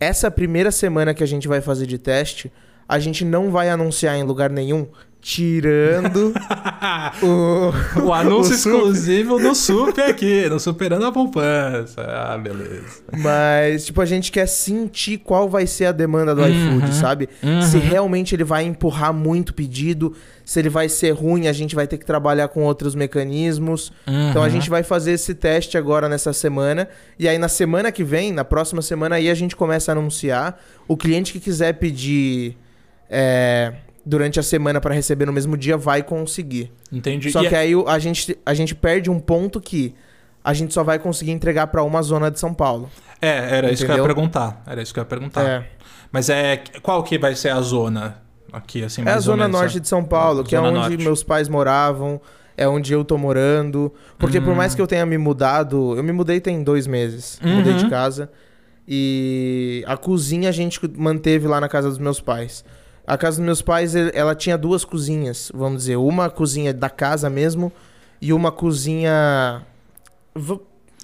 essa 0.00 0.30
primeira 0.30 0.70
semana 0.70 1.12
que 1.14 1.22
a 1.22 1.26
gente 1.26 1.46
vai 1.48 1.60
fazer 1.60 1.86
de 1.86 1.98
teste, 1.98 2.50
a 2.88 2.98
gente 2.98 3.24
não 3.24 3.50
vai 3.50 3.68
anunciar 3.70 4.16
em 4.16 4.22
lugar 4.22 4.50
nenhum, 4.50 4.86
tirando 5.24 6.34
o. 7.24 7.72
o 8.08 8.12
anúncio 8.12 8.52
o 8.52 8.54
exclusivo 8.56 9.38
no 9.38 9.54
Sup 9.54 9.98
aqui, 9.98 10.46
no 10.50 10.60
Superando 10.60 11.06
a 11.06 11.10
Poupança. 11.10 12.02
Ah, 12.02 12.36
beleza. 12.36 13.02
Mas, 13.16 13.86
tipo, 13.86 14.02
a 14.02 14.04
gente 14.04 14.30
quer 14.30 14.46
sentir 14.46 15.16
qual 15.16 15.48
vai 15.48 15.66
ser 15.66 15.86
a 15.86 15.92
demanda 15.92 16.34
do 16.34 16.42
Uhum. 16.42 16.76
iFood, 16.76 16.94
sabe? 16.94 17.28
Uhum. 17.42 17.62
Se 17.62 17.78
realmente 17.78 18.34
ele 18.34 18.44
vai 18.44 18.64
empurrar 18.64 19.14
muito 19.14 19.54
pedido, 19.54 20.14
se 20.44 20.58
ele 20.58 20.68
vai 20.68 20.90
ser 20.90 21.12
ruim, 21.12 21.48
a 21.48 21.52
gente 21.54 21.74
vai 21.74 21.86
ter 21.86 21.96
que 21.96 22.04
trabalhar 22.04 22.48
com 22.48 22.62
outros 22.62 22.94
mecanismos. 22.94 23.90
Então 24.06 24.42
a 24.42 24.44
Uhum. 24.44 24.50
gente 24.50 24.68
vai 24.68 24.82
fazer 24.82 25.12
esse 25.12 25.34
teste 25.34 25.78
agora 25.78 26.06
nessa 26.06 26.34
semana. 26.34 26.86
E 27.18 27.26
aí 27.26 27.38
na 27.38 27.48
semana 27.48 27.90
que 27.90 28.04
vem, 28.04 28.30
na 28.30 28.44
próxima 28.44 28.82
semana, 28.82 29.16
aí 29.16 29.30
a 29.30 29.34
gente 29.34 29.56
começa 29.56 29.90
a 29.90 29.94
anunciar. 29.94 30.60
O 30.86 30.98
cliente 30.98 31.32
que 31.32 31.40
quiser 31.40 31.72
pedir 31.78 32.58
é, 33.08 33.72
durante 34.06 34.38
a 34.38 34.42
semana 34.42 34.80
para 34.80 34.94
receber 34.94 35.26
no 35.26 35.32
mesmo 35.32 35.56
dia 35.56 35.76
vai 35.76 36.02
conseguir. 36.02 36.70
Entendi. 36.92 37.30
Só 37.30 37.42
E 37.42 37.48
que 37.48 37.54
é- 37.54 37.58
aí 37.58 37.72
a 37.86 37.98
gente, 37.98 38.38
a 38.44 38.52
gente 38.54 38.74
perde 38.74 39.10
um 39.10 39.18
ponto 39.18 39.60
que 39.60 39.94
a 40.42 40.52
gente 40.52 40.74
só 40.74 40.84
vai 40.84 40.98
conseguir 40.98 41.30
entregar 41.32 41.68
para 41.68 41.82
uma 41.82 42.02
zona 42.02 42.30
de 42.30 42.38
São 42.38 42.52
Paulo. 42.52 42.90
É, 43.20 43.56
era 43.56 43.72
isso 43.72 43.84
que 43.84 43.90
eu 43.90 43.96
ia 43.96 44.00
Entendeu? 44.00 44.14
perguntar. 44.14 44.62
Era 44.66 44.82
isso 44.82 44.92
que 44.92 45.00
eu 45.00 45.02
ia 45.02 45.06
perguntar. 45.06 45.42
É. 45.42 45.66
Mas 46.12 46.28
é. 46.28 46.62
Qual 46.82 47.02
que 47.02 47.18
vai 47.18 47.34
ser 47.34 47.48
a 47.48 47.60
zona 47.62 48.18
aqui, 48.52 48.84
assim, 48.84 49.02
É 49.06 49.10
a 49.10 49.18
zona 49.18 49.44
menos, 49.44 49.52
norte 49.60 49.72
sabe? 49.72 49.80
de 49.80 49.88
São 49.88 50.04
Paulo, 50.04 50.44
que 50.44 50.54
é 50.54 50.60
onde 50.60 50.74
norte. 50.78 50.96
meus 50.98 51.22
pais 51.24 51.48
moravam, 51.48 52.20
é 52.56 52.68
onde 52.68 52.92
eu 52.92 53.04
tô 53.04 53.16
morando. 53.16 53.90
Porque 54.18 54.38
por 54.40 54.52
Hum. 54.52 54.56
mais 54.56 54.74
que 54.74 54.82
eu 54.82 54.86
tenha 54.86 55.06
me 55.06 55.16
mudado, 55.16 55.94
eu 55.96 56.04
me 56.04 56.12
mudei 56.12 56.40
tem 56.40 56.62
dois 56.62 56.86
meses. 56.86 57.40
Uhum. 57.42 57.56
Mudei 57.56 57.74
de 57.74 57.88
casa. 57.88 58.30
E 58.86 59.82
a 59.86 59.96
cozinha 59.96 60.50
a 60.50 60.52
gente 60.52 60.78
manteve 60.96 61.46
lá 61.48 61.60
na 61.60 61.68
casa 61.68 61.88
dos 61.88 61.98
meus 61.98 62.20
pais. 62.20 62.64
A 63.06 63.18
casa 63.18 63.36
dos 63.38 63.44
meus 63.44 63.60
pais, 63.62 63.94
ela 63.94 64.34
tinha 64.34 64.56
duas 64.56 64.84
cozinhas, 64.84 65.50
vamos 65.54 65.78
dizer. 65.78 65.96
Uma 65.96 66.30
cozinha 66.30 66.72
da 66.72 66.88
casa 66.88 67.28
mesmo 67.28 67.70
e 68.20 68.32
uma 68.32 68.50
cozinha... 68.50 69.62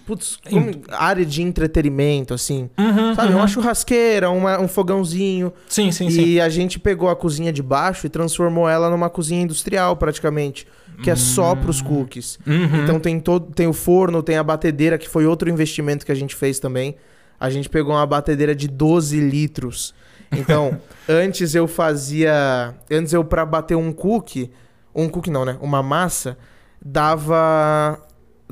Putz, 0.06 0.38
como- 0.48 0.70
área 0.90 1.24
de 1.24 1.40
entretenimento, 1.42 2.34
assim. 2.34 2.68
Uhum, 2.78 3.14
Sabe, 3.14 3.32
uhum. 3.32 3.38
uma 3.38 3.46
churrasqueira, 3.46 4.28
uma- 4.30 4.58
um 4.58 4.66
fogãozinho. 4.66 5.52
Sim, 5.68 5.92
sim, 5.92 6.06
e 6.08 6.10
sim. 6.10 6.40
a 6.40 6.48
gente 6.48 6.80
pegou 6.80 7.08
a 7.08 7.14
cozinha 7.14 7.52
de 7.52 7.62
baixo 7.62 8.06
e 8.06 8.10
transformou 8.10 8.68
ela 8.68 8.90
numa 8.90 9.08
cozinha 9.08 9.42
industrial, 9.42 9.96
praticamente. 9.96 10.66
Que 11.02 11.10
é 11.10 11.16
só 11.16 11.54
pros 11.54 11.80
cookies. 11.80 12.38
Uhum. 12.46 12.82
Então 12.82 13.00
tem 13.00 13.18
todo, 13.20 13.52
tem 13.54 13.66
o 13.66 13.72
forno, 13.72 14.22
tem 14.22 14.36
a 14.36 14.42
batedeira, 14.42 14.98
que 14.98 15.08
foi 15.08 15.24
outro 15.26 15.48
investimento 15.48 16.04
que 16.04 16.12
a 16.12 16.14
gente 16.14 16.34
fez 16.34 16.58
também. 16.58 16.96
A 17.38 17.48
gente 17.48 17.68
pegou 17.70 17.94
uma 17.94 18.04
batedeira 18.06 18.54
de 18.54 18.68
12 18.68 19.18
litros. 19.18 19.94
Então, 20.32 20.80
antes 21.08 21.54
eu 21.54 21.66
fazia. 21.66 22.74
Antes 22.90 23.12
eu, 23.12 23.24
pra 23.24 23.44
bater 23.44 23.76
um 23.76 23.92
cookie. 23.92 24.50
Um 24.94 25.08
cookie 25.08 25.30
não, 25.30 25.44
né? 25.44 25.58
Uma 25.60 25.82
massa, 25.82 26.36
dava. 26.84 28.00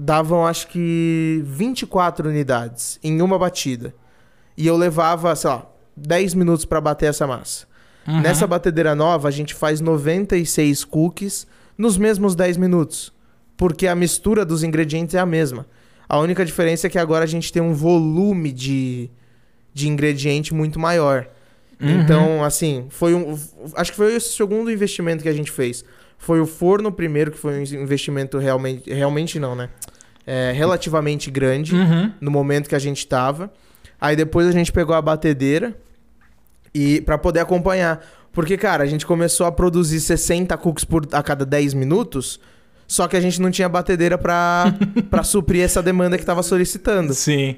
Davam 0.01 0.47
acho 0.47 0.69
que 0.69 1.43
24 1.45 2.29
unidades 2.29 3.01
em 3.03 3.21
uma 3.21 3.37
batida. 3.37 3.93
E 4.57 4.65
eu 4.65 4.77
levava, 4.77 5.35
sei 5.35 5.51
lá, 5.51 5.67
10 5.97 6.35
minutos 6.35 6.65
pra 6.65 6.81
bater 6.81 7.07
essa 7.07 7.27
massa. 7.27 7.67
Uhum. 8.07 8.21
Nessa 8.21 8.47
batedeira 8.47 8.95
nova, 8.95 9.27
a 9.27 9.31
gente 9.31 9.55
faz 9.55 9.81
96 9.81 10.85
cookies 10.85 11.49
nos 11.77 11.99
mesmos 11.99 12.37
10 12.37 12.57
minutos. 12.57 13.13
Porque 13.57 13.89
a 13.89 13.95
mistura 13.95 14.45
dos 14.45 14.63
ingredientes 14.63 15.17
é 15.17 15.19
a 15.19 15.27
mesma. 15.27 15.67
A 16.09 16.19
única 16.19 16.45
diferença 16.45 16.87
é 16.87 16.91
que 16.91 16.99
agora 16.99 17.25
a 17.25 17.29
gente 17.29 17.53
tem 17.53 17.61
um 17.61 17.75
volume 17.75 18.53
de, 18.53 19.11
de 19.75 19.89
ingrediente 19.89 20.55
muito 20.55 20.79
maior. 20.79 21.29
Uhum. 21.81 22.01
Então, 22.01 22.45
assim, 22.45 22.87
foi 22.91 23.15
um. 23.15 23.39
Acho 23.75 23.93
que 23.93 23.97
foi 23.97 24.17
o 24.17 24.21
segundo 24.21 24.71
investimento 24.71 25.23
que 25.23 25.29
a 25.29 25.33
gente 25.33 25.51
fez. 25.51 25.85
Foi 26.19 26.41
o 26.41 26.47
forno 26.47 26.91
primeiro, 26.91 27.31
que 27.31 27.39
foi 27.39 27.59
um 27.59 27.63
investimento 27.63 28.39
realmente. 28.39 28.93
Realmente 28.93 29.39
não, 29.39 29.55
né? 29.55 29.69
É, 30.27 30.53
relativamente 30.53 31.31
grande 31.31 31.75
Uhum. 31.75 32.13
no 32.21 32.31
momento 32.31 32.69
que 32.69 32.75
a 32.75 32.79
gente 32.79 33.07
tava. 33.07 33.51
Aí 34.01 34.15
depois 34.15 34.47
a 34.47 34.53
gente 34.53 34.71
pegou 34.71 34.95
a 34.95 35.01
batedeira 35.01 35.75
e 36.75 37.01
para 37.01 37.17
poder 37.17 37.41
acompanhar. 37.41 38.05
Porque, 38.33 38.57
cara, 38.57 38.85
a 38.85 38.87
gente 38.87 39.07
começou 39.07 39.47
a 39.47 39.53
produzir 39.53 40.01
60 40.01 40.57
cookies 40.59 40.85
por, 40.85 41.07
a 41.13 41.23
cada 41.23 41.45
10 41.47 41.75
minutos, 41.75 42.39
só 42.87 43.09
que 43.09 43.17
a 43.17 43.21
gente 43.21 43.41
não 43.41 43.51
tinha 43.51 43.69
batedeira 43.69 44.17
pra 44.19 44.75
suprir 45.25 45.65
essa 45.65 45.83
demanda 45.83 46.19
que 46.19 46.25
tava 46.25 46.43
solicitando. 46.43 47.15
Sim. 47.15 47.57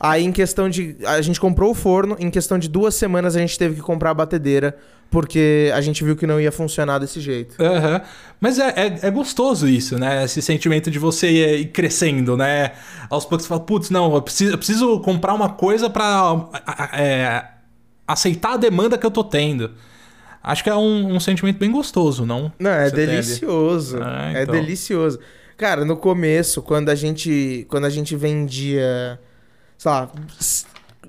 Aí, 0.00 0.24
em 0.24 0.32
questão 0.32 0.68
de. 0.68 0.96
A 1.04 1.20
gente 1.20 1.40
comprou 1.40 1.70
o 1.72 1.74
forno, 1.74 2.16
em 2.20 2.30
questão 2.30 2.58
de 2.58 2.68
duas 2.68 2.94
semanas 2.94 3.34
a 3.34 3.40
gente 3.40 3.58
teve 3.58 3.74
que 3.74 3.80
comprar 3.80 4.10
a 4.10 4.14
batedeira, 4.14 4.76
porque 5.10 5.72
a 5.74 5.80
gente 5.80 6.04
viu 6.04 6.14
que 6.14 6.26
não 6.26 6.40
ia 6.40 6.52
funcionar 6.52 6.98
desse 7.00 7.20
jeito. 7.20 7.60
Aham. 7.60 8.00
Mas 8.40 8.58
é, 8.60 8.68
é, 8.76 8.98
é 9.02 9.10
gostoso 9.10 9.66
isso, 9.66 9.98
né? 9.98 10.24
Esse 10.24 10.40
sentimento 10.40 10.88
de 10.90 10.98
você 11.00 11.56
ir 11.56 11.72
crescendo, 11.72 12.36
né? 12.36 12.72
Aos 13.10 13.24
poucos 13.24 13.44
você 13.44 13.48
fala, 13.48 13.60
putz, 13.60 13.90
não, 13.90 14.14
eu 14.14 14.22
preciso, 14.22 14.52
eu 14.52 14.58
preciso 14.58 15.00
comprar 15.00 15.34
uma 15.34 15.48
coisa 15.48 15.90
pra 15.90 16.48
é, 16.92 17.44
aceitar 18.06 18.52
a 18.52 18.56
demanda 18.56 18.96
que 18.96 19.04
eu 19.04 19.10
tô 19.10 19.24
tendo. 19.24 19.72
Acho 20.40 20.62
que 20.62 20.70
é 20.70 20.76
um, 20.76 21.16
um 21.16 21.18
sentimento 21.18 21.58
bem 21.58 21.72
gostoso, 21.72 22.24
não? 22.24 22.52
Não, 22.58 22.70
é 22.70 22.88
delicioso. 22.90 23.98
Ah, 24.00 24.32
É 24.32 24.42
então. 24.44 24.54
delicioso. 24.54 25.18
Cara, 25.56 25.84
no 25.84 25.96
começo, 25.96 26.62
quando 26.62 26.88
a 26.88 26.94
gente, 26.94 27.66
quando 27.68 27.84
a 27.86 27.90
gente 27.90 28.14
vendia, 28.14 29.18
sei 29.78 29.90
lá, 29.90 30.10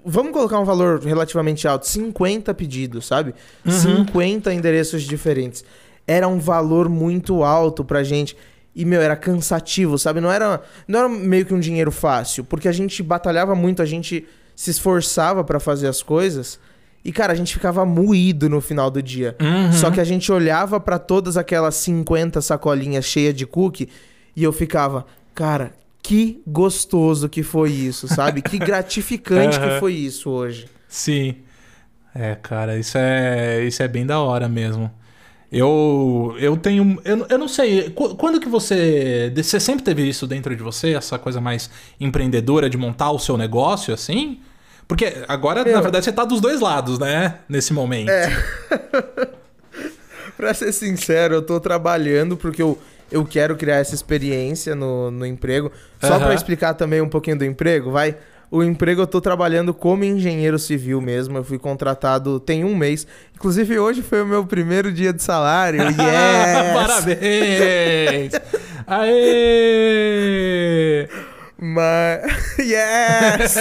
vamos 0.06 0.32
colocar 0.32 0.60
um 0.60 0.64
valor 0.64 1.04
relativamente 1.04 1.68
alto, 1.68 1.88
50 1.88 2.54
pedidos, 2.54 3.08
sabe? 3.08 3.34
Uhum. 3.66 4.06
50 4.06 4.54
endereços 4.54 5.02
diferentes. 5.04 5.66
Era 6.08 6.28
um 6.28 6.40
valor 6.40 6.88
muito 6.88 7.44
alto 7.44 7.84
pra 7.84 8.04
gente. 8.04 8.38
E, 8.76 8.86
meu, 8.86 9.02
era 9.02 9.16
cansativo, 9.16 9.98
sabe? 9.98 10.22
Não 10.22 10.32
era, 10.32 10.62
não 10.88 11.00
era 11.00 11.10
meio 11.10 11.46
que 11.46 11.54
um 11.54 11.60
dinheiro 11.60 11.92
fácil, 11.92 12.44
porque 12.44 12.68
a 12.68 12.72
gente 12.72 13.02
batalhava 13.04 13.56
muito, 13.56 13.82
a 13.82 13.86
gente 13.86 14.26
se 14.56 14.70
esforçava 14.70 15.44
pra 15.44 15.60
fazer 15.60 15.88
as 15.88 16.04
coisas. 16.04 16.60
E, 17.04 17.12
cara, 17.12 17.34
a 17.34 17.36
gente 17.36 17.54
ficava 17.54 17.86
moído 17.86 18.50
no 18.50 18.62
final 18.62 18.92
do 18.92 19.02
dia. 19.02 19.36
Uhum. 19.42 19.72
Só 19.74 19.90
que 19.90 20.00
a 20.00 20.04
gente 20.04 20.32
olhava 20.32 20.80
pra 20.80 21.00
todas 21.00 21.38
aquelas 21.38 21.76
50 21.76 22.42
sacolinhas 22.42 23.06
cheias 23.06 23.34
de 23.34 23.46
cookie 23.46 23.90
e 24.36 24.44
eu 24.44 24.52
ficava, 24.52 25.06
cara, 25.34 25.74
que 26.10 26.42
gostoso 26.48 27.30
que 27.30 27.44
foi 27.44 27.70
isso, 27.72 28.08
sabe? 28.08 28.42
Que 28.42 28.58
gratificante 28.58 29.60
que 29.60 29.66
Aham. 29.70 29.80
foi 29.80 29.94
isso 29.94 30.32
hoje. 30.32 30.66
Sim. 30.88 31.36
É, 32.16 32.34
cara, 32.34 32.80
isso 32.80 32.98
é, 32.98 33.64
isso 33.64 33.84
é 33.84 33.88
bem 33.88 34.08
da 34.08 34.20
hora 34.20 34.50
mesmo. 34.50 34.92
Eu, 35.52 36.36
eu 36.40 36.58
tenho. 36.58 37.00
Eu, 37.06 37.28
eu 37.30 37.38
não 37.38 37.48
sei. 37.48 37.92
qu- 37.92 38.16
Quando 38.16 38.40
que 38.40 38.50
você. 38.50 39.32
Você 39.36 39.60
sempre 39.60 39.84
teve 39.84 40.08
isso 40.10 40.26
dentro 40.26 40.56
de 40.56 40.64
você? 40.64 40.96
Essa 40.96 41.20
coisa 41.20 41.40
mais 41.40 41.70
empreendedora 42.00 42.68
de 42.70 42.78
montar 42.78 43.12
o 43.12 43.20
seu 43.20 43.38
negócio, 43.38 43.94
assim? 43.94 44.40
Porque 44.88 45.24
agora, 45.28 45.64
na 45.64 45.70
Eu- 45.70 45.82
verdade, 45.84 46.06
você 46.06 46.12
tá 46.12 46.26
dos 46.26 46.42
dois 46.42 46.60
lados, 46.60 46.98
né? 46.98 47.36
Nesse 47.48 47.72
momento. 47.72 48.10
É. 48.10 48.30
Pra 50.36 50.54
ser 50.56 50.72
sincero, 50.72 51.36
eu 51.36 51.42
tô 51.42 51.60
trabalhando 51.60 52.36
porque 52.38 52.62
eu, 52.62 52.80
eu 53.12 53.26
quero 53.26 53.56
criar 53.56 53.78
essa 53.78 53.96
experiência 53.96 54.76
no, 54.76 55.10
no 55.12 55.26
emprego. 55.26 55.72
Só 56.02 56.14
Aham. 56.16 56.26
pra 56.26 56.34
explicar 56.34 56.74
também 56.74 57.02
um 57.02 57.10
pouquinho 57.10 57.38
do 57.38 57.46
emprego, 57.46 57.92
vai? 57.92 58.16
O 58.52 58.64
emprego 58.64 59.02
eu 59.02 59.08
tô 59.08 59.22
trabalhando 59.22 59.76
como 59.76 60.04
engenheiro 60.04 60.58
civil 60.58 61.00
mesmo. 61.00 61.38
Eu 61.38 61.44
fui 61.44 61.60
contratado 61.60 62.40
tem 62.40 62.64
um 62.64 62.76
mês. 62.76 63.06
Inclusive, 63.36 63.78
hoje 63.78 64.02
foi 64.02 64.24
o 64.24 64.26
meu 64.26 64.44
primeiro 64.46 64.92
dia 64.92 65.14
de 65.14 65.22
salário. 65.22 65.82
Yes! 65.90 66.74
Parabéns! 66.74 68.32
Aê! 68.88 70.28
Mas. 71.58 72.22
Yes! 72.60 73.56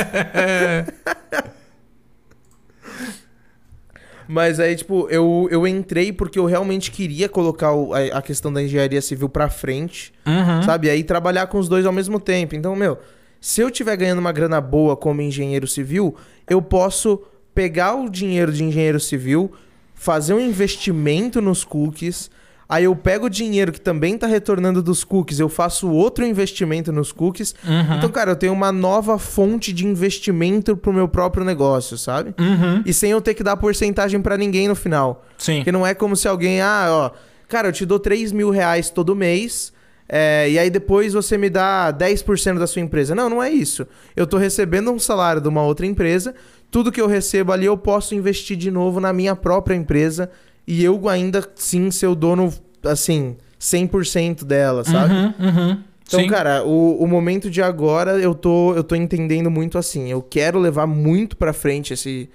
Mas 4.28 4.60
aí, 4.60 4.76
tipo, 4.76 5.08
eu, 5.10 5.48
eu 5.50 5.66
entrei 5.66 6.12
porque 6.12 6.38
eu 6.38 6.44
realmente 6.44 6.90
queria 6.90 7.28
colocar 7.28 7.72
o- 7.72 7.94
a, 7.94 8.18
a 8.18 8.22
questão 8.22 8.52
da 8.52 8.62
engenharia 8.62 9.00
civil 9.00 9.28
pra 9.28 9.48
frente, 9.48 10.12
Uhum. 10.26 10.62
sabe? 10.62 10.90
Aí 10.90 11.02
trabalhar 11.02 11.46
com 11.46 11.58
os 11.58 11.68
dois 11.68 11.86
ao 11.86 11.92
mesmo 11.92 12.20
tempo. 12.20 12.54
Então, 12.54 12.76
meu, 12.76 12.98
se 13.40 13.60
eu 13.62 13.70
tiver 13.70 13.96
ganhando 13.96 14.18
uma 14.18 14.32
grana 14.32 14.60
boa 14.60 14.94
como 14.96 15.22
engenheiro 15.22 15.66
civil, 15.66 16.14
eu 16.48 16.60
posso 16.60 17.22
pegar 17.54 17.94
o 17.94 18.08
dinheiro 18.10 18.52
de 18.52 18.62
engenheiro 18.62 19.00
civil, 19.00 19.50
fazer 19.94 20.34
um 20.34 20.40
investimento 20.40 21.40
nos 21.40 21.64
cookies. 21.64 22.30
Aí 22.68 22.84
eu 22.84 22.94
pego 22.94 23.26
o 23.26 23.30
dinheiro 23.30 23.72
que 23.72 23.80
também 23.80 24.18
tá 24.18 24.26
retornando 24.26 24.82
dos 24.82 25.02
cookies, 25.02 25.40
eu 25.40 25.48
faço 25.48 25.88
outro 25.90 26.22
investimento 26.26 26.92
nos 26.92 27.12
cookies. 27.12 27.54
Uhum. 27.66 27.96
Então, 27.96 28.10
cara, 28.10 28.32
eu 28.32 28.36
tenho 28.36 28.52
uma 28.52 28.70
nova 28.70 29.18
fonte 29.18 29.72
de 29.72 29.86
investimento 29.86 30.76
pro 30.76 30.92
meu 30.92 31.08
próprio 31.08 31.46
negócio, 31.46 31.96
sabe? 31.96 32.34
Uhum. 32.38 32.82
E 32.84 32.92
sem 32.92 33.10
eu 33.10 33.22
ter 33.22 33.32
que 33.32 33.42
dar 33.42 33.56
porcentagem 33.56 34.20
pra 34.20 34.36
ninguém 34.36 34.68
no 34.68 34.74
final. 34.74 35.24
Sim. 35.38 35.56
Porque 35.56 35.72
não 35.72 35.86
é 35.86 35.94
como 35.94 36.14
se 36.14 36.28
alguém, 36.28 36.60
ah, 36.60 36.88
ó, 36.90 37.10
cara, 37.48 37.68
eu 37.68 37.72
te 37.72 37.86
dou 37.86 37.98
3 37.98 38.32
mil 38.32 38.50
reais 38.50 38.90
todo 38.90 39.16
mês, 39.16 39.72
é, 40.06 40.50
e 40.50 40.58
aí 40.58 40.68
depois 40.68 41.14
você 41.14 41.38
me 41.38 41.48
dá 41.48 41.90
10% 41.90 42.58
da 42.58 42.66
sua 42.66 42.82
empresa. 42.82 43.14
Não, 43.14 43.30
não 43.30 43.42
é 43.42 43.50
isso. 43.50 43.86
Eu 44.14 44.26
tô 44.26 44.36
recebendo 44.36 44.90
um 44.90 44.98
salário 44.98 45.40
de 45.40 45.48
uma 45.48 45.62
outra 45.62 45.86
empresa, 45.86 46.34
tudo 46.70 46.92
que 46.92 47.00
eu 47.00 47.06
recebo 47.06 47.50
ali 47.50 47.64
eu 47.64 47.78
posso 47.78 48.14
investir 48.14 48.58
de 48.58 48.70
novo 48.70 49.00
na 49.00 49.12
minha 49.12 49.34
própria 49.34 49.74
empresa, 49.74 50.30
e 50.70 50.84
eu 50.84 51.08
ainda 51.08 51.42
sim 51.54 51.90
ser 51.90 52.08
o 52.08 52.14
dono, 52.14 52.52
assim, 52.84 53.38
100% 53.58 54.44
dela, 54.44 54.84
sabe? 54.84 55.14
Uhum, 55.14 55.34
uhum. 55.40 55.82
Então, 56.06 56.20
Sim. 56.20 56.26
cara, 56.26 56.62
o, 56.62 57.02
o 57.02 57.06
momento 57.06 57.50
de 57.50 57.62
agora 57.62 58.18
eu 58.18 58.34
tô, 58.34 58.74
eu 58.74 58.84
tô 58.84 58.94
entendendo 58.94 59.50
muito 59.50 59.78
assim. 59.78 60.10
Eu 60.10 60.20
quero 60.20 60.58
levar 60.58 60.86
muito 60.86 61.38
pra 61.38 61.54
frente 61.54 61.94
esse, 61.94 62.28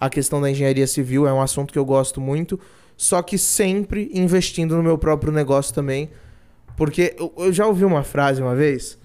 a 0.00 0.08
questão 0.08 0.40
da 0.40 0.48
engenharia 0.48 0.86
civil, 0.86 1.26
é 1.26 1.32
um 1.32 1.40
assunto 1.40 1.72
que 1.72 1.78
eu 1.78 1.84
gosto 1.84 2.20
muito, 2.20 2.58
só 2.96 3.22
que 3.22 3.36
sempre 3.36 4.08
investindo 4.14 4.76
no 4.76 4.82
meu 4.84 4.96
próprio 4.96 5.32
negócio 5.32 5.74
também. 5.74 6.10
Porque 6.76 7.16
eu, 7.18 7.32
eu 7.38 7.52
já 7.52 7.66
ouvi 7.66 7.84
uma 7.84 8.04
frase 8.04 8.40
uma 8.40 8.54
vez, 8.54 8.96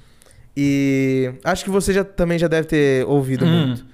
e 0.55 1.31
acho 1.43 1.63
que 1.63 1.71
você 1.71 1.91
já, 1.91 2.03
também 2.03 2.37
já 2.37 2.47
deve 2.47 2.67
ter 2.67 3.05
ouvido 3.07 3.45
Hum. 3.45 3.67
muito, 3.67 3.85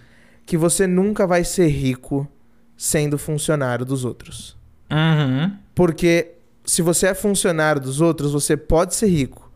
que 0.45 0.57
você 0.57 0.85
nunca 0.85 1.25
vai 1.25 1.45
ser 1.45 1.67
rico 1.67 2.27
sendo 2.75 3.17
funcionário 3.17 3.85
dos 3.85 4.03
outros. 4.05 4.59
Uhum. 4.91 5.51
Porque 5.73 6.33
se 6.65 6.81
você 6.81 7.07
é 7.07 7.13
funcionário 7.13 7.81
dos 7.81 8.01
outros, 8.01 8.33
você 8.33 8.57
pode 8.57 8.93
ser 8.93 9.07
rico, 9.07 9.51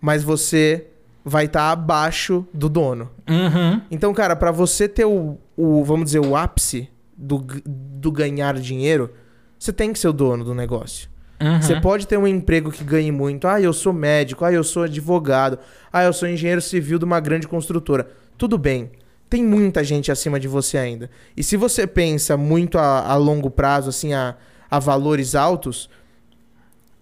mas 0.00 0.22
você 0.22 0.86
vai 1.24 1.44
estar 1.44 1.70
abaixo 1.70 2.46
do 2.54 2.68
dono. 2.68 3.10
Uhum. 3.28 3.82
Então, 3.90 4.14
cara, 4.14 4.34
pra 4.34 4.50
você 4.50 4.88
ter 4.88 5.04
o, 5.04 5.38
o, 5.56 5.84
vamos 5.84 6.06
dizer, 6.06 6.20
o 6.20 6.34
ápice 6.34 6.88
do, 7.16 7.44
do 7.66 8.10
ganhar 8.10 8.58
dinheiro, 8.58 9.10
você 9.58 9.72
tem 9.72 9.92
que 9.92 9.98
ser 9.98 10.08
o 10.08 10.12
dono 10.12 10.44
do 10.44 10.54
negócio. 10.54 11.08
Uhum. 11.40 11.60
Você 11.62 11.80
pode 11.80 12.06
ter 12.06 12.16
um 12.16 12.26
emprego 12.26 12.70
que 12.70 12.82
ganhe 12.82 13.12
muito. 13.12 13.46
Ah, 13.46 13.60
eu 13.60 13.72
sou 13.72 13.92
médico. 13.92 14.44
Ah, 14.44 14.52
eu 14.52 14.64
sou 14.64 14.84
advogado. 14.84 15.58
Ah, 15.92 16.02
eu 16.04 16.12
sou 16.12 16.28
engenheiro 16.28 16.60
civil 16.60 16.98
de 16.98 17.04
uma 17.04 17.20
grande 17.20 17.46
construtora. 17.46 18.08
Tudo 18.36 18.58
bem. 18.58 18.90
tem 19.30 19.44
muita 19.44 19.84
gente 19.84 20.10
acima 20.10 20.40
de 20.40 20.48
você 20.48 20.78
ainda. 20.78 21.10
E 21.36 21.42
se 21.44 21.56
você 21.56 21.86
pensa 21.86 22.36
muito 22.36 22.78
a, 22.78 23.06
a 23.06 23.14
longo 23.16 23.50
prazo, 23.50 23.90
assim, 23.90 24.14
a, 24.14 24.34
a 24.70 24.78
valores 24.78 25.34
altos, 25.34 25.88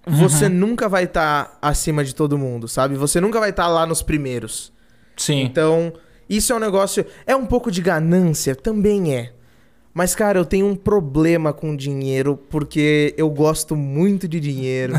você 0.07 0.49
nunca 0.49 0.89
vai 0.89 1.05
estar 1.05 1.45
tá 1.45 1.59
acima 1.61 2.05
de 2.05 2.15
todo 2.15 2.39
mundo, 2.39 2.69
sabe? 2.69 2.95
Você 2.95 3.21
nunca 3.21 3.41
vai 3.41 3.51
estar 3.51 3.65
tá 3.65 3.69
lá 3.69 3.85
nos 3.85 4.03
primeiros. 4.03 4.73
Sim. 5.17 5.43
Então, 5.43 5.93
isso 6.29 6.53
é 6.53 6.57
um 6.57 6.61
negócio. 6.61 7.05
É 7.27 7.35
um 7.35 7.45
pouco 7.45 7.71
de 7.71 7.81
ganância? 7.81 8.55
Também 8.55 9.15
é. 9.15 9.33
Mas, 9.93 10.15
cara, 10.15 10.39
eu 10.39 10.45
tenho 10.45 10.67
um 10.67 10.77
problema 10.77 11.53
com 11.53 11.75
dinheiro 11.75 12.37
porque 12.51 13.15
eu 13.17 13.29
gosto 13.31 13.75
muito 13.75 14.29
de 14.29 14.39
dinheiro. 14.39 14.95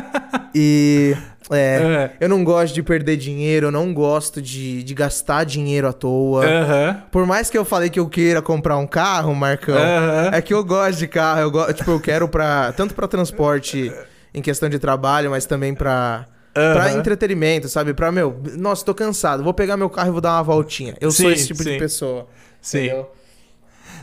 e. 0.54 1.16
É, 1.54 1.82
é, 1.82 2.10
eu 2.20 2.28
não 2.28 2.42
gosto 2.42 2.74
de 2.74 2.82
perder 2.82 3.16
dinheiro, 3.16 3.66
eu 3.66 3.70
não 3.70 3.92
gosto 3.92 4.40
de, 4.40 4.82
de 4.82 4.94
gastar 4.94 5.44
dinheiro 5.44 5.86
à 5.88 5.92
toa. 5.92 6.44
Uhum. 6.44 6.96
Por 7.10 7.26
mais 7.26 7.50
que 7.50 7.58
eu 7.58 7.64
falei 7.64 7.90
que 7.90 8.00
eu 8.00 8.08
queira 8.08 8.40
comprar 8.40 8.76
um 8.76 8.86
carro, 8.86 9.34
Marcão, 9.34 9.74
uhum. 9.74 10.28
é 10.32 10.40
que 10.40 10.54
eu 10.54 10.64
gosto 10.64 10.98
de 10.98 11.08
carro. 11.08 11.40
Eu 11.40 11.50
go... 11.50 11.72
Tipo, 11.72 11.90
eu 11.90 12.00
quero 12.00 12.28
pra. 12.28 12.72
Tanto 12.72 12.94
para 12.94 13.06
transporte 13.08 13.92
em 14.34 14.40
questão 14.40 14.68
de 14.68 14.78
trabalho, 14.78 15.30
mas 15.30 15.46
também 15.46 15.74
pra. 15.74 16.26
Uhum. 16.56 16.72
Pra 16.74 16.92
entretenimento, 16.92 17.68
sabe? 17.68 17.94
Pra, 17.94 18.12
meu, 18.12 18.38
nossa, 18.58 18.84
tô 18.84 18.94
cansado. 18.94 19.42
Vou 19.42 19.54
pegar 19.54 19.76
meu 19.76 19.88
carro 19.88 20.08
e 20.08 20.12
vou 20.12 20.20
dar 20.20 20.34
uma 20.34 20.42
voltinha. 20.42 20.94
Eu 21.00 21.10
sim, 21.10 21.22
sou 21.22 21.32
esse 21.32 21.46
tipo 21.46 21.62
sim. 21.62 21.72
de 21.72 21.78
pessoa. 21.78 22.26
Sim. 22.60 22.86
Entendeu? 22.86 23.10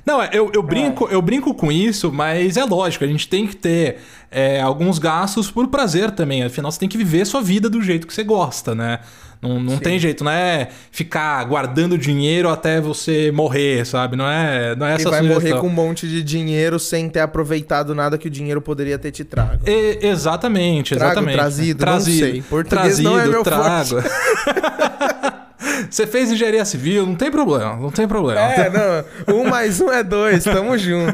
Não, 0.10 0.24
eu, 0.24 0.50
eu, 0.56 0.64
brinco, 0.64 1.08
é. 1.08 1.14
eu 1.14 1.22
brinco 1.22 1.54
com 1.54 1.72
isso, 1.72 2.12
mas 2.12 2.58
é 2.58 2.66
lógico, 2.66 3.04
a 3.04 3.08
gente 3.08 3.28
tem 3.28 3.46
que 3.46 3.56
ter 3.56 3.98
é, 4.32 4.60
alguns 4.60 4.98
gastos 4.98 5.52
por 5.52 5.68
prazer 5.68 6.10
também. 6.10 6.44
Afinal, 6.44 6.72
você 6.72 6.80
tem 6.80 6.90
que 6.90 6.98
viver 6.98 7.28
sua 7.28 7.44
vida 7.44 7.70
do 7.70 7.80
jeito 7.80 8.08
que 8.08 8.14
você 8.14 8.24
gosta, 8.24 8.74
né? 8.74 9.02
Não, 9.40 9.60
não 9.60 9.78
tem 9.78 10.00
jeito, 10.00 10.24
não 10.24 10.32
é 10.32 10.70
ficar 10.92 11.44
guardando 11.46 11.96
dinheiro 11.96 12.50
até 12.50 12.82
você 12.82 13.32
morrer, 13.32 13.86
sabe? 13.86 14.16
Não 14.16 14.28
é, 14.28 14.76
não 14.76 14.88
é 14.88 14.96
essa 14.96 15.08
e 15.08 15.12
vai 15.12 15.20
sugestão. 15.22 15.42
morrer 15.42 15.62
com 15.62 15.68
um 15.68 15.70
monte 15.70 16.08
de 16.08 16.24
dinheiro 16.24 16.80
sem 16.80 17.08
ter 17.08 17.20
aproveitado 17.20 17.94
nada 17.94 18.18
que 18.18 18.28
o 18.28 18.32
dinheiro 18.32 18.62
poderia 18.62 18.98
ter 18.98 19.12
te 19.12 19.24
trago. 19.24 19.62
E, 19.70 20.00
exatamente, 20.02 20.96
trago, 20.96 21.12
exatamente. 21.12 21.36
Trazido, 21.36 21.80
trazido, 21.80 22.26
não 22.26 22.32
sei. 22.32 22.42
Português 22.42 22.82
trazido, 22.82 23.10
não 23.12 23.20
é 23.20 23.28
meu 23.28 23.44
trago. 23.44 23.98
Você 25.90 26.08
fez 26.08 26.32
engenharia 26.32 26.66
civil, 26.66 27.06
não 27.06 27.16
tem 27.16 27.30
problema, 27.30 27.76
não 27.76 27.92
tem 27.92 28.08
problema. 28.08 28.40
É, 28.40 28.70
não. 28.70 29.36
Um 29.36 29.50
mais 29.50 29.80
um 29.80 29.92
é 29.92 30.04
dois, 30.04 30.44
tamo 30.44 30.78
junto. 30.78 31.14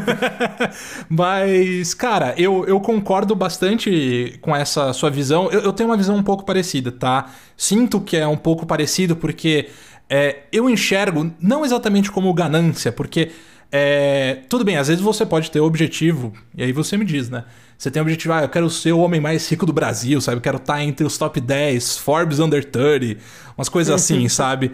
Mas, 1.09 1.93
cara, 1.93 2.33
eu, 2.37 2.65
eu 2.65 2.79
concordo 2.79 3.35
bastante 3.35 4.37
com 4.41 4.55
essa 4.55 4.93
sua 4.93 5.09
visão. 5.09 5.49
Eu, 5.51 5.61
eu 5.61 5.73
tenho 5.73 5.89
uma 5.89 5.97
visão 5.97 6.15
um 6.15 6.23
pouco 6.23 6.45
parecida, 6.45 6.91
tá? 6.91 7.31
Sinto 7.57 7.99
que 8.01 8.17
é 8.17 8.27
um 8.27 8.37
pouco 8.37 8.65
parecido 8.65 9.15
porque 9.15 9.69
é, 10.09 10.43
eu 10.51 10.69
enxergo 10.69 11.31
não 11.39 11.65
exatamente 11.65 12.11
como 12.11 12.33
ganância, 12.33 12.91
porque 12.91 13.31
é, 13.71 14.39
tudo 14.49 14.63
bem, 14.63 14.77
às 14.77 14.87
vezes 14.87 15.01
você 15.01 15.25
pode 15.25 15.51
ter 15.51 15.59
o 15.59 15.65
objetivo, 15.65 16.33
e 16.55 16.63
aí 16.63 16.71
você 16.71 16.97
me 16.97 17.05
diz, 17.05 17.29
né? 17.29 17.43
Você 17.77 17.91
tem 17.91 18.01
o 18.01 18.03
objetivo, 18.03 18.33
ah, 18.33 18.43
eu 18.43 18.49
quero 18.49 18.69
ser 18.69 18.93
o 18.93 18.99
homem 18.99 19.19
mais 19.19 19.49
rico 19.49 19.65
do 19.65 19.73
Brasil, 19.73 20.21
sabe? 20.21 20.37
Eu 20.37 20.41
quero 20.41 20.57
estar 20.57 20.81
entre 20.81 21.05
os 21.05 21.17
top 21.17 21.41
10, 21.41 21.97
Forbes 21.97 22.39
Under 22.39 22.63
30, 22.63 23.19
umas 23.57 23.67
coisas 23.67 23.93
assim, 23.95 24.29
sabe? 24.29 24.71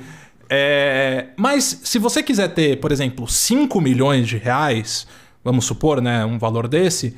É... 0.49 1.27
Mas 1.35 1.81
se 1.83 1.97
você 1.97 2.21
quiser 2.21 2.49
ter, 2.49 2.79
por 2.79 2.91
exemplo, 2.91 3.27
5 3.27 3.81
milhões 3.81 4.27
de 4.27 4.37
reais, 4.37 5.07
vamos 5.43 5.65
supor, 5.65 6.01
né? 6.01 6.23
Um 6.25 6.37
valor 6.37 6.67
desse, 6.67 7.17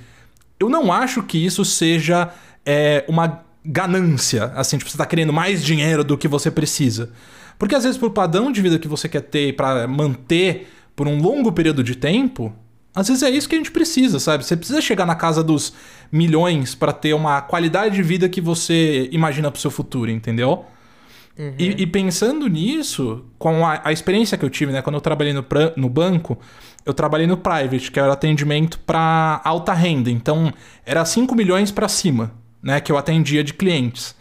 eu 0.59 0.69
não 0.69 0.91
acho 0.91 1.21
que 1.23 1.43
isso 1.43 1.65
seja 1.65 2.29
é, 2.65 3.03
uma 3.07 3.43
ganância, 3.65 4.45
assim, 4.55 4.77
tipo, 4.77 4.89
você 4.89 4.97
tá 4.97 5.05
querendo 5.05 5.33
mais 5.33 5.63
dinheiro 5.63 6.03
do 6.03 6.17
que 6.17 6.27
você 6.27 6.51
precisa. 6.51 7.11
Porque 7.57 7.75
às 7.75 7.83
vezes, 7.83 7.97
pro 7.97 8.11
padrão 8.11 8.51
de 8.51 8.61
vida 8.61 8.79
que 8.79 8.87
você 8.87 9.07
quer 9.07 9.21
ter 9.21 9.55
para 9.55 9.87
manter 9.87 10.67
por 10.95 11.07
um 11.07 11.21
longo 11.21 11.51
período 11.51 11.83
de 11.83 11.95
tempo, 11.95 12.53
às 12.95 13.07
vezes 13.07 13.23
é 13.23 13.29
isso 13.29 13.49
que 13.49 13.55
a 13.55 13.57
gente 13.57 13.71
precisa, 13.71 14.19
sabe? 14.19 14.45
Você 14.45 14.55
precisa 14.55 14.79
chegar 14.79 15.05
na 15.05 15.15
casa 15.15 15.43
dos 15.43 15.73
milhões 16.11 16.75
para 16.75 16.93
ter 16.93 17.13
uma 17.13 17.41
qualidade 17.41 17.95
de 17.95 18.03
vida 18.03 18.29
que 18.29 18.39
você 18.39 19.09
imagina 19.11 19.49
pro 19.49 19.59
seu 19.59 19.71
futuro, 19.71 20.11
entendeu? 20.11 20.65
Uhum. 21.37 21.55
E, 21.57 21.81
e, 21.81 21.87
pensando 21.87 22.45
nisso, 22.47 23.25
com 23.39 23.65
a, 23.65 23.81
a, 23.83 23.91
experiência 23.91 24.37
que 24.37 24.45
eu 24.45 24.49
tive, 24.51 24.71
né? 24.71 24.83
Quando 24.83 24.95
eu 24.95 25.01
trabalhei 25.01 25.33
no, 25.33 25.43
no 25.75 25.89
banco, 25.89 26.37
eu 26.85 26.93
trabalhei 26.93 27.25
no 27.25 27.35
private, 27.35 27.91
que 27.91 27.99
era 27.99 28.13
atendimento 28.13 28.77
para 28.79 29.41
alta 29.43 29.73
renda. 29.73 30.11
Então, 30.11 30.53
era 30.85 31.03
5 31.03 31.33
milhões 31.33 31.71
para 31.71 31.87
cima, 31.87 32.31
né? 32.61 32.79
Que 32.79 32.91
eu 32.91 32.97
atendia 32.99 33.43
de 33.43 33.55
clientes. 33.55 34.15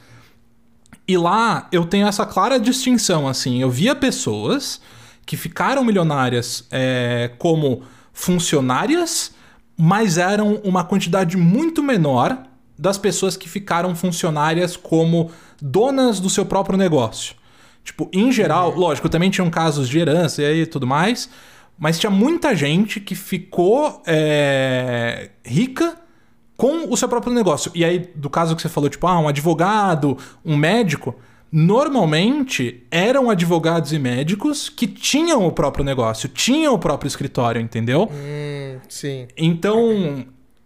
E 1.06 1.18
lá 1.18 1.68
eu 1.70 1.84
tenho 1.84 2.06
essa 2.06 2.24
clara 2.24 2.58
distinção, 2.58 3.28
assim. 3.28 3.60
Eu 3.60 3.68
via 3.68 3.94
pessoas 3.94 4.80
que 5.24 5.36
ficaram 5.36 5.84
milionárias 5.84 6.66
é, 6.70 7.30
como 7.38 7.82
funcionárias, 8.12 9.34
mas 9.76 10.18
eram 10.18 10.60
uma 10.64 10.84
quantidade 10.84 11.36
muito 11.36 11.82
menor 11.82 12.42
das 12.78 12.98
pessoas 12.98 13.36
que 13.36 13.48
ficaram 13.48 13.94
funcionárias 13.94 14.76
como 14.76 15.30
donas 15.60 16.18
do 16.18 16.28
seu 16.28 16.44
próprio 16.44 16.76
negócio. 16.76 17.36
Tipo, 17.84 18.08
em 18.12 18.30
geral, 18.30 18.72
uhum. 18.72 18.78
lógico, 18.78 19.08
também 19.08 19.30
tinham 19.30 19.50
casos 19.50 19.88
de 19.88 19.98
herança 19.98 20.42
e 20.42 20.44
aí 20.44 20.66
tudo 20.66 20.86
mais, 20.86 21.28
mas 21.78 21.98
tinha 21.98 22.10
muita 22.10 22.54
gente 22.54 23.00
que 23.00 23.14
ficou 23.14 24.02
é, 24.06 25.30
rica 25.44 25.96
com 26.56 26.92
o 26.92 26.96
seu 26.96 27.08
próprio 27.08 27.32
negócio. 27.32 27.72
E 27.74 27.84
aí, 27.84 28.10
do 28.14 28.30
caso 28.30 28.54
que 28.54 28.62
você 28.62 28.68
falou, 28.68 28.88
tipo, 28.88 29.06
ah, 29.06 29.18
um 29.18 29.26
advogado, 29.26 30.16
um 30.44 30.56
médico, 30.56 31.16
normalmente 31.52 32.82
eram 32.90 33.28
advogados 33.28 33.92
e 33.92 33.98
médicos 33.98 34.70
que 34.70 34.86
tinham 34.86 35.46
o 35.46 35.52
próprio 35.52 35.84
negócio, 35.84 36.26
tinham 36.26 36.72
o 36.72 36.78
próprio 36.78 37.06
escritório, 37.06 37.60
entendeu? 37.60 38.10
Hum, 38.10 38.78
sim. 38.88 39.28
Então, 39.36 40.24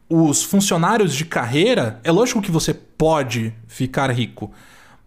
os 0.08 0.44
funcionários 0.44 1.12
de 1.12 1.24
carreira, 1.24 1.98
é 2.04 2.12
lógico 2.12 2.40
que 2.40 2.52
você 2.52 2.72
pode 2.72 3.52
ficar 3.66 4.10
rico, 4.12 4.52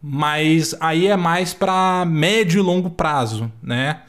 mas 0.01 0.75
aí 0.81 1.07
é 1.07 1.15
mais 1.15 1.53
para 1.53 2.05
médio 2.05 2.59
e 2.59 2.61
longo 2.61 2.89
prazo, 2.89 3.49
né? 3.63 4.01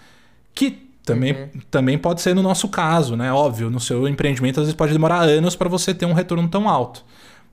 Que 0.52 0.90
também, 1.04 1.32
uhum. 1.32 1.48
também 1.70 1.96
pode 1.96 2.20
ser 2.20 2.34
no 2.34 2.42
nosso 2.42 2.68
caso, 2.68 3.16
né? 3.16 3.32
Óbvio, 3.32 3.70
no 3.70 3.78
seu 3.78 4.08
empreendimento 4.08 4.58
às 4.58 4.66
vezes 4.66 4.76
pode 4.76 4.92
demorar 4.92 5.20
anos 5.20 5.54
para 5.54 5.68
você 5.68 5.94
ter 5.94 6.06
um 6.06 6.12
retorno 6.12 6.48
tão 6.48 6.68
alto. 6.68 7.04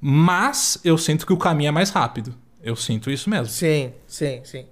Mas 0.02 0.80
eu 0.84 0.98
sinto 0.98 1.26
que 1.26 1.34
o 1.34 1.38
caminho 1.38 1.70
é 1.70 1.72
mais 1.72 1.92
rápido. 1.92 2.34
Eu 2.68 2.76
sinto 2.76 3.10
isso 3.10 3.30
mesmo. 3.30 3.46
Sim, 3.46 3.94
sim, 4.06 4.42
sim. 4.44 4.66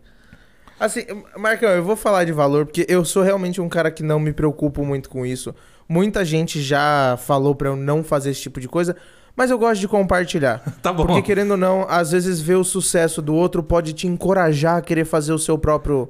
Assim, 0.78 1.06
Marcão, 1.38 1.70
eu 1.70 1.82
vou 1.82 1.96
falar 1.96 2.26
de 2.26 2.34
valor 2.34 2.66
porque 2.66 2.86
eu 2.89 3.06
sou 3.06 3.24
realmente 3.24 3.62
um 3.62 3.70
cara 3.70 3.89
que 3.89 4.04
não 4.04 4.20
me 4.20 4.34
preocupo 4.34 4.84
muito 4.84 5.10
com 5.10 5.26
isso. 5.26 5.56
Muita 5.88 6.26
gente 6.26 6.62
já 6.62 7.18
falou 7.18 7.56
para 7.56 7.70
eu 7.70 7.78
não 7.78 8.04
fazer 8.04 8.32
esse 8.32 8.41
tipo 8.41 8.60
de 8.60 8.68
coisa, 8.68 8.98
mas 9.34 9.50
eu 9.50 9.58
gosto 9.58 9.80
de 9.80 9.88
compartilhar. 9.88 10.60
tá 10.84 10.91
bom. 10.91 11.06
Porque 11.06 11.22
querendo 11.22 11.52
ou 11.52 11.58
não, 11.58 11.86
às 11.88 12.12
vezes 12.12 12.41
ver 12.41 12.56
o 12.56 12.66
sucesso 12.66 13.22
do 13.22 13.34
outro 13.34 13.64
pode 13.64 13.93
te 13.93 14.08
encorajar 14.08 14.76
a 14.76 14.82
querer 14.82 15.06
fazer 15.06 15.32
o 15.32 15.39
seu 15.39 15.58
próprio 15.58 16.10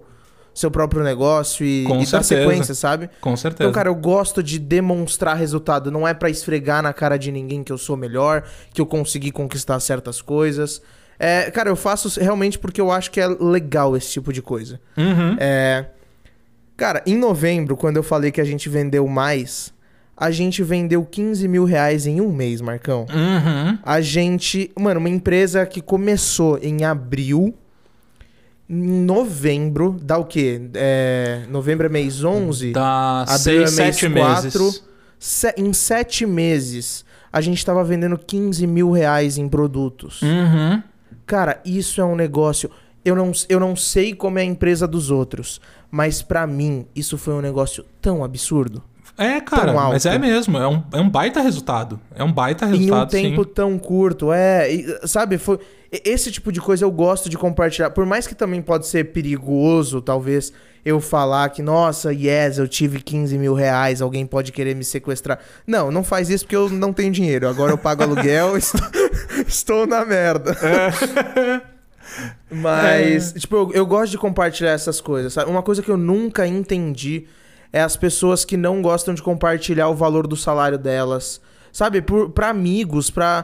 seu 0.56 0.72
próprio 0.72 1.04
negócio 1.04 1.64
e, 1.64 1.84
Com 1.84 2.02
e 2.02 2.06
dar 2.08 2.24
sequência, 2.24 2.74
sabe? 2.74 3.10
Com 3.22 3.36
certeza. 3.36 3.70
Então, 3.70 3.74
cara, 3.74 3.90
eu 3.90 3.96
gosto 3.96 4.42
de 4.42 4.58
demonstrar 4.58 5.36
resultado. 5.36 5.92
Não 5.92 6.08
é 6.08 6.16
para 6.16 6.32
esfregar 6.32 6.82
na 6.82 6.94
cara 6.94 7.18
de 7.18 7.32
ninguém 7.32 7.62
que 7.62 7.72
eu 7.72 7.78
sou 7.78 7.96
melhor, 7.96 8.42
que 8.74 8.82
eu 8.82 8.86
consegui 8.88 9.32
conquistar 9.32 9.80
certas 9.82 10.20
coisas. 10.22 10.82
É, 11.20 11.50
cara, 11.52 11.70
eu 11.70 11.76
faço 11.76 12.20
realmente 12.20 12.60
porque 12.60 12.80
eu 12.80 12.92
acho 12.92 13.10
que 13.12 13.20
é 13.20 13.28
legal 13.28 13.96
esse 13.96 14.12
tipo 14.12 14.34
de 14.34 14.42
coisa. 14.42 14.80
Uhum. 14.98 15.36
É, 15.40 15.86
cara, 16.76 17.02
em 17.06 17.18
novembro, 17.18 17.78
quando 17.78 17.98
eu 17.98 18.04
falei 18.04 18.32
que 18.32 18.42
a 18.42 18.46
gente 18.46 18.68
vendeu 18.70 19.08
mais, 19.08 19.74
a 20.18 20.32
gente 20.32 20.64
vendeu 20.64 21.04
15 21.06 21.48
mil 21.48 21.66
reais 21.66 22.06
em 22.06 22.22
um 22.22 22.32
mês, 22.32 22.62
Marcão. 22.62 23.06
Uhum. 23.14 23.78
A 23.84 24.00
gente. 24.02 24.72
Mano, 24.80 25.00
uma 25.00 25.10
empresa 25.10 25.66
que 25.66 25.82
começou 25.82 26.58
em 26.62 26.84
abril. 26.84 27.54
Em 28.68 29.04
novembro, 29.04 29.96
dá 30.02 30.18
o 30.18 30.26
quê? 30.26 30.60
É, 30.74 31.44
novembro 31.50 31.86
é 31.86 31.90
mês 31.90 32.24
11? 32.24 32.72
Dá 32.72 33.22
abril 33.22 33.68
seis, 33.68 34.02
é 34.04 34.10
mês 34.10 34.26
4. 34.26 34.64
Meses. 34.64 34.84
Se, 35.20 35.54
em 35.56 35.72
sete 35.72 36.26
meses, 36.26 37.06
a 37.32 37.42
gente 37.42 37.60
estava 37.60 37.84
vendendo 37.84 38.18
15 38.18 38.66
mil 38.66 38.90
reais 38.90 39.38
em 39.38 39.48
produtos. 39.48 40.22
Uhum. 40.24 40.82
Cara, 41.26 41.60
isso 41.66 42.00
é 42.00 42.06
um 42.06 42.16
negócio. 42.16 42.70
Eu 43.04 43.16
não, 43.16 43.32
eu 43.50 43.60
não 43.60 43.76
sei 43.76 44.14
como 44.14 44.40
é 44.40 44.42
a 44.42 44.46
empresa 44.46 44.88
dos 44.88 45.12
outros, 45.12 45.60
mas 45.92 46.22
para 46.22 46.46
mim 46.46 46.86
isso 46.96 47.18
foi 47.18 47.34
um 47.34 47.42
negócio 47.42 47.86
tão 48.02 48.24
absurdo. 48.24 48.84
É, 49.18 49.40
cara, 49.40 49.74
mas 49.74 50.06
é 50.06 50.18
mesmo. 50.18 50.58
É 50.58 50.68
um, 50.68 50.84
é 50.92 51.00
um 51.00 51.10
baita 51.10 51.42
resultado. 51.42 52.00
É 52.14 52.24
um 52.24 52.32
baita 52.32 52.66
resultado. 52.66 53.16
Em 53.16 53.20
um 53.20 53.30
tempo 53.30 53.44
sim. 53.44 53.52
tão 53.54 53.80
curto. 53.80 54.32
É, 54.32 54.72
e, 54.72 55.08
sabe, 55.08 55.38
foi. 55.38 55.60
Esse 56.04 56.30
tipo 56.32 56.52
de 56.52 56.60
coisa 56.60 56.84
eu 56.84 56.92
gosto 56.92 57.30
de 57.30 57.38
compartilhar. 57.38 57.90
Por 57.92 58.06
mais 58.06 58.28
que 58.28 58.36
também 58.36 58.62
pode 58.62 58.88
ser 58.88 59.14
perigoso, 59.14 60.02
talvez, 60.02 60.52
eu 60.84 61.00
falar 61.00 61.50
que, 61.50 61.62
nossa, 61.62 62.12
yes, 62.14 62.58
eu 62.58 62.68
tive 62.68 63.02
15 63.02 63.38
mil 63.38 63.54
reais, 63.54 64.02
alguém 64.02 64.26
pode 64.26 64.52
querer 64.52 64.76
me 64.76 64.84
sequestrar. 64.84 65.40
Não, 65.66 65.90
não 65.90 66.04
faz 66.04 66.30
isso 66.30 66.44
porque 66.44 66.56
eu 66.56 66.70
não 66.70 66.92
tenho 66.92 67.12
dinheiro. 67.12 67.48
Agora 67.48 67.72
eu 67.72 67.78
pago 67.78 68.04
aluguel, 68.04 68.56
estou, 68.58 68.82
estou 69.48 69.88
na 69.88 70.04
merda. 70.04 70.52
É. 70.62 71.62
Mas, 72.52 73.36
é. 73.36 73.40
tipo, 73.40 73.56
eu, 73.56 73.72
eu, 73.74 73.86
gosto 73.86 74.12
de 74.12 74.18
compartilhar 74.18 74.72
essas 74.72 75.00
coisas, 75.00 75.34
sabe? 75.34 75.50
Uma 75.50 75.64
coisa 75.64 75.82
que 75.82 75.90
eu 75.90 75.98
nunca 75.98 76.46
entendi 76.46 77.26
é 77.76 77.82
as 77.82 77.98
pessoas 77.98 78.46
que 78.46 78.56
não 78.56 78.82
gostam 78.82 79.14
de 79.14 79.22
compartilhar 79.22 79.90
o 79.90 79.94
valor 79.94 80.28
do 80.28 80.38
salário 80.38 80.78
delas. 80.78 81.42
Sabe? 81.74 82.02
Por, 82.02 82.30
pra 82.30 82.48
amigos, 82.48 83.10
pra 83.10 83.44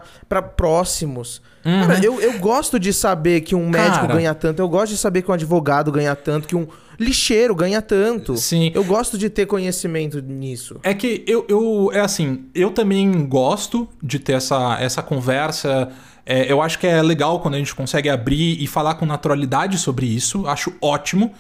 próximos. 0.55 1.41
Uhum. 1.65 1.81
Cara, 1.81 1.99
eu, 2.01 2.21
eu 2.21 2.39
gosto 2.39 2.79
de 2.79 2.93
saber 2.93 3.41
que 3.41 3.53
um 3.53 3.69
médico 3.69 4.07
Cara. 4.07 4.13
ganha 4.13 4.33
tanto. 4.33 4.61
Eu 4.61 4.69
gosto 4.69 4.93
de 4.93 4.97
saber 4.97 5.21
que 5.21 5.29
um 5.29 5.33
advogado 5.33 5.91
ganha 5.91 6.15
tanto, 6.15 6.47
que 6.47 6.55
um 6.55 6.65
lixeiro 6.97 7.53
ganha 7.53 7.81
tanto. 7.81 8.37
Sim. 8.37 8.71
Eu 8.73 8.85
gosto 8.85 9.17
de 9.17 9.29
ter 9.29 9.47
conhecimento 9.47 10.21
nisso. 10.21 10.79
É 10.81 10.93
que 10.93 11.25
eu, 11.27 11.45
eu 11.49 11.91
é 11.93 11.99
assim, 11.99 12.45
eu 12.55 12.71
também 12.71 13.27
gosto 13.27 13.85
de 14.01 14.17
ter 14.17 14.33
essa, 14.33 14.77
essa 14.79 15.03
conversa. 15.03 15.89
É, 16.25 16.49
eu 16.49 16.61
acho 16.61 16.79
que 16.79 16.87
é 16.87 17.01
legal 17.01 17.41
quando 17.41 17.55
a 17.55 17.57
gente 17.57 17.75
consegue 17.75 18.07
abrir 18.07 18.63
e 18.63 18.65
falar 18.65 18.95
com 18.95 19.05
naturalidade 19.05 19.77
sobre 19.77 20.05
isso. 20.05 20.47
Acho 20.47 20.73
ótimo. 20.81 21.33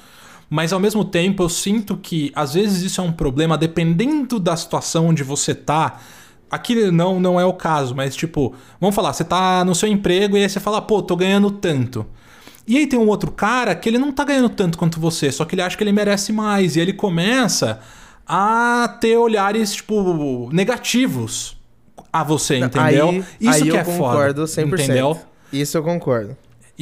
Mas 0.53 0.73
ao 0.73 0.79
mesmo 0.81 1.05
tempo 1.05 1.41
eu 1.41 1.47
sinto 1.49 1.95
que 1.95 2.29
às 2.35 2.53
vezes 2.53 2.81
isso 2.81 2.99
é 2.99 3.03
um 3.03 3.11
problema 3.11 3.57
dependendo 3.57 4.37
da 4.37 4.55
situação 4.57 5.07
onde 5.07 5.23
você 5.23 5.55
tá 5.55 5.97
Aqui 6.51 6.91
não, 6.91 7.17
não 7.17 7.39
é 7.39 7.45
o 7.45 7.53
caso, 7.53 7.95
mas 7.95 8.13
tipo, 8.13 8.53
vamos 8.77 8.93
falar, 8.93 9.13
você 9.13 9.23
tá 9.23 9.63
no 9.63 9.73
seu 9.73 9.87
emprego 9.87 10.35
e 10.35 10.43
aí 10.43 10.49
você 10.49 10.59
fala, 10.59 10.81
pô, 10.81 11.01
tô 11.01 11.15
ganhando 11.15 11.49
tanto. 11.49 12.05
E 12.67 12.77
aí 12.77 12.85
tem 12.85 12.99
um 12.99 13.07
outro 13.07 13.31
cara 13.31 13.73
que 13.73 13.87
ele 13.87 13.97
não 13.97 14.11
tá 14.11 14.25
ganhando 14.25 14.49
tanto 14.49 14.77
quanto 14.77 14.99
você, 14.99 15.31
só 15.31 15.45
que 15.45 15.55
ele 15.55 15.61
acha 15.61 15.77
que 15.77 15.83
ele 15.83 15.93
merece 15.93 16.33
mais. 16.33 16.75
E 16.75 16.81
ele 16.81 16.91
começa 16.91 17.79
a 18.27 18.97
ter 18.99 19.15
olhares, 19.15 19.73
tipo, 19.73 20.49
negativos 20.51 21.55
a 22.11 22.21
você, 22.21 22.57
entendeu? 22.57 23.09
Aí, 23.09 23.23
Isso 23.39 23.49
aí 23.49 23.61
que 23.63 23.69
eu 23.69 23.75
é 23.77 23.83
concordo 23.85 24.45
foda, 24.45 24.61
100%. 24.61 24.73
Entendeu? 24.73 25.19
Isso 25.53 25.77
eu 25.77 25.83
concordo. 25.83 26.35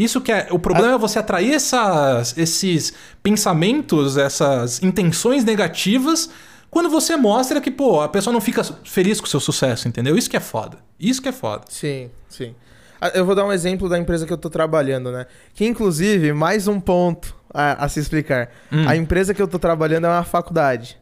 Isso 0.04 0.22
que 0.22 0.32
é. 0.32 0.48
O 0.52 0.60
problema 0.60 0.94
a... 0.94 0.96
é 0.96 0.98
você 0.98 1.20
atrair 1.20 1.54
essas, 1.54 2.38
esses 2.38 2.94
pensamentos, 3.22 4.18
essas 4.18 4.82
intenções 4.82 5.44
negativas 5.44 6.30
quando 6.70 6.90
você 6.90 7.16
mostra 7.18 7.60
que, 7.60 7.72
pô, 7.72 8.02
a 8.02 8.08
pessoa 8.08 8.32
não 8.32 8.40
fica 8.40 8.64
feliz 8.84 9.20
com 9.20 9.26
o 9.26 9.30
seu 9.30 9.40
sucesso, 9.40 9.88
entendeu? 9.88 10.18
Isso 10.18 10.30
que 10.30 10.38
é 10.38 10.40
foda. 10.40 10.78
Isso 11.00 11.22
que 11.22 11.28
é 11.30 11.32
foda. 11.32 11.64
Sim, 11.68 12.12
sim. 12.30 12.56
Ah, 13.02 13.12
eu 13.16 13.26
vou 13.26 13.34
dar 13.34 13.46
um 13.46 13.52
exemplo 13.52 13.90
da 13.90 13.98
empresa 13.98 14.26
que 14.26 14.32
eu 14.32 14.38
tô 14.38 14.50
trabalhando, 14.50 15.12
né? 15.12 15.26
Que, 15.54 15.66
inclusive, 15.66 16.32
mais 16.32 16.68
um 16.68 16.80
ponto 16.80 17.36
a, 17.54 17.86
a 17.86 17.90
se 17.90 18.00
explicar. 18.00 18.50
Hum. 18.72 18.88
A 18.88 18.96
empresa 18.96 19.34
que 19.34 19.42
eu 19.42 19.48
tô 19.48 19.58
trabalhando 19.58 20.06
é 20.06 20.10
uma 20.10 20.24
faculdade, 20.24 20.98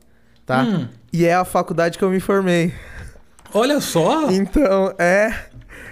tá? 0.45 0.63
Hum. 0.63 0.87
E 1.11 1.25
é 1.25 1.35
a 1.35 1.43
faculdade 1.43 1.97
que 1.97 2.03
eu 2.03 2.09
me 2.09 2.19
formei. 2.19 2.73
Olha 3.53 3.81
só! 3.81 4.31
Então, 4.31 4.93
é... 4.97 5.33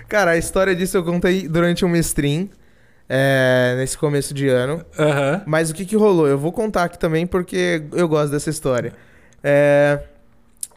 Cara, 0.07 0.31
a 0.31 0.37
história 0.37 0.75
disso 0.75 0.95
eu 0.95 1.03
contei 1.03 1.47
durante 1.47 1.83
um 1.83 1.95
stream. 1.95 2.49
É, 3.07 3.75
nesse 3.77 3.97
começo 3.97 4.33
de 4.33 4.47
ano. 4.47 4.83
Uhum. 4.97 5.41
Mas 5.45 5.69
o 5.69 5.73
que, 5.73 5.85
que 5.85 5.95
rolou? 5.95 6.27
Eu 6.27 6.37
vou 6.37 6.51
contar 6.51 6.85
aqui 6.85 6.97
também 6.97 7.27
porque 7.27 7.83
eu 7.91 8.07
gosto 8.07 8.31
dessa 8.31 8.49
história. 8.49 8.93
É, 9.43 10.01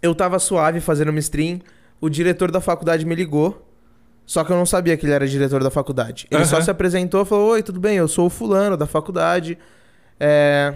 eu 0.03 0.15
tava 0.15 0.39
suave 0.39 0.81
fazendo 0.81 1.09
uma 1.09 1.19
stream, 1.21 1.61
o 2.01 2.09
diretor 2.09 2.51
da 2.51 2.61
faculdade 2.61 3.07
me 3.07 3.15
ligou, 3.15 3.67
só 4.27 4.45
que 4.45 4.53
eu 4.53 4.57
não 4.57 4.67
sabia 4.67 4.95
que 4.97 5.07
ele 5.07 5.13
era 5.15 5.27
diretor 5.27 5.63
da 5.63 5.71
faculdade. 5.71 6.27
Ele 6.31 6.43
uhum. 6.43 6.47
só 6.47 6.61
se 6.61 6.71
apresentou 6.71 7.23
e 7.23 7.25
falou: 7.25 7.53
Oi, 7.53 7.63
tudo 7.63 7.81
bem? 7.81 7.97
Eu 7.97 8.07
sou 8.07 8.27
o 8.27 8.31
fulano 8.31 8.77
da 8.77 8.87
faculdade. 8.87 9.57
É, 10.21 10.75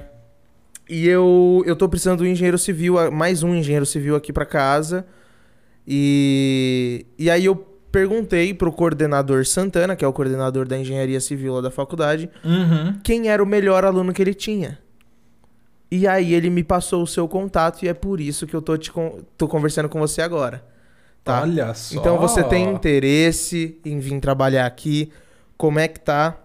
e 0.88 1.06
eu, 1.06 1.62
eu 1.66 1.76
tô 1.76 1.88
precisando 1.88 2.20
de 2.20 2.24
um 2.24 2.32
engenheiro 2.32 2.58
civil, 2.58 3.10
mais 3.10 3.42
um 3.42 3.54
engenheiro 3.54 3.84
civil 3.84 4.16
aqui 4.16 4.32
para 4.32 4.46
casa. 4.46 5.06
E, 5.86 7.06
e 7.18 7.30
aí 7.30 7.44
eu 7.44 7.71
perguntei 7.92 8.54
pro 8.54 8.72
coordenador 8.72 9.44
Santana, 9.44 9.94
que 9.94 10.04
é 10.04 10.08
o 10.08 10.12
coordenador 10.12 10.66
da 10.66 10.78
engenharia 10.78 11.20
civil 11.20 11.54
lá 11.54 11.60
da 11.60 11.70
faculdade, 11.70 12.28
uhum. 12.42 12.98
quem 13.04 13.28
era 13.28 13.42
o 13.42 13.46
melhor 13.46 13.84
aluno 13.84 14.12
que 14.12 14.22
ele 14.22 14.34
tinha. 14.34 14.78
E 15.90 16.08
aí 16.08 16.32
ele 16.32 16.48
me 16.48 16.64
passou 16.64 17.02
o 17.02 17.06
seu 17.06 17.28
contato 17.28 17.84
e 17.84 17.88
é 17.88 17.92
por 17.92 18.18
isso 18.18 18.46
que 18.46 18.56
eu 18.56 18.62
tô, 18.62 18.78
te 18.78 18.90
con 18.90 19.20
tô 19.36 19.46
conversando 19.46 19.90
com 19.90 20.00
você 20.00 20.22
agora. 20.22 20.64
Tá? 21.22 21.42
Olha 21.42 21.74
só. 21.74 22.00
Então 22.00 22.18
você 22.18 22.42
tem 22.42 22.66
interesse 22.72 23.78
em 23.84 24.00
vir 24.00 24.18
trabalhar 24.18 24.64
aqui? 24.64 25.12
Como 25.56 25.78
é 25.78 25.86
que 25.86 26.00
tá? 26.00 26.36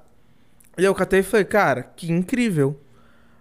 E 0.77 0.83
eu 0.83 0.93
catei 0.93 1.21
e 1.21 1.23
falei, 1.23 1.45
cara, 1.45 1.81
que 1.81 2.11
incrível. 2.11 2.77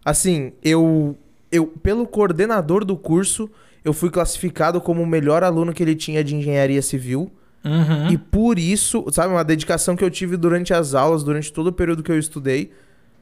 Assim, 0.04 0.52
eu, 0.62 1.18
eu 1.50 1.66
pelo 1.66 2.06
coordenador 2.06 2.84
do 2.84 2.96
curso, 2.96 3.50
eu 3.84 3.92
fui 3.92 4.08
classificado 4.08 4.80
como 4.80 5.02
o 5.02 5.06
melhor 5.06 5.42
aluno 5.42 5.72
que 5.72 5.82
ele 5.82 5.96
tinha 5.96 6.22
de 6.22 6.36
engenharia 6.36 6.80
civil. 6.80 7.30
Uhum. 7.66 8.12
E 8.12 8.16
por 8.16 8.58
isso, 8.58 9.04
sabe, 9.10 9.34
uma 9.34 9.44
dedicação 9.44 9.96
que 9.96 10.04
eu 10.04 10.10
tive 10.10 10.36
durante 10.36 10.72
as 10.72 10.94
aulas, 10.94 11.24
durante 11.24 11.52
todo 11.52 11.66
o 11.66 11.72
período 11.72 12.02
que 12.02 12.12
eu 12.12 12.18
estudei, 12.18 12.70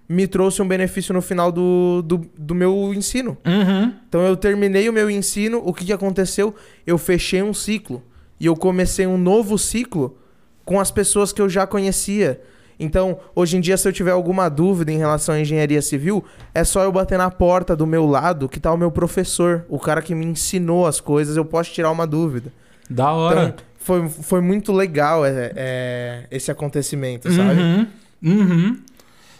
me 0.07 0.27
trouxe 0.27 0.61
um 0.61 0.69
benefício 0.69 1.15
no 1.15 1.23
final 1.23 1.51
do, 1.51 2.03
do, 2.03 2.27
do 2.37 2.55
meu 2.55 2.93
ensino. 2.95 3.39
Uhum. 3.47 3.93
Então 4.07 4.21
eu 4.21 4.37
terminei 4.37 4.89
o 4.89 4.93
meu 4.93 5.11
ensino, 5.11 5.63
o 5.65 5.73
que, 5.73 5.87
que 5.87 5.93
aconteceu? 5.93 6.55
Eu 6.87 6.99
fechei 6.99 7.43
um 7.43 7.55
ciclo. 7.55 8.03
E 8.39 8.47
eu 8.47 8.55
comecei 8.55 9.07
um 9.07 9.17
novo 9.17 9.57
ciclo 9.57 10.19
com 10.65 10.79
as 10.79 10.91
pessoas 10.91 11.33
que 11.33 11.41
eu 11.41 11.49
já 11.49 11.67
conhecia. 11.67 12.41
Então, 12.79 13.19
hoje 13.35 13.57
em 13.57 13.61
dia, 13.61 13.77
se 13.77 13.89
eu 13.89 13.93
tiver 13.93 14.11
alguma 14.11 14.49
dúvida 14.49 14.91
em 14.91 14.99
relação 14.99 15.35
à 15.35 15.41
engenharia 15.41 15.81
civil, 15.81 16.25
é 16.53 16.65
só 16.65 16.83
eu 16.83 16.91
bater 16.91 17.17
na 17.17 17.31
porta 17.31 17.77
do 17.77 17.87
meu 17.87 18.05
lado 18.05 18.49
que 18.49 18.59
tá 18.59 18.73
o 18.73 18.77
meu 18.77 18.91
professor, 18.91 19.65
o 19.69 19.79
cara 19.79 20.03
que 20.03 20.15
me 20.15 20.27
ensinou 20.27 20.87
as 20.87 21.01
coisas, 21.01 21.37
eu 21.37 21.45
posso 21.45 21.73
tirar 21.73 21.91
uma 21.91 22.07
dúvida. 22.07 22.53
Da 22.91 23.13
hora. 23.13 23.55
Então, 23.55 23.65
foi, 23.85 24.09
foi 24.09 24.41
muito 24.41 24.73
legal 24.73 25.27
é, 25.27 25.53
é, 25.55 26.27
esse 26.31 26.51
acontecimento, 26.51 27.31
sabe? 27.31 27.61
Uhum. 27.61 27.87
Uhum. 28.23 28.79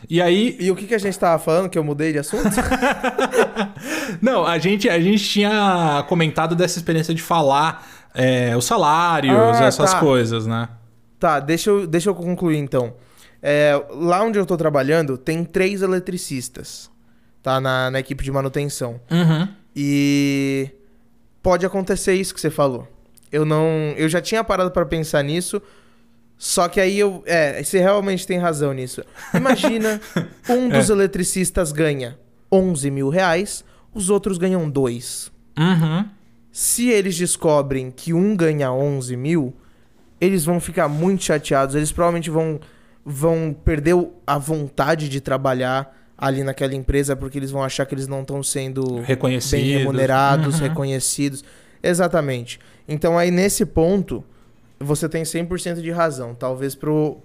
E 0.09 0.21
aí. 0.21 0.55
E 0.61 0.71
o 0.71 0.77
que, 0.77 0.87
que 0.87 0.95
a 0.95 0.99
gente 0.99 1.19
tava 1.19 1.43
falando 1.43 1.71
que 1.71 1.79
eu 1.79 1.83
mudei 1.83 2.13
de 2.13 2.19
assunto? 2.19 2.51
Não, 4.21 4.45
a 4.45 4.59
gente, 4.59 4.87
a 4.87 5.01
gente 5.01 5.25
tinha 5.25 6.05
comentado 6.11 6.55
dessa 6.55 6.79
experiência 6.79 7.15
de 7.15 7.23
falar 7.23 7.89
é, 8.15 8.55
os 8.55 8.67
salários, 8.67 9.35
ah, 9.35 9.65
essas 9.65 9.95
tá. 9.95 10.01
coisas, 10.01 10.47
né? 10.47 10.69
Tá, 11.19 11.41
deixa 11.41 11.71
eu, 11.71 11.87
deixa 11.87 12.11
eu 12.11 12.15
concluir 12.15 12.59
então. 12.59 12.93
É, 13.43 13.83
lá 13.93 14.23
onde 14.23 14.39
eu 14.39 14.45
tô 14.45 14.59
trabalhando, 14.59 15.17
tem 15.17 15.43
três 15.43 15.81
eletricistas, 15.81 16.91
tá? 17.43 17.59
Na, 17.63 17.91
na 17.91 17.99
equipe 17.99 18.23
de 18.23 18.31
manutenção. 18.31 19.01
Uhum. 19.11 19.49
E 19.75 20.69
pode 21.43 21.65
acontecer 21.65 22.13
isso 22.13 22.35
que 22.35 22.41
você 22.43 22.51
falou. 22.51 22.94
Eu 23.31 23.45
não. 23.45 23.69
Eu 23.97 24.09
já 24.09 24.21
tinha 24.21 24.43
parado 24.45 24.71
para 24.71 24.87
pensar 24.87 25.23
nisso. 25.23 25.61
Só 26.37 26.69
que 26.69 26.81
aí 26.81 26.99
eu. 26.99 27.23
É, 27.27 27.63
você 27.63 27.79
realmente 27.79 28.27
tem 28.27 28.39
razão 28.39 28.73
nisso. 28.73 29.03
Imagina, 29.33 30.01
um 30.49 30.69
dos 30.69 30.91
é. 30.91 30.93
eletricistas 30.93 31.73
ganha 31.73 32.19
11 32.51 32.91
mil 32.91 33.09
reais, 33.09 33.65
os 33.93 34.11
outros 34.11 34.39
ganham 34.39 34.69
dois. 34.69 35.33
Uhum. 35.59 36.05
Se 36.53 36.89
eles 36.89 37.17
descobrem 37.17 37.91
que 37.91 38.13
um 38.13 38.37
ganha 38.37 38.73
11 38.73 39.17
mil, 39.17 39.55
eles 40.21 40.45
vão 40.45 40.61
ficar 40.61 40.89
muito 40.89 41.25
chateados. 41.25 41.75
Eles 41.75 41.91
provavelmente 41.91 42.31
vão, 42.31 42.61
vão 43.05 43.57
perder 43.65 43.95
a 44.27 44.39
vontade 44.39 45.09
de 45.09 45.21
trabalhar 45.21 45.97
ali 46.17 46.45
naquela 46.45 46.75
empresa 46.75 47.17
porque 47.17 47.39
eles 47.39 47.51
vão 47.51 47.63
achar 47.63 47.85
que 47.87 47.95
eles 47.95 48.07
não 48.07 48.21
estão 48.21 48.43
sendo 48.43 49.01
reconhecidos. 49.01 49.65
bem 49.65 49.79
remunerados, 49.79 50.57
uhum. 50.57 50.69
reconhecidos. 50.69 51.45
Exatamente. 51.89 52.59
Então 52.89 53.19
aí 53.19 53.31
nesse 53.31 53.65
ponto 53.67 54.25
você 54.79 55.09
tem 55.09 55.23
100% 55.23 55.81
de 55.81 55.91
razão. 55.91 56.35
Talvez 56.35 56.75
pro, 56.75 57.19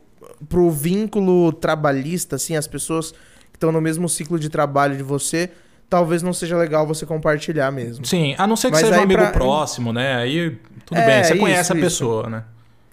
pro 0.48 0.70
vínculo 0.70 1.52
trabalhista, 1.52 2.36
assim, 2.36 2.56
as 2.56 2.68
pessoas 2.68 3.12
que 3.12 3.56
estão 3.56 3.72
no 3.72 3.82
mesmo 3.82 4.08
ciclo 4.08 4.40
de 4.40 4.50
trabalho 4.50 4.96
de 4.96 5.04
você, 5.04 5.50
talvez 5.90 6.22
não 6.22 6.34
seja 6.34 6.58
legal 6.58 6.86
você 6.86 7.06
compartilhar 7.06 7.72
mesmo. 7.72 8.06
Sim, 8.06 8.36
a 8.38 8.46
não 8.46 8.56
ser 8.56 8.68
que 8.68 8.74
Mas 8.74 8.86
seja 8.86 9.00
um 9.00 9.04
amigo 9.04 9.22
pra... 9.22 9.32
próximo, 9.32 9.92
né? 9.92 10.16
Aí 10.16 10.58
tudo 10.86 10.98
é, 10.98 11.06
bem, 11.06 11.24
você 11.24 11.34
isso, 11.34 11.42
conhece 11.42 11.74
a 11.74 11.76
isso. 11.76 11.84
pessoa, 11.84 12.30
né? 12.30 12.44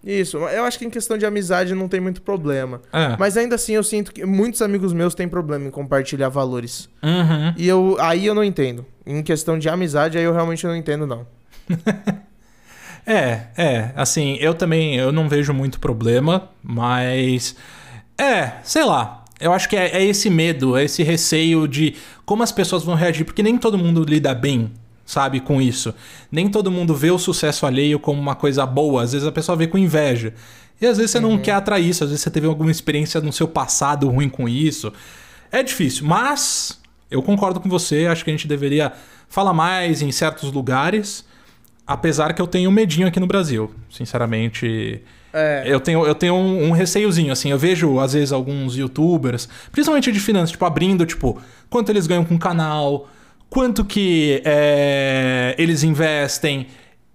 Isso, 0.04 0.38
eu 0.38 0.62
acho 0.62 0.78
que 0.78 0.84
em 0.84 0.90
questão 0.90 1.18
de 1.18 1.26
amizade 1.26 1.74
não 1.74 1.88
tem 1.88 1.98
muito 1.98 2.22
problema. 2.22 2.80
É. 2.92 3.16
Mas 3.18 3.36
ainda 3.36 3.56
assim 3.56 3.72
eu 3.72 3.82
sinto 3.82 4.12
que 4.12 4.24
muitos 4.24 4.62
amigos 4.62 4.92
meus 4.92 5.16
têm 5.16 5.26
problema 5.26 5.66
em 5.66 5.70
compartilhar 5.70 6.28
valores. 6.28 6.88
Uhum. 7.02 7.52
E 7.56 7.66
eu, 7.66 7.96
aí 7.98 8.24
eu 8.24 8.32
não 8.32 8.44
entendo. 8.44 8.86
Em 9.04 9.20
questão 9.20 9.58
de 9.58 9.68
amizade, 9.68 10.16
aí 10.16 10.22
eu 10.22 10.32
realmente 10.32 10.64
não 10.64 10.76
entendo, 10.76 11.08
não. 11.08 11.26
É, 13.08 13.46
é, 13.56 13.92
assim, 13.94 14.36
eu 14.40 14.52
também 14.52 14.96
eu 14.96 15.12
não 15.12 15.28
vejo 15.28 15.54
muito 15.54 15.78
problema, 15.78 16.50
mas 16.60 17.54
é, 18.18 18.54
sei 18.64 18.84
lá. 18.84 19.24
Eu 19.38 19.52
acho 19.52 19.68
que 19.68 19.76
é, 19.76 19.98
é 19.98 20.04
esse 20.04 20.30
medo, 20.30 20.76
é 20.76 20.84
esse 20.84 21.02
receio 21.02 21.68
de 21.68 21.94
como 22.24 22.42
as 22.42 22.50
pessoas 22.50 22.82
vão 22.82 22.94
reagir, 22.94 23.24
porque 23.24 23.42
nem 23.42 23.58
todo 23.58 23.78
mundo 23.78 24.02
lida 24.02 24.34
bem, 24.34 24.72
sabe, 25.04 25.40
com 25.40 25.60
isso. 25.60 25.94
Nem 26.32 26.48
todo 26.48 26.70
mundo 26.70 26.94
vê 26.94 27.10
o 27.10 27.18
sucesso 27.18 27.66
alheio 27.66 28.00
como 28.00 28.20
uma 28.20 28.34
coisa 28.34 28.64
boa, 28.64 29.02
às 29.02 29.12
vezes 29.12 29.28
a 29.28 29.32
pessoa 29.32 29.54
vê 29.54 29.66
com 29.66 29.78
inveja. 29.78 30.34
E 30.80 30.86
às 30.86 30.96
vezes 30.96 31.12
você 31.12 31.18
uhum. 31.18 31.32
não 31.32 31.38
quer 31.38 31.52
atrair 31.52 31.88
isso, 31.88 32.02
às 32.02 32.10
vezes 32.10 32.22
você 32.22 32.30
teve 32.30 32.46
alguma 32.46 32.70
experiência 32.70 33.20
no 33.20 33.32
seu 33.32 33.46
passado 33.46 34.08
ruim 34.08 34.28
com 34.28 34.48
isso. 34.48 34.92
É 35.52 35.62
difícil, 35.62 36.06
mas 36.06 36.80
eu 37.10 37.22
concordo 37.22 37.60
com 37.60 37.68
você, 37.68 38.06
acho 38.06 38.24
que 38.24 38.30
a 38.30 38.32
gente 38.32 38.48
deveria 38.48 38.92
falar 39.28 39.52
mais 39.52 40.02
em 40.02 40.10
certos 40.10 40.50
lugares. 40.50 41.24
Apesar 41.86 42.32
que 42.34 42.42
eu 42.42 42.46
tenho 42.46 42.70
medinho 42.70 43.06
aqui 43.06 43.20
no 43.20 43.26
Brasil, 43.26 43.70
sinceramente. 43.88 45.02
É. 45.32 45.62
Eu 45.66 45.78
tenho, 45.78 46.04
eu 46.04 46.14
tenho 46.14 46.34
um, 46.34 46.68
um 46.68 46.70
receiozinho, 46.72 47.32
assim. 47.32 47.50
Eu 47.50 47.58
vejo, 47.58 48.00
às 48.00 48.14
vezes, 48.14 48.32
alguns 48.32 48.76
youtubers, 48.76 49.48
principalmente 49.70 50.10
de 50.10 50.18
finanças, 50.18 50.50
tipo, 50.50 50.64
abrindo, 50.64 51.06
tipo, 51.06 51.40
quanto 51.70 51.90
eles 51.90 52.06
ganham 52.06 52.24
com 52.24 52.34
o 52.34 52.38
canal, 52.38 53.08
quanto 53.48 53.84
que 53.84 54.42
é, 54.44 55.54
eles 55.58 55.84
investem, 55.84 56.66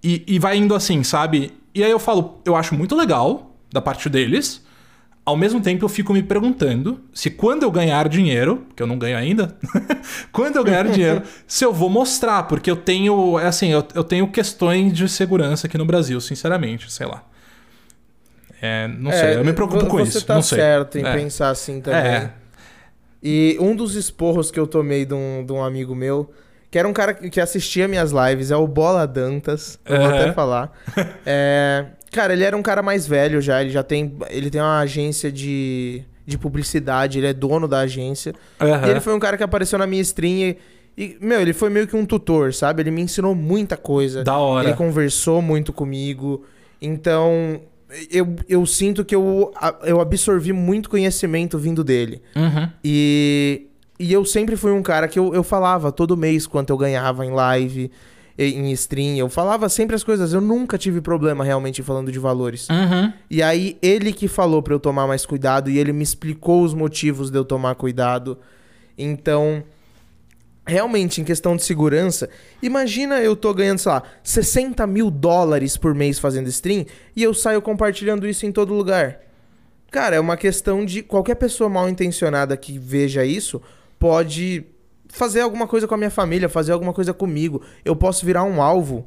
e, 0.02 0.22
e 0.26 0.38
vai 0.38 0.56
indo 0.56 0.74
assim, 0.74 1.02
sabe? 1.02 1.52
E 1.74 1.84
aí 1.84 1.90
eu 1.90 1.98
falo, 1.98 2.40
eu 2.44 2.56
acho 2.56 2.74
muito 2.74 2.96
legal 2.96 3.54
da 3.70 3.80
parte 3.80 4.08
deles. 4.08 4.61
Ao 5.24 5.36
mesmo 5.36 5.60
tempo, 5.60 5.84
eu 5.84 5.88
fico 5.88 6.12
me 6.12 6.22
perguntando 6.22 7.00
se 7.14 7.30
quando 7.30 7.62
eu 7.62 7.70
ganhar 7.70 8.08
dinheiro, 8.08 8.66
que 8.74 8.82
eu 8.82 8.86
não 8.88 8.98
ganho 8.98 9.16
ainda, 9.16 9.56
quando 10.32 10.56
eu 10.56 10.64
ganhar 10.64 10.88
dinheiro, 10.88 11.22
se 11.46 11.64
eu 11.64 11.72
vou 11.72 11.88
mostrar, 11.88 12.42
porque 12.44 12.68
eu 12.68 12.74
tenho, 12.76 13.38
é 13.38 13.46
assim, 13.46 13.68
eu, 13.72 13.86
eu 13.94 14.02
tenho 14.02 14.26
questões 14.32 14.92
de 14.92 15.08
segurança 15.08 15.68
aqui 15.68 15.78
no 15.78 15.84
Brasil, 15.84 16.20
sinceramente, 16.20 16.92
sei 16.92 17.06
lá. 17.06 17.22
É, 18.60 18.88
não 18.88 19.10
É, 19.10 19.14
sei, 19.14 19.36
eu 19.36 19.44
me 19.44 19.52
preocupo 19.52 19.86
com 19.86 19.98
você 19.98 20.18
isso. 20.18 20.26
tá 20.26 20.34
não 20.34 20.42
sei. 20.42 20.58
certo 20.58 20.98
em 20.98 21.04
É. 21.04 21.12
pensar 21.16 21.50
assim 21.50 21.80
também. 21.80 22.00
É. 22.00 22.30
E 23.22 23.56
um 23.60 23.74
dos 23.76 23.94
esporros 23.94 24.50
que 24.50 24.58
eu 24.58 24.66
tomei 24.66 25.04
de 25.04 25.14
um, 25.14 25.44
de 25.46 25.52
um 25.52 25.62
amigo 25.62 25.94
meu, 25.94 26.32
que 26.70 26.78
era 26.78 26.88
um 26.88 26.92
cara 26.92 27.14
que 27.14 27.40
assistia 27.40 27.86
minhas 27.86 28.10
lives, 28.12 28.50
é 28.50 28.56
o 28.56 28.66
Bola 28.66 29.06
Dantas. 29.06 29.78
Eu 29.84 29.96
vou 29.98 30.06
Aham. 30.06 30.14
até 30.16 30.32
falar. 30.32 30.72
É, 31.24 31.86
cara, 32.12 32.32
ele 32.32 32.44
era 32.44 32.56
um 32.56 32.62
cara 32.62 32.82
mais 32.82 33.06
velho 33.06 33.40
já, 33.40 33.60
ele 33.60 33.70
já 33.70 33.82
tem. 33.82 34.14
Ele 34.30 34.50
tem 34.50 34.60
uma 34.60 34.80
agência 34.80 35.32
de, 35.32 36.04
de 36.26 36.38
publicidade, 36.38 37.18
ele 37.18 37.26
é 37.26 37.32
dono 37.32 37.66
da 37.66 37.80
agência. 37.80 38.34
Aham. 38.60 38.86
E 38.86 38.90
ele 38.90 39.00
foi 39.00 39.14
um 39.14 39.18
cara 39.18 39.36
que 39.36 39.42
apareceu 39.42 39.78
na 39.78 39.86
minha 39.86 40.02
stream 40.02 40.38
e, 40.38 40.58
e, 40.96 41.16
meu, 41.20 41.40
ele 41.40 41.52
foi 41.52 41.70
meio 41.70 41.86
que 41.86 41.96
um 41.96 42.04
tutor, 42.04 42.52
sabe? 42.52 42.82
Ele 42.82 42.90
me 42.90 43.00
ensinou 43.00 43.34
muita 43.34 43.76
coisa. 43.76 44.22
Da 44.22 44.36
hora. 44.36 44.68
Ele 44.68 44.76
conversou 44.76 45.40
muito 45.40 45.72
comigo. 45.72 46.44
Então, 46.80 47.60
eu, 48.10 48.36
eu 48.48 48.66
sinto 48.66 49.04
que 49.04 49.14
eu, 49.14 49.52
eu 49.84 50.00
absorvi 50.00 50.52
muito 50.52 50.90
conhecimento 50.90 51.58
vindo 51.58 51.82
dele. 51.82 52.22
Uhum. 52.36 52.68
E, 52.84 53.68
e 53.98 54.12
eu 54.12 54.24
sempre 54.24 54.56
fui 54.56 54.72
um 54.72 54.82
cara 54.82 55.08
que 55.08 55.18
eu, 55.18 55.34
eu 55.34 55.42
falava 55.42 55.90
todo 55.90 56.16
mês 56.16 56.46
quanto 56.46 56.70
eu 56.70 56.76
ganhava 56.76 57.24
em 57.24 57.30
live, 57.30 57.90
em 58.38 58.70
stream. 58.72 59.16
Eu 59.16 59.28
falava 59.28 59.68
sempre 59.68 59.94
as 59.94 60.04
coisas. 60.04 60.32
Eu 60.32 60.40
nunca 60.40 60.78
tive 60.78 61.00
problema 61.00 61.44
realmente 61.44 61.82
falando 61.82 62.10
de 62.10 62.18
valores. 62.18 62.68
Uhum. 62.68 63.12
E 63.30 63.42
aí, 63.42 63.76
ele 63.82 64.12
que 64.12 64.28
falou 64.28 64.62
pra 64.62 64.74
eu 64.74 64.80
tomar 64.80 65.06
mais 65.06 65.26
cuidado 65.26 65.70
e 65.70 65.78
ele 65.78 65.92
me 65.92 66.02
explicou 66.02 66.62
os 66.62 66.74
motivos 66.74 67.30
de 67.30 67.38
eu 67.38 67.44
tomar 67.44 67.74
cuidado. 67.74 68.38
Então, 68.96 69.62
realmente, 70.66 71.20
em 71.20 71.24
questão 71.24 71.56
de 71.56 71.64
segurança, 71.64 72.28
imagina 72.62 73.20
eu 73.20 73.34
tô 73.34 73.52
ganhando, 73.52 73.78
sei 73.78 73.92
lá, 73.92 74.02
60 74.22 74.86
mil 74.86 75.10
dólares 75.10 75.76
por 75.76 75.94
mês 75.94 76.18
fazendo 76.18 76.48
stream 76.48 76.86
e 77.16 77.22
eu 77.22 77.34
saio 77.34 77.60
compartilhando 77.60 78.26
isso 78.26 78.46
em 78.46 78.52
todo 78.52 78.74
lugar. 78.74 79.20
Cara, 79.90 80.16
é 80.16 80.20
uma 80.20 80.36
questão 80.36 80.84
de 80.84 81.02
qualquer 81.02 81.34
pessoa 81.34 81.68
mal 81.68 81.88
intencionada 81.88 82.56
que 82.56 82.78
veja 82.78 83.24
isso 83.24 83.60
pode 83.98 84.64
fazer 85.12 85.42
alguma 85.42 85.66
coisa 85.68 85.86
com 85.86 85.94
a 85.94 85.98
minha 85.98 86.10
família, 86.10 86.48
fazer 86.48 86.72
alguma 86.72 86.92
coisa 86.92 87.12
comigo. 87.12 87.62
Eu 87.84 87.94
posso 87.94 88.24
virar 88.26 88.42
um 88.44 88.60
alvo 88.60 89.06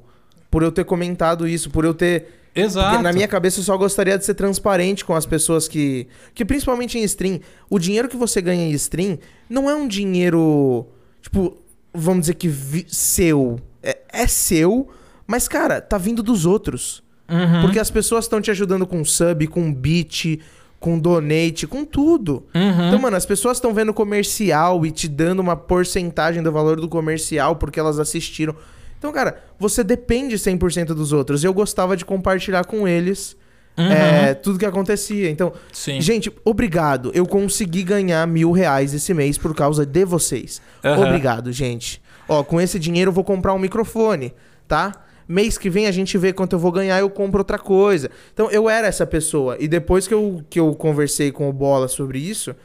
por 0.50 0.64
eu 0.64 0.72
ter 0.72 0.86
comentado 0.86 1.48
isso, 1.48 1.70
por 1.70 1.84
eu 1.84 1.94
ter 1.94 2.28
Exato. 2.56 2.90
porque 2.92 3.04
na 3.04 3.12
minha 3.12 3.28
cabeça 3.28 3.60
eu 3.60 3.64
só 3.64 3.76
gostaria 3.76 4.18
de 4.18 4.24
ser 4.24 4.36
transparente 4.36 5.04
com 5.04 5.14
as 5.14 5.26
pessoas 5.26 5.68
que. 5.68 6.08
Que 6.34 6.46
principalmente 6.46 6.98
em 6.98 7.04
stream, 7.04 7.40
o 7.70 7.78
dinheiro 7.80 8.08
que 8.08 8.16
você 8.16 8.42
ganha 8.42 8.64
em 8.64 8.72
stream 8.72 9.18
não 9.50 9.70
é 9.70 9.76
um 9.76 9.88
dinheiro. 9.88 10.86
Tipo, 11.22 11.58
vamos 11.94 12.22
dizer 12.22 12.36
que 12.36 12.48
vi- 12.48 12.86
seu. 12.88 13.60
É, 13.84 13.98
é 14.14 14.28
seu, 14.28 14.88
mas, 15.28 15.48
cara, 15.48 15.82
tá 15.82 15.98
vindo 15.98 16.22
dos 16.24 16.46
outros. 16.46 17.04
Uhum. 17.28 17.62
Porque 17.62 17.80
as 17.80 17.90
pessoas 17.90 18.26
estão 18.26 18.40
te 18.40 18.52
ajudando 18.52 18.86
com 18.86 19.04
sub, 19.04 19.48
com 19.48 19.74
beat, 19.74 20.40
com 20.86 21.00
donate, 21.00 21.66
com 21.66 21.84
tudo. 21.84 22.44
Uhum. 22.54 22.88
Então, 22.90 23.00
mano, 23.00 23.18
as 23.18 23.26
pessoas 23.26 23.58
estão 23.58 23.74
vendo 23.74 23.92
comercial 23.92 24.86
e 24.86 24.92
te 24.92 25.08
dando 25.08 25.40
uma 25.40 25.56
porcentagem 25.56 26.44
do 26.44 26.52
valor 26.52 26.80
do 26.80 26.88
comercial 26.88 27.56
porque 27.56 27.80
elas 27.80 27.98
assistiram. 27.98 28.56
Então, 29.00 29.12
cara, 29.12 29.44
você 29.58 29.84
depende 29.84 30.36
100% 30.38 30.90
dos 30.94 31.12
outros. 31.12 31.44
Eu 31.44 31.56
gostava 31.56 31.98
de 31.98 32.06
compartilhar 32.06 32.66
com 32.66 32.88
eles 32.88 33.36
Uhum. 33.78 33.92
é, 33.92 34.34
tudo 34.36 34.60
que 34.60 34.66
acontecia. 34.66 35.28
Então, 35.30 35.52
Sim. 35.74 36.00
gente, 36.00 36.32
obrigado. 36.46 37.12
Eu 37.16 37.26
consegui 37.26 37.82
ganhar 37.84 38.26
mil 38.28 38.52
reais 38.52 38.94
esse 38.94 39.12
mês 39.12 39.40
por 39.40 39.54
causa 39.56 39.86
de 39.88 40.06
vocês. 40.06 40.62
Aham. 40.84 41.08
Obrigado, 41.08 41.52
gente. 41.52 42.00
Ó, 42.30 42.44
com 42.44 42.62
esse 42.62 42.78
dinheiro 42.78 43.10
eu 43.10 43.14
vou 43.14 43.24
comprar 43.24 43.54
um 43.56 43.60
microfone, 43.60 44.34
tá? 44.68 44.94
Mês 45.28 45.58
que 45.58 45.70
vem 45.70 45.88
a 45.88 45.92
gente 45.92 46.18
vê 46.18 46.32
quanto 46.34 46.54
eu 46.54 46.60
vou 46.60 46.72
ganhar 46.72 47.00
eu 47.00 47.10
compro 47.10 47.40
outra 47.40 47.58
coisa. 47.58 48.12
Então, 48.34 48.50
eu 48.52 48.70
era 48.70 48.88
essa 48.88 49.06
pessoa. 49.06 49.58
E 49.60 49.68
depois 49.68 50.08
que 50.08 50.14
eu, 50.14 50.44
que 50.50 50.60
eu 50.60 50.74
conversei 50.76 51.32
com 51.32 51.50
o 51.50 51.54
Bola 51.54 51.88
sobre 51.88 52.20
isso, 52.20 52.56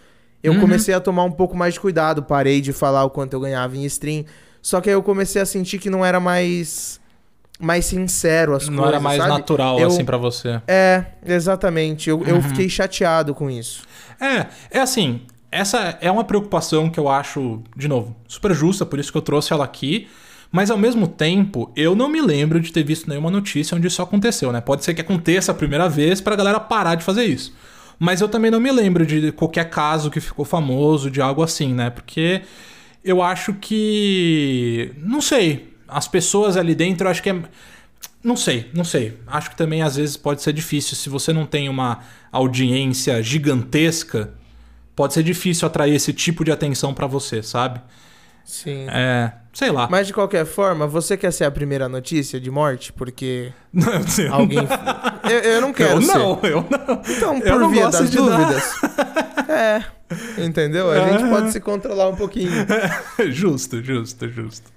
eu 0.42 0.52
Uhum. 0.52 0.61
comecei 0.61 0.92
a 0.94 1.00
tomar 1.00 1.24
um 1.24 1.30
pouco 1.32 1.56
mais 1.56 1.74
de 1.74 1.80
cuidado. 1.80 2.22
Parei 2.22 2.61
de 2.61 2.72
falar 2.72 3.04
o 3.04 3.11
quanto 3.11 3.32
eu 3.34 3.40
ganhava 3.40 3.76
em 3.76 3.84
stream. 3.84 4.24
Só 4.62 4.80
que 4.80 4.90
aí 4.90 4.94
eu 4.94 5.02
comecei 5.02 5.40
a 5.40 5.46
sentir 5.46 5.78
que 5.78 5.88
não 5.90 6.04
era 6.04 6.20
mais 6.20 7.00
mais 7.62 7.84
sincero 7.84 8.54
as 8.54 8.66
Não 8.68 8.76
coisas, 8.76 8.92
era 8.94 9.00
mais 9.02 9.18
sabe? 9.18 9.28
natural 9.32 9.78
Eu- 9.78 9.88
assim 9.88 10.02
pra 10.02 10.16
você. 10.16 10.62
É, 10.66 11.04
exatamente. 11.26 12.08
Eu, 12.08 12.18
Uhum. 12.18 12.24
eu 12.26 12.40
fiquei 12.42 12.68
chateado 12.70 13.34
com 13.34 13.50
isso. 13.50 13.82
É, 14.18 14.46
é 14.70 14.80
assim, 14.80 15.20
essa 15.52 15.98
é 16.00 16.11
uma 16.11 16.24
preocupação 16.24 16.88
que 16.88 16.98
eu 16.98 17.06
acho, 17.06 17.62
de 17.76 17.86
novo, 17.86 18.16
super 18.26 18.54
justa, 18.54 18.86
por 18.86 18.98
isso 18.98 19.12
que 19.12 19.18
eu 19.18 19.22
trouxe 19.22 19.52
ela 19.52 19.64
aqui. 19.64 20.08
Mas 20.53 20.70
ao 20.70 20.76
mesmo 20.76 21.07
tempo, 21.07 21.70
eu 21.76 21.94
não 21.94 22.09
me 22.09 22.20
lembro 22.20 22.61
de 22.61 22.72
ter 22.72 22.82
visto 22.82 23.09
nenhuma 23.09 23.30
notícia 23.30 23.76
onde 23.76 23.86
isso 23.86 24.03
aconteceu, 24.03 24.51
né? 24.51 24.61
Pode 24.61 24.84
ser 24.84 24.94
que 24.94 25.01
aconteça 25.01 25.53
a 25.53 25.55
primeira 25.55 25.88
vez 25.88 26.20
pra 26.20 26.34
galera 26.34 26.59
parar 26.59 26.96
de 26.96 27.05
fazer 27.05 27.24
isso. 27.24 27.55
Mas 27.98 28.20
eu 28.20 28.28
também 28.28 28.51
não 28.51 28.59
me 28.59 28.72
lembro 28.72 29.07
de 29.07 29.30
qualquer 29.30 29.68
caso 29.68 30.11
que 30.11 30.20
ficou 30.20 30.44
famoso, 30.44 31.11
de 31.11 31.20
algo 31.20 31.42
assim, 31.42 31.72
né? 31.72 31.90
Porque 31.90 32.42
eu 33.05 33.22
acho 33.22 33.55
que. 33.55 34.92
Não 34.96 35.20
sei. 35.20 35.74
As 35.86 36.09
pessoas 36.09 36.57
ali 36.57 36.74
dentro, 36.74 37.07
eu 37.07 37.11
acho 37.11 37.22
que 37.22 37.30
é. 37.30 37.42
Não 38.24 38.36
sei, 38.36 38.70
não 38.74 38.84
sei. 38.84 39.18
Acho 39.26 39.51
que 39.51 39.57
também 39.57 39.82
às 39.82 39.96
vezes 39.96 40.16
pode 40.16 40.42
ser 40.42 40.53
difícil. 40.53 40.96
Se 40.96 41.09
você 41.09 41.32
não 41.32 41.46
tem 41.46 41.68
uma 41.68 42.01
audiência 42.32 43.22
gigantesca, 43.22 44.32
pode 44.96 45.14
ser 45.14 45.22
difícil 45.22 45.66
atrair 45.66 45.94
esse 45.94 46.12
tipo 46.12 46.44
de 46.44 46.51
atenção 46.51 46.92
pra 46.92 47.07
você, 47.07 47.42
sabe? 47.42 47.80
Sim. 48.44 48.86
É. 48.90 49.32
Sei 49.53 49.70
lá. 49.70 49.88
Mas 49.90 50.07
de 50.07 50.12
qualquer 50.12 50.46
forma, 50.46 50.86
você 50.86 51.16
quer 51.16 51.32
ser 51.32 51.44
a 51.44 51.51
primeira 51.51 51.88
notícia 51.88 52.40
de 52.40 52.51
morte? 52.51 52.92
Porque 52.92 53.53
Não, 53.72 53.92
eu 53.92 54.34
alguém. 54.34 54.59
eu, 55.24 55.38
eu 55.38 55.61
não 55.61 55.72
quero 55.72 55.94
eu 55.94 56.03
ser. 56.03 56.18
não, 56.18 56.38
eu 56.42 56.66
não. 56.70 57.03
Então, 57.09 57.36
Eu 57.38 57.53
por 57.53 57.61
não 57.61 57.70
via 57.70 57.88
das 57.88 58.11
de 58.11 58.16
dar. 58.16 58.22
dúvidas. 58.24 58.72
é. 59.48 59.84
Entendeu? 60.38 60.90
A 60.90 61.11
gente 61.11 61.28
pode 61.28 61.53
se 61.53 61.61
controlar 61.61 62.09
um 62.09 62.16
pouquinho. 62.16 62.51
justo, 63.30 63.82
justo, 63.82 64.28
justo. 64.28 64.70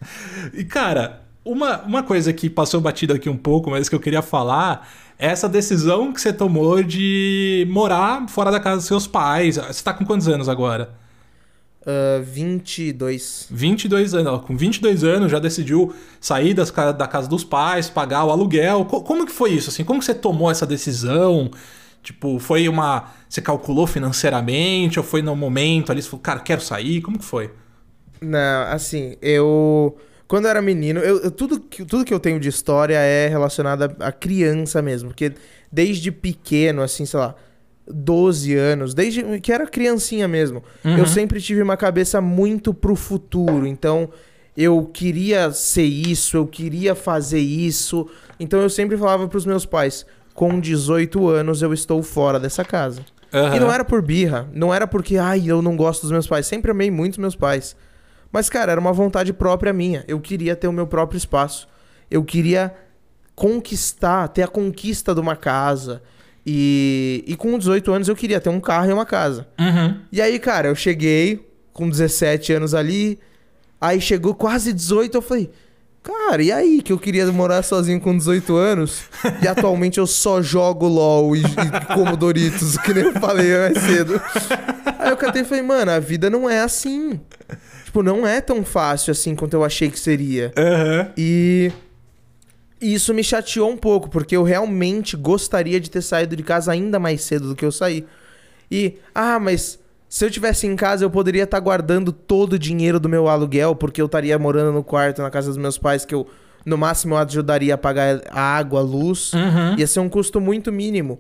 E, 0.54 0.64
cara, 0.64 1.22
uma, 1.46 1.82
uma 1.82 2.04
coisa 2.04 2.32
que 2.34 2.50
passou 2.50 2.80
batido 2.82 3.14
aqui 3.14 3.30
um 3.30 3.38
pouco, 3.38 3.70
mas 3.70 3.90
que 3.90 3.96
eu 3.96 4.00
queria 4.00 4.22
falar, 4.22 4.88
é 5.18 5.28
essa 5.28 5.50
decisão 5.50 6.14
que 6.14 6.22
você 6.22 6.32
tomou 6.34 6.84
de 6.84 7.68
morar 7.70 8.28
fora 8.28 8.52
da 8.52 8.60
casa 8.60 8.78
dos 8.78 8.86
seus 8.86 9.08
pais. 9.08 9.58
Você 9.58 9.84
tá 9.84 9.94
com 9.94 10.06
quantos 10.06 10.28
anos 10.28 10.48
agora? 10.50 10.94
Ah, 11.86 12.22
22. 12.24 13.48
22 13.52 14.14
anos. 14.14 14.42
Com 14.46 14.56
22 14.56 15.04
anos 15.04 15.32
já 15.32 15.40
decidiu 15.40 15.94
sair 16.20 16.54
das, 16.54 16.72
da 16.72 17.08
casa 17.08 17.28
dos 17.28 17.44
pais, 17.44 17.90
pagar 17.90 18.24
o 18.26 18.32
aluguel. 18.32 18.86
Co- 18.86 19.02
como 19.02 19.26
que 19.26 19.32
foi 19.32 19.52
isso? 19.52 19.70
Assim, 19.70 19.84
como 19.84 20.00
que 20.00 20.06
você 20.06 20.14
tomou 20.14 20.50
essa 20.50 20.66
decisão? 20.66 21.50
Tipo, 22.02 22.40
foi 22.40 22.68
uma. 22.68 23.12
Você 23.30 23.42
calculou 23.42 23.88
financeiramente? 23.88 25.00
Ou 25.00 25.06
foi 25.06 25.22
no 25.22 25.36
momento 25.36 25.92
ali? 25.92 26.02
Você 26.02 26.10
falou, 26.10 26.22
cara, 26.22 26.40
quero 26.40 26.62
sair? 26.62 27.02
Como 27.02 27.18
que 27.18 27.26
foi? 27.26 27.52
Não, 28.22 28.64
assim, 28.72 29.16
eu. 29.22 29.98
Quando 30.28 30.46
eu 30.46 30.52
era 30.52 30.62
menino, 30.62 31.00
eu, 31.00 31.20
eu- 31.24 31.32
tudo, 31.32 31.60
que, 31.60 31.86
tudo 31.86 32.06
que 32.06 32.14
eu 32.14 32.20
tenho 32.20 32.40
de 32.40 32.50
história 32.50 32.96
é 32.98 33.28
relacionado 33.28 33.84
a, 34.00 34.08
a 34.08 34.12
criança 34.12 34.82
mesmo. 34.82 35.10
Porque 35.10 35.34
desde 35.72 36.12
pequeno, 36.12 36.82
assim, 36.82 37.06
sei 37.06 37.20
lá, 37.20 37.36
12 37.88 38.56
anos, 38.56 38.94
desde 38.94 39.40
que 39.42 39.52
era 39.52 39.68
criancinha 39.68 40.28
mesmo, 40.28 40.64
Uhum. 40.86 40.98
eu 40.98 41.06
sempre 41.06 41.42
tive 41.42 41.62
uma 41.62 41.76
cabeça 41.78 42.22
muito 42.22 42.74
pro 42.74 42.96
futuro. 42.96 43.68
Então, 43.68 44.10
eu 44.56 44.86
queria 44.86 45.52
ser 45.52 45.84
isso, 45.84 46.38
eu 46.38 46.48
queria 46.48 46.96
fazer 46.96 47.40
isso. 47.40 48.08
Então, 48.40 48.62
eu 48.62 48.70
sempre 48.70 48.96
falava 48.98 49.28
pros 49.28 49.46
meus 49.46 49.66
pais: 49.66 50.06
com 50.34 50.60
18 50.60 51.28
anos 51.28 51.62
eu 51.62 51.74
estou 51.74 52.02
fora 52.04 52.40
dessa 52.40 52.64
casa. 52.64 53.02
Aham. 53.34 53.56
E 53.56 53.60
não 53.60 53.72
era 53.72 53.84
por 53.84 54.02
birra, 54.02 54.48
não 54.54 54.72
era 54.74 54.86
porque, 54.86 55.18
ai, 55.18 55.44
eu 55.48 55.62
não 55.62 55.76
gosto 55.76 56.04
dos 56.04 56.12
meus 56.12 56.28
pais. 56.28 56.46
Sempre 56.46 56.70
amei 56.72 56.92
muito 56.92 57.14
os 57.14 57.18
meus 57.18 57.36
pais. 57.36 57.76
Mas, 58.32 58.48
cara, 58.50 58.72
era 58.72 58.80
uma 58.82 58.94
vontade 58.94 59.34
própria 59.34 59.74
minha. 59.74 60.04
Eu 60.08 60.20
queria 60.20 60.56
ter 60.56 60.68
o 60.68 60.72
meu 60.74 60.88
próprio 60.88 61.18
espaço. 61.18 61.68
Eu 62.10 62.24
queria 62.24 62.74
conquistar, 63.36 64.28
ter 64.28 64.44
a 64.44 64.48
conquista 64.48 65.14
de 65.14 65.20
uma 65.20 65.36
casa. 65.36 66.02
E, 66.46 67.24
e 67.26 67.36
com 67.36 67.58
18 67.58 67.92
anos 67.92 68.08
eu 68.08 68.16
queria 68.16 68.40
ter 68.40 68.50
um 68.50 68.60
carro 68.60 68.90
e 68.90 68.94
uma 68.94 69.06
casa. 69.06 69.48
Uhum. 69.60 69.98
E 70.12 70.22
aí, 70.22 70.38
cara, 70.40 70.68
eu 70.68 70.76
cheguei 70.76 71.48
com 71.72 71.90
17 71.90 72.54
anos 72.54 72.74
ali. 72.74 73.20
Aí 73.80 74.00
chegou 74.00 74.34
quase 74.34 74.72
18, 74.72 75.18
eu 75.18 75.22
falei, 75.22 75.50
Cara, 76.04 76.44
e 76.44 76.52
aí 76.52 76.82
que 76.82 76.92
eu 76.92 77.00
queria 77.00 77.26
morar 77.32 77.64
sozinho 77.64 78.00
com 78.00 78.16
18 78.16 78.54
anos 78.58 79.04
e 79.42 79.48
atualmente 79.48 79.98
eu 79.98 80.06
só 80.06 80.42
jogo 80.42 80.86
LOL 80.86 81.34
e, 81.34 81.40
e 81.40 81.96
como 81.96 82.18
Doritos, 82.18 82.78
que 82.84 82.94
nem 82.94 83.06
eu 83.06 83.14
falei 83.14 83.58
mais 83.58 83.78
cedo. 83.78 84.22
Aí 85.00 85.10
eu 85.10 85.16
catei 85.16 85.44
e 85.44 85.46
falei, 85.46 85.64
mano, 85.64 85.92
a 85.92 86.00
vida 86.00 86.30
não 86.30 86.50
é 86.50 86.60
assim. 86.60 87.22
Tipo, 87.86 88.04
não 88.04 88.28
é 88.28 88.42
tão 88.42 88.66
fácil 88.66 89.12
assim 89.12 89.34
quanto 89.34 89.54
eu 89.54 89.64
achei 89.64 89.90
que 89.90 89.98
seria. 89.98 90.52
Aham. 90.58 91.08
E 91.18 91.72
isso 92.92 93.14
me 93.14 93.24
chateou 93.24 93.70
um 93.70 93.78
pouco, 93.78 94.10
porque 94.10 94.36
eu 94.36 94.44
realmente 94.44 95.16
gostaria 95.16 95.80
de 95.80 95.90
ter 95.90 96.02
saído 96.02 96.36
de 96.36 96.44
casa 96.44 96.72
ainda 96.72 97.00
mais 97.00 97.22
cedo 97.22 97.50
do 97.50 97.56
que 97.56 97.64
eu 97.64 97.72
saí. 97.72 98.06
E, 98.70 98.98
ah, 99.14 99.40
mas 99.40 99.80
se 100.10 100.26
eu 100.26 100.30
tivesse 100.30 100.68
em 100.68 100.76
casa, 100.76 101.06
eu 101.06 101.10
poderia 101.10 101.44
estar 101.44 101.60
guardando 101.60 102.12
todo 102.12 102.54
o 102.54 102.60
dinheiro 102.60 103.00
do 103.00 103.08
meu 103.08 103.28
aluguel, 103.28 103.76
porque 103.76 104.02
eu 104.02 104.06
estaria 104.06 104.38
morando 104.38 104.72
no 104.72 104.84
quarto 104.84 105.22
na 105.22 105.30
casa 105.30 105.48
dos 105.48 105.58
meus 105.58 105.78
pais, 105.78 106.06
que 106.06 106.14
eu, 106.14 106.28
no 106.66 106.78
máximo, 106.78 107.16
eu 107.16 107.20
ajudaria 107.20 107.74
a 107.76 107.78
pagar 107.78 108.22
a 108.30 108.42
água, 108.42 108.80
a 108.80 108.84
luz. 108.84 109.34
Uhum. 109.34 109.78
Ia 109.78 109.88
ser 109.88 110.00
um 110.00 110.10
custo 110.10 110.42
muito 110.42 110.72
mínimo. 110.72 111.20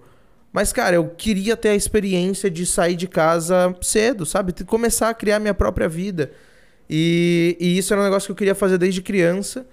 Mas, 0.51 0.71
cara, 0.71 0.95
eu 0.95 1.07
queria 1.09 1.57
ter 1.57 1.69
a 1.69 1.75
experiência 1.75 2.51
de 2.51 2.65
sair 2.65 2.95
de 2.95 3.07
casa 3.07 3.75
cedo, 3.81 4.25
sabe? 4.25 4.53
Começar 4.63 5.09
a 5.09 5.13
criar 5.13 5.39
minha 5.39 5.53
própria 5.55 5.89
vida. 5.89 6.31
E, 6.87 7.57
e 7.59 7.77
isso 7.77 7.91
era 7.93 8.01
um 8.01 8.05
negócio 8.05 8.27
que 8.27 8.31
eu 8.31 8.35
queria 8.35 8.53
fazer 8.53 8.77
desde 8.77 9.01
criança. 9.01 9.65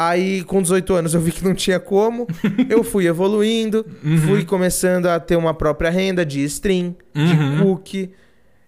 Aí, 0.00 0.44
com 0.44 0.62
18 0.62 0.94
anos, 0.94 1.12
eu 1.14 1.20
vi 1.20 1.32
que 1.32 1.42
não 1.42 1.54
tinha 1.54 1.80
como. 1.80 2.26
eu 2.70 2.84
fui 2.84 3.06
evoluindo, 3.08 3.84
fui 4.26 4.44
começando 4.44 5.06
a 5.06 5.18
ter 5.18 5.34
uma 5.36 5.52
própria 5.52 5.90
renda 5.90 6.24
de 6.24 6.44
stream, 6.44 6.94
de 7.12 7.20
Uhum. 7.32 7.62
cookie. 7.64 8.10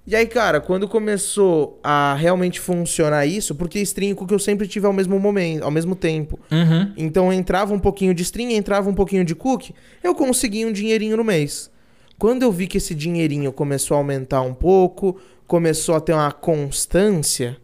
E 0.07 0.17
aí, 0.17 0.27
cara, 0.27 0.61
quando 0.61 0.89
começou 0.89 1.79
a 1.85 2.15
realmente 2.19 2.59
funcionar 2.59 3.27
isso, 3.27 3.55
porque 3.55 3.79
stream 3.81 4.11
e 4.11 4.15
cookie 4.17 4.35
eu 4.35 4.41
sempre 4.41 4.67
tive 4.67 4.87
ao 4.87 4.93
mesmo 4.93 5.21
momento, 5.21 5.63
ao 5.63 5.71
mesmo 5.71 5.95
tempo. 5.95 6.37
Uhum. 6.51 6.93
Então 6.97 7.33
entrava 7.33 7.73
um 7.73 7.79
pouquinho 7.79 8.13
de 8.13 8.23
stream, 8.25 8.51
entrava 8.51 8.91
um 8.91 8.95
pouquinho 8.95 9.25
de 9.25 9.37
cookie, 9.37 9.73
eu 10.03 10.15
conseguia 10.17 10.67
um 10.67 10.73
dinheirinho 10.73 11.17
no 11.17 11.23
mês. 11.23 11.71
Quando 12.19 12.43
eu 12.43 12.51
vi 12.51 12.67
que 12.67 12.79
esse 12.79 12.93
dinheirinho 12.95 13.53
começou 13.53 13.95
a 13.95 13.99
aumentar 13.99 14.43
um 14.43 14.53
pouco, 14.53 15.17
começou 15.47 15.95
a 15.95 16.01
ter 16.01 16.13
uma 16.13 16.33
constância, 16.33 17.57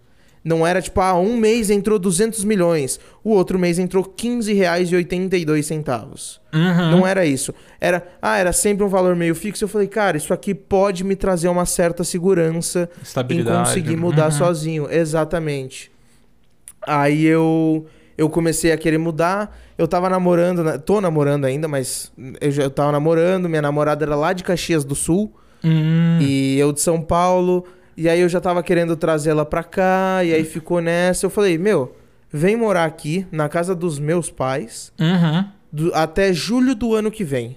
não 0.46 0.64
era 0.66 0.80
tipo, 0.80 1.00
ah, 1.00 1.14
um 1.18 1.36
mês 1.36 1.70
entrou 1.70 1.98
200 1.98 2.44
milhões, 2.44 3.00
o 3.24 3.30
outro 3.30 3.58
mês 3.58 3.78
entrou 3.80 4.04
15 4.04 4.52
reais 4.52 4.92
e 4.92 4.94
82 4.96 5.66
centavos. 5.66 6.40
Uhum. 6.54 6.90
Não 6.92 7.06
era 7.06 7.26
isso. 7.26 7.52
Era, 7.80 8.06
ah, 8.22 8.38
era 8.38 8.52
sempre 8.52 8.84
um 8.84 8.88
valor 8.88 9.16
meio 9.16 9.34
fixo. 9.34 9.64
Eu 9.64 9.68
falei, 9.68 9.88
cara, 9.88 10.16
isso 10.16 10.32
aqui 10.32 10.54
pode 10.54 11.02
me 11.02 11.16
trazer 11.16 11.48
uma 11.48 11.66
certa 11.66 12.04
segurança 12.04 12.88
em 13.28 13.42
conseguir 13.44 13.96
mudar 13.96 14.26
Uhum. 14.26 14.30
sozinho. 14.30 14.88
Exatamente. 14.90 15.90
Aí 16.86 17.24
eu 17.24 17.86
eu 18.18 18.30
comecei 18.30 18.72
a 18.72 18.78
querer 18.78 18.98
mudar. 18.98 19.54
Eu 19.76 19.86
tava 19.86 20.08
namorando, 20.08 20.78
tô 20.80 21.00
namorando 21.02 21.44
ainda, 21.44 21.68
mas 21.68 22.10
eu 22.40 22.50
já 22.50 22.62
eu 22.62 22.70
tava 22.70 22.92
namorando. 22.92 23.48
Minha 23.48 23.62
namorada 23.62 24.04
era 24.04 24.14
lá 24.16 24.32
de 24.32 24.42
Caxias 24.44 24.84
do 24.84 24.94
Sul 24.94 25.32
Hum. 25.64 26.18
e 26.20 26.56
eu 26.58 26.72
de 26.72 26.80
São 26.80 27.00
Paulo. 27.02 27.64
E 27.96 28.08
aí 28.08 28.20
eu 28.20 28.28
já 28.28 28.40
tava 28.40 28.62
querendo 28.62 28.94
trazer 28.96 29.30
ela 29.30 29.44
pra 29.46 29.64
cá. 29.64 30.22
E 30.24 30.32
aí 30.34 30.44
ficou 30.44 30.80
nessa. 30.80 31.26
Eu 31.26 31.30
falei, 31.30 31.56
meu, 31.56 31.96
vem 32.30 32.56
morar 32.56 32.84
aqui 32.84 33.26
na 33.32 33.48
casa 33.48 33.74
dos 33.74 33.98
meus 33.98 34.30
pais 34.30 34.92
Uhum. 35.00 35.44
do- 35.72 35.94
até 35.94 36.32
julho 36.32 36.74
do 36.74 36.94
ano 36.94 37.10
que 37.10 37.24
vem. 37.24 37.56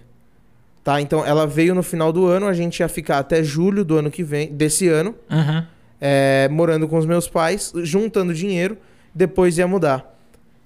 Tá? 0.83 1.01
Então 1.01 1.25
ela 1.25 1.45
veio 1.45 1.75
no 1.75 1.83
final 1.83 2.11
do 2.13 2.25
ano, 2.25 2.47
a 2.47 2.53
gente 2.53 2.79
ia 2.79 2.87
ficar 2.87 3.19
até 3.19 3.43
julho 3.43 3.83
do 3.83 3.97
ano 3.97 4.09
que 4.09 4.23
vem, 4.23 4.47
desse 4.53 4.87
ano, 4.87 5.13
Uhum. 5.29 5.63
é, 5.99 6.47
morando 6.49 6.87
com 6.87 6.97
os 6.97 7.05
meus 7.05 7.27
pais, 7.27 7.73
juntando 7.83 8.33
dinheiro, 8.33 8.77
depois 9.13 9.57
ia 9.57 9.67
mudar. 9.67 10.15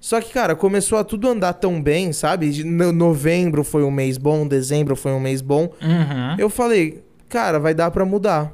Só 0.00 0.20
que, 0.20 0.32
cara, 0.32 0.54
começou 0.54 0.98
a 0.98 1.04
tudo 1.04 1.28
andar 1.28 1.54
tão 1.54 1.82
bem, 1.82 2.12
sabe? 2.12 2.62
No- 2.62 2.92
novembro 2.92 3.64
foi 3.64 3.82
um 3.82 3.90
mês 3.90 4.16
bom, 4.16 4.46
dezembro 4.46 4.94
foi 4.94 5.12
um 5.12 5.20
mês 5.20 5.40
bom. 5.40 5.64
Uhum. 5.82 6.36
Eu 6.38 6.48
falei, 6.48 7.02
cara, 7.28 7.58
vai 7.58 7.74
dar 7.74 7.90
pra 7.90 8.04
mudar. 8.04 8.52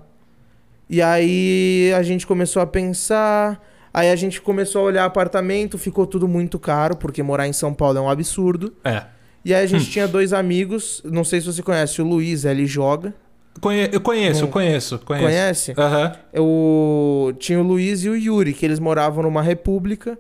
E 0.93 1.01
aí 1.01 1.93
a 1.97 2.03
gente 2.03 2.27
começou 2.27 2.61
a 2.61 2.67
pensar, 2.67 3.65
aí 3.95 4.11
a 4.11 4.17
gente 4.17 4.41
começou 4.43 4.83
a 4.83 4.85
olhar 4.87 5.05
apartamento, 5.05 5.79
ficou 5.79 6.05
tudo 6.05 6.27
muito 6.27 6.59
caro, 6.59 6.97
porque 6.97 7.23
morar 7.23 7.47
em 7.47 7.53
São 7.53 7.73
Paulo 7.73 7.97
é 7.99 8.01
um 8.01 8.11
absurdo. 8.11 8.75
É. 8.85 9.05
E 9.45 9.55
aí 9.55 9.63
a 9.63 9.65
Hum. 9.65 9.69
gente 9.69 9.89
tinha 9.89 10.09
dois 10.09 10.33
amigos, 10.33 11.01
não 11.05 11.23
sei 11.23 11.41
se 11.41 11.47
você 11.47 11.63
conhece, 11.63 12.03
o 12.03 12.05
Luiz, 12.05 12.45
ele 12.45 12.67
joga. 12.67 13.15
Conhe- 13.61 13.89
Eu 13.93 14.01
conheço, 14.01 14.43
eu 14.45 14.49
Hum. 14.49 14.51
conheço, 14.51 14.99
conheço. 14.99 15.27
Conhece? 15.27 15.75
Aham. 15.79 16.13
Eu... 16.33 17.35
Tinha 17.39 17.61
o 17.61 17.63
Luiz 17.63 18.03
e 18.05 18.09
o 18.09 18.17
Yuri, 18.17 18.53
que 18.53 18.67
eles 18.67 18.79
moravam 18.81 19.23
numa 19.23 19.43
república. 19.43 20.19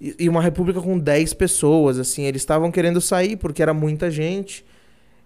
E 0.00 0.14
e 0.20 0.28
uma 0.28 0.40
república 0.40 0.80
com 0.80 0.98
10 0.98 1.34
pessoas, 1.34 1.98
assim. 1.98 2.22
Eles 2.24 2.40
estavam 2.42 2.70
querendo 2.70 3.00
sair 3.00 3.36
porque 3.36 3.60
era 3.62 3.74
muita 3.74 4.10
gente. 4.10 4.64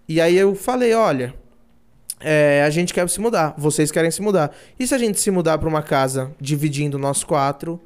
E 0.09 0.19
aí 0.19 0.35
eu 0.37 0.53
falei, 0.55 0.93
olha... 0.93 1.33
é, 2.23 2.63
a 2.65 2.69
gente 2.69 2.93
quer 2.93 3.07
se 3.09 3.19
mudar, 3.19 3.53
vocês 3.57 3.91
querem 3.91 4.09
se 4.11 4.21
mudar. 4.21 4.51
E 4.79 4.87
se 4.87 4.93
a 4.95 4.97
gente 4.97 5.19
se 5.19 5.29
mudar 5.31 5.57
pra 5.57 5.67
uma 5.69 5.81
casa 5.83 6.31
dividindo 6.39 6.97
nós 6.97 7.23
quatro 7.23 7.79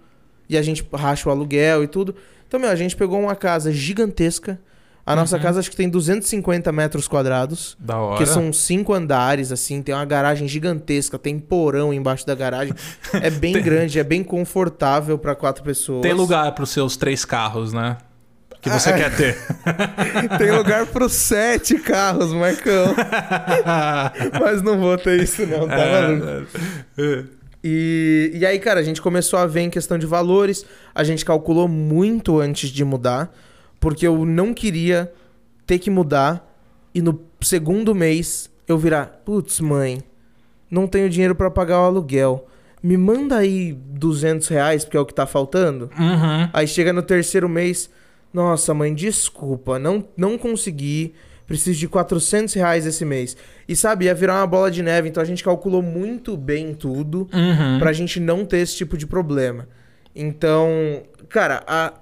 e 0.49 0.57
a 0.57 0.61
gente 0.61 0.87
racha 0.93 1.27
o 1.27 1.31
aluguel 1.31 1.83
e 1.83 1.87
tudo? 1.87 2.15
Então, 2.47 2.59
meu, 2.59 2.69
a 2.69 2.75
gente 2.75 2.95
pegou 2.95 3.19
uma 3.19 3.35
casa 3.35 3.71
gigantesca. 3.73 4.59
A 5.05 5.15
nossa 5.15 5.37
Uhum. 5.37 5.41
casa 5.41 5.59
acho 5.61 5.69
que 5.69 5.75
tem 5.77 5.87
250 5.87 6.69
metros 6.73 7.07
quadrados. 7.07 7.77
Da 7.79 7.97
hora. 7.97 8.17
Que 8.17 8.25
são 8.25 8.51
cinco 8.51 8.93
andares, 8.93 9.53
assim, 9.53 9.81
tem 9.81 9.95
uma 9.95 10.03
garagem 10.03 10.49
gigantesca, 10.49 11.17
tem 11.17 11.39
porão 11.39 11.93
embaixo 11.93 12.27
da 12.27 12.35
garagem. 12.35 12.73
É 13.13 13.29
bem 13.29 13.51
Tem- 13.55 13.63
grande, 13.63 13.99
é 13.99 14.03
bem 14.03 14.21
confortável 14.21 15.17
pra 15.17 15.33
quatro 15.33 15.63
pessoas. 15.63 16.01
Tem 16.01 16.11
lugar 16.13 16.51
pros 16.53 16.71
seus 16.71 16.97
três 16.97 17.23
carros, 17.23 17.71
né? 17.71 17.97
Que 18.69 18.79
você 18.79 18.89
Ah, 18.89 18.97
quer 18.97 19.15
ter. 19.15 19.37
Tem 20.37 20.51
lugar 20.51 20.85
pros 20.87 21.13
sete 21.13 21.75
carros, 21.79 22.33
Marcão. 22.33 22.95
Mas 24.39 24.61
não 24.61 24.79
vou 24.79 24.97
ter 24.97 25.21
isso, 25.23 25.45
não, 25.45 25.67
tá 25.67 25.75
maluco? 25.77 26.47
É, 26.97 27.23
E, 27.63 28.31
e 28.35 28.45
aí, 28.45 28.59
cara, 28.59 28.79
a 28.79 28.83
gente 28.83 29.01
começou 29.01 29.39
a 29.39 29.45
ver 29.45 29.61
em 29.61 29.69
questão 29.69 29.97
de 29.97 30.05
valores. 30.05 30.65
A 30.93 31.03
gente 31.03 31.25
calculou 31.25 31.67
muito 31.67 32.39
antes 32.39 32.69
de 32.69 32.83
mudar, 32.85 33.33
porque 33.79 34.07
eu 34.07 34.25
não 34.25 34.53
queria 34.53 35.11
ter 35.65 35.79
que 35.79 35.89
mudar 35.89 36.45
e 36.93 37.01
no 37.01 37.21
segundo 37.41 37.93
mês 37.93 38.49
eu 38.67 38.77
virar, 38.77 39.21
putz, 39.25 39.59
mãe, 39.59 40.01
não 40.69 40.87
tenho 40.87 41.09
dinheiro 41.09 41.35
pra 41.35 41.49
pagar 41.51 41.81
o 41.81 41.85
aluguel. 41.85 42.47
Me 42.81 42.95
manda 42.95 43.37
aí 43.37 43.73
200 43.73 44.47
reais, 44.47 44.85
porque 44.85 44.95
é 44.95 44.99
o 44.99 45.05
que 45.05 45.13
tá 45.13 45.25
faltando. 45.25 45.89
Uhum. 45.97 46.49
Aí 46.53 46.67
chega 46.67 46.93
no 46.93 47.01
terceiro 47.01 47.49
mês, 47.49 47.89
nossa, 48.37 48.71
mãe, 48.73 48.93
desculpa, 48.93 49.79
não, 49.79 50.05
não 50.15 50.37
consegui, 50.37 51.13
preciso 51.47 51.79
de 51.79 51.87
400 51.87 52.53
reais 52.53 52.85
esse 52.85 53.03
mês. 53.03 53.35
E 53.67 53.75
sabe, 53.75 54.05
ia 54.05 54.13
virar 54.13 54.35
uma 54.41 54.47
bola 54.47 54.69
de 54.69 54.83
neve, 54.83 55.09
então 55.09 55.21
a 55.23 55.25
gente 55.25 55.43
calculou 55.43 55.81
muito 55.81 56.37
bem 56.37 56.73
tudo 56.73 57.27
Uhum. 57.33 57.79
pra 57.79 57.91
gente 57.91 58.19
não 58.19 58.45
ter 58.45 58.57
esse 58.59 58.75
tipo 58.75 58.95
de 58.95 59.07
problema. 59.07 59.67
Então, 60.15 60.69
cara, 61.29 61.63
a- 61.67 61.93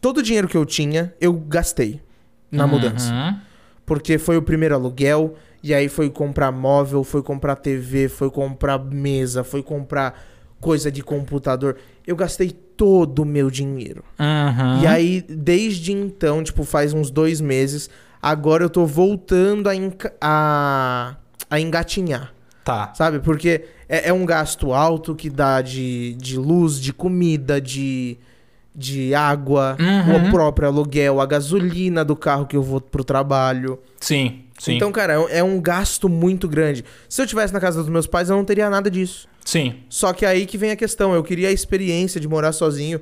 todo 0.00 0.18
o 0.18 0.22
dinheiro 0.22 0.46
que 0.48 0.56
eu 0.56 0.64
tinha, 0.64 1.12
eu 1.20 1.32
gastei 1.32 2.00
na 2.50 2.66
mudança. 2.66 3.12
Uhum. 3.12 3.36
Porque 3.86 4.16
foi 4.18 4.36
o 4.36 4.42
primeiro 4.42 4.74
aluguel, 4.74 5.34
e 5.62 5.74
aí 5.74 5.88
foi 5.88 6.08
comprar 6.08 6.52
móvel, 6.52 7.02
foi 7.02 7.22
comprar 7.22 7.56
TV, 7.56 8.08
foi 8.08 8.30
comprar 8.30 8.78
mesa, 8.78 9.42
foi 9.42 9.62
comprar 9.62 10.22
coisa 10.60 10.90
de 10.90 11.02
computador. 11.02 11.76
Eu 12.06 12.14
gastei 12.16 12.52
todo 12.80 13.18
o 13.20 13.26
meu 13.26 13.50
dinheiro. 13.50 14.02
Uhum. 14.18 14.80
E 14.82 14.86
aí, 14.86 15.20
desde 15.28 15.92
então, 15.92 16.42
tipo, 16.42 16.64
faz 16.64 16.94
uns 16.94 17.10
dois 17.10 17.38
meses, 17.38 17.90
agora 18.22 18.64
eu 18.64 18.70
tô 18.70 18.86
voltando 18.86 19.68
a, 19.68 19.72
a, 20.18 21.16
a 21.50 21.60
engatinhar, 21.60 22.32
Tá. 22.64 22.90
sabe? 22.94 23.18
Porque 23.18 23.64
é, 23.86 24.08
é 24.08 24.12
um 24.14 24.24
gasto 24.24 24.72
alto 24.72 25.14
que 25.14 25.28
dá 25.28 25.60
de, 25.60 26.14
de 26.14 26.38
luz, 26.38 26.80
de 26.80 26.90
comida, 26.90 27.60
de, 27.60 28.16
de 28.74 29.14
água, 29.14 29.76
Uhum. 29.78 30.28
o 30.28 30.30
próprio 30.30 30.66
aluguel, 30.68 31.20
a 31.20 31.26
gasolina 31.26 32.02
do 32.02 32.16
carro 32.16 32.46
que 32.46 32.56
eu 32.56 32.62
vou 32.62 32.80
pro 32.80 33.04
trabalho. 33.04 33.78
Sim, 34.00 34.44
sim. 34.58 34.76
Então, 34.76 34.90
cara, 34.90 35.12
é 35.12 35.18
um- 35.18 35.28
é 35.28 35.42
um 35.44 35.60
gasto 35.60 36.08
muito 36.08 36.48
grande. 36.48 36.82
Se 37.10 37.20
eu 37.20 37.26
tivesse 37.26 37.52
na 37.52 37.60
casa 37.60 37.80
dos 37.80 37.90
meus 37.90 38.06
pais, 38.06 38.30
eu 38.30 38.36
não 38.36 38.44
teria 38.44 38.70
nada 38.70 38.90
disso. 38.90 39.28
Sim. 39.50 39.74
Só 39.88 40.12
que 40.12 40.24
aí 40.24 40.46
que 40.46 40.56
vem 40.56 40.70
a 40.70 40.76
questão. 40.76 41.12
Eu 41.12 41.24
queria 41.24 41.48
a 41.48 41.52
experiência 41.52 42.20
de 42.20 42.28
morar 42.28 42.52
sozinho. 42.52 43.00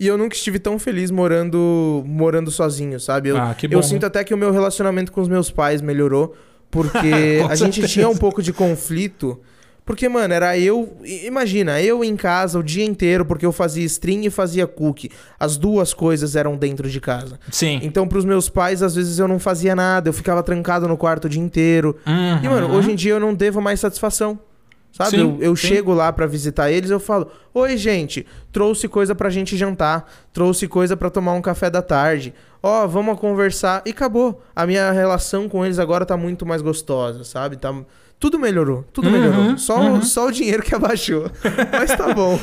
E 0.00 0.06
eu 0.06 0.18
nunca 0.18 0.34
estive 0.34 0.58
tão 0.58 0.80
feliz 0.80 1.12
morando 1.12 2.02
morando 2.04 2.50
sozinho, 2.50 2.98
sabe? 2.98 3.28
Eu, 3.28 3.36
Ah, 3.38 3.54
que 3.54 3.66
eu 3.66 3.70
bom. 3.70 3.82
sinto 3.82 4.04
até 4.04 4.24
que 4.24 4.34
o 4.34 4.36
meu 4.36 4.50
relacionamento 4.50 5.12
com 5.12 5.20
os 5.20 5.28
meus 5.28 5.48
pais 5.48 5.80
melhorou. 5.80 6.34
Porque 6.72 7.40
a 7.48 7.54
gente 7.54 7.86
tinha 7.86 8.08
um 8.08 8.16
pouco 8.16 8.42
de 8.42 8.52
conflito. 8.52 9.40
Porque, 9.84 10.08
mano, 10.08 10.34
era 10.34 10.58
eu. 10.58 10.98
Imagina, 11.24 11.80
eu 11.80 12.02
em 12.02 12.16
casa 12.16 12.58
o 12.58 12.62
dia 12.64 12.84
inteiro, 12.84 13.24
porque 13.24 13.46
eu 13.46 13.52
fazia 13.52 13.84
stream 13.84 14.22
e 14.24 14.30
fazia 14.30 14.66
cookie. 14.66 15.12
As 15.38 15.56
duas 15.56 15.94
coisas 15.94 16.34
eram 16.34 16.56
dentro 16.56 16.90
de 16.90 17.00
casa. 17.00 17.38
Sim. 17.52 17.78
Então, 17.84 18.08
pros 18.08 18.24
meus 18.24 18.48
pais, 18.48 18.82
às 18.82 18.96
vezes 18.96 19.20
eu 19.20 19.28
não 19.28 19.38
fazia 19.38 19.76
nada, 19.76 20.08
eu 20.08 20.12
ficava 20.12 20.42
trancado 20.42 20.88
no 20.88 20.96
quarto 20.96 21.26
o 21.26 21.28
dia 21.28 21.40
inteiro. 21.40 21.96
Uhum. 22.04 22.44
E, 22.44 22.48
mano, 22.48 22.74
hoje 22.74 22.90
em 22.90 22.96
dia 22.96 23.12
eu 23.12 23.20
não 23.20 23.32
devo 23.32 23.60
mais 23.62 23.78
satisfação. 23.78 24.36
Sabe? 24.96 25.10
Sim, 25.10 25.18
eu 25.18 25.38
eu 25.40 25.56
chego 25.56 25.92
lá 25.92 26.10
pra 26.10 26.26
visitar 26.26 26.70
eles, 26.70 26.90
eu 26.90 26.98
falo: 26.98 27.30
"Oi, 27.52 27.76
gente, 27.76 28.26
trouxe 28.50 28.88
coisa 28.88 29.14
pra 29.14 29.28
gente 29.28 29.54
jantar, 29.54 30.10
trouxe 30.32 30.66
coisa 30.66 30.96
pra 30.96 31.10
tomar 31.10 31.34
um 31.34 31.42
café 31.42 31.68
da 31.68 31.82
tarde. 31.82 32.32
Ó, 32.62 32.86
vamos 32.86 33.20
conversar" 33.20 33.82
e 33.84 33.90
acabou. 33.90 34.42
A 34.54 34.66
minha 34.66 34.90
relação 34.92 35.50
com 35.50 35.64
eles 35.66 35.78
agora 35.78 36.06
tá 36.06 36.16
muito 36.16 36.46
mais 36.46 36.62
gostosa, 36.62 37.24
sabe? 37.24 37.56
Tá 37.58 37.74
tudo 38.18 38.38
melhorou, 38.38 38.82
tudo 38.90 39.08
Uhum, 39.08 39.12
melhorou. 39.12 39.58
Só, 39.58 39.78
uhum. 39.78 40.00
só 40.00 40.28
o 40.28 40.32
dinheiro 40.32 40.62
que 40.62 40.74
abaixou. 40.74 41.30
Mas 41.70 41.94
tá 41.94 42.14
bom. 42.14 42.40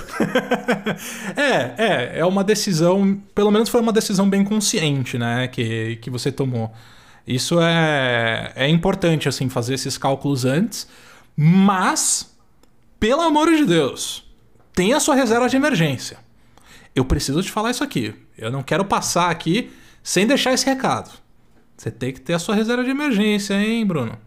É, 1.36 1.84
é, 1.84 2.20
é 2.20 2.26
uma 2.26 2.44
decisão, 2.44 3.20
pelo 3.34 3.50
menos 3.50 3.70
foi 3.70 3.82
uma 3.82 3.92
decisão 3.92 4.30
bem 4.30 4.44
consciente, 4.44 5.18
né, 5.18 5.48
que, 5.48 5.96
que 5.96 6.12
você 6.12 6.32
tomou. 6.32 6.72
Isso 7.26 7.60
é, 7.60 8.52
é 8.56 8.70
importante, 8.70 9.28
assim, 9.28 9.50
fazer 9.50 9.74
esses 9.74 9.98
cálculos 9.98 10.46
antes, 10.46 10.88
mas, 11.36 12.33
pelo 13.04 13.20
amor 13.22 13.50
de 13.54 13.66
Deus, 13.66 14.24
tenha 14.74 14.96
a 14.96 15.00
sua 15.02 15.14
reserva 15.14 15.50
de 15.50 15.58
emergência. 15.58 16.16
Eu 16.96 17.04
preciso 17.04 17.44
te 17.44 17.52
falar 17.52 17.72
isso 17.72 17.84
aqui. 17.84 18.16
Eu 18.38 18.50
não 18.50 18.64
quero 18.64 18.86
passar 18.86 19.30
aqui 19.30 19.74
sem 20.02 20.26
deixar 20.26 20.54
esse 20.54 20.66
recado. 20.66 21.12
Você 21.76 21.92
tem 21.92 22.14
que 22.14 22.22
ter 22.22 22.32
a 22.32 22.40
sua 22.40 22.56
reserva 22.56 22.82
de 22.82 22.92
emergência, 22.92 23.56
hein, 23.56 23.86
Bruno? 23.86 24.18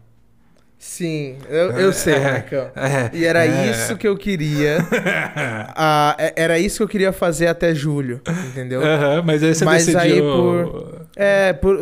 Sim, 0.77 1.37
eu, 1.49 1.71
eu 1.71 1.91
sei, 1.91 2.13
É, 2.13 2.31
Marcão. 2.33 2.71
é, 2.75 3.09
E 3.13 3.25
era 3.25 3.47
é. 3.47 3.71
isso 3.71 3.97
que 3.97 4.07
eu 4.07 4.15
queria. 4.15 4.77
Ah, 5.75 6.15
é- 6.19 6.33
era 6.35 6.59
isso 6.59 6.77
que 6.77 6.83
eu 6.83 6.87
queria 6.87 7.11
fazer 7.11 7.47
até 7.47 7.73
julho, 7.73 8.21
entendeu? 8.51 8.81
Mas 9.25 9.41
aí 9.41 9.55
você 9.55 9.65
Mas 9.65 9.87
aí 9.95 10.05
decidiu... 10.21 10.23
por- 10.23 11.07
É, 11.15 11.51
por, 11.53 11.79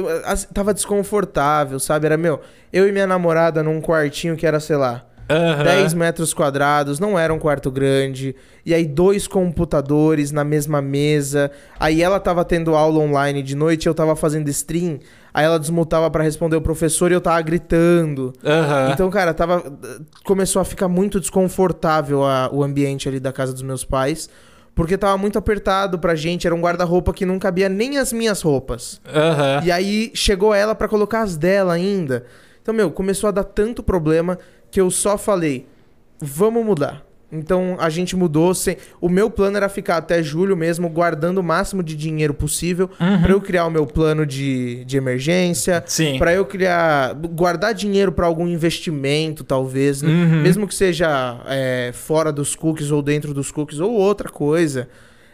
tava 0.54 0.74
desconfortável, 0.74 1.78
sabe? 1.78 2.06
Era, 2.06 2.16
meu, 2.16 2.40
eu 2.72 2.88
e 2.88 2.92
minha 2.94 3.06
namorada 3.08 3.62
num 3.62 3.82
quartinho 3.82 4.38
que 4.38 4.48
era, 4.48 4.62
sei 4.62 4.78
lá, 4.78 5.06
Aham. 5.30 5.64
10 5.64 5.94
metros 5.94 6.34
quadrados, 6.34 7.00
não 7.00 7.18
era 7.18 7.34
um 7.34 7.40
quarto 7.40 7.72
grande. 7.72 8.36
E 8.66 8.74
aí, 8.74 8.86
dois 8.86 9.28
computadores 9.28 10.32
na 10.32 10.44
mesma 10.44 10.82
mesa. 10.82 11.52
Aí 11.80 12.02
ela 12.02 12.20
tava 12.20 12.46
tendo 12.46 12.76
aula 12.76 13.00
online 13.00 13.42
de 13.42 13.56
noite, 13.56 13.88
eu 13.88 13.94
tava 13.94 14.16
fazendo 14.16 14.48
stream. 14.50 15.00
Aí 15.34 15.44
ela 15.46 15.60
desmutava 15.60 16.10
pra 16.10 16.24
responder 16.24 16.56
o 16.56 16.62
professor 16.62 17.12
e 17.12 17.14
eu 17.14 17.22
tava 17.22 17.42
gritando. 17.42 18.34
Aham. 18.44 18.92
Então, 18.94 19.10
cara, 19.10 19.34
tava. 19.34 19.64
Começou 20.24 20.62
a 20.62 20.66
ficar 20.66 20.88
muito 20.88 21.20
desconfortável 21.20 22.24
a- 22.24 22.50
o 22.52 22.64
ambiente 22.64 23.08
ali 23.10 23.20
da 23.20 23.32
casa 23.34 23.52
dos 23.54 23.62
meus 23.62 23.84
pais. 23.84 24.30
Porque 24.74 24.98
tava 24.98 25.18
muito 25.18 25.40
apertado 25.40 25.98
pra 25.98 26.16
gente, 26.16 26.46
era 26.46 26.54
um 26.56 26.60
guarda-roupa 26.60 27.14
que 27.14 27.26
não 27.26 27.40
cabia 27.40 27.70
nem 27.70 27.98
as 27.98 28.12
minhas 28.12 28.42
roupas. 28.42 29.00
Aham. 29.08 29.62
E 29.64 29.72
aí 29.72 30.12
chegou 30.14 30.54
ela 30.54 30.76
pra 30.76 30.88
colocar 30.90 31.22
as 31.22 31.38
dela 31.38 31.74
ainda. 31.74 32.26
Então, 32.62 32.74
meu, 32.74 32.92
começou 32.92 33.28
a 33.28 33.32
dar 33.32 33.44
tanto 33.46 33.82
problema 33.84 34.38
que 34.76 34.82
eu 34.82 34.92
só 34.92 35.18
falei: 35.18 35.66
vamos 36.20 36.66
mudar. 36.66 37.02
Então 37.32 37.78
a 37.80 37.90
gente 37.90 38.14
mudou. 38.16 38.54
Sem... 38.54 38.76
O 39.00 39.08
meu 39.10 39.30
plano 39.30 39.56
era 39.58 39.70
ficar 39.70 39.98
até 39.98 40.22
julho 40.22 40.56
mesmo, 40.56 40.90
guardando 40.90 41.38
o 41.38 41.44
máximo 41.44 41.82
de 41.82 41.96
dinheiro 41.96 42.34
possível 42.34 42.90
Uhum. 43.00 43.22
pra 43.22 43.32
eu 43.32 43.40
criar 43.42 43.66
o 43.66 43.72
meu 43.72 43.86
plano 43.88 44.26
de, 44.26 44.84
de 44.86 44.98
emergência. 44.98 45.82
Sim. 45.88 46.18
Pra 46.18 46.34
eu 46.34 46.46
criar. 46.46 47.14
guardar 47.14 47.74
dinheiro 47.74 48.12
pra 48.12 48.26
algum 48.26 48.48
investimento, 48.48 49.44
talvez. 49.46 50.02
né? 50.02 50.10
Uhum. 50.10 50.42
Mesmo 50.42 50.68
que 50.68 50.76
seja 50.76 51.40
é, 51.48 51.92
fora 51.94 52.32
dos 52.34 52.54
cookies 52.54 52.92
ou 52.92 53.02
dentro 53.02 53.34
dos 53.34 53.50
cookies, 53.50 53.80
ou 53.80 53.92
outra 53.94 54.30
coisa. 54.30 54.88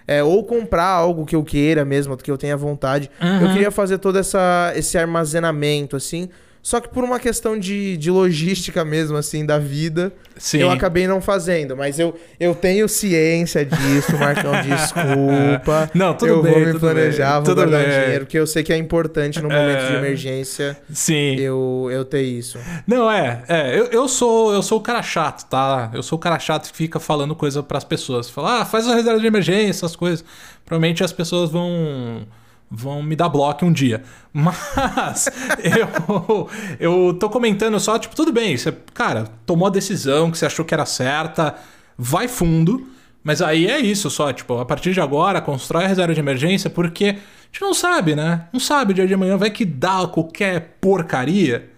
É, 0.08 0.24
ou 0.24 0.44
comprar 0.44 0.86
algo 0.88 1.26
que 1.26 1.36
eu 1.36 1.44
queira 1.44 1.84
mesmo, 1.86 2.16
que 2.18 2.30
eu 2.32 2.38
tenha 2.38 2.58
vontade. 2.58 3.10
Uhum. 3.22 3.42
Eu 3.42 3.54
queria 3.54 3.72
fazer 3.72 3.98
todo 3.98 4.18
essa, 4.20 4.72
esse 4.76 4.98
armazenamento, 4.98 5.96
assim. 5.96 6.30
Só 6.64 6.80
que 6.80 6.90
por 6.90 7.04
uma 7.04 7.20
questão 7.20 7.58
de, 7.58 7.98
de 7.98 8.12
logística 8.12 8.86
mesmo, 8.86 9.18
assim, 9.18 9.44
da 9.44 9.58
vida, 9.58 10.14
Sim. 10.38 10.60
eu 10.60 10.70
acabei 10.70 11.08
não 11.08 11.20
fazendo. 11.20 11.76
Mas 11.76 11.98
eu, 11.98 12.16
eu 12.40 12.54
tenho 12.54 12.88
ciência 12.88 13.66
disso, 13.66 14.16
Marcão, 14.16 14.52
desculpa. 14.62 15.90
Não, 15.94 16.14
tudo 16.14 16.28
eu 16.30 16.44
bem, 16.44 16.54
vou 16.54 16.74
me 16.74 16.80
planejar, 16.80 17.38
bem, 17.40 17.46
vou 17.46 17.56
guardar 17.56 17.84
bem. 17.84 18.00
dinheiro, 18.00 18.26
porque 18.26 18.38
eu 18.38 18.46
sei 18.46 18.64
que 18.64 18.72
é 18.72 18.78
importante 18.78 19.42
no 19.42 19.50
momento 19.50 19.88
de 19.88 19.94
É. 19.96 19.98
emergência 19.98 20.78
Sim. 20.94 21.36
eu, 21.40 21.90
eu 21.92 22.06
ter 22.06 22.22
isso. 22.22 22.60
Não, 22.86 23.10
é, 23.10 23.44
é, 23.48 23.80
eu, 23.80 23.86
eu 23.88 24.08
sou 24.08 24.54
eu 24.54 24.62
sou 24.62 24.78
o 24.78 24.82
cara 24.82 25.02
chato, 25.02 25.50
tá? 25.50 25.90
Eu 25.94 26.04
sou 26.04 26.18
o 26.18 26.20
cara 26.20 26.38
chato 26.38 26.70
que 26.72 26.78
fica 26.78 27.00
falando 27.00 27.36
coisa 27.36 27.64
pras 27.64 27.84
pessoas. 27.84 28.30
Fala, 28.30 28.62
ah, 28.62 28.66
faz 28.66 28.86
uma 28.86 28.96
reserva 28.96 29.20
de 29.20 29.26
emergência, 29.26 29.70
essas 29.72 29.96
coisas. 29.96 30.24
Provavelmente 30.64 31.04
as 31.04 31.12
pessoas 31.12 31.50
vão 31.50 32.26
vão 32.72 33.04
me 33.04 33.16
dar 33.16 33.28
bloco 33.28 33.66
um 33.66 33.72
dia. 33.72 34.02
Mas 34.32 35.30
eu 35.62 36.50
eu 36.80 37.14
tô 37.20 37.30
comentando 37.30 37.78
só, 37.80 38.00
tipo, 38.00 38.16
tudo 38.16 38.32
bem, 38.32 38.56
você, 38.56 38.72
cara, 38.94 39.26
tomou 39.46 39.68
a 39.68 39.72
decisão 39.72 40.32
que 40.32 40.38
você 40.38 40.46
achou 40.46 40.64
que 40.64 40.74
era 40.74 40.86
certa, 40.86 41.56
vai 41.98 42.28
fundo. 42.30 42.88
Mas 43.24 43.42
aí 43.42 43.68
é 43.68 43.78
isso 43.80 44.10
só, 44.10 44.34
tipo, 44.34 44.58
a 44.58 44.66
partir 44.66 44.94
de 44.94 45.02
agora, 45.02 45.42
constrói 45.42 45.84
a 45.84 45.88
reserva 45.88 46.14
de 46.14 46.20
emergência, 46.20 46.72
porque 46.72 47.06
a 47.06 47.14
gente 47.52 47.62
não 47.62 47.74
sabe, 47.74 48.16
né? 48.16 48.48
Não 48.52 48.60
sabe 48.60 48.96
dia 48.96 49.06
de 49.06 49.14
amanhã, 49.14 49.38
vai 49.38 49.52
que 49.52 49.64
dá 49.64 50.08
qualquer 50.08 50.78
porcaria 50.82 51.71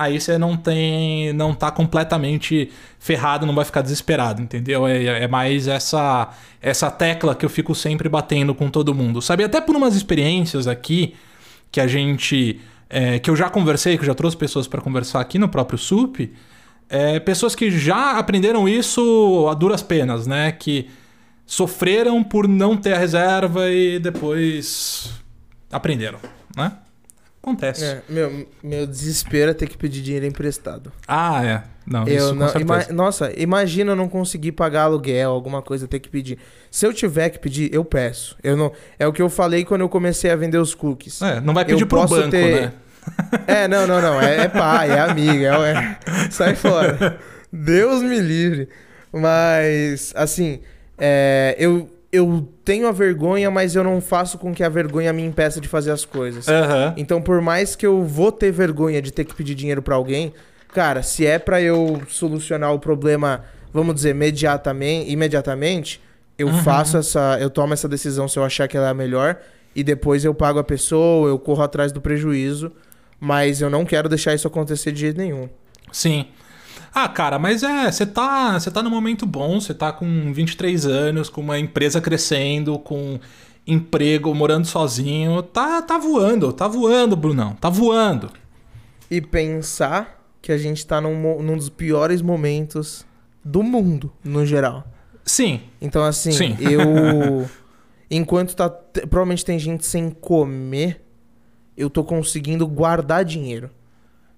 aí 0.00 0.18
você 0.20 0.38
não 0.38 0.56
tem. 0.56 1.32
não 1.34 1.54
tá 1.54 1.70
completamente 1.70 2.70
ferrado, 2.98 3.46
não 3.46 3.54
vai 3.54 3.64
ficar 3.64 3.82
desesperado, 3.82 4.40
entendeu? 4.40 4.86
É, 4.86 5.24
é 5.24 5.28
mais 5.28 5.68
essa 5.68 6.30
essa 6.60 6.90
tecla 6.90 7.34
que 7.34 7.44
eu 7.44 7.50
fico 7.50 7.74
sempre 7.74 8.08
batendo 8.08 8.54
com 8.54 8.70
todo 8.70 8.94
mundo. 8.94 9.20
Sabe? 9.20 9.44
Até 9.44 9.60
por 9.60 9.76
umas 9.76 9.94
experiências 9.94 10.66
aqui 10.66 11.14
que 11.70 11.80
a 11.80 11.86
gente. 11.86 12.60
é, 12.88 13.18
que 13.18 13.30
eu 13.30 13.36
já 13.36 13.50
conversei, 13.50 13.96
que 13.96 14.02
eu 14.02 14.06
já 14.06 14.14
trouxe 14.14 14.36
pessoas 14.36 14.66
para 14.66 14.80
conversar 14.80 15.20
aqui 15.20 15.38
no 15.38 15.48
próprio 15.48 15.78
SUP. 15.78 16.32
é, 16.88 17.20
pessoas 17.20 17.54
que 17.54 17.70
já 17.70 18.18
aprenderam 18.18 18.68
isso 18.68 19.46
a 19.50 19.54
duras 19.54 19.82
penas, 19.82 20.26
né? 20.26 20.50
Que 20.52 20.88
sofreram 21.46 22.22
por 22.24 22.48
não 22.48 22.76
ter 22.76 22.94
a 22.94 22.98
reserva 22.98 23.70
e 23.70 23.98
depois 23.98 25.12
aprenderam, 25.70 26.18
né? 26.56 26.72
Acontece. 27.42 27.84
É, 27.84 28.02
meu, 28.08 28.46
meu 28.62 28.86
desespero 28.86 29.50
é 29.50 29.54
ter 29.54 29.66
que 29.66 29.76
pedir 29.78 30.02
dinheiro 30.02 30.26
emprestado. 30.26 30.92
Ah, 31.08 31.44
é. 31.44 31.62
Não, 31.86 32.06
Eu 32.06 32.16
isso 32.16 32.34
não, 32.34 32.52
ima- 32.60 32.86
nossa, 32.92 33.32
imagina 33.40 33.92
eu 33.92 33.96
não 33.96 34.08
conseguir 34.08 34.52
pagar 34.52 34.82
aluguel, 34.82 35.30
alguma 35.30 35.62
coisa, 35.62 35.88
ter 35.88 35.98
que 36.00 36.08
pedir. 36.10 36.38
Se 36.70 36.86
eu 36.86 36.92
tiver 36.92 37.30
que 37.30 37.38
pedir, 37.38 37.72
eu 37.72 37.84
peço. 37.84 38.36
Eu 38.42 38.56
não, 38.56 38.70
é 38.98 39.06
o 39.06 39.12
que 39.12 39.22
eu 39.22 39.30
falei 39.30 39.64
quando 39.64 39.80
eu 39.80 39.88
comecei 39.88 40.30
a 40.30 40.36
vender 40.36 40.58
os 40.58 40.74
cookies. 40.74 41.20
É, 41.22 41.40
não 41.40 41.54
vai 41.54 41.64
pedir 41.64 41.82
eu 41.82 41.86
pro 41.86 42.06
banco, 42.06 42.30
ter- 42.30 42.60
né? 42.62 42.72
É, 43.46 43.66
não, 43.66 43.86
não, 43.86 44.00
não. 44.02 44.20
É, 44.20 44.42
é 44.42 44.48
pai, 44.48 44.90
é 44.90 45.00
amiga. 45.00 45.56
É, 45.66 45.72
é- 46.26 46.30
sai 46.30 46.54
fora. 46.54 47.18
Deus 47.50 48.02
me 48.02 48.20
livre. 48.20 48.68
Mas, 49.12 50.12
assim, 50.14 50.60
é, 50.98 51.56
eu, 51.58 51.90
eu 52.12 52.48
tenho 52.64 52.88
a 52.88 52.92
vergonha, 52.92 53.50
mas 53.50 53.74
eu 53.76 53.84
não 53.84 54.00
faço 54.00 54.36
com 54.38 54.52
que 54.54 54.64
a 54.64 54.68
vergonha 54.68 55.12
me 55.12 55.22
impeça 55.22 55.60
de 55.60 55.68
fazer 55.68 55.90
as 55.92 56.04
coisas. 56.04 56.48
Aham. 56.48 56.94
Então, 56.96 57.22
por 57.22 57.40
mais 57.40 57.76
que 57.76 57.86
eu 57.86 58.02
vou 58.04 58.32
ter 58.32 58.50
vergonha 58.50 59.00
de 59.00 59.12
ter 59.12 59.24
que 59.24 59.34
pedir 59.34 59.54
dinheiro 59.54 59.80
pra 59.82 59.94
alguém, 59.94 60.32
cara, 60.74 61.02
se 61.02 61.24
é 61.26 61.38
pra 61.38 61.60
eu 61.62 62.02
solucionar 62.08 62.72
o 62.74 62.78
problema, 62.80 63.44
vamos 63.72 63.94
dizer, 63.94 64.10
imediatamente, 64.10 65.10
imediatamente 65.10 66.00
eu 66.38 66.48
Uhum. 66.48 66.62
faço 66.62 66.96
essa, 66.96 67.38
eu 67.40 67.50
tomo 67.50 67.72
essa 67.74 67.88
decisão 67.88 68.26
se 68.26 68.38
eu 68.38 68.44
achar 68.44 68.66
que 68.66 68.76
ela 68.76 68.86
é 68.88 68.90
a 68.90 68.94
melhor 68.94 69.36
e 69.76 69.84
depois 69.84 70.24
eu 70.24 70.34
pago 70.34 70.58
a 70.58 70.64
pessoa, 70.64 71.28
eu 71.28 71.38
corro 71.38 71.62
atrás 71.62 71.92
do 71.92 72.00
prejuízo, 72.00 72.72
mas 73.20 73.60
eu 73.60 73.68
não 73.70 73.84
quero 73.84 74.08
deixar 74.08 74.34
isso 74.34 74.48
acontecer 74.48 74.90
de 74.90 75.00
jeito 75.00 75.18
nenhum. 75.18 75.48
Sim. 75.92 76.26
Ah, 76.92 77.08
cara, 77.08 77.38
mas 77.38 77.62
é, 77.62 77.90
você 77.90 78.04
tá, 78.04 78.58
você 78.58 78.70
tá 78.70 78.82
num 78.82 78.90
momento 78.90 79.24
bom, 79.24 79.60
você 79.60 79.72
tá 79.72 79.92
com 79.92 80.32
23 80.32 80.86
anos, 80.86 81.28
com 81.28 81.40
uma 81.40 81.58
empresa 81.58 82.00
crescendo, 82.00 82.78
com 82.78 83.18
emprego, 83.66 84.34
morando 84.34 84.66
sozinho, 84.66 85.42
tá, 85.42 85.80
tá 85.82 85.96
voando, 85.98 86.52
tá 86.52 86.66
voando, 86.66 87.14
Brunão, 87.16 87.54
tá 87.54 87.68
voando. 87.70 88.30
E 89.10 89.20
pensar 89.20 90.20
que 90.42 90.50
a 90.50 90.58
gente 90.58 90.84
tá 90.86 91.00
num, 91.00 91.42
num 91.42 91.56
dos 91.56 91.68
piores 91.68 92.20
momentos 92.22 93.06
do 93.44 93.62
mundo, 93.62 94.12
no 94.24 94.44
geral. 94.44 94.84
Sim, 95.24 95.60
Então, 95.80 96.02
assim, 96.02 96.32
Sim. 96.32 96.56
eu. 96.60 97.48
Enquanto 98.10 98.56
tá. 98.56 98.68
te- 98.68 99.02
Provavelmente 99.06 99.44
tem 99.44 99.56
gente 99.58 99.86
sem 99.86 100.10
comer, 100.10 101.04
eu 101.76 101.88
tô 101.88 102.02
conseguindo 102.02 102.66
guardar 102.66 103.24
dinheiro. 103.24 103.70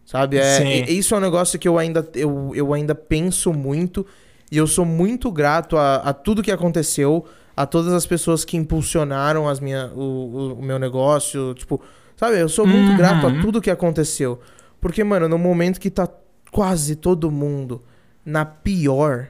Sabe? 0.05 0.37
É, 0.39 0.81
e- 0.91 0.99
Isso 0.99 1.15
é 1.15 1.19
um 1.19 1.21
negócio 1.21 1.59
que 1.59 1.67
eu 1.69 1.79
ainda, 1.79 2.07
eu, 2.15 2.53
eu 2.55 2.73
ainda 2.75 2.95
penso 2.95 3.53
muito. 3.53 4.07
E 4.51 4.57
eu 4.57 4.67
sou 4.67 4.85
muito 4.85 5.31
grato 5.31 5.77
a, 5.77 5.97
a 5.97 6.13
tudo 6.13 6.43
que 6.43 6.51
aconteceu, 6.53 7.25
a 7.57 7.65
todas 7.65 7.93
as 7.93 8.05
pessoas 8.05 8.45
que 8.45 8.57
impulsionaram 8.57 9.49
as 9.49 9.61
minha, 9.61 9.87
o, 9.95 10.01
o- 10.01 10.55
o 10.59 10.63
meu 10.63 10.79
negócio. 10.79 11.55
Tipo, 11.55 11.81
sabe? 12.17 12.39
Eu 12.39 12.49
sou 12.49 12.67
muito 12.67 12.91
Uhum. 12.91 12.97
grato 12.97 13.27
a 13.27 13.41
tudo 13.41 13.61
que 13.61 13.71
aconteceu. 13.71 14.41
Porque, 14.81 15.03
mano, 15.05 15.29
no 15.29 15.39
momento 15.39 15.81
que 15.81 15.89
tá 15.91 16.09
quase 16.51 16.97
todo 16.97 17.31
mundo 17.31 17.83
na 18.27 18.45
pior, 18.45 19.29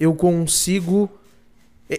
eu 0.00 0.14
consigo. 0.14 1.10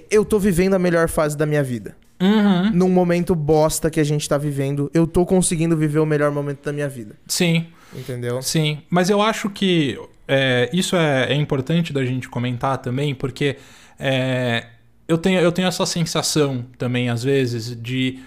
Eu 0.10 0.26
tô 0.26 0.40
vivendo 0.40 0.74
a 0.74 0.80
melhor 0.80 1.08
fase 1.08 1.38
da 1.38 1.46
minha 1.46 1.62
vida. 1.64 1.96
Uhum. 2.20 2.72
Num 2.74 2.90
momento 2.90 3.36
bosta 3.36 3.90
que 3.92 4.00
a 4.00 4.04
gente 4.04 4.28
tá 4.28 4.38
vivendo, 4.38 4.90
eu 4.94 5.06
tô 5.06 5.26
conseguindo 5.26 5.76
viver 5.78 6.00
o 6.00 6.06
melhor 6.06 6.32
momento 6.32 6.64
da 6.64 6.72
minha 6.74 6.90
vida. 6.90 7.16
sim. 7.28 7.68
Entendeu? 7.96 8.42
Sim, 8.42 8.82
mas 8.90 9.10
eu 9.10 9.22
acho 9.22 9.50
que 9.50 10.00
é, 10.28 10.70
isso 10.74 10.96
é, 10.96 11.32
é, 11.32 11.36
importante 11.36 11.92
da 11.94 12.04
gente 12.06 12.30
comentar 12.30 12.78
também, 12.78 13.14
porque 13.14 13.58
é, 14.00 14.66
eu, 15.08 15.18
tenho, 15.18 15.40
eu 15.40 15.52
tenho 15.52 15.68
essa 15.68 15.86
sensação 15.86 16.66
também, 16.78 17.10
às 17.10 17.24
vezes, 17.24 17.76
de 17.82 18.20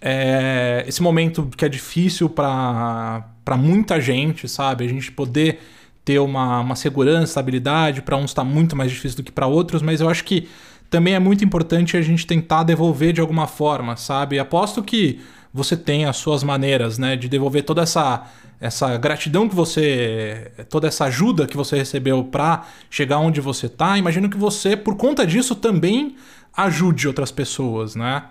é, 0.00 0.84
esse 0.86 1.02
momento 1.02 1.48
que 1.56 1.64
é 1.64 1.68
difícil 1.68 2.28
para 2.28 3.24
muita 3.56 4.00
gente, 4.00 4.48
sabe? 4.48 4.84
A 4.84 4.88
gente 4.88 5.10
poder 5.10 5.60
ter 6.04 6.18
uma, 6.18 6.60
uma 6.60 6.76
segurança, 6.76 7.24
estabilidade, 7.24 8.02
para 8.02 8.16
uns 8.16 8.30
está 8.30 8.44
muito 8.44 8.76
mais 8.76 8.90
difícil 8.90 9.16
do 9.16 9.22
que 9.22 9.32
para 9.32 9.46
outros, 9.46 9.80
mas 9.80 10.00
eu 10.00 10.08
acho 10.08 10.24
que 10.24 10.48
também 10.90 11.14
é 11.14 11.18
muito 11.18 11.42
importante 11.42 11.96
a 11.96 12.02
gente 12.02 12.26
tentar 12.26 12.62
devolver 12.62 13.12
de 13.12 13.20
alguma 13.20 13.46
forma, 13.46 13.96
sabe? 13.96 14.38
Aposto 14.38 14.82
que 14.82 15.20
você 15.54 15.76
tem 15.76 16.04
as 16.04 16.16
suas 16.16 16.42
maneiras, 16.42 16.98
né, 16.98 17.16
de 17.16 17.28
devolver 17.28 17.62
toda 17.62 17.82
essa 17.82 18.28
essa 18.60 18.96
gratidão 18.96 19.46
que 19.46 19.54
você, 19.54 20.50
toda 20.70 20.88
essa 20.88 21.04
ajuda 21.04 21.46
que 21.46 21.56
você 21.56 21.76
recebeu 21.76 22.24
para 22.24 22.66
chegar 22.88 23.18
onde 23.18 23.38
você 23.38 23.68
tá. 23.68 23.98
Imagino 23.98 24.30
que 24.30 24.38
você, 24.38 24.74
por 24.74 24.96
conta 24.96 25.26
disso, 25.26 25.54
também 25.54 26.16
ajude 26.56 27.06
outras 27.06 27.30
pessoas, 27.30 27.94
né? 27.94 28.24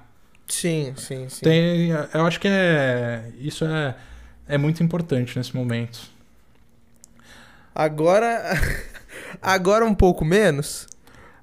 Sim, 0.48 0.94
sim, 0.98 1.30
sim. 1.30 1.42
Tem, 1.44 1.90
eu 1.90 2.26
acho 2.26 2.40
que 2.40 2.48
é 2.48 3.32
isso 3.40 3.64
é, 3.64 3.96
é 4.48 4.58
muito 4.58 4.82
importante 4.82 5.38
nesse 5.38 5.56
momento. 5.56 6.00
Agora, 7.76 8.60
agora 9.40 9.86
um 9.86 9.94
pouco 9.94 10.26
menos, 10.26 10.88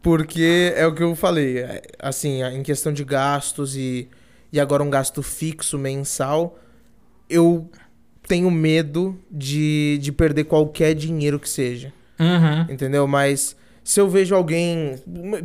porque 0.02 0.72
é 0.74 0.84
o 0.84 0.94
que 0.94 1.02
eu 1.02 1.14
falei, 1.14 1.58
é, 1.58 1.82
assim, 1.98 2.42
em 2.42 2.62
questão 2.64 2.92
de 2.92 3.04
gastos 3.04 3.76
e, 3.76 4.08
e 4.52 4.60
agora 4.60 4.82
um 4.82 4.90
gasto 4.90 5.22
fixo 5.22 5.78
mensal, 5.78 6.58
eu 7.28 7.68
tenho 8.26 8.50
medo 8.50 9.18
de, 9.30 9.98
de 10.00 10.12
perder 10.12 10.44
qualquer 10.44 10.94
dinheiro 10.94 11.38
que 11.38 11.48
seja. 11.48 11.92
Uhum. 12.18 12.72
Entendeu? 12.72 13.06
Mas 13.06 13.56
se 13.82 14.00
eu 14.00 14.08
vejo 14.08 14.34
alguém, 14.34 14.96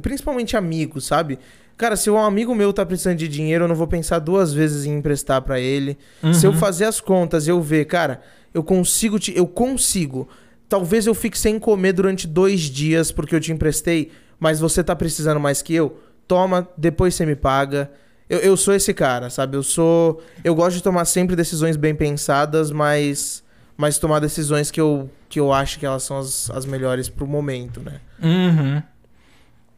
principalmente 0.01 0.57
amigos, 0.57 1.05
sabe? 1.05 1.39
Cara, 1.77 1.95
se 1.95 2.09
um 2.09 2.17
amigo 2.17 2.55
meu 2.55 2.71
tá 2.71 2.85
precisando 2.85 3.17
de 3.17 3.27
dinheiro, 3.27 3.65
eu 3.65 3.67
não 3.67 3.75
vou 3.75 3.87
pensar 3.87 4.19
duas 4.19 4.53
vezes 4.53 4.85
em 4.85 4.97
emprestar 4.97 5.41
para 5.41 5.59
ele. 5.59 5.97
Uhum. 6.23 6.33
Se 6.33 6.45
eu 6.45 6.51
uhum. 6.51 6.57
fazer 6.57 6.85
as 6.85 7.01
contas 7.01 7.47
e 7.47 7.49
eu 7.49 7.61
ver, 7.61 7.85
cara, 7.85 8.21
eu 8.53 8.63
consigo 8.63 9.19
te, 9.19 9.35
eu 9.35 9.45
consigo. 9.45 10.27
Talvez 10.67 11.05
eu 11.05 11.13
fique 11.13 11.37
sem 11.37 11.59
comer 11.59 11.93
durante 11.93 12.25
dois 12.27 12.61
dias 12.61 13.11
porque 13.11 13.35
eu 13.35 13.39
te 13.39 13.51
emprestei 13.51 14.11
mas 14.39 14.59
você 14.59 14.83
tá 14.83 14.95
precisando 14.95 15.39
mais 15.39 15.61
que 15.61 15.73
eu, 15.73 15.99
toma, 16.27 16.67
depois 16.77 17.15
você 17.15 17.25
me 17.25 17.35
paga. 17.35 17.91
Eu, 18.29 18.39
eu 18.39 18.57
sou 18.57 18.73
esse 18.73 18.93
cara, 18.93 19.29
sabe? 19.29 19.55
Eu 19.55 19.63
sou. 19.63 20.21
Eu 20.43 20.55
gosto 20.55 20.77
de 20.77 20.83
tomar 20.83 21.05
sempre 21.05 21.35
decisões 21.35 21.77
bem 21.77 21.95
pensadas, 21.95 22.71
mas. 22.71 23.43
Mas 23.77 23.97
tomar 23.97 24.19
decisões 24.19 24.71
que 24.71 24.79
eu, 24.79 25.09
que 25.27 25.37
eu 25.37 25.51
acho 25.51 25.77
que 25.77 25.85
elas 25.85 26.01
são 26.03 26.17
as, 26.17 26.49
as 26.49 26.65
melhores 26.65 27.09
pro 27.09 27.27
momento, 27.27 27.81
né? 27.81 27.99
Uhum. 28.23 28.81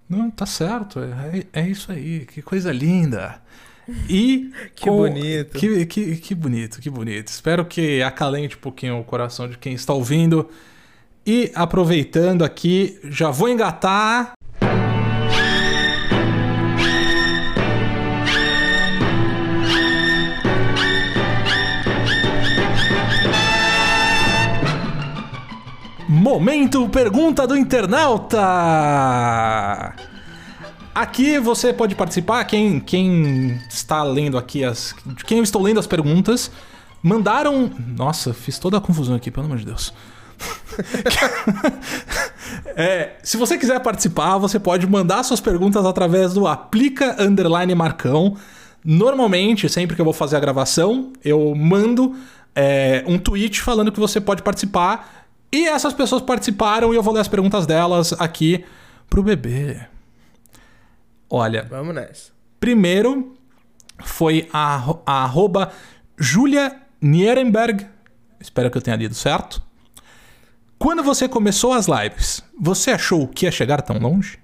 Não, 0.08 0.30
tá 0.30 0.46
certo. 0.46 1.00
É, 1.00 1.62
é 1.62 1.68
isso 1.68 1.92
aí. 1.92 2.26
Que 2.26 2.42
coisa 2.42 2.72
linda. 2.72 3.42
E. 4.08 4.52
que 4.76 4.86
com... 4.86 4.98
bonito. 4.98 5.58
Que, 5.58 5.86
que, 5.86 6.16
que 6.18 6.36
bonito, 6.36 6.80
que 6.80 6.90
bonito. 6.90 7.28
Espero 7.28 7.66
que 7.66 8.02
acalente 8.04 8.56
um 8.56 8.60
pouquinho 8.60 9.00
o 9.00 9.04
coração 9.04 9.50
de 9.50 9.58
quem 9.58 9.74
está 9.74 9.94
ouvindo. 9.94 10.48
E 11.26 11.52
aproveitando 11.54 12.46
aqui, 12.46 12.98
já 13.04 13.30
vou 13.30 13.50
engatar 13.50 14.37
Momento 26.28 26.90
Pergunta 26.90 27.48
do 27.48 27.56
Internauta! 27.56 28.38
Aqui 30.94 31.40
você 31.40 31.72
pode 31.72 31.96
participar, 31.96 32.44
quem, 32.44 32.82
quem 32.82 33.62
está 33.70 34.04
lendo 34.04 34.38
aqui 34.38 34.62
as. 34.62 34.94
Quem 35.26 35.38
eu 35.38 35.44
estou 35.46 35.62
lendo 35.62 35.80
as 35.80 35.88
perguntas, 35.88 36.52
mandaram. 37.02 37.72
Nossa, 37.96 38.34
fiz 38.34 38.60
toda 38.60 38.78
a 38.78 38.82
confusão 38.82 39.16
aqui, 39.16 39.32
pelo 39.32 39.46
amor 39.46 39.58
de 39.58 39.68
Deus. 39.68 39.94
é, 42.76 43.16
se 43.24 43.38
você 43.38 43.58
quiser 43.58 43.80
participar, 43.80 44.38
você 44.38 44.60
pode 44.60 44.86
mandar 44.86 45.24
suas 45.24 45.40
perguntas 45.40 45.86
através 45.86 46.34
do 46.34 46.46
aplica 46.46 47.16
underline 47.24 47.74
marcão. 47.74 48.36
Normalmente, 48.84 49.70
sempre 49.70 49.96
que 49.96 50.02
eu 50.02 50.06
vou 50.06 50.14
fazer 50.14 50.36
a 50.36 50.42
gravação, 50.42 51.14
eu 51.24 51.56
mando 51.56 52.18
é, 52.54 53.04
um 53.08 53.18
tweet 53.18 53.62
falando 53.62 53.94
que 53.94 54.00
você 54.00 54.20
pode 54.20 54.42
participar 54.42 55.17
e 55.52 55.68
essas 55.68 55.94
pessoas 55.94 56.22
participaram 56.22 56.94
e 56.94 56.98
eu 56.98 57.04
vou 57.04 57.14
ler 57.14 57.22
as 57.22 57.28
perguntas 57.28 57.66
delas 57.66 58.14
aqui 58.14 58.66
pro 59.10 59.24
bebê. 59.24 59.80
Olha. 61.30 61.64
Vamos 61.64 61.96
nessa. 61.96 62.32
Primeiro 62.60 63.38
foi 64.04 64.50
a, 64.52 64.96
a 65.06 65.24
arroba 65.24 65.72
Julia 66.18 66.82
Nierenberg. 67.02 67.88
Espero 68.40 68.70
que 68.70 68.78
eu 68.78 68.82
tenha 68.82 68.98
lido 68.98 69.16
certo. 69.16 69.62
Quando 70.78 71.02
você 71.02 71.28
começou 71.28 71.74
as 71.74 71.88
lives, 71.88 72.44
você 72.60 72.92
achou 72.92 73.28
que 73.28 73.46
ia 73.46 73.52
chegar 73.52 73.82
tão 73.82 73.98
longe? 73.98 74.40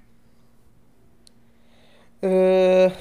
Uh, 2.24 2.92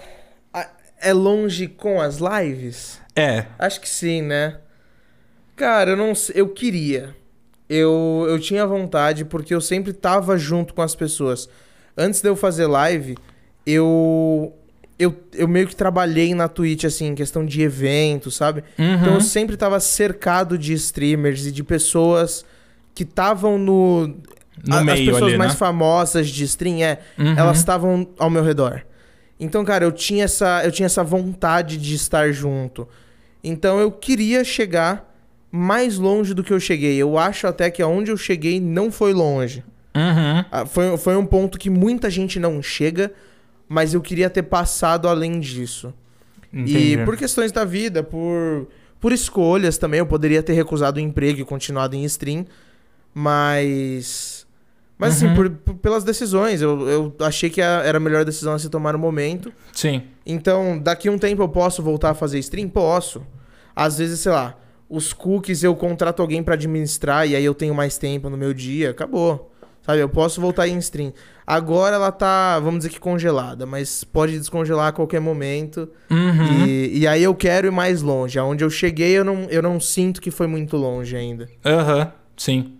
é 1.00 1.12
longe 1.12 1.66
com 1.66 2.00
as 2.00 2.18
lives? 2.18 3.00
É. 3.16 3.46
Acho 3.58 3.80
que 3.80 3.88
sim, 3.88 4.22
né? 4.22 4.60
Cara, 5.56 5.90
eu 5.90 5.96
não 5.96 6.14
sei. 6.14 6.40
Eu 6.40 6.48
queria 6.48 7.14
eu, 7.72 8.26
eu 8.28 8.38
tinha 8.38 8.66
vontade 8.66 9.24
porque 9.24 9.54
eu 9.54 9.60
sempre 9.60 9.92
tava 9.92 10.36
junto 10.36 10.74
com 10.74 10.82
as 10.82 10.94
pessoas. 10.94 11.48
Antes 11.96 12.20
de 12.20 12.28
eu 12.28 12.36
fazer 12.36 12.66
live, 12.66 13.16
eu 13.66 14.52
eu, 14.98 15.16
eu 15.32 15.48
meio 15.48 15.66
que 15.66 15.74
trabalhei 15.74 16.34
na 16.34 16.46
Twitch, 16.48 16.84
assim, 16.84 17.06
em 17.06 17.14
questão 17.14 17.44
de 17.44 17.60
eventos, 17.62 18.36
sabe? 18.36 18.62
Uhum. 18.78 18.94
Então 18.94 19.14
eu 19.14 19.20
sempre 19.20 19.56
tava 19.56 19.80
cercado 19.80 20.56
de 20.56 20.72
streamers 20.74 21.46
e 21.46 21.50
de 21.50 21.64
pessoas 21.64 22.44
que 22.94 23.02
estavam 23.02 23.58
no. 23.58 24.08
no 24.64 24.76
a, 24.76 24.84
meio 24.84 24.92
as 24.92 25.14
pessoas 25.14 25.30
ali, 25.30 25.38
mais 25.38 25.52
né? 25.52 25.58
famosas 25.58 26.28
de 26.28 26.44
stream, 26.44 26.82
é, 26.82 27.00
uhum. 27.18 27.34
elas 27.36 27.58
estavam 27.58 28.06
ao 28.18 28.30
meu 28.30 28.44
redor. 28.44 28.82
Então, 29.40 29.64
cara, 29.64 29.84
eu 29.84 29.90
tinha 29.90 30.24
essa, 30.24 30.62
eu 30.64 30.70
tinha 30.70 30.86
essa 30.86 31.02
vontade 31.02 31.78
de 31.78 31.94
estar 31.94 32.30
junto. 32.30 32.86
Então 33.42 33.80
eu 33.80 33.90
queria 33.90 34.44
chegar 34.44 35.11
mais 35.54 35.98
longe 35.98 36.32
do 36.32 36.42
que 36.42 36.50
eu 36.50 36.58
cheguei. 36.58 36.96
Eu 36.96 37.18
acho 37.18 37.46
até 37.46 37.70
que 37.70 37.82
aonde 37.82 38.10
eu 38.10 38.16
cheguei 38.16 38.58
não 38.58 38.90
foi 38.90 39.12
longe. 39.12 39.62
Uhum. 39.94 40.44
Ah, 40.50 40.64
foi, 40.64 40.96
foi 40.96 41.14
um 41.14 41.26
ponto 41.26 41.58
que 41.58 41.68
muita 41.68 42.08
gente 42.08 42.40
não 42.40 42.62
chega, 42.62 43.12
mas 43.68 43.92
eu 43.92 44.00
queria 44.00 44.30
ter 44.30 44.44
passado 44.44 45.06
além 45.06 45.38
disso. 45.38 45.92
Entendi. 46.50 46.94
E 46.94 47.04
por 47.04 47.18
questões 47.18 47.52
da 47.52 47.66
vida, 47.66 48.02
por, 48.02 48.66
por 48.98 49.12
escolhas 49.12 49.76
também, 49.76 49.98
eu 49.98 50.06
poderia 50.06 50.42
ter 50.42 50.54
recusado 50.54 50.98
o 50.98 51.02
emprego 51.02 51.40
e 51.40 51.44
continuado 51.44 51.94
em 51.94 52.04
stream, 52.04 52.46
mas. 53.14 54.46
Mas 54.96 55.16
assim, 55.16 55.26
uhum. 55.26 55.32
assim, 55.32 55.42
por, 55.42 55.50
por, 55.50 55.74
pelas 55.74 56.04
decisões, 56.04 56.62
eu, 56.62 56.88
eu 56.88 57.14
achei 57.20 57.50
que 57.50 57.60
a, 57.60 57.82
era 57.84 57.98
a 57.98 58.00
melhor 58.00 58.24
decisão 58.24 58.54
a 58.54 58.58
se 58.58 58.70
tomar 58.70 58.92
no 58.92 58.98
momento. 58.98 59.52
Sim. 59.72 60.02
Então, 60.24 60.78
daqui 60.78 61.08
a 61.08 61.12
um 61.12 61.18
tempo 61.18 61.42
eu 61.42 61.48
posso 61.48 61.82
voltar 61.82 62.10
a 62.10 62.14
fazer 62.14 62.38
stream? 62.38 62.68
Posso. 62.68 63.26
Às 63.74 63.98
vezes, 63.98 64.20
sei 64.20 64.30
lá, 64.30 64.56
os 64.92 65.14
cookies 65.14 65.64
eu 65.64 65.74
contrato 65.74 66.20
alguém 66.20 66.42
para 66.42 66.52
administrar 66.52 67.26
e 67.26 67.34
aí 67.34 67.42
eu 67.42 67.54
tenho 67.54 67.74
mais 67.74 67.96
tempo 67.96 68.28
no 68.28 68.36
meu 68.36 68.52
dia, 68.52 68.90
acabou. 68.90 69.50
Sabe, 69.80 70.00
eu 70.00 70.08
posso 70.08 70.40
voltar 70.40 70.68
em 70.68 70.76
stream. 70.78 71.12
Agora 71.46 71.96
ela 71.96 72.12
tá, 72.12 72.60
vamos 72.60 72.80
dizer 72.80 72.90
que 72.90 73.00
congelada, 73.00 73.64
mas 73.66 74.04
pode 74.04 74.38
descongelar 74.38 74.88
a 74.88 74.92
qualquer 74.92 75.18
momento. 75.18 75.88
Uhum. 76.10 76.66
E, 76.66 76.98
e 77.00 77.06
aí 77.06 77.22
eu 77.22 77.34
quero 77.34 77.66
ir 77.66 77.70
mais 77.70 78.02
longe. 78.02 78.38
Aonde 78.38 78.62
eu 78.62 78.70
cheguei, 78.70 79.18
eu 79.18 79.24
não, 79.24 79.46
eu 79.48 79.62
não 79.62 79.80
sinto 79.80 80.20
que 80.20 80.30
foi 80.30 80.46
muito 80.46 80.76
longe 80.76 81.16
ainda. 81.16 81.48
Aham, 81.64 81.98
uhum, 81.98 82.06
sim. 82.36 82.74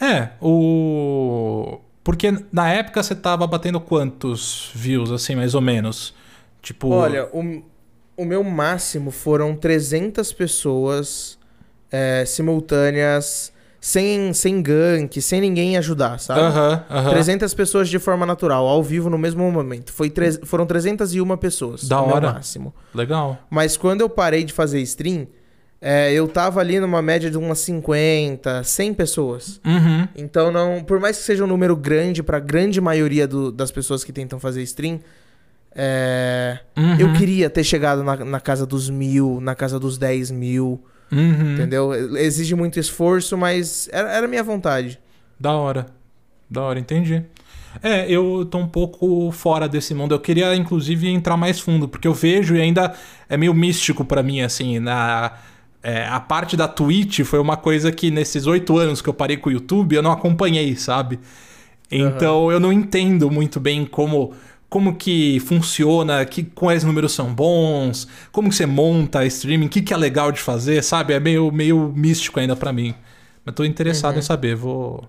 É, 0.00 0.30
o. 0.40 1.80
Porque 2.04 2.32
na 2.50 2.70
época 2.70 3.02
você 3.02 3.14
tava 3.14 3.46
batendo 3.46 3.80
quantos 3.80 4.70
views, 4.74 5.10
assim, 5.10 5.34
mais 5.34 5.54
ou 5.54 5.60
menos? 5.60 6.14
Tipo. 6.62 6.88
Olha, 6.88 7.28
o, 7.32 7.62
o 8.16 8.24
meu 8.24 8.42
máximo 8.44 9.10
foram 9.10 9.54
300 9.54 10.32
pessoas 10.32 11.38
é, 11.90 12.24
simultâneas, 12.26 13.52
sem, 13.80 14.32
sem 14.32 14.62
gank, 14.62 15.20
sem 15.20 15.40
ninguém 15.40 15.76
ajudar, 15.76 16.18
sabe? 16.20 16.40
Uh. 16.40 16.44
-huh, 16.44 16.82
uh 16.88 17.06
-huh. 17.08 17.10
300 17.10 17.52
pessoas 17.52 17.88
de 17.88 17.98
forma 17.98 18.24
natural, 18.24 18.66
ao 18.66 18.82
vivo 18.82 19.10
no 19.10 19.18
mesmo 19.18 19.50
momento. 19.50 19.92
Foi 19.92 20.08
tre 20.08 20.32
foram 20.44 20.64
301 20.64 21.36
pessoas. 21.36 21.88
Da 21.88 22.00
hora. 22.00 22.20
Meu 22.20 22.32
máximo. 22.32 22.74
Legal. 22.94 23.38
Mas 23.50 23.76
quando 23.76 24.02
eu 24.02 24.08
parei 24.08 24.44
de 24.44 24.52
fazer 24.52 24.80
stream, 24.82 25.26
é, 25.80 26.12
eu 26.12 26.28
tava 26.28 26.60
ali 26.60 26.78
numa 26.78 27.02
média 27.02 27.28
de 27.28 27.36
umas 27.36 27.58
50, 27.58 28.62
100 28.62 28.94
pessoas. 28.94 29.60
Uhum. 29.66 30.06
Então, 30.14 30.52
não, 30.52 30.84
por 30.84 31.00
mais 31.00 31.18
que 31.18 31.24
seja 31.24 31.42
um 31.42 31.48
número 31.48 31.74
grande 31.74 32.22
para 32.22 32.36
a 32.36 32.40
grande 32.40 32.80
maioria 32.80 33.26
do, 33.26 33.50
das 33.50 33.72
pessoas 33.72 34.04
que 34.04 34.12
tentam 34.12 34.38
fazer 34.38 34.62
stream, 34.62 35.00
é, 35.74 36.58
uhum. 36.76 36.96
Eu 36.98 37.12
queria 37.14 37.48
ter 37.48 37.64
chegado 37.64 38.02
na, 38.02 38.16
na, 38.16 38.40
casa 38.40 38.66
dos 38.66 38.90
mil, 38.90 39.40
na 39.40 39.54
casa 39.54 39.78
dos 39.78 39.96
dez 39.98 40.30
mil. 40.30 40.82
Uhum. 41.10 41.54
Entendeu? 41.54 42.16
Exige 42.16 42.54
muito 42.54 42.78
esforço, 42.78 43.36
mas 43.36 43.88
era, 43.92 44.10
era 44.12 44.28
minha 44.28 44.42
vontade. 44.42 44.98
Da 45.38 45.52
hora. 45.52 45.86
Da 46.48 46.62
hora, 46.62 46.78
entendi. 46.78 47.22
É, 47.82 48.10
eu 48.10 48.46
tô 48.50 48.58
um 48.58 48.66
pouco 48.66 49.30
fora 49.30 49.68
desse 49.68 49.94
mundo. 49.94 50.14
Eu 50.14 50.20
queria, 50.20 50.54
inclusive, 50.54 51.08
entrar 51.08 51.36
mais 51.36 51.58
fundo, 51.58 51.88
porque 51.88 52.06
eu 52.06 52.12
vejo 52.12 52.54
e 52.54 52.60
ainda 52.60 52.94
é 53.28 53.36
meio 53.36 53.54
místico 53.54 54.04
para 54.04 54.22
mim, 54.22 54.40
assim, 54.40 54.78
na. 54.78 55.32
É, 55.84 56.06
a 56.06 56.20
parte 56.20 56.56
da 56.56 56.68
Twitch 56.68 57.22
foi 57.22 57.40
uma 57.40 57.56
coisa 57.56 57.90
que 57.90 58.08
nesses 58.08 58.46
oito 58.46 58.78
anos 58.78 59.02
que 59.02 59.08
eu 59.08 59.14
parei 59.14 59.36
com 59.36 59.48
o 59.48 59.52
YouTube 59.52 59.96
eu 59.96 60.02
não 60.02 60.12
acompanhei, 60.12 60.76
sabe? 60.76 61.18
Então 61.90 62.44
uhum. 62.44 62.52
eu 62.52 62.60
não 62.60 62.72
entendo 62.72 63.28
muito 63.28 63.58
bem 63.58 63.84
como 63.84 64.32
como 64.72 64.96
que 64.96 65.38
funciona, 65.40 66.24
que, 66.24 66.42
quais 66.42 66.82
números 66.82 67.12
são 67.12 67.34
bons, 67.34 68.08
como 68.32 68.48
que 68.48 68.54
você 68.54 68.64
monta 68.64 69.22
streaming, 69.26 69.66
o 69.66 69.68
que, 69.68 69.82
que 69.82 69.92
é 69.92 69.96
legal 69.98 70.32
de 70.32 70.40
fazer, 70.40 70.82
sabe? 70.82 71.12
É 71.12 71.20
meio, 71.20 71.52
meio 71.52 71.92
místico 71.94 72.40
ainda 72.40 72.56
para 72.56 72.72
mim. 72.72 72.94
Mas 73.44 73.54
tô 73.54 73.66
interessado 73.66 74.14
uhum. 74.14 74.20
em 74.20 74.22
saber, 74.22 74.56
vou... 74.56 75.06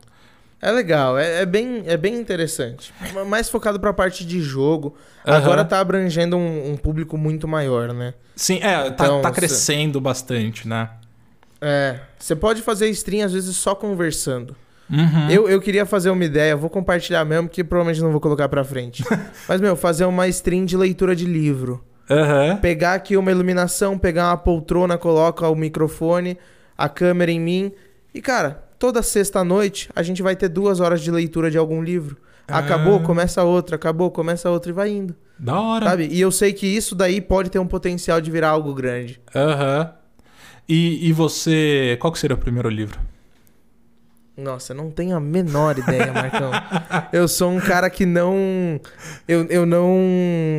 É 0.61 0.69
legal, 0.69 1.17
é, 1.17 1.43
é, 1.43 1.45
bem, 1.45 1.81
é 1.85 1.95
bem 1.95 2.13
interessante. 2.13 2.93
Mais 3.25 3.49
focado 3.49 3.79
pra 3.79 3.93
parte 3.93 4.25
de 4.25 4.41
jogo. 4.41 4.97
Uhum. 5.25 5.33
Agora 5.33 5.63
tá 5.63 5.79
abrangendo 5.79 6.35
um, 6.35 6.73
um, 6.73 6.75
público 6.75 7.17
muito 7.17 7.47
maior, 7.47 7.93
né? 7.93 8.13
Sim, 8.35 8.59
é, 8.61 8.89
tá, 8.91 9.05
então, 9.05 9.21
tá, 9.21 9.29
tá 9.29 9.31
crescendo 9.33 9.99
cê... 9.99 10.03
bastante, 10.03 10.67
né? 10.67 10.89
É, 11.61 12.01
você 12.19 12.35
pode 12.35 12.61
fazer 12.61 12.89
stream 12.89 13.25
às 13.25 13.31
vezes 13.31 13.55
só 13.55 13.73
conversando. 13.73 14.57
Uhum. 14.93 15.29
Eu, 15.29 15.49
eu 15.49 15.59
queria 15.59 15.87
fazer 15.87 16.11
uma 16.11 16.23
ideia, 16.23 16.55
vou 16.55 16.69
compartilhar 16.69 17.25
mesmo, 17.25 17.49
que 17.49 17.63
provavelmente 17.63 18.01
não 18.01 18.11
vou 18.11 18.21
colocar 18.21 18.47
pra 18.47 18.63
frente. 18.63 19.03
Mas, 19.49 19.59
meu, 19.59 19.75
fazer 19.75 20.05
uma 20.05 20.27
stream 20.27 20.65
de 20.65 20.77
leitura 20.77 21.15
de 21.15 21.25
livro. 21.25 21.83
Uhum. 22.07 22.57
Pegar 22.57 22.93
aqui 22.93 23.17
uma 23.17 23.31
iluminação, 23.31 23.97
pegar 23.97 24.29
uma 24.29 24.37
poltrona, 24.37 24.97
coloca 24.97 25.47
o 25.49 25.55
microfone, 25.55 26.37
a 26.77 26.87
câmera 26.87 27.31
em 27.31 27.39
mim. 27.39 27.71
E, 28.13 28.21
cara, 28.21 28.63
toda 28.77 29.01
sexta-noite 29.01 29.89
a 29.95 30.03
gente 30.03 30.21
vai 30.21 30.35
ter 30.35 30.47
duas 30.47 30.79
horas 30.79 31.01
de 31.01 31.09
leitura 31.09 31.49
de 31.49 31.57
algum 31.57 31.81
livro. 31.81 32.17
Acabou, 32.47 32.97
ah. 32.97 32.99
começa 32.99 33.41
outra, 33.43 33.77
acabou, 33.77 34.11
começa 34.11 34.49
outra 34.49 34.69
e 34.69 34.73
vai 34.73 34.89
indo. 34.89 35.15
Da 35.39 35.59
hora. 35.59 35.85
Sabe? 35.89 36.07
E 36.11 36.21
eu 36.21 36.31
sei 36.31 36.53
que 36.53 36.67
isso 36.67 36.93
daí 36.93 37.19
pode 37.19 37.49
ter 37.49 37.57
um 37.57 37.65
potencial 37.65 38.21
de 38.21 38.29
virar 38.29 38.49
algo 38.49 38.73
grande. 38.73 39.19
Aham. 39.33 39.79
Uhum. 39.79 40.03
E, 40.69 41.09
e 41.09 41.11
você. 41.11 41.97
Qual 41.99 42.13
que 42.13 42.19
seria 42.19 42.35
o 42.35 42.39
primeiro 42.39 42.69
livro? 42.69 42.99
Nossa, 44.35 44.73
não 44.73 44.89
tenho 44.89 45.15
a 45.15 45.19
menor 45.19 45.77
ideia, 45.77 46.11
Marcão. 46.11 46.51
eu 47.13 47.27
sou 47.27 47.51
um 47.51 47.59
cara 47.59 47.87
que 47.89 48.05
não. 48.05 48.79
Eu, 49.27 49.45
eu 49.45 49.65
não. 49.65 49.95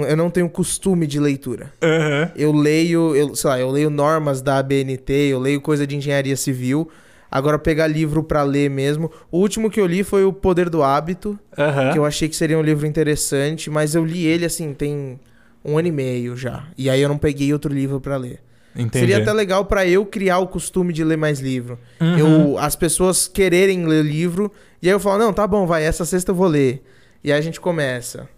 Eu 0.09 0.17
não 0.17 0.31
tenho 0.31 0.49
costume 0.49 1.07
de 1.07 1.19
leitura. 1.19 1.73
Uhum. 1.83 2.31
Eu 2.37 2.53
leio, 2.53 3.17
eu, 3.17 3.35
sei 3.35 3.51
lá, 3.51 3.59
eu 3.59 3.71
leio 3.71 3.91
normas 3.91 4.41
da 4.41 4.59
ABNT, 4.59 5.13
eu 5.13 5.41
leio 5.41 5.61
coisa 5.61 5.87
de 5.87 5.97
engenharia 5.97 6.37
civil. 6.37 6.89
Agora, 7.29 7.59
pegar 7.59 7.89
livro 7.89 8.23
para 8.23 8.45
ler 8.45 8.71
mesmo. 8.71 9.11
O 9.29 9.39
último 9.39 9.69
que 9.69 9.81
eu 9.81 9.87
li 9.87 10.05
foi 10.05 10.25
O 10.25 10.33
Poder 10.33 10.71
do 10.71 10.85
Hábito, 10.85 11.37
uhum. 11.59 11.93
que 11.93 11.99
eu 11.99 12.05
achei 12.05 12.29
que 12.29 12.37
seria 12.37 12.57
um 12.57 12.63
livro 12.63 12.87
interessante, 12.87 13.69
mas 13.69 13.97
eu 13.97 14.05
li 14.05 14.25
ele 14.25 14.45
assim, 14.45 14.73
tem 14.73 15.19
um 15.65 15.77
ano 15.77 15.89
e 15.89 15.93
meio 15.93 16.37
já. 16.37 16.69
E 16.79 16.89
aí 16.89 17.01
eu 17.01 17.09
não 17.09 17.19
peguei 17.19 17.53
outro 17.53 17.75
livro 17.75 18.01
para 18.01 18.17
ler. 18.17 18.39
Entendi. 18.77 18.99
Seria 18.99 19.19
até 19.19 19.33
legal 19.33 19.65
para 19.65 19.87
eu 19.87 20.05
criar 20.05 20.39
o 20.39 20.49
costume 20.49 20.93
de 20.93 21.05
ler 21.05 21.17
mais 21.17 21.41
livro. 21.41 21.79
Uhum. 22.01 22.19
Eu, 22.19 22.59
as 22.59 22.75
pessoas 22.75 23.29
quererem 23.29 23.87
ler 23.87 24.05
livro, 24.05 24.51
e 24.83 24.89
aí 24.89 24.95
eu 24.95 25.01
falo, 25.01 25.19
não, 25.19 25.33
tá 25.33 25.47
bom, 25.47 25.67
vai, 25.67 25.85
essa 25.85 26.05
sexta 26.05 26.33
eu 26.33 26.35
vou 26.35 26.49
ler. 26.49 26.85
E 27.23 27.33
aí 27.33 27.39
a 27.39 27.41
gente 27.41 27.61
começa. 27.61 28.29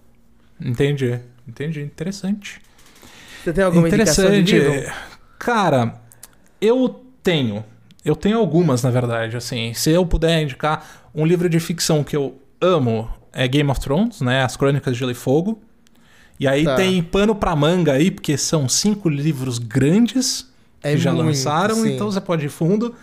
Entendi, 0.60 1.18
entendi, 1.48 1.80
interessante. 1.82 2.60
Você 3.42 3.52
tem 3.52 3.64
alguma 3.64 3.88
interessante. 3.88 4.40
indicação 4.40 4.42
de 4.42 4.80
livro? 4.80 4.92
Cara, 5.38 6.00
eu 6.60 7.02
tenho. 7.22 7.64
Eu 8.04 8.14
tenho 8.14 8.38
algumas, 8.38 8.82
na 8.82 8.90
verdade, 8.90 9.36
assim. 9.36 9.72
Se 9.74 9.90
eu 9.90 10.04
puder 10.06 10.42
indicar 10.42 11.08
um 11.14 11.26
livro 11.26 11.48
de 11.48 11.58
ficção 11.58 12.04
que 12.04 12.16
eu 12.16 12.38
amo, 12.60 13.10
é 13.32 13.46
Game 13.48 13.70
of 13.70 13.80
Thrones, 13.80 14.20
né? 14.20 14.42
As 14.42 14.56
Crônicas 14.56 14.92
de 14.92 14.98
Gelo 14.98 15.10
e 15.10 15.14
Fogo. 15.14 15.60
E 16.38 16.46
aí 16.46 16.64
tá. 16.64 16.76
tem 16.76 17.02
pano 17.02 17.34
pra 17.34 17.56
manga 17.56 17.92
aí, 17.92 18.10
porque 18.10 18.36
são 18.36 18.68
cinco 18.68 19.08
livros 19.08 19.58
grandes 19.58 20.46
é 20.82 20.92
que 20.92 20.98
já 20.98 21.12
muito, 21.12 21.26
lançaram, 21.26 21.76
sim. 21.76 21.94
então 21.94 22.10
você 22.10 22.20
pode 22.20 22.46
ir 22.46 22.50
fundo. 22.50 22.94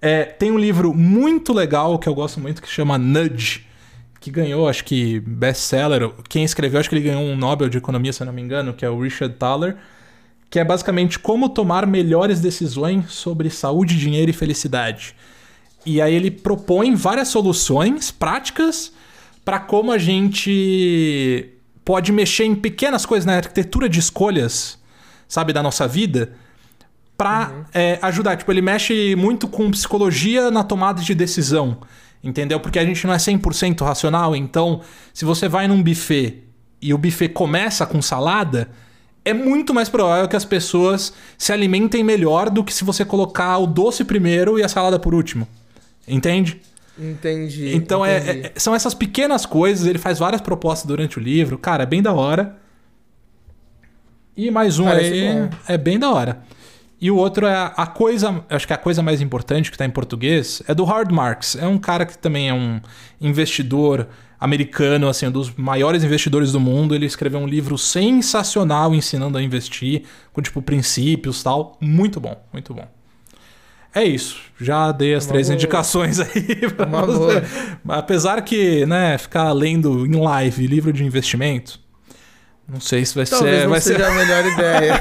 É, 0.00 0.24
tem 0.24 0.50
um 0.50 0.58
livro 0.58 0.94
muito 0.94 1.52
legal 1.52 1.98
que 1.98 2.08
eu 2.08 2.14
gosto 2.14 2.38
muito 2.38 2.62
que 2.62 2.68
chama 2.68 2.96
Nudge, 2.96 3.66
que 4.20 4.30
ganhou, 4.30 4.68
acho 4.68 4.84
que, 4.84 5.20
best-seller. 5.20 6.10
Quem 6.28 6.44
escreveu, 6.44 6.80
acho 6.80 6.88
que 6.88 6.94
ele 6.94 7.04
ganhou 7.04 7.22
um 7.22 7.36
Nobel 7.36 7.68
de 7.68 7.78
Economia, 7.78 8.12
se 8.12 8.22
eu 8.22 8.26
não 8.26 8.32
me 8.32 8.42
engano, 8.42 8.72
que 8.72 8.84
é 8.84 8.90
o 8.90 9.00
Richard 9.00 9.34
Thaler, 9.34 9.76
que 10.48 10.58
é 10.58 10.64
basicamente 10.64 11.18
como 11.18 11.48
tomar 11.48 11.86
melhores 11.86 12.40
decisões 12.40 13.12
sobre 13.12 13.50
saúde, 13.50 13.98
dinheiro 13.98 14.30
e 14.30 14.34
felicidade. 14.34 15.14
E 15.84 16.00
aí 16.00 16.14
ele 16.14 16.30
propõe 16.30 16.94
várias 16.94 17.28
soluções 17.28 18.10
práticas 18.10 18.92
para 19.44 19.60
como 19.60 19.92
a 19.92 19.98
gente 19.98 21.55
pode 21.86 22.10
mexer 22.10 22.44
em 22.44 22.56
pequenas 22.56 23.06
coisas 23.06 23.24
na 23.24 23.36
arquitetura 23.36 23.88
de 23.88 24.00
escolhas, 24.00 24.76
sabe, 25.28 25.52
da 25.52 25.62
nossa 25.62 25.86
vida, 25.86 26.32
para 27.16 27.48
uhum. 27.48 27.64
é, 27.72 27.98
ajudar. 28.02 28.36
Tipo, 28.36 28.50
ele 28.50 28.60
mexe 28.60 29.14
muito 29.14 29.46
com 29.46 29.70
psicologia 29.70 30.50
na 30.50 30.64
tomada 30.64 31.00
de 31.00 31.14
decisão, 31.14 31.78
entendeu? 32.24 32.58
Porque 32.58 32.80
a 32.80 32.84
gente 32.84 33.06
não 33.06 33.14
é 33.14 33.18
100% 33.18 33.84
racional, 33.84 34.34
então, 34.34 34.80
se 35.14 35.24
você 35.24 35.48
vai 35.48 35.68
num 35.68 35.80
buffet 35.80 36.42
e 36.82 36.92
o 36.92 36.98
buffet 36.98 37.28
começa 37.28 37.86
com 37.86 38.02
salada, 38.02 38.68
é 39.24 39.32
muito 39.32 39.72
mais 39.72 39.88
provável 39.88 40.26
que 40.26 40.34
as 40.34 40.44
pessoas 40.44 41.12
se 41.38 41.52
alimentem 41.52 42.02
melhor 42.02 42.50
do 42.50 42.64
que 42.64 42.74
se 42.74 42.82
você 42.82 43.04
colocar 43.04 43.58
o 43.58 43.66
doce 43.66 44.02
primeiro 44.02 44.58
e 44.58 44.64
a 44.64 44.68
salada 44.68 44.98
por 44.98 45.14
último. 45.14 45.46
Entende? 46.06 46.60
Entendi. 46.98 47.74
Então 47.74 48.04
é, 48.04 48.18
entendi. 48.18 48.46
É, 48.46 48.52
são 48.56 48.74
essas 48.74 48.94
pequenas 48.94 49.44
coisas, 49.44 49.86
ele 49.86 49.98
faz 49.98 50.18
várias 50.18 50.40
propostas 50.40 50.86
durante 50.86 51.18
o 51.18 51.20
livro. 51.20 51.58
Cara, 51.58 51.82
é 51.82 51.86
bem 51.86 52.02
da 52.02 52.12
hora. 52.12 52.56
E 54.36 54.50
mais 54.50 54.78
um 54.78 54.84
Parece 54.84 55.12
aí 55.12 55.42
bom. 55.42 55.50
é 55.68 55.78
bem 55.78 55.98
da 55.98 56.10
hora. 56.10 56.42
E 57.00 57.10
o 57.10 57.16
outro 57.16 57.46
é 57.46 57.72
a 57.76 57.86
coisa, 57.86 58.42
acho 58.48 58.66
que 58.66 58.72
a 58.72 58.78
coisa 58.78 59.02
mais 59.02 59.20
importante 59.20 59.70
que 59.70 59.74
está 59.74 59.84
em 59.84 59.90
português 59.90 60.62
é 60.66 60.74
do 60.74 60.84
Howard 60.84 61.12
Marks. 61.12 61.54
É 61.56 61.66
um 61.66 61.78
cara 61.78 62.06
que 62.06 62.16
também 62.16 62.48
é 62.48 62.54
um 62.54 62.80
investidor 63.20 64.08
americano, 64.40 65.08
assim, 65.08 65.26
um 65.26 65.30
dos 65.30 65.54
maiores 65.54 66.02
investidores 66.04 66.52
do 66.52 66.60
mundo. 66.60 66.94
Ele 66.94 67.04
escreveu 67.04 67.40
um 67.40 67.46
livro 67.46 67.76
sensacional 67.76 68.94
ensinando 68.94 69.36
a 69.36 69.42
investir, 69.42 70.04
com 70.32 70.40
tipo 70.40 70.62
princípios 70.62 71.42
tal. 71.42 71.76
Muito 71.80 72.18
bom, 72.18 72.42
muito 72.50 72.72
bom. 72.72 72.95
É 73.96 74.04
isso. 74.04 74.36
Já 74.60 74.92
dei 74.92 75.14
as 75.14 75.24
três 75.24 75.46
boa. 75.46 75.54
indicações 75.54 76.20
aí. 76.20 76.28
Uma 76.86 77.06
boa. 77.06 77.42
Apesar 77.88 78.42
que, 78.42 78.84
né, 78.84 79.16
ficar 79.16 79.50
lendo 79.52 80.04
em 80.04 80.20
live 80.20 80.66
livro 80.66 80.92
de 80.92 81.02
investimento, 81.02 81.80
não 82.68 82.80
sei 82.80 83.04
se 83.04 83.14
vai 83.14 83.24
Talvez 83.24 83.54
ser. 83.54 83.62
Não 83.62 83.70
vai 83.70 83.80
seja 83.80 83.98
ser 83.98 84.04
a 84.04 84.10
melhor 84.10 84.44
ideia. 84.44 85.00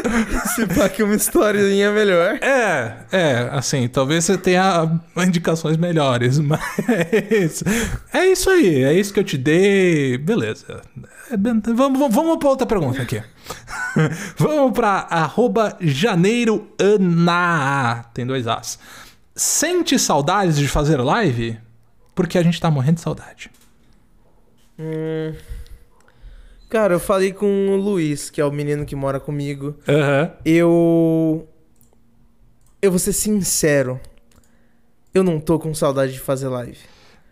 se 0.54 0.66
pá 0.66 0.88
que 0.88 1.02
uma 1.02 1.14
historinha 1.14 1.92
melhor. 1.92 2.38
É, 2.40 3.04
é, 3.12 3.48
assim, 3.52 3.86
talvez 3.86 4.24
você 4.24 4.38
tenha 4.38 4.98
indicações 5.18 5.76
melhores, 5.76 6.38
mas. 6.40 6.62
É 8.14 8.26
isso 8.28 8.48
aí, 8.48 8.82
é 8.82 8.94
isso 8.94 9.12
que 9.12 9.20
eu 9.20 9.24
te 9.24 9.36
dei. 9.36 10.16
Beleza. 10.16 10.80
É, 11.30 11.36
vamos, 11.74 12.14
vamos 12.14 12.38
para 12.38 12.48
outra 12.48 12.66
pergunta 12.66 13.02
aqui. 13.02 13.22
vamos 14.38 14.72
para 14.72 15.06
arroba 15.10 15.76
janeiroana. 15.82 17.26
Tem 18.14 18.26
dois 18.26 18.46
As. 18.46 18.78
Sente 19.36 19.98
saudades 19.98 20.56
de 20.56 20.66
fazer 20.66 20.96
live? 20.96 21.58
Porque 22.14 22.38
a 22.38 22.42
gente 22.42 22.58
tá 22.58 22.70
morrendo 22.70 22.94
de 22.94 23.02
saudade. 23.02 23.50
Hum. 24.78 25.34
Cara, 26.72 26.94
eu 26.94 27.00
falei 27.00 27.34
com 27.34 27.68
o 27.68 27.76
Luiz, 27.76 28.30
que 28.30 28.40
é 28.40 28.44
o 28.46 28.50
menino 28.50 28.86
que 28.86 28.96
mora 28.96 29.20
comigo. 29.20 29.76
Uhum. 29.86 30.30
Eu. 30.42 31.46
Eu 32.80 32.90
vou 32.90 32.98
ser 32.98 33.12
sincero. 33.12 34.00
Eu 35.12 35.22
não 35.22 35.38
tô 35.38 35.58
com 35.58 35.74
saudade 35.74 36.14
de 36.14 36.18
fazer 36.18 36.48
live. 36.48 36.78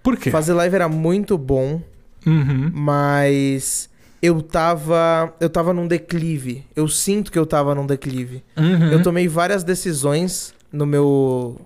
Por 0.03 0.19
quê? 0.19 0.31
Fazer 0.31 0.53
live 0.53 0.75
era 0.75 0.91
muito 0.91 1.39
bom. 1.39 1.81
Uhum. 2.27 2.71
Mas 2.75 3.89
eu 4.21 4.43
tava. 4.43 5.35
Eu 5.41 5.49
tava 5.49 5.73
num 5.73 5.89
declive. 5.89 6.67
Eu 6.77 6.87
sinto 6.87 7.33
que 7.33 7.39
eu 7.39 7.47
tava 7.47 7.75
num 7.75 7.87
declive. 7.87 8.45
Uhum. 8.59 8.93
Eu 8.93 9.03
tomei 9.03 9.27
várias 9.27 9.65
decisões 9.65 10.53
no 10.71 10.85
meu. 10.85 11.59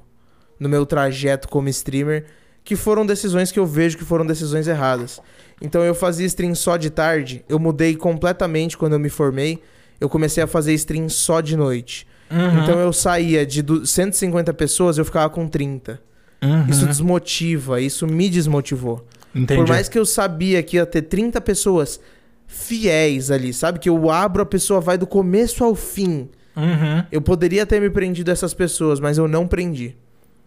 no 0.61 0.69
meu 0.69 0.87
trajeto 0.87 1.49
como 1.49 1.69
streamer. 1.71 2.27
Que 2.63 2.77
foram 2.77 3.05
decisões 3.05 3.51
que 3.51 3.59
eu 3.59 3.67
vejo 3.67 3.99
que 3.99 4.05
foram 4.05 4.25
decisões 4.25 4.69
erradas. 4.69 5.21
Então 5.61 5.83
eu 5.83 5.95
fazia 5.95 6.27
stream 6.27 6.55
só 6.55 6.77
de 6.77 6.91
tarde. 6.91 7.45
Eu 7.49 7.59
mudei 7.59 7.97
completamente 7.97 8.77
quando 8.77 8.95
eu 8.95 8.99
me 8.99 9.09
formei. 9.09 9.63
Eu 10.01 10.09
comecei 10.09 10.43
a 10.43 10.47
fazer 10.47 10.75
stream 10.75 11.09
só 11.09 11.41
de 11.41 11.57
noite. 11.57 12.07
Uhum. 12.31 12.63
Então 12.63 12.79
eu 12.79 12.93
saía 12.93 13.47
de 13.47 13.65
150 13.87 14.53
pessoas, 14.55 14.99
eu 14.99 15.05
ficava 15.05 15.31
com 15.31 15.47
30. 15.47 16.01
Uhum. 16.43 16.67
Isso 16.69 16.87
desmotiva, 16.87 17.81
isso 17.81 18.07
me 18.07 18.29
desmotivou. 18.29 19.07
Entendi. 19.35 19.61
Por 19.61 19.69
mais 19.69 19.89
que 19.89 19.99
eu 19.99 20.05
sabia 20.05 20.63
que 20.63 20.77
ia 20.77 20.87
ter 20.87 21.03
30 21.03 21.41
pessoas 21.41 22.01
fiéis 22.47 23.31
ali, 23.31 23.53
sabe? 23.53 23.79
Que 23.79 23.89
eu 23.89 24.11
abro, 24.11 24.43
a 24.43 24.47
pessoa 24.47 24.81
vai 24.81 24.99
do 24.99 25.07
começo 25.07 25.65
ao 25.65 25.75
fim. 25.75 26.29
Uhum. 26.57 27.05
Eu 27.11 27.21
poderia 27.21 27.67
ter 27.67 27.81
me 27.81 27.91
prendido 27.91 28.31
essas 28.31 28.55
pessoas, 28.55 29.01
mas 29.01 29.19
eu 29.19 29.27
não 29.27 29.47
prendi. 29.47 29.97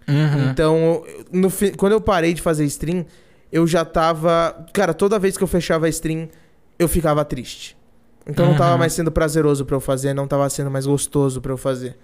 Uhum. 0.07 0.49
Então, 0.49 1.03
no, 1.31 1.51
quando 1.75 1.91
eu 1.91 2.01
parei 2.01 2.33
de 2.33 2.41
fazer 2.41 2.63
stream, 2.65 3.05
eu 3.51 3.65
já 3.67 3.83
tava. 3.85 4.65
Cara, 4.73 4.93
toda 4.93 5.17
vez 5.19 5.37
que 5.37 5.43
eu 5.43 5.47
fechava 5.47 5.85
a 5.85 5.89
stream, 5.89 6.29
eu 6.77 6.87
ficava 6.87 7.23
triste. 7.25 7.75
Então 8.25 8.45
não 8.47 8.57
tava 8.57 8.73
Uhum. 8.73 8.77
mais 8.79 8.91
sendo 8.93 9.11
prazeroso 9.11 9.65
pra 9.65 9.75
eu 9.75 9.79
fazer, 9.79 10.13
não 10.13 10.27
tava 10.27 10.49
sendo 10.49 10.69
mais 10.69 10.85
gostoso 10.85 11.39
pra 11.41 11.51
eu 11.53 11.57
fazer. 11.57 11.97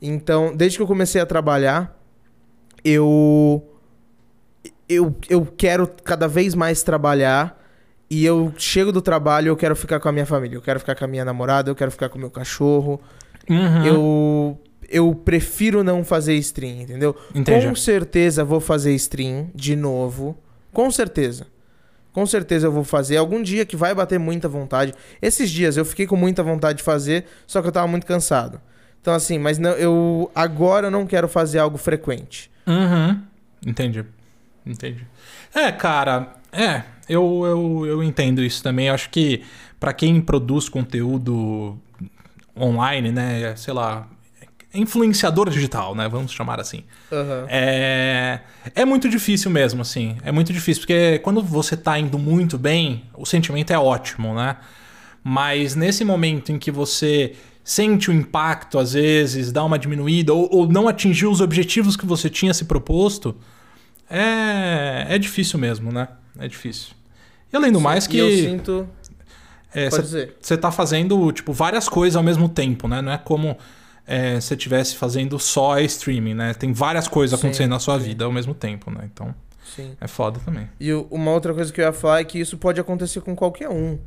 Então, 0.00 0.54
desde 0.56 0.78
que 0.78 0.82
eu 0.82 0.86
comecei 0.86 1.20
a 1.20 1.26
trabalhar, 1.26 1.98
eu. 2.84 3.64
Eu, 4.88 5.14
eu 5.28 5.44
quero 5.56 5.86
cada 6.04 6.26
vez 6.26 6.54
mais 6.54 6.82
trabalhar. 6.82 7.56
E 8.10 8.24
eu 8.24 8.54
chego 8.56 8.90
do 8.90 9.02
trabalho, 9.02 9.48
eu 9.48 9.56
quero 9.56 9.76
ficar 9.76 10.00
com 10.00 10.08
a 10.08 10.12
minha 10.12 10.24
família. 10.24 10.56
Eu 10.56 10.62
quero 10.62 10.80
ficar 10.80 10.94
com 10.94 11.04
a 11.04 11.08
minha 11.08 11.24
namorada, 11.26 11.70
eu 11.70 11.74
quero 11.74 11.90
ficar 11.90 12.08
com 12.08 12.16
o 12.16 12.20
meu 12.20 12.30
cachorro. 12.30 12.98
Uhum. 13.50 13.84
Eu, 13.84 14.58
eu 14.88 15.14
prefiro 15.14 15.84
não 15.84 16.02
fazer 16.02 16.34
stream, 16.36 16.80
entendeu? 16.82 17.14
Entendi. 17.34 17.66
Com 17.66 17.74
certeza 17.74 18.42
vou 18.44 18.60
fazer 18.60 18.94
stream 18.94 19.50
de 19.54 19.76
novo. 19.76 20.38
Com 20.72 20.90
certeza. 20.90 21.46
Com 22.12 22.26
certeza 22.26 22.66
eu 22.66 22.72
vou 22.72 22.84
fazer. 22.84 23.16
Algum 23.16 23.42
dia 23.42 23.64
que 23.64 23.76
vai 23.76 23.94
bater 23.94 24.18
muita 24.18 24.48
vontade. 24.48 24.92
Esses 25.22 25.50
dias 25.50 25.76
eu 25.76 25.84
fiquei 25.84 26.06
com 26.06 26.16
muita 26.16 26.42
vontade 26.42 26.78
de 26.78 26.84
fazer, 26.84 27.26
só 27.46 27.60
que 27.62 27.68
eu 27.68 27.72
tava 27.72 27.86
muito 27.86 28.06
cansado. 28.06 28.60
Então, 29.00 29.14
assim, 29.14 29.38
mas 29.38 29.58
não, 29.58 29.70
eu 29.72 30.30
agora 30.34 30.88
eu 30.88 30.90
não 30.90 31.06
quero 31.06 31.28
fazer 31.28 31.58
algo 31.58 31.78
frequente. 31.78 32.50
Uhum. 32.66 33.22
Entendi. 33.64 34.04
Entendi. 34.66 35.06
É, 35.54 35.70
cara, 35.72 36.34
é, 36.52 36.82
eu, 37.08 37.44
eu, 37.46 37.86
eu 37.86 38.02
entendo 38.02 38.42
isso 38.42 38.62
também. 38.62 38.88
Eu 38.88 38.94
acho 38.94 39.10
que 39.10 39.42
pra 39.78 39.92
quem 39.92 40.20
produz 40.20 40.68
conteúdo 40.68 41.78
online, 42.56 43.12
né, 43.12 43.54
sei 43.56 43.72
lá, 43.72 44.06
influenciador 44.74 45.48
digital, 45.50 45.94
né, 45.94 46.08
vamos 46.08 46.32
chamar 46.32 46.60
assim. 46.60 46.84
É, 47.48 48.40
é 48.74 48.84
muito 48.84 49.08
difícil 49.08 49.50
mesmo, 49.50 49.82
assim. 49.82 50.16
É 50.22 50.30
muito 50.30 50.52
difícil, 50.52 50.82
porque 50.82 51.18
quando 51.20 51.42
você 51.42 51.76
tá 51.76 51.98
indo 51.98 52.18
muito 52.18 52.58
bem, 52.58 53.04
o 53.14 53.24
sentimento 53.24 53.72
é 53.72 53.78
ótimo, 53.78 54.34
né? 54.34 54.56
Mas 55.24 55.74
nesse 55.74 56.04
momento 56.04 56.52
em 56.52 56.58
que 56.58 56.70
você 56.70 57.34
sente 57.64 58.10
o 58.10 58.12
impacto, 58.14 58.78
às 58.78 58.92
vezes, 58.92 59.52
dá 59.52 59.62
uma 59.64 59.78
diminuída, 59.78 60.32
ou, 60.32 60.48
ou 60.50 60.68
não 60.68 60.88
atingiu 60.88 61.30
os 61.30 61.40
objetivos 61.40 61.96
que 61.96 62.06
você 62.06 62.30
tinha 62.30 62.54
se 62.54 62.64
proposto, 62.64 63.36
é, 64.10 65.06
é 65.08 65.18
difícil 65.18 65.58
mesmo, 65.58 65.92
né? 65.92 66.08
É 66.38 66.48
difícil. 66.48 66.92
E 67.52 67.56
além 67.56 67.72
do 67.72 67.80
mais 67.80 68.06
E 68.06 68.16
eu 68.16 68.26
que 68.28 68.42
sinto. 68.42 68.88
é, 69.74 69.90
Pode 69.90 69.96
você 69.96 70.02
dizer. 70.02 70.36
você 70.40 70.56
tá 70.56 70.70
fazendo, 70.70 71.30
tipo, 71.32 71.52
várias 71.52 71.88
coisas 71.88 72.16
ao 72.16 72.22
mesmo 72.22 72.48
tempo, 72.48 72.88
né? 72.88 73.02
Não 73.02 73.12
é 73.12 73.18
como 73.18 73.56
é, 74.08 74.40
você 74.40 74.54
estivesse 74.54 74.96
fazendo 74.96 75.38
só 75.38 75.78
streaming, 75.80 76.32
né? 76.32 76.54
Tem 76.54 76.72
várias 76.72 77.06
coisas 77.06 77.38
Sim, 77.38 77.46
acontecendo 77.46 77.70
na 77.70 77.78
sua 77.78 78.00
sim. 78.00 78.06
vida 78.06 78.24
ao 78.24 78.32
mesmo 78.32 78.54
tempo, 78.54 78.90
né? 78.90 79.02
Então, 79.12 79.34
Sim. 79.76 79.94
é 80.00 80.08
foda 80.08 80.40
também. 80.42 80.66
E 80.80 80.90
uma 81.10 81.30
outra 81.30 81.52
coisa 81.52 81.70
que 81.70 81.78
eu 81.78 81.84
ia 81.84 81.92
falar 81.92 82.20
é 82.20 82.24
que 82.24 82.40
isso 82.40 82.56
pode 82.56 82.80
acontecer 82.80 83.20
com 83.20 83.36
qualquer 83.36 83.68
um. 83.68 83.98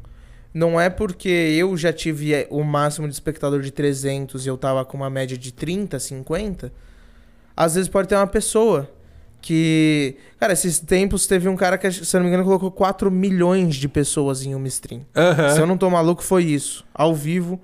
Não 0.51 0.81
é 0.81 0.89
porque 0.89 1.29
eu 1.29 1.77
já 1.77 1.93
tive 1.93 2.33
é, 2.33 2.47
o 2.49 2.63
máximo 2.63 3.07
de 3.07 3.13
espectador 3.13 3.61
de 3.61 3.69
300 3.69 4.43
e 4.45 4.49
eu 4.49 4.57
tava 4.57 4.83
com 4.83 4.97
uma 4.97 5.09
média 5.09 5.37
de 5.37 5.51
30, 5.51 5.99
50. 5.99 6.73
Às 7.55 7.75
vezes 7.75 7.87
pode 7.87 8.07
ter 8.07 8.15
uma 8.15 8.27
pessoa 8.27 8.89
que. 9.39 10.17
Cara, 10.39 10.53
esses 10.53 10.79
tempos 10.79 11.27
teve 11.27 11.47
um 11.47 11.55
cara 11.55 11.77
que, 11.77 11.91
se 11.91 12.13
não 12.15 12.23
me 12.23 12.27
engano, 12.27 12.43
colocou 12.43 12.71
4 12.71 13.11
milhões 13.11 13.75
de 13.75 13.87
pessoas 13.87 14.43
em 14.43 14.55
uma 14.55 14.67
stream. 14.67 15.05
Aham. 15.15 15.49
Se 15.51 15.59
eu 15.59 15.67
não 15.67 15.77
tô 15.77 15.89
maluco, 15.91 16.23
foi 16.23 16.43
isso. 16.45 16.83
Ao 16.91 17.13
vivo, 17.13 17.61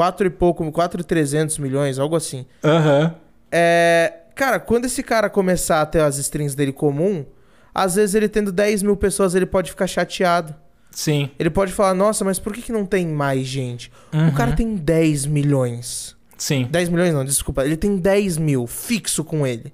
4 0.00 0.28
e 0.28 0.30
pouco, 0.30 0.72
4,300 0.72 1.58
milhões, 1.58 1.98
algo 1.98 2.16
assim. 2.16 2.46
Aham. 2.64 3.14
É, 3.52 4.20
cara, 4.34 4.58
quando 4.58 4.86
esse 4.86 5.02
cara 5.02 5.28
começar 5.28 5.82
a 5.82 5.84
ter 5.84 6.00
as 6.00 6.16
strings 6.16 6.54
dele 6.54 6.72
comum, 6.72 7.26
às 7.74 7.96
vezes 7.96 8.14
ele 8.14 8.26
tendo 8.26 8.50
10 8.50 8.82
mil 8.82 8.96
pessoas, 8.96 9.34
ele 9.34 9.44
pode 9.44 9.68
ficar 9.70 9.86
chateado. 9.86 10.54
Sim. 10.90 11.30
Ele 11.38 11.50
pode 11.50 11.70
falar, 11.70 11.92
nossa, 11.92 12.24
mas 12.24 12.38
por 12.38 12.54
que, 12.54 12.62
que 12.62 12.72
não 12.72 12.86
tem 12.86 13.06
mais 13.06 13.46
gente? 13.46 13.92
Uhum. 14.10 14.28
O 14.28 14.32
cara 14.32 14.52
tem 14.52 14.74
10 14.74 15.26
milhões. 15.26 16.16
Sim. 16.38 16.66
10 16.70 16.88
milhões 16.88 17.12
não, 17.12 17.22
desculpa. 17.22 17.62
Ele 17.62 17.76
tem 17.76 17.98
10 17.98 18.38
mil 18.38 18.66
fixo 18.66 19.22
com 19.22 19.46
ele. 19.46 19.70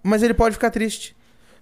Mas 0.00 0.22
ele 0.22 0.32
pode 0.32 0.54
ficar 0.54 0.70
triste. 0.70 1.16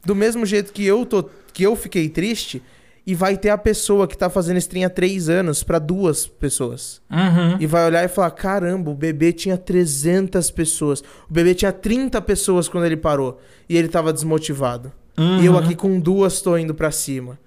Do 0.05 0.15
mesmo 0.15 0.45
jeito 0.45 0.75
que 0.75 0.85
eu, 0.85 1.07
tô, 1.07 1.31
que 1.55 1.63
eu 1.63 1.75
fiquei 1.75 2.11
triste, 2.11 2.63
e 3.07 3.15
vai 3.15 3.37
ter 3.37 3.51
a 3.51 3.59
pessoa 3.59 4.09
que 4.09 4.19
tá 4.19 4.29
fazendo 4.29 4.57
stream 4.57 4.85
há 4.85 4.91
3 4.91 5.29
anos 5.29 5.63
pra 5.63 5.79
duas 5.79 6.27
pessoas. 6.27 7.01
Uhum. 7.09 7.57
E 7.61 7.67
vai 7.67 7.87
olhar 7.87 8.05
e 8.05 8.09
falar: 8.09 8.33
caramba, 8.33 8.91
o 8.91 8.95
bebê 8.95 9.33
tinha 9.33 9.57
300 9.57 10.51
pessoas. 10.51 11.01
O 11.31 11.33
bebê 11.33 11.55
tinha 11.55 11.71
30 11.73 12.21
pessoas 12.23 12.69
quando 12.69 12.85
ele 12.85 12.97
parou. 12.97 13.41
E 13.69 13.77
ele 13.77 13.89
tava 13.89 14.13
desmotivado. 14.13 14.93
Uhum. 15.17 15.41
E 15.41 15.47
eu 15.47 15.57
aqui 15.57 15.77
com 15.77 16.01
duas 16.01 16.43
tô 16.43 16.59
indo 16.59 16.75
pra 16.75 16.91
cima. 16.91 17.39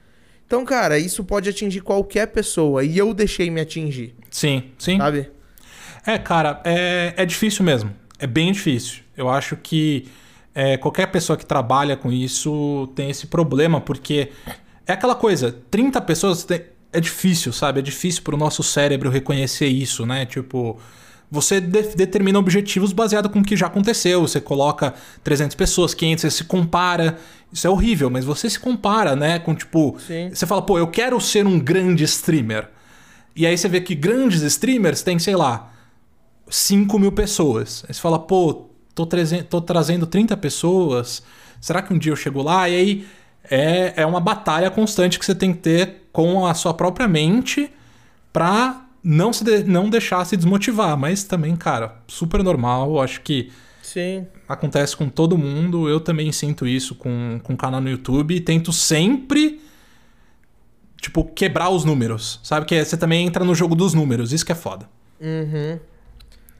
Então, 0.47 0.65
cara, 0.65 0.97
isso 0.97 1.23
pode 1.23 1.49
atingir 1.49 1.81
qualquer 1.81 2.27
pessoa. 2.27 2.83
E 2.83 2.97
eu 2.97 3.13
deixei 3.13 3.51
me 3.51 3.61
atingir, 3.61 4.15
Sim, 4.31 4.63
sim. 4.79 4.97
sabe? 4.97 5.29
É, 6.05 6.17
cara, 6.17 6.59
é, 6.63 7.13
é 7.17 7.25
difícil 7.25 7.63
mesmo. 7.63 7.91
É 8.17 8.25
bem 8.25 8.51
difícil. 8.51 9.01
Eu 9.15 9.29
acho 9.29 9.55
que 9.57 10.07
é, 10.55 10.77
qualquer 10.77 11.07
pessoa 11.07 11.37
que 11.37 11.45
trabalha 11.45 11.95
com 11.95 12.11
isso 12.11 12.89
tem 12.95 13.09
esse 13.11 13.27
problema, 13.27 13.79
porque 13.79 14.29
é 14.91 14.93
aquela 14.95 15.15
coisa, 15.15 15.55
30 15.71 16.01
pessoas 16.01 16.45
é 16.91 16.99
difícil, 16.99 17.53
sabe? 17.53 17.79
É 17.79 17.81
difícil 17.81 18.23
pro 18.23 18.35
nosso 18.37 18.63
cérebro 18.63 19.09
reconhecer 19.09 19.67
isso, 19.67 20.05
né? 20.05 20.25
Tipo, 20.25 20.79
você 21.29 21.61
de- 21.61 21.95
determina 21.95 22.39
objetivos 22.39 22.91
baseado 22.91 23.29
com 23.29 23.39
o 23.39 23.43
que 23.43 23.55
já 23.55 23.67
aconteceu. 23.67 24.21
Você 24.21 24.41
coloca 24.41 24.93
300 25.23 25.55
pessoas, 25.55 25.93
500, 25.93 26.21
você 26.23 26.31
se 26.31 26.43
compara. 26.45 27.17
Isso 27.53 27.67
é 27.67 27.69
horrível, 27.69 28.09
mas 28.09 28.25
você 28.25 28.49
se 28.49 28.59
compara, 28.59 29.15
né? 29.15 29.37
Com 29.37 29.53
tipo, 29.53 29.95
Sim. 30.07 30.31
você 30.33 30.45
fala, 30.47 30.61
pô, 30.63 30.79
eu 30.79 30.87
quero 30.87 31.19
ser 31.21 31.45
um 31.45 31.59
grande 31.59 32.03
streamer. 32.05 32.67
E 33.35 33.45
aí 33.45 33.55
você 33.57 33.69
vê 33.69 33.79
que 33.81 33.93
grandes 33.93 34.41
streamers 34.41 35.01
têm, 35.03 35.19
sei 35.19 35.35
lá, 35.35 35.71
5 36.49 36.97
mil 36.97 37.11
pessoas. 37.11 37.83
Aí 37.87 37.93
você 37.93 38.01
fala, 38.01 38.17
pô, 38.19 38.69
tô, 38.95 39.07
tô 39.47 39.61
trazendo 39.61 40.05
30 40.07 40.35
pessoas. 40.35 41.21
Será 41.61 41.81
que 41.81 41.93
um 41.93 41.97
dia 41.99 42.11
eu 42.11 42.15
chego 42.15 42.41
lá? 42.41 42.67
E 42.67 42.75
aí 42.75 43.07
é, 43.43 43.93
é 44.01 44.05
uma 44.05 44.19
batalha 44.19 44.69
constante 44.71 45.19
que 45.19 45.25
você 45.25 45.35
tem 45.35 45.53
que 45.53 45.59
ter 45.59 46.07
com 46.11 46.45
a 46.45 46.53
sua 46.53 46.73
própria 46.73 47.07
mente 47.07 47.71
pra 48.33 48.85
não, 49.03 49.31
se 49.31 49.43
de- 49.43 49.63
não 49.63 49.89
deixar 49.89 50.25
se 50.25 50.35
desmotivar. 50.35 50.97
Mas 50.97 51.23
também, 51.23 51.55
cara, 51.55 51.95
super 52.07 52.43
normal. 52.43 53.01
Acho 53.01 53.21
que 53.21 53.51
Sim. 53.81 54.27
acontece 54.47 54.95
com 54.95 55.07
todo 55.09 55.37
mundo. 55.37 55.87
Eu 55.89 55.99
também 55.99 56.31
sinto 56.31 56.67
isso 56.67 56.95
com, 56.95 57.39
com 57.43 57.53
o 57.53 57.57
canal 57.57 57.79
no 57.81 57.89
YouTube. 57.89 58.35
E 58.35 58.41
tento 58.41 58.71
sempre, 58.73 59.61
tipo, 61.01 61.23
quebrar 61.25 61.69
os 61.69 61.85
números. 61.85 62.39
Sabe? 62.43 62.65
Que 62.65 62.83
você 62.83 62.97
também 62.97 63.25
entra 63.25 63.43
no 63.45 63.55
jogo 63.55 63.75
dos 63.75 63.93
números. 63.93 64.33
Isso 64.33 64.45
que 64.45 64.51
é 64.51 64.55
foda. 64.55 64.87
Uhum. 65.21 65.79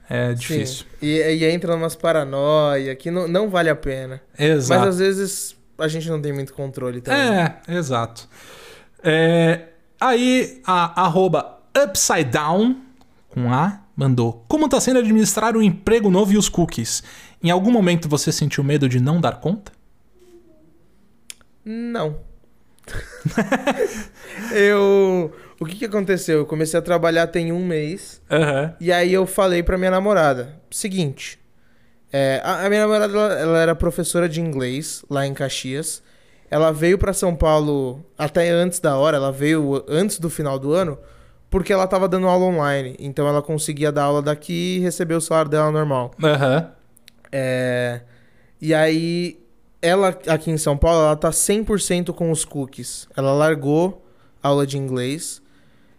É 0.08 0.34
difícil. 0.34 0.86
E, 1.00 1.06
e 1.20 1.44
entra 1.44 1.74
umas 1.76 1.94
paranoia 1.94 2.96
que 2.96 3.10
não, 3.12 3.28
não 3.28 3.48
vale 3.48 3.70
a 3.70 3.76
pena. 3.76 4.20
Exato. 4.36 4.80
Mas 4.80 4.88
às 4.94 4.98
vezes 4.98 5.56
a 5.80 5.88
gente 5.88 6.08
não 6.08 6.20
tem 6.20 6.32
muito 6.32 6.52
controle 6.52 7.00
também. 7.00 7.20
É, 7.20 7.60
exato. 7.68 8.28
É, 9.02 9.68
aí, 10.00 10.60
a 10.66 11.02
arroba 11.02 11.58
Upside 11.76 12.24
Down, 12.24 12.80
com 13.28 13.52
A, 13.52 13.80
mandou. 13.96 14.44
Como 14.48 14.68
tá 14.68 14.80
sendo 14.80 14.98
administrar 14.98 15.56
o 15.56 15.62
emprego 15.62 16.10
novo 16.10 16.32
e 16.32 16.36
os 16.36 16.48
cookies? 16.48 17.02
Em 17.42 17.50
algum 17.50 17.70
momento 17.70 18.08
você 18.08 18.30
sentiu 18.30 18.62
medo 18.62 18.88
de 18.88 19.00
não 19.00 19.20
dar 19.20 19.40
conta? 19.40 19.72
Não. 21.64 22.18
eu. 24.52 25.32
O 25.58 25.66
que, 25.66 25.76
que 25.76 25.84
aconteceu? 25.84 26.38
Eu 26.38 26.46
comecei 26.46 26.78
a 26.78 26.82
trabalhar 26.82 27.26
tem 27.26 27.52
um 27.52 27.64
mês. 27.64 28.20
Aham. 28.30 28.74
E 28.80 28.90
aí 28.90 29.12
eu 29.12 29.26
falei 29.26 29.62
pra 29.62 29.78
minha 29.78 29.90
namorada: 29.90 30.60
seguinte. 30.70 31.38
É, 32.12 32.40
a, 32.44 32.66
a 32.66 32.68
minha 32.68 32.82
namorada 32.82 33.12
ela, 33.12 33.34
ela 33.34 33.58
era 33.58 33.74
professora 33.74 34.28
de 34.28 34.40
inglês 34.40 35.04
lá 35.08 35.26
em 35.26 35.34
Caxias. 35.34 36.02
Ela 36.50 36.72
veio 36.72 36.98
pra 36.98 37.12
São 37.12 37.34
Paulo 37.34 38.04
até 38.18 38.50
antes 38.50 38.80
da 38.80 38.96
hora, 38.96 39.16
ela 39.16 39.30
veio 39.30 39.84
antes 39.88 40.18
do 40.18 40.28
final 40.28 40.58
do 40.58 40.72
ano, 40.72 40.98
porque 41.48 41.72
ela 41.72 41.86
tava 41.86 42.08
dando 42.08 42.26
aula 42.26 42.46
online. 42.46 42.96
Então 42.98 43.28
ela 43.28 43.40
conseguia 43.40 43.92
dar 43.92 44.04
aula 44.04 44.20
daqui 44.20 44.76
e 44.76 44.80
receber 44.80 45.14
o 45.14 45.20
salário 45.20 45.50
dela 45.50 45.70
normal. 45.70 46.10
Aham. 46.22 46.72
É, 47.30 48.00
e 48.60 48.74
aí, 48.74 49.38
ela 49.80 50.08
aqui 50.26 50.50
em 50.50 50.58
São 50.58 50.76
Paulo, 50.76 51.00
ela 51.00 51.16
tá 51.16 51.30
100% 51.30 52.12
com 52.12 52.30
os 52.30 52.44
cookies. 52.44 53.08
Ela 53.16 53.32
largou 53.32 54.04
a 54.42 54.48
aula 54.48 54.66
de 54.66 54.76
inglês. 54.76 55.40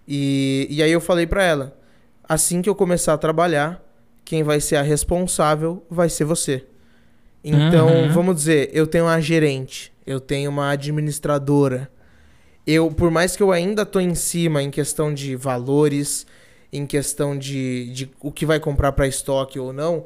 E, 0.07 0.67
e 0.69 0.83
aí 0.83 0.91
eu 0.91 0.99
falei 0.99 1.25
pra 1.25 1.43
ela: 1.43 1.77
assim 2.27 2.61
que 2.61 2.69
eu 2.69 2.75
começar 2.75 3.13
a 3.13 3.17
trabalhar, 3.17 3.81
quem 4.25 4.43
vai 4.43 4.59
ser 4.61 4.75
a 4.77 4.81
responsável 4.81 5.85
vai 5.89 6.09
ser 6.09 6.23
você. 6.25 6.63
Então, 7.43 7.87
Uhum. 7.87 8.09
vamos 8.11 8.35
dizer, 8.35 8.69
eu 8.71 8.85
tenho 8.85 9.05
uma 9.05 9.19
gerente, 9.19 9.91
eu 10.05 10.19
tenho 10.19 10.49
uma 10.49 10.69
administradora. 10.69 11.89
Eu, 12.67 12.91
por 12.91 13.09
mais 13.09 13.35
que 13.35 13.41
eu 13.41 13.51
ainda 13.51 13.85
tô 13.85 13.99
em 13.99 14.13
cima 14.13 14.61
em 14.61 14.69
questão 14.69 15.11
de 15.13 15.35
valores, 15.35 16.25
em 16.71 16.85
questão 16.85 17.37
de, 17.37 17.91
de 17.91 18.11
o 18.21 18.31
que 18.31 18.45
vai 18.45 18.59
comprar 18.59 18.91
pra 18.91 19.07
estoque 19.07 19.59
ou 19.59 19.73
não, 19.73 20.05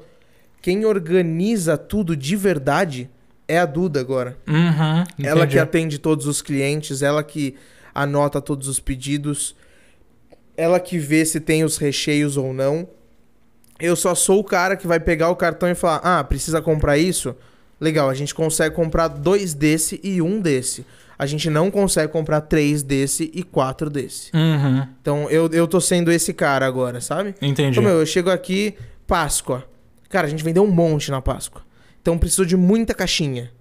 quem 0.61 0.85
organiza 0.85 1.77
tudo 1.77 2.15
de 2.15 2.35
verdade 2.35 3.09
é 3.47 3.59
a 3.59 3.65
Duda 3.65 3.99
agora. 3.99 4.37
Uhum, 4.47 5.03
Ela 5.23 5.45
que 5.45 5.59
atende 5.59 5.99
todos 5.99 6.25
os 6.25 6.41
clientes, 6.41 7.03
ela 7.03 7.21
que 7.23 7.55
anota 7.93 8.41
todos 8.41 8.67
os 8.67 8.79
pedidos, 8.79 9.55
ela 10.57 10.79
que 10.79 10.97
vê 10.97 11.23
se 11.25 11.39
tem 11.39 11.63
os 11.63 11.77
recheios 11.77 12.37
ou 12.37 12.53
não. 12.53 12.87
Eu 13.79 13.95
só 13.95 14.15
sou 14.15 14.39
o 14.39 14.43
cara 14.43 14.75
que 14.75 14.87
vai 14.87 14.99
pegar 14.99 15.29
o 15.29 15.35
cartão 15.35 15.69
e 15.69 15.75
falar: 15.75 16.01
ah, 16.03 16.23
precisa 16.23 16.61
comprar 16.61 16.97
isso? 16.97 17.35
Legal, 17.79 18.09
a 18.09 18.13
gente 18.13 18.33
consegue 18.33 18.73
comprar 18.75 19.07
dois 19.09 19.53
desse 19.53 19.99
e 20.03 20.21
um 20.21 20.39
desse. 20.39 20.85
A 21.17 21.25
gente 21.25 21.49
não 21.49 21.71
consegue 21.71 22.11
comprar 22.11 22.41
três 22.41 22.83
desse 22.83 23.31
e 23.33 23.41
quatro 23.43 23.89
desse. 23.89 24.31
Uhum, 24.33 24.85
Então 25.01 25.29
eu, 25.29 25.49
eu 25.51 25.67
tô 25.67 25.79
sendo 25.79 26.11
esse 26.11 26.33
cara 26.33 26.65
agora, 26.65 26.99
sabe? 26.99 27.33
entendi. 27.41 27.71
Então, 27.79 27.83
meu, 27.83 27.99
eu 27.99 28.05
chego 28.05 28.29
aqui, 28.29 28.75
Páscoa. 29.07 29.63
Cara, 30.09 30.27
a 30.27 30.29
gente 30.29 30.43
vendeu 30.43 30.63
um 30.63 30.71
monte 30.71 31.11
na 31.11 31.21
Páscoa. 31.21 31.61
Então 32.01 32.17
precisou 32.17 32.45
de 32.45 32.55
muita 32.57 32.93
caixinha. 32.93 33.51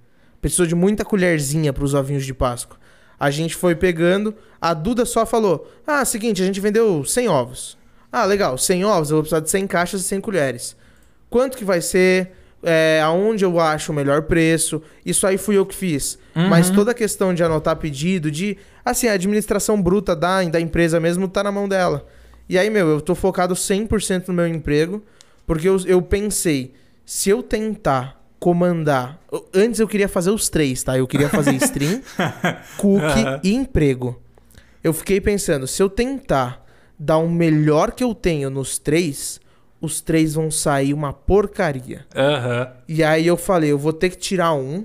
Precisou 0.40 0.66
de 0.66 0.74
muita 0.74 1.04
colherzinha 1.04 1.72
pros 1.72 1.94
ovinhos 1.94 2.24
de 2.26 2.34
Páscoa. 2.34 2.76
A 3.18 3.30
gente 3.30 3.54
foi 3.54 3.74
pegando, 3.74 4.34
a 4.60 4.74
Duda 4.74 5.04
só 5.04 5.24
falou: 5.24 5.70
Ah, 5.86 6.04
seguinte, 6.04 6.42
a 6.42 6.46
gente 6.46 6.60
vendeu 6.60 7.04
100 7.04 7.28
ovos. 7.28 7.78
Ah, 8.16 8.24
legal, 8.26 8.56
100 8.56 8.84
ovos, 8.84 9.10
eu 9.10 9.16
vou 9.16 9.22
precisar 9.24 9.40
de 9.40 9.50
100 9.50 9.66
caixas 9.66 10.00
e 10.02 10.04
100 10.04 10.20
colheres. 10.20 10.76
Quanto 11.28 11.58
que 11.58 11.64
vai 11.64 11.80
ser? 11.80 12.30
É, 12.62 13.00
aonde 13.02 13.44
eu 13.44 13.58
acho 13.58 13.90
o 13.90 13.94
melhor 13.94 14.22
preço? 14.22 14.80
Isso 15.04 15.26
aí 15.26 15.36
fui 15.36 15.58
eu 15.58 15.66
que 15.66 15.74
fiz. 15.74 16.16
Uhum. 16.32 16.48
Mas 16.48 16.70
toda 16.70 16.92
a 16.92 16.94
questão 16.94 17.34
de 17.34 17.42
anotar 17.42 17.74
pedido, 17.74 18.30
de. 18.30 18.56
Assim, 18.84 19.08
a 19.08 19.14
administração 19.14 19.82
bruta 19.82 20.14
da, 20.14 20.44
da 20.44 20.60
empresa 20.60 21.00
mesmo 21.00 21.26
tá 21.26 21.42
na 21.42 21.50
mão 21.50 21.68
dela. 21.68 22.06
E 22.48 22.56
aí, 22.56 22.70
meu, 22.70 22.88
eu 22.88 23.00
tô 23.00 23.16
focado 23.16 23.52
100% 23.52 24.28
no 24.28 24.34
meu 24.34 24.46
emprego, 24.46 25.02
porque 25.44 25.68
eu, 25.68 25.76
eu 25.84 26.00
pensei, 26.00 26.72
se 27.04 27.30
eu 27.30 27.42
tentar 27.42 28.24
comandar. 28.38 29.18
Antes 29.52 29.80
eu 29.80 29.88
queria 29.88 30.06
fazer 30.06 30.30
os 30.30 30.48
três, 30.48 30.84
tá? 30.84 30.96
Eu 30.96 31.08
queria 31.08 31.28
fazer 31.28 31.54
stream, 31.64 32.00
cookie 32.76 33.04
Aham. 33.04 33.40
e 33.42 33.54
emprego. 33.54 34.22
Eu 34.84 34.92
fiquei 34.92 35.20
pensando, 35.20 35.66
se 35.66 35.82
eu 35.82 35.90
tentar 35.90 36.63
dar 36.98 37.18
o 37.18 37.28
melhor 37.28 37.92
que 37.92 38.04
eu 38.04 38.14
tenho 38.14 38.50
nos 38.50 38.78
três, 38.78 39.40
os 39.80 40.00
três 40.00 40.34
vão 40.34 40.50
sair 40.50 40.94
uma 40.94 41.12
porcaria. 41.12 42.06
Aham. 42.14 42.68
E 42.88 43.02
aí 43.02 43.26
eu 43.26 43.36
falei, 43.36 43.70
eu 43.70 43.78
vou 43.78 43.92
ter 43.92 44.10
que 44.10 44.16
tirar 44.16 44.54
um. 44.54 44.84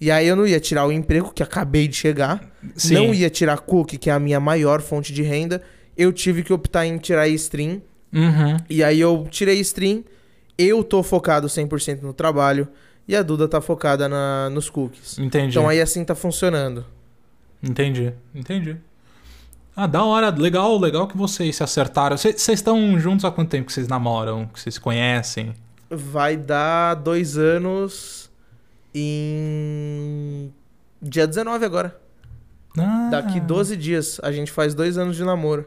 E 0.00 0.10
aí 0.10 0.26
eu 0.26 0.34
não 0.34 0.46
ia 0.46 0.58
tirar 0.58 0.86
o 0.86 0.92
emprego, 0.92 1.32
que 1.32 1.42
acabei 1.42 1.86
de 1.86 1.96
chegar. 1.96 2.50
Sim. 2.74 2.94
Não 2.94 3.14
ia 3.14 3.28
tirar 3.28 3.58
cookie, 3.58 3.98
que 3.98 4.08
é 4.08 4.12
a 4.12 4.18
minha 4.18 4.40
maior 4.40 4.80
fonte 4.80 5.12
de 5.12 5.22
renda. 5.22 5.62
Eu 5.96 6.12
tive 6.12 6.42
que 6.42 6.52
optar 6.52 6.86
em 6.86 6.96
tirar 6.98 7.28
stream. 7.28 7.82
Uhum. 8.12 8.56
E 8.68 8.82
aí 8.82 8.98
eu 8.98 9.26
tirei 9.30 9.60
stream. 9.60 10.02
Eu 10.56 10.82
tô 10.82 11.02
focado 11.02 11.48
100% 11.48 12.00
no 12.02 12.12
trabalho. 12.12 12.68
E 13.06 13.16
a 13.16 13.22
Duda 13.22 13.48
tá 13.48 13.60
focada 13.60 14.08
na, 14.08 14.48
nos 14.50 14.70
cookies. 14.70 15.18
Entendi. 15.18 15.50
Então 15.50 15.68
aí 15.68 15.80
assim 15.80 16.04
tá 16.04 16.14
funcionando. 16.14 16.84
Entendi, 17.62 18.12
entendi. 18.34 18.76
Ah, 19.76 19.86
da 19.86 20.04
hora, 20.04 20.30
legal, 20.30 20.78
legal 20.78 21.06
que 21.06 21.16
vocês 21.16 21.56
se 21.56 21.62
acertaram. 21.62 22.16
Vocês 22.16 22.48
estão 22.48 22.98
juntos 22.98 23.24
há 23.24 23.30
quanto 23.30 23.50
tempo 23.50 23.66
que 23.66 23.72
vocês 23.72 23.88
namoram, 23.88 24.46
que 24.46 24.60
vocês 24.60 24.74
se 24.74 24.80
conhecem? 24.80 25.54
Vai 25.88 26.36
dar 26.36 26.94
dois 26.94 27.38
anos 27.38 28.30
em. 28.94 30.52
Dia 31.00 31.26
19 31.26 31.64
agora. 31.64 31.98
Ah, 32.78 33.08
Daqui 33.10 33.40
12 33.40 33.76
dias. 33.76 34.20
A 34.22 34.30
gente 34.30 34.52
faz 34.52 34.74
dois 34.74 34.98
anos 34.98 35.16
de 35.16 35.24
namoro. 35.24 35.66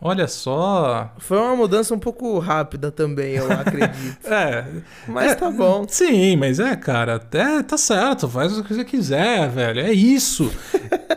Olha 0.00 0.28
só. 0.28 1.12
Foi 1.18 1.36
uma 1.38 1.56
mudança 1.56 1.92
um 1.92 1.98
pouco 1.98 2.38
rápida 2.38 2.90
também, 2.92 3.34
eu 3.34 3.50
acredito. 3.50 4.18
É. 4.30 4.64
Mas 5.08 5.32
é, 5.32 5.34
tá 5.34 5.50
bom. 5.50 5.84
Sim, 5.88 6.36
mas 6.36 6.60
é, 6.60 6.76
cara, 6.76 7.20
é, 7.32 7.62
tá 7.62 7.76
certo, 7.76 8.28
faz 8.28 8.56
o 8.56 8.62
que 8.62 8.74
você 8.74 8.84
quiser, 8.84 9.48
velho. 9.48 9.80
É 9.80 9.92
isso. 9.92 10.52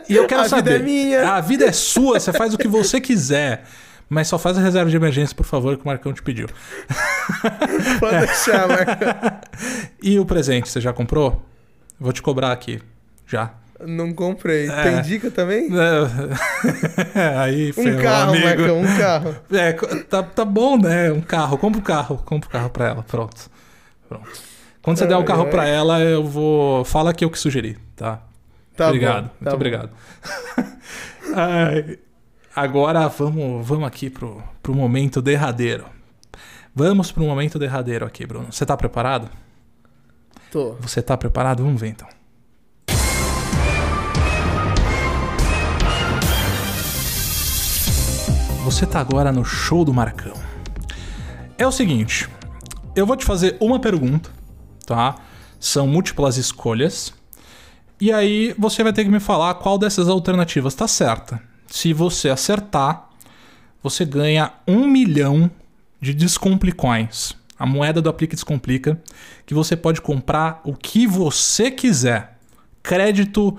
E 0.10 0.16
eu 0.16 0.26
quero 0.26 0.42
A 0.42 0.44
vida 0.46 0.56
saber. 0.56 0.76
é 0.76 0.84
minha. 0.84 1.34
A 1.34 1.42
vida 1.42 1.66
é 1.66 1.72
sua, 1.72 2.20
você 2.20 2.34
faz 2.34 2.54
o 2.54 2.58
que 2.58 2.68
você 2.68 3.00
quiser. 3.00 3.64
Mas 4.10 4.28
só 4.28 4.38
faz 4.38 4.58
a 4.58 4.62
reserva 4.62 4.90
de 4.90 4.96
emergência, 4.96 5.36
por 5.36 5.46
favor, 5.46 5.78
que 5.78 5.84
o 5.84 5.88
Marcão 5.88 6.12
te 6.12 6.22
pediu. 6.22 6.48
Pode 8.00 8.18
deixar, 8.26 8.68
Marcão. 8.68 9.40
E 10.02 10.20
o 10.20 10.26
presente, 10.26 10.68
você 10.70 10.82
já 10.82 10.92
comprou? 10.92 11.42
Vou 12.00 12.12
te 12.12 12.22
cobrar 12.22 12.52
aqui. 12.52 12.82
Já. 13.28 13.54
Não 13.86 14.14
comprei. 14.14 14.70
É. 14.70 14.84
Tem 14.84 15.02
dica 15.02 15.30
também? 15.32 15.68
É, 17.16 17.38
Aí, 17.40 17.70
Um 17.72 17.74
ferrou, 17.74 18.02
carro, 18.02 18.30
amigo. 18.32 18.46
Marcão, 18.46 18.82
um 18.82 18.98
carro. 18.98 19.36
É, 19.52 19.74
tá, 20.04 20.24
tá 20.24 20.46
bom, 20.46 20.78
né? 20.78 21.12
Um 21.12 21.22
carro. 21.22 21.58
Compra 21.58 21.80
um 21.80 21.84
carro. 21.84 22.18
Compra 22.26 22.48
um 22.50 22.52
carro 22.52 22.70
pra 22.70 22.88
ela. 22.90 23.04
Pronto. 23.04 23.50
Pronto. 24.08 24.30
Quando 24.82 24.98
você 24.98 25.06
der 25.06 25.16
o 25.16 25.20
Ai, 25.20 25.26
carro 25.26 25.44
ai. 25.44 25.50
pra 25.50 25.66
ela, 25.68 26.00
eu 26.02 26.24
vou. 26.26 26.84
Fala 26.86 27.14
que 27.14 27.24
eu 27.24 27.30
que 27.30 27.38
sugeri, 27.40 27.78
tá? 27.96 28.22
Tá 28.76 28.88
obrigado. 28.88 29.24
bom, 29.24 29.30
tá 29.30 29.34
muito 29.40 29.50
bom. 29.50 29.56
obrigado. 29.56 29.90
Ai, 31.36 32.00
agora 32.56 33.08
vamos, 33.08 33.68
vamos 33.68 33.88
aqui 33.88 34.10
pro, 34.10 34.42
pro 34.62 34.74
momento 34.74 35.22
derradeiro. 35.22 35.86
Vamos 36.74 37.12
pro 37.12 37.24
momento 37.24 37.60
derradeiro 37.60 38.06
aqui, 38.06 38.26
Bruno. 38.26 38.48
Você 38.52 38.66
tá 38.66 38.76
preparado? 38.76 39.30
Tô. 40.52 40.74
Você 40.80 41.02
tá 41.02 41.16
preparado? 41.18 41.64
Vamos 41.64 41.80
ver 41.80 41.90
então. 41.90 42.08
Você 48.72 48.86
tá 48.86 49.02
agora 49.02 49.34
no 49.34 49.44
show 49.44 49.84
do 49.84 49.94
Marcão. 49.94 50.34
É 51.58 51.68
o 51.68 51.74
seguinte, 51.74 52.30
eu 52.96 53.06
vou 53.06 53.18
te 53.18 53.26
fazer 53.26 53.58
uma 53.60 53.82
pergunta, 53.82 54.30
tá? 54.86 55.18
São 55.60 55.86
múltiplas 55.86 56.38
escolhas. 56.38 57.14
E 58.00 58.14
aí 58.14 58.56
você 58.58 58.82
vai 58.82 58.94
ter 58.94 59.04
que 59.04 59.12
me 59.12 59.20
falar 59.20 59.56
qual 59.56 59.78
dessas 59.78 60.08
alternativas 60.08 60.74
tá 60.74 60.88
certa. 60.88 61.44
Se 61.68 61.92
você 61.92 62.30
acertar, 62.30 63.10
você 63.84 64.06
ganha 64.06 64.54
um 64.66 64.88
milhão 64.88 65.52
de 66.00 66.14
Descomplicoins. 66.14 67.34
A 67.60 67.66
moeda 67.66 68.02
do 68.02 68.10
Aplique 68.10 68.36
Descomplica, 68.36 69.02
que 69.46 69.54
você 69.54 69.76
pode 69.76 70.00
comprar 70.00 70.62
o 70.64 70.74
que 70.74 71.06
você 71.06 71.70
quiser. 71.70 72.40
Crédito 72.82 73.56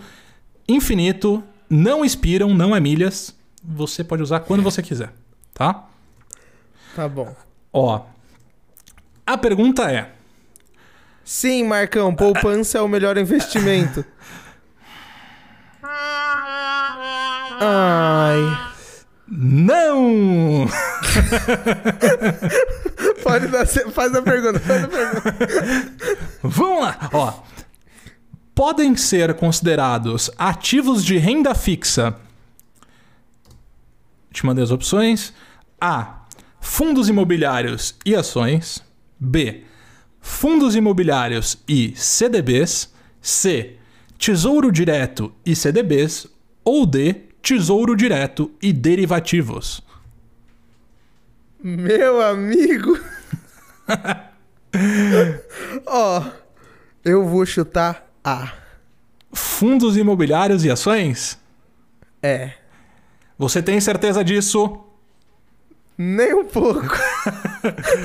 infinito, 0.66 1.44
não 1.68 2.02
expiram, 2.02 2.54
não 2.54 2.74
é 2.74 2.80
milhas. 2.80 3.36
Você 3.62 4.02
pode 4.02 4.22
usar 4.22 4.40
quando 4.40 4.62
você 4.62 4.82
quiser, 4.82 5.12
tá? 5.54 5.84
Tá 6.96 7.08
bom. 7.08 7.34
Ó, 7.72 8.02
a 9.26 9.38
pergunta 9.38 9.90
é: 9.90 10.10
Sim, 11.24 11.64
Marcão, 11.64 12.14
poupança 12.14 12.78
é 12.78 12.80
o 12.80 12.88
melhor 12.88 13.16
investimento. 13.16 14.04
Ai. 17.64 18.40
não! 19.28 20.66
Pode 23.22 23.46
dar. 23.48 23.66
Faz 23.66 24.14
a 24.14 24.22
pergunta, 24.22 24.58
faz 24.58 24.84
a 24.84 24.88
pergunta. 24.88 25.34
Vamos 26.42 26.82
lá, 26.82 27.10
ó. 27.12 27.34
Podem 28.54 28.96
ser 28.96 29.34
considerados 29.34 30.30
ativos 30.36 31.04
de 31.04 31.18
renda 31.18 31.54
fixa. 31.54 32.16
Te 34.32 34.46
mandei 34.46 34.64
as 34.64 34.70
opções. 34.70 35.32
A. 35.80 36.22
Fundos 36.60 37.08
imobiliários 37.08 37.94
e 38.04 38.14
ações. 38.14 38.82
B. 39.18 39.64
Fundos 40.20 40.74
imobiliários 40.74 41.58
e 41.68 41.92
CDBs. 41.96 42.92
C. 43.20 43.76
Tesouro 44.18 44.72
direto 44.72 45.32
e 45.44 45.54
CDBs. 45.54 46.26
Ou 46.64 46.86
D. 46.86 47.14
Tesouro 47.42 47.96
direto 47.96 48.52
e 48.62 48.72
derivativos. 48.72 49.82
Meu 51.62 52.22
amigo. 52.22 52.98
Ó, 55.86 56.24
eu 57.04 57.26
vou 57.26 57.44
chutar 57.44 58.08
A. 58.24 58.52
Fundos 59.32 59.96
imobiliários 59.96 60.64
e 60.64 60.70
ações? 60.70 61.38
É. 62.22 62.61
Você 63.42 63.60
tem 63.60 63.80
certeza 63.80 64.22
disso? 64.22 64.78
Nem 65.98 66.32
um 66.32 66.44
pouco. 66.44 66.96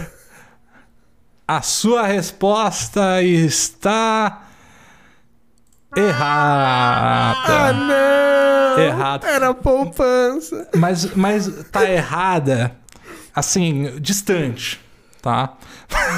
A 1.47 1.61
sua 1.61 2.07
resposta 2.07 3.21
está 3.21 4.41
Ah, 5.95 5.99
errada. 5.99 7.73
não! 7.73 8.79
Errado. 8.83 9.25
Era 9.27 9.53
poupança. 9.53 10.67
Mas, 10.75 11.13
mas 11.15 11.47
tá 11.71 11.87
errada, 11.87 12.75
assim, 13.35 13.95
distante, 14.01 14.81
tá? 15.21 15.53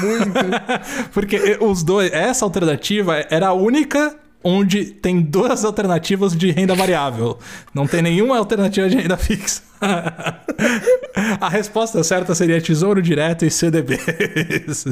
Muito. 0.00 0.32
Porque 1.12 1.58
os 1.60 1.82
dois, 1.82 2.10
essa 2.10 2.46
alternativa 2.46 3.18
era 3.30 3.48
a 3.48 3.52
única 3.52 4.16
onde 4.42 4.86
tem 4.86 5.20
duas 5.20 5.64
alternativas 5.64 6.36
de 6.36 6.50
renda 6.50 6.74
variável. 6.74 7.38
Não 7.74 7.86
tem 7.86 8.02
nenhuma 8.02 8.38
alternativa 8.38 8.88
de 8.88 8.96
renda 8.96 9.16
fixa. 9.16 9.62
A 11.40 11.48
resposta 11.48 12.02
certa 12.02 12.34
seria 12.34 12.60
Tesouro 12.60 13.00
Direto 13.02 13.44
e 13.44 13.50
CDBs. 13.50 14.84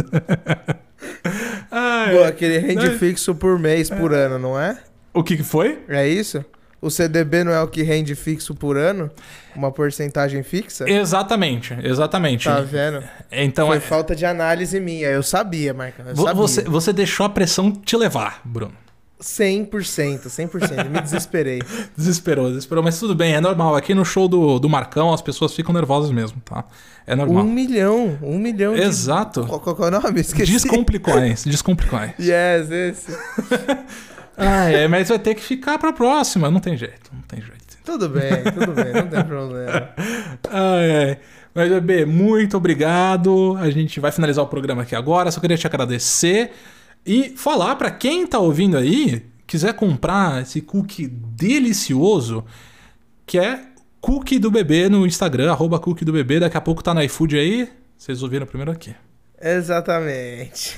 Ah, 1.71 2.07
Pô, 2.13 2.19
é. 2.19 2.27
aquele 2.27 2.59
rende 2.59 2.89
Não. 2.89 2.99
fixo 2.99 3.35
por 3.35 3.59
mês, 3.59 3.91
por 3.91 4.13
ano, 4.13 4.39
não 4.39 4.59
é? 4.59 4.79
O 5.13 5.23
que 5.23 5.37
foi? 5.43 5.79
É 5.89 6.07
isso? 6.07 6.45
O 6.81 6.91
CDB 6.91 7.43
não 7.43 7.53
é 7.53 7.61
o 7.61 7.67
que 7.67 7.83
rende 7.83 8.15
fixo 8.15 8.55
por 8.55 8.77
ano? 8.77 9.11
Uma 9.55 9.73
porcentagem 9.73 10.45
fixa? 10.45 10.89
Exatamente, 10.89 11.77
exatamente. 11.83 12.45
Tá 12.45 12.61
vendo? 12.61 13.03
Então, 13.33 13.67
Foi 13.67 13.79
é, 13.79 13.81
falta 13.81 14.15
de 14.15 14.25
análise 14.25 14.79
minha. 14.79 15.09
Eu 15.09 15.23
sabia, 15.23 15.75
Marcão. 15.75 16.07
Eu 16.07 16.15
sabia. 16.15 16.35
você, 16.35 16.63
você 16.63 16.93
deixou 16.93 17.27
a 17.27 17.29
pressão 17.29 17.73
te 17.73 17.97
levar, 17.97 18.41
Bruno. 18.45 18.73
100%, 19.21 20.27
100%. 20.27 20.89
Me 20.89 21.01
desesperei. 21.01 21.61
Desesperou, 21.97 22.49
desesperou, 22.49 22.85
mas 22.85 22.99
tudo 22.99 23.15
bem, 23.15 23.35
é 23.35 23.41
normal. 23.41 23.75
Aqui 23.75 23.93
no 23.95 24.05
show 24.05 24.29
do, 24.29 24.59
do 24.59 24.69
Marcão 24.69 25.13
as 25.13 25.21
pessoas 25.21 25.55
ficam 25.55 25.75
nervosas 25.75 26.11
mesmo, 26.11 26.41
tá? 26.45 26.65
É 27.07 27.17
normal. 27.17 27.45
Um 27.45 27.51
milhão. 27.51 28.19
Um 28.23 28.39
milhão 28.39 28.75
de... 28.75 28.83
Exato. 28.83 29.45
Qual, 29.47 29.61
qual, 29.61 29.75
qual 29.75 29.89
é 29.89 29.97
o 29.97 30.01
nome? 30.01 30.21
Esqueci. 30.21 30.53
Descomplicões, 30.53 31.43
descomplicões. 31.47 32.13
Yes, 32.19 32.71
esse. 32.71 33.17
Ah, 34.41 34.71
é, 34.71 34.87
mas 34.87 35.09
vai 35.09 35.19
ter 35.19 35.35
que 35.35 35.43
ficar 35.43 35.79
pra 35.81 35.93
próxima, 35.93 36.49
não 36.49 36.61
tem 36.61 36.77
jeito, 36.77 37.11
não 37.13 37.23
tem 37.23 37.41
jeito. 37.41 37.59
Tudo 37.85 38.09
bem, 38.09 38.45
tudo 38.45 38.73
bem. 38.73 38.93
Não 38.93 39.09
tem 39.09 39.25
problema. 39.25 39.89
Ai, 40.49 40.91
ai. 40.97 41.19
Mas, 41.53 41.69
bebê, 41.71 42.05
muito 42.05 42.57
obrigado. 42.57 43.57
A 43.59 43.69
gente 43.69 43.99
vai 43.99 44.13
finalizar 44.13 44.45
o 44.45 44.47
programa 44.47 44.83
aqui 44.83 44.95
agora. 44.95 45.31
Só 45.33 45.41
queria 45.41 45.57
te 45.57 45.67
agradecer 45.67 46.53
e 47.05 47.31
falar 47.31 47.77
pra 47.77 47.91
quem 47.91 48.27
tá 48.27 48.39
ouvindo 48.39 48.77
aí, 48.77 49.25
quiser 49.47 49.75
comprar 49.75 50.43
esse 50.43 50.61
cookie 50.61 51.07
delicioso, 51.07 52.45
que 53.27 53.39
é 53.39 53.61
Cookie 54.01 54.39
do 54.39 54.51
Bebê 54.51 54.89
no 54.89 55.07
Instagram, 55.07 55.51
arroba 55.51 55.79
Cookie 55.79 56.05
do 56.05 56.13
Bebê. 56.13 56.41
Daqui 56.41 56.57
a 56.57 56.61
pouco 56.61 56.83
tá 56.83 56.95
no 56.95 57.03
iFood 57.03 57.37
aí. 57.37 57.69
Vocês 57.97 58.23
ouviram 58.23 58.47
primeiro 58.47 58.71
aqui. 58.71 58.95
Exatamente. 59.41 60.77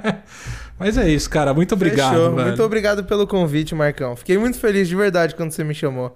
Mas 0.78 0.98
é 0.98 1.08
isso, 1.08 1.30
cara. 1.30 1.54
Muito 1.54 1.74
obrigado, 1.74 2.14
Fechou. 2.14 2.34
velho. 2.34 2.48
Muito 2.48 2.62
obrigado 2.62 3.04
pelo 3.04 3.26
convite, 3.26 3.74
Marcão. 3.74 4.16
Fiquei 4.16 4.36
muito 4.36 4.58
feliz 4.58 4.88
de 4.88 4.96
verdade 4.96 5.34
quando 5.34 5.52
você 5.52 5.62
me 5.62 5.74
chamou. 5.74 6.12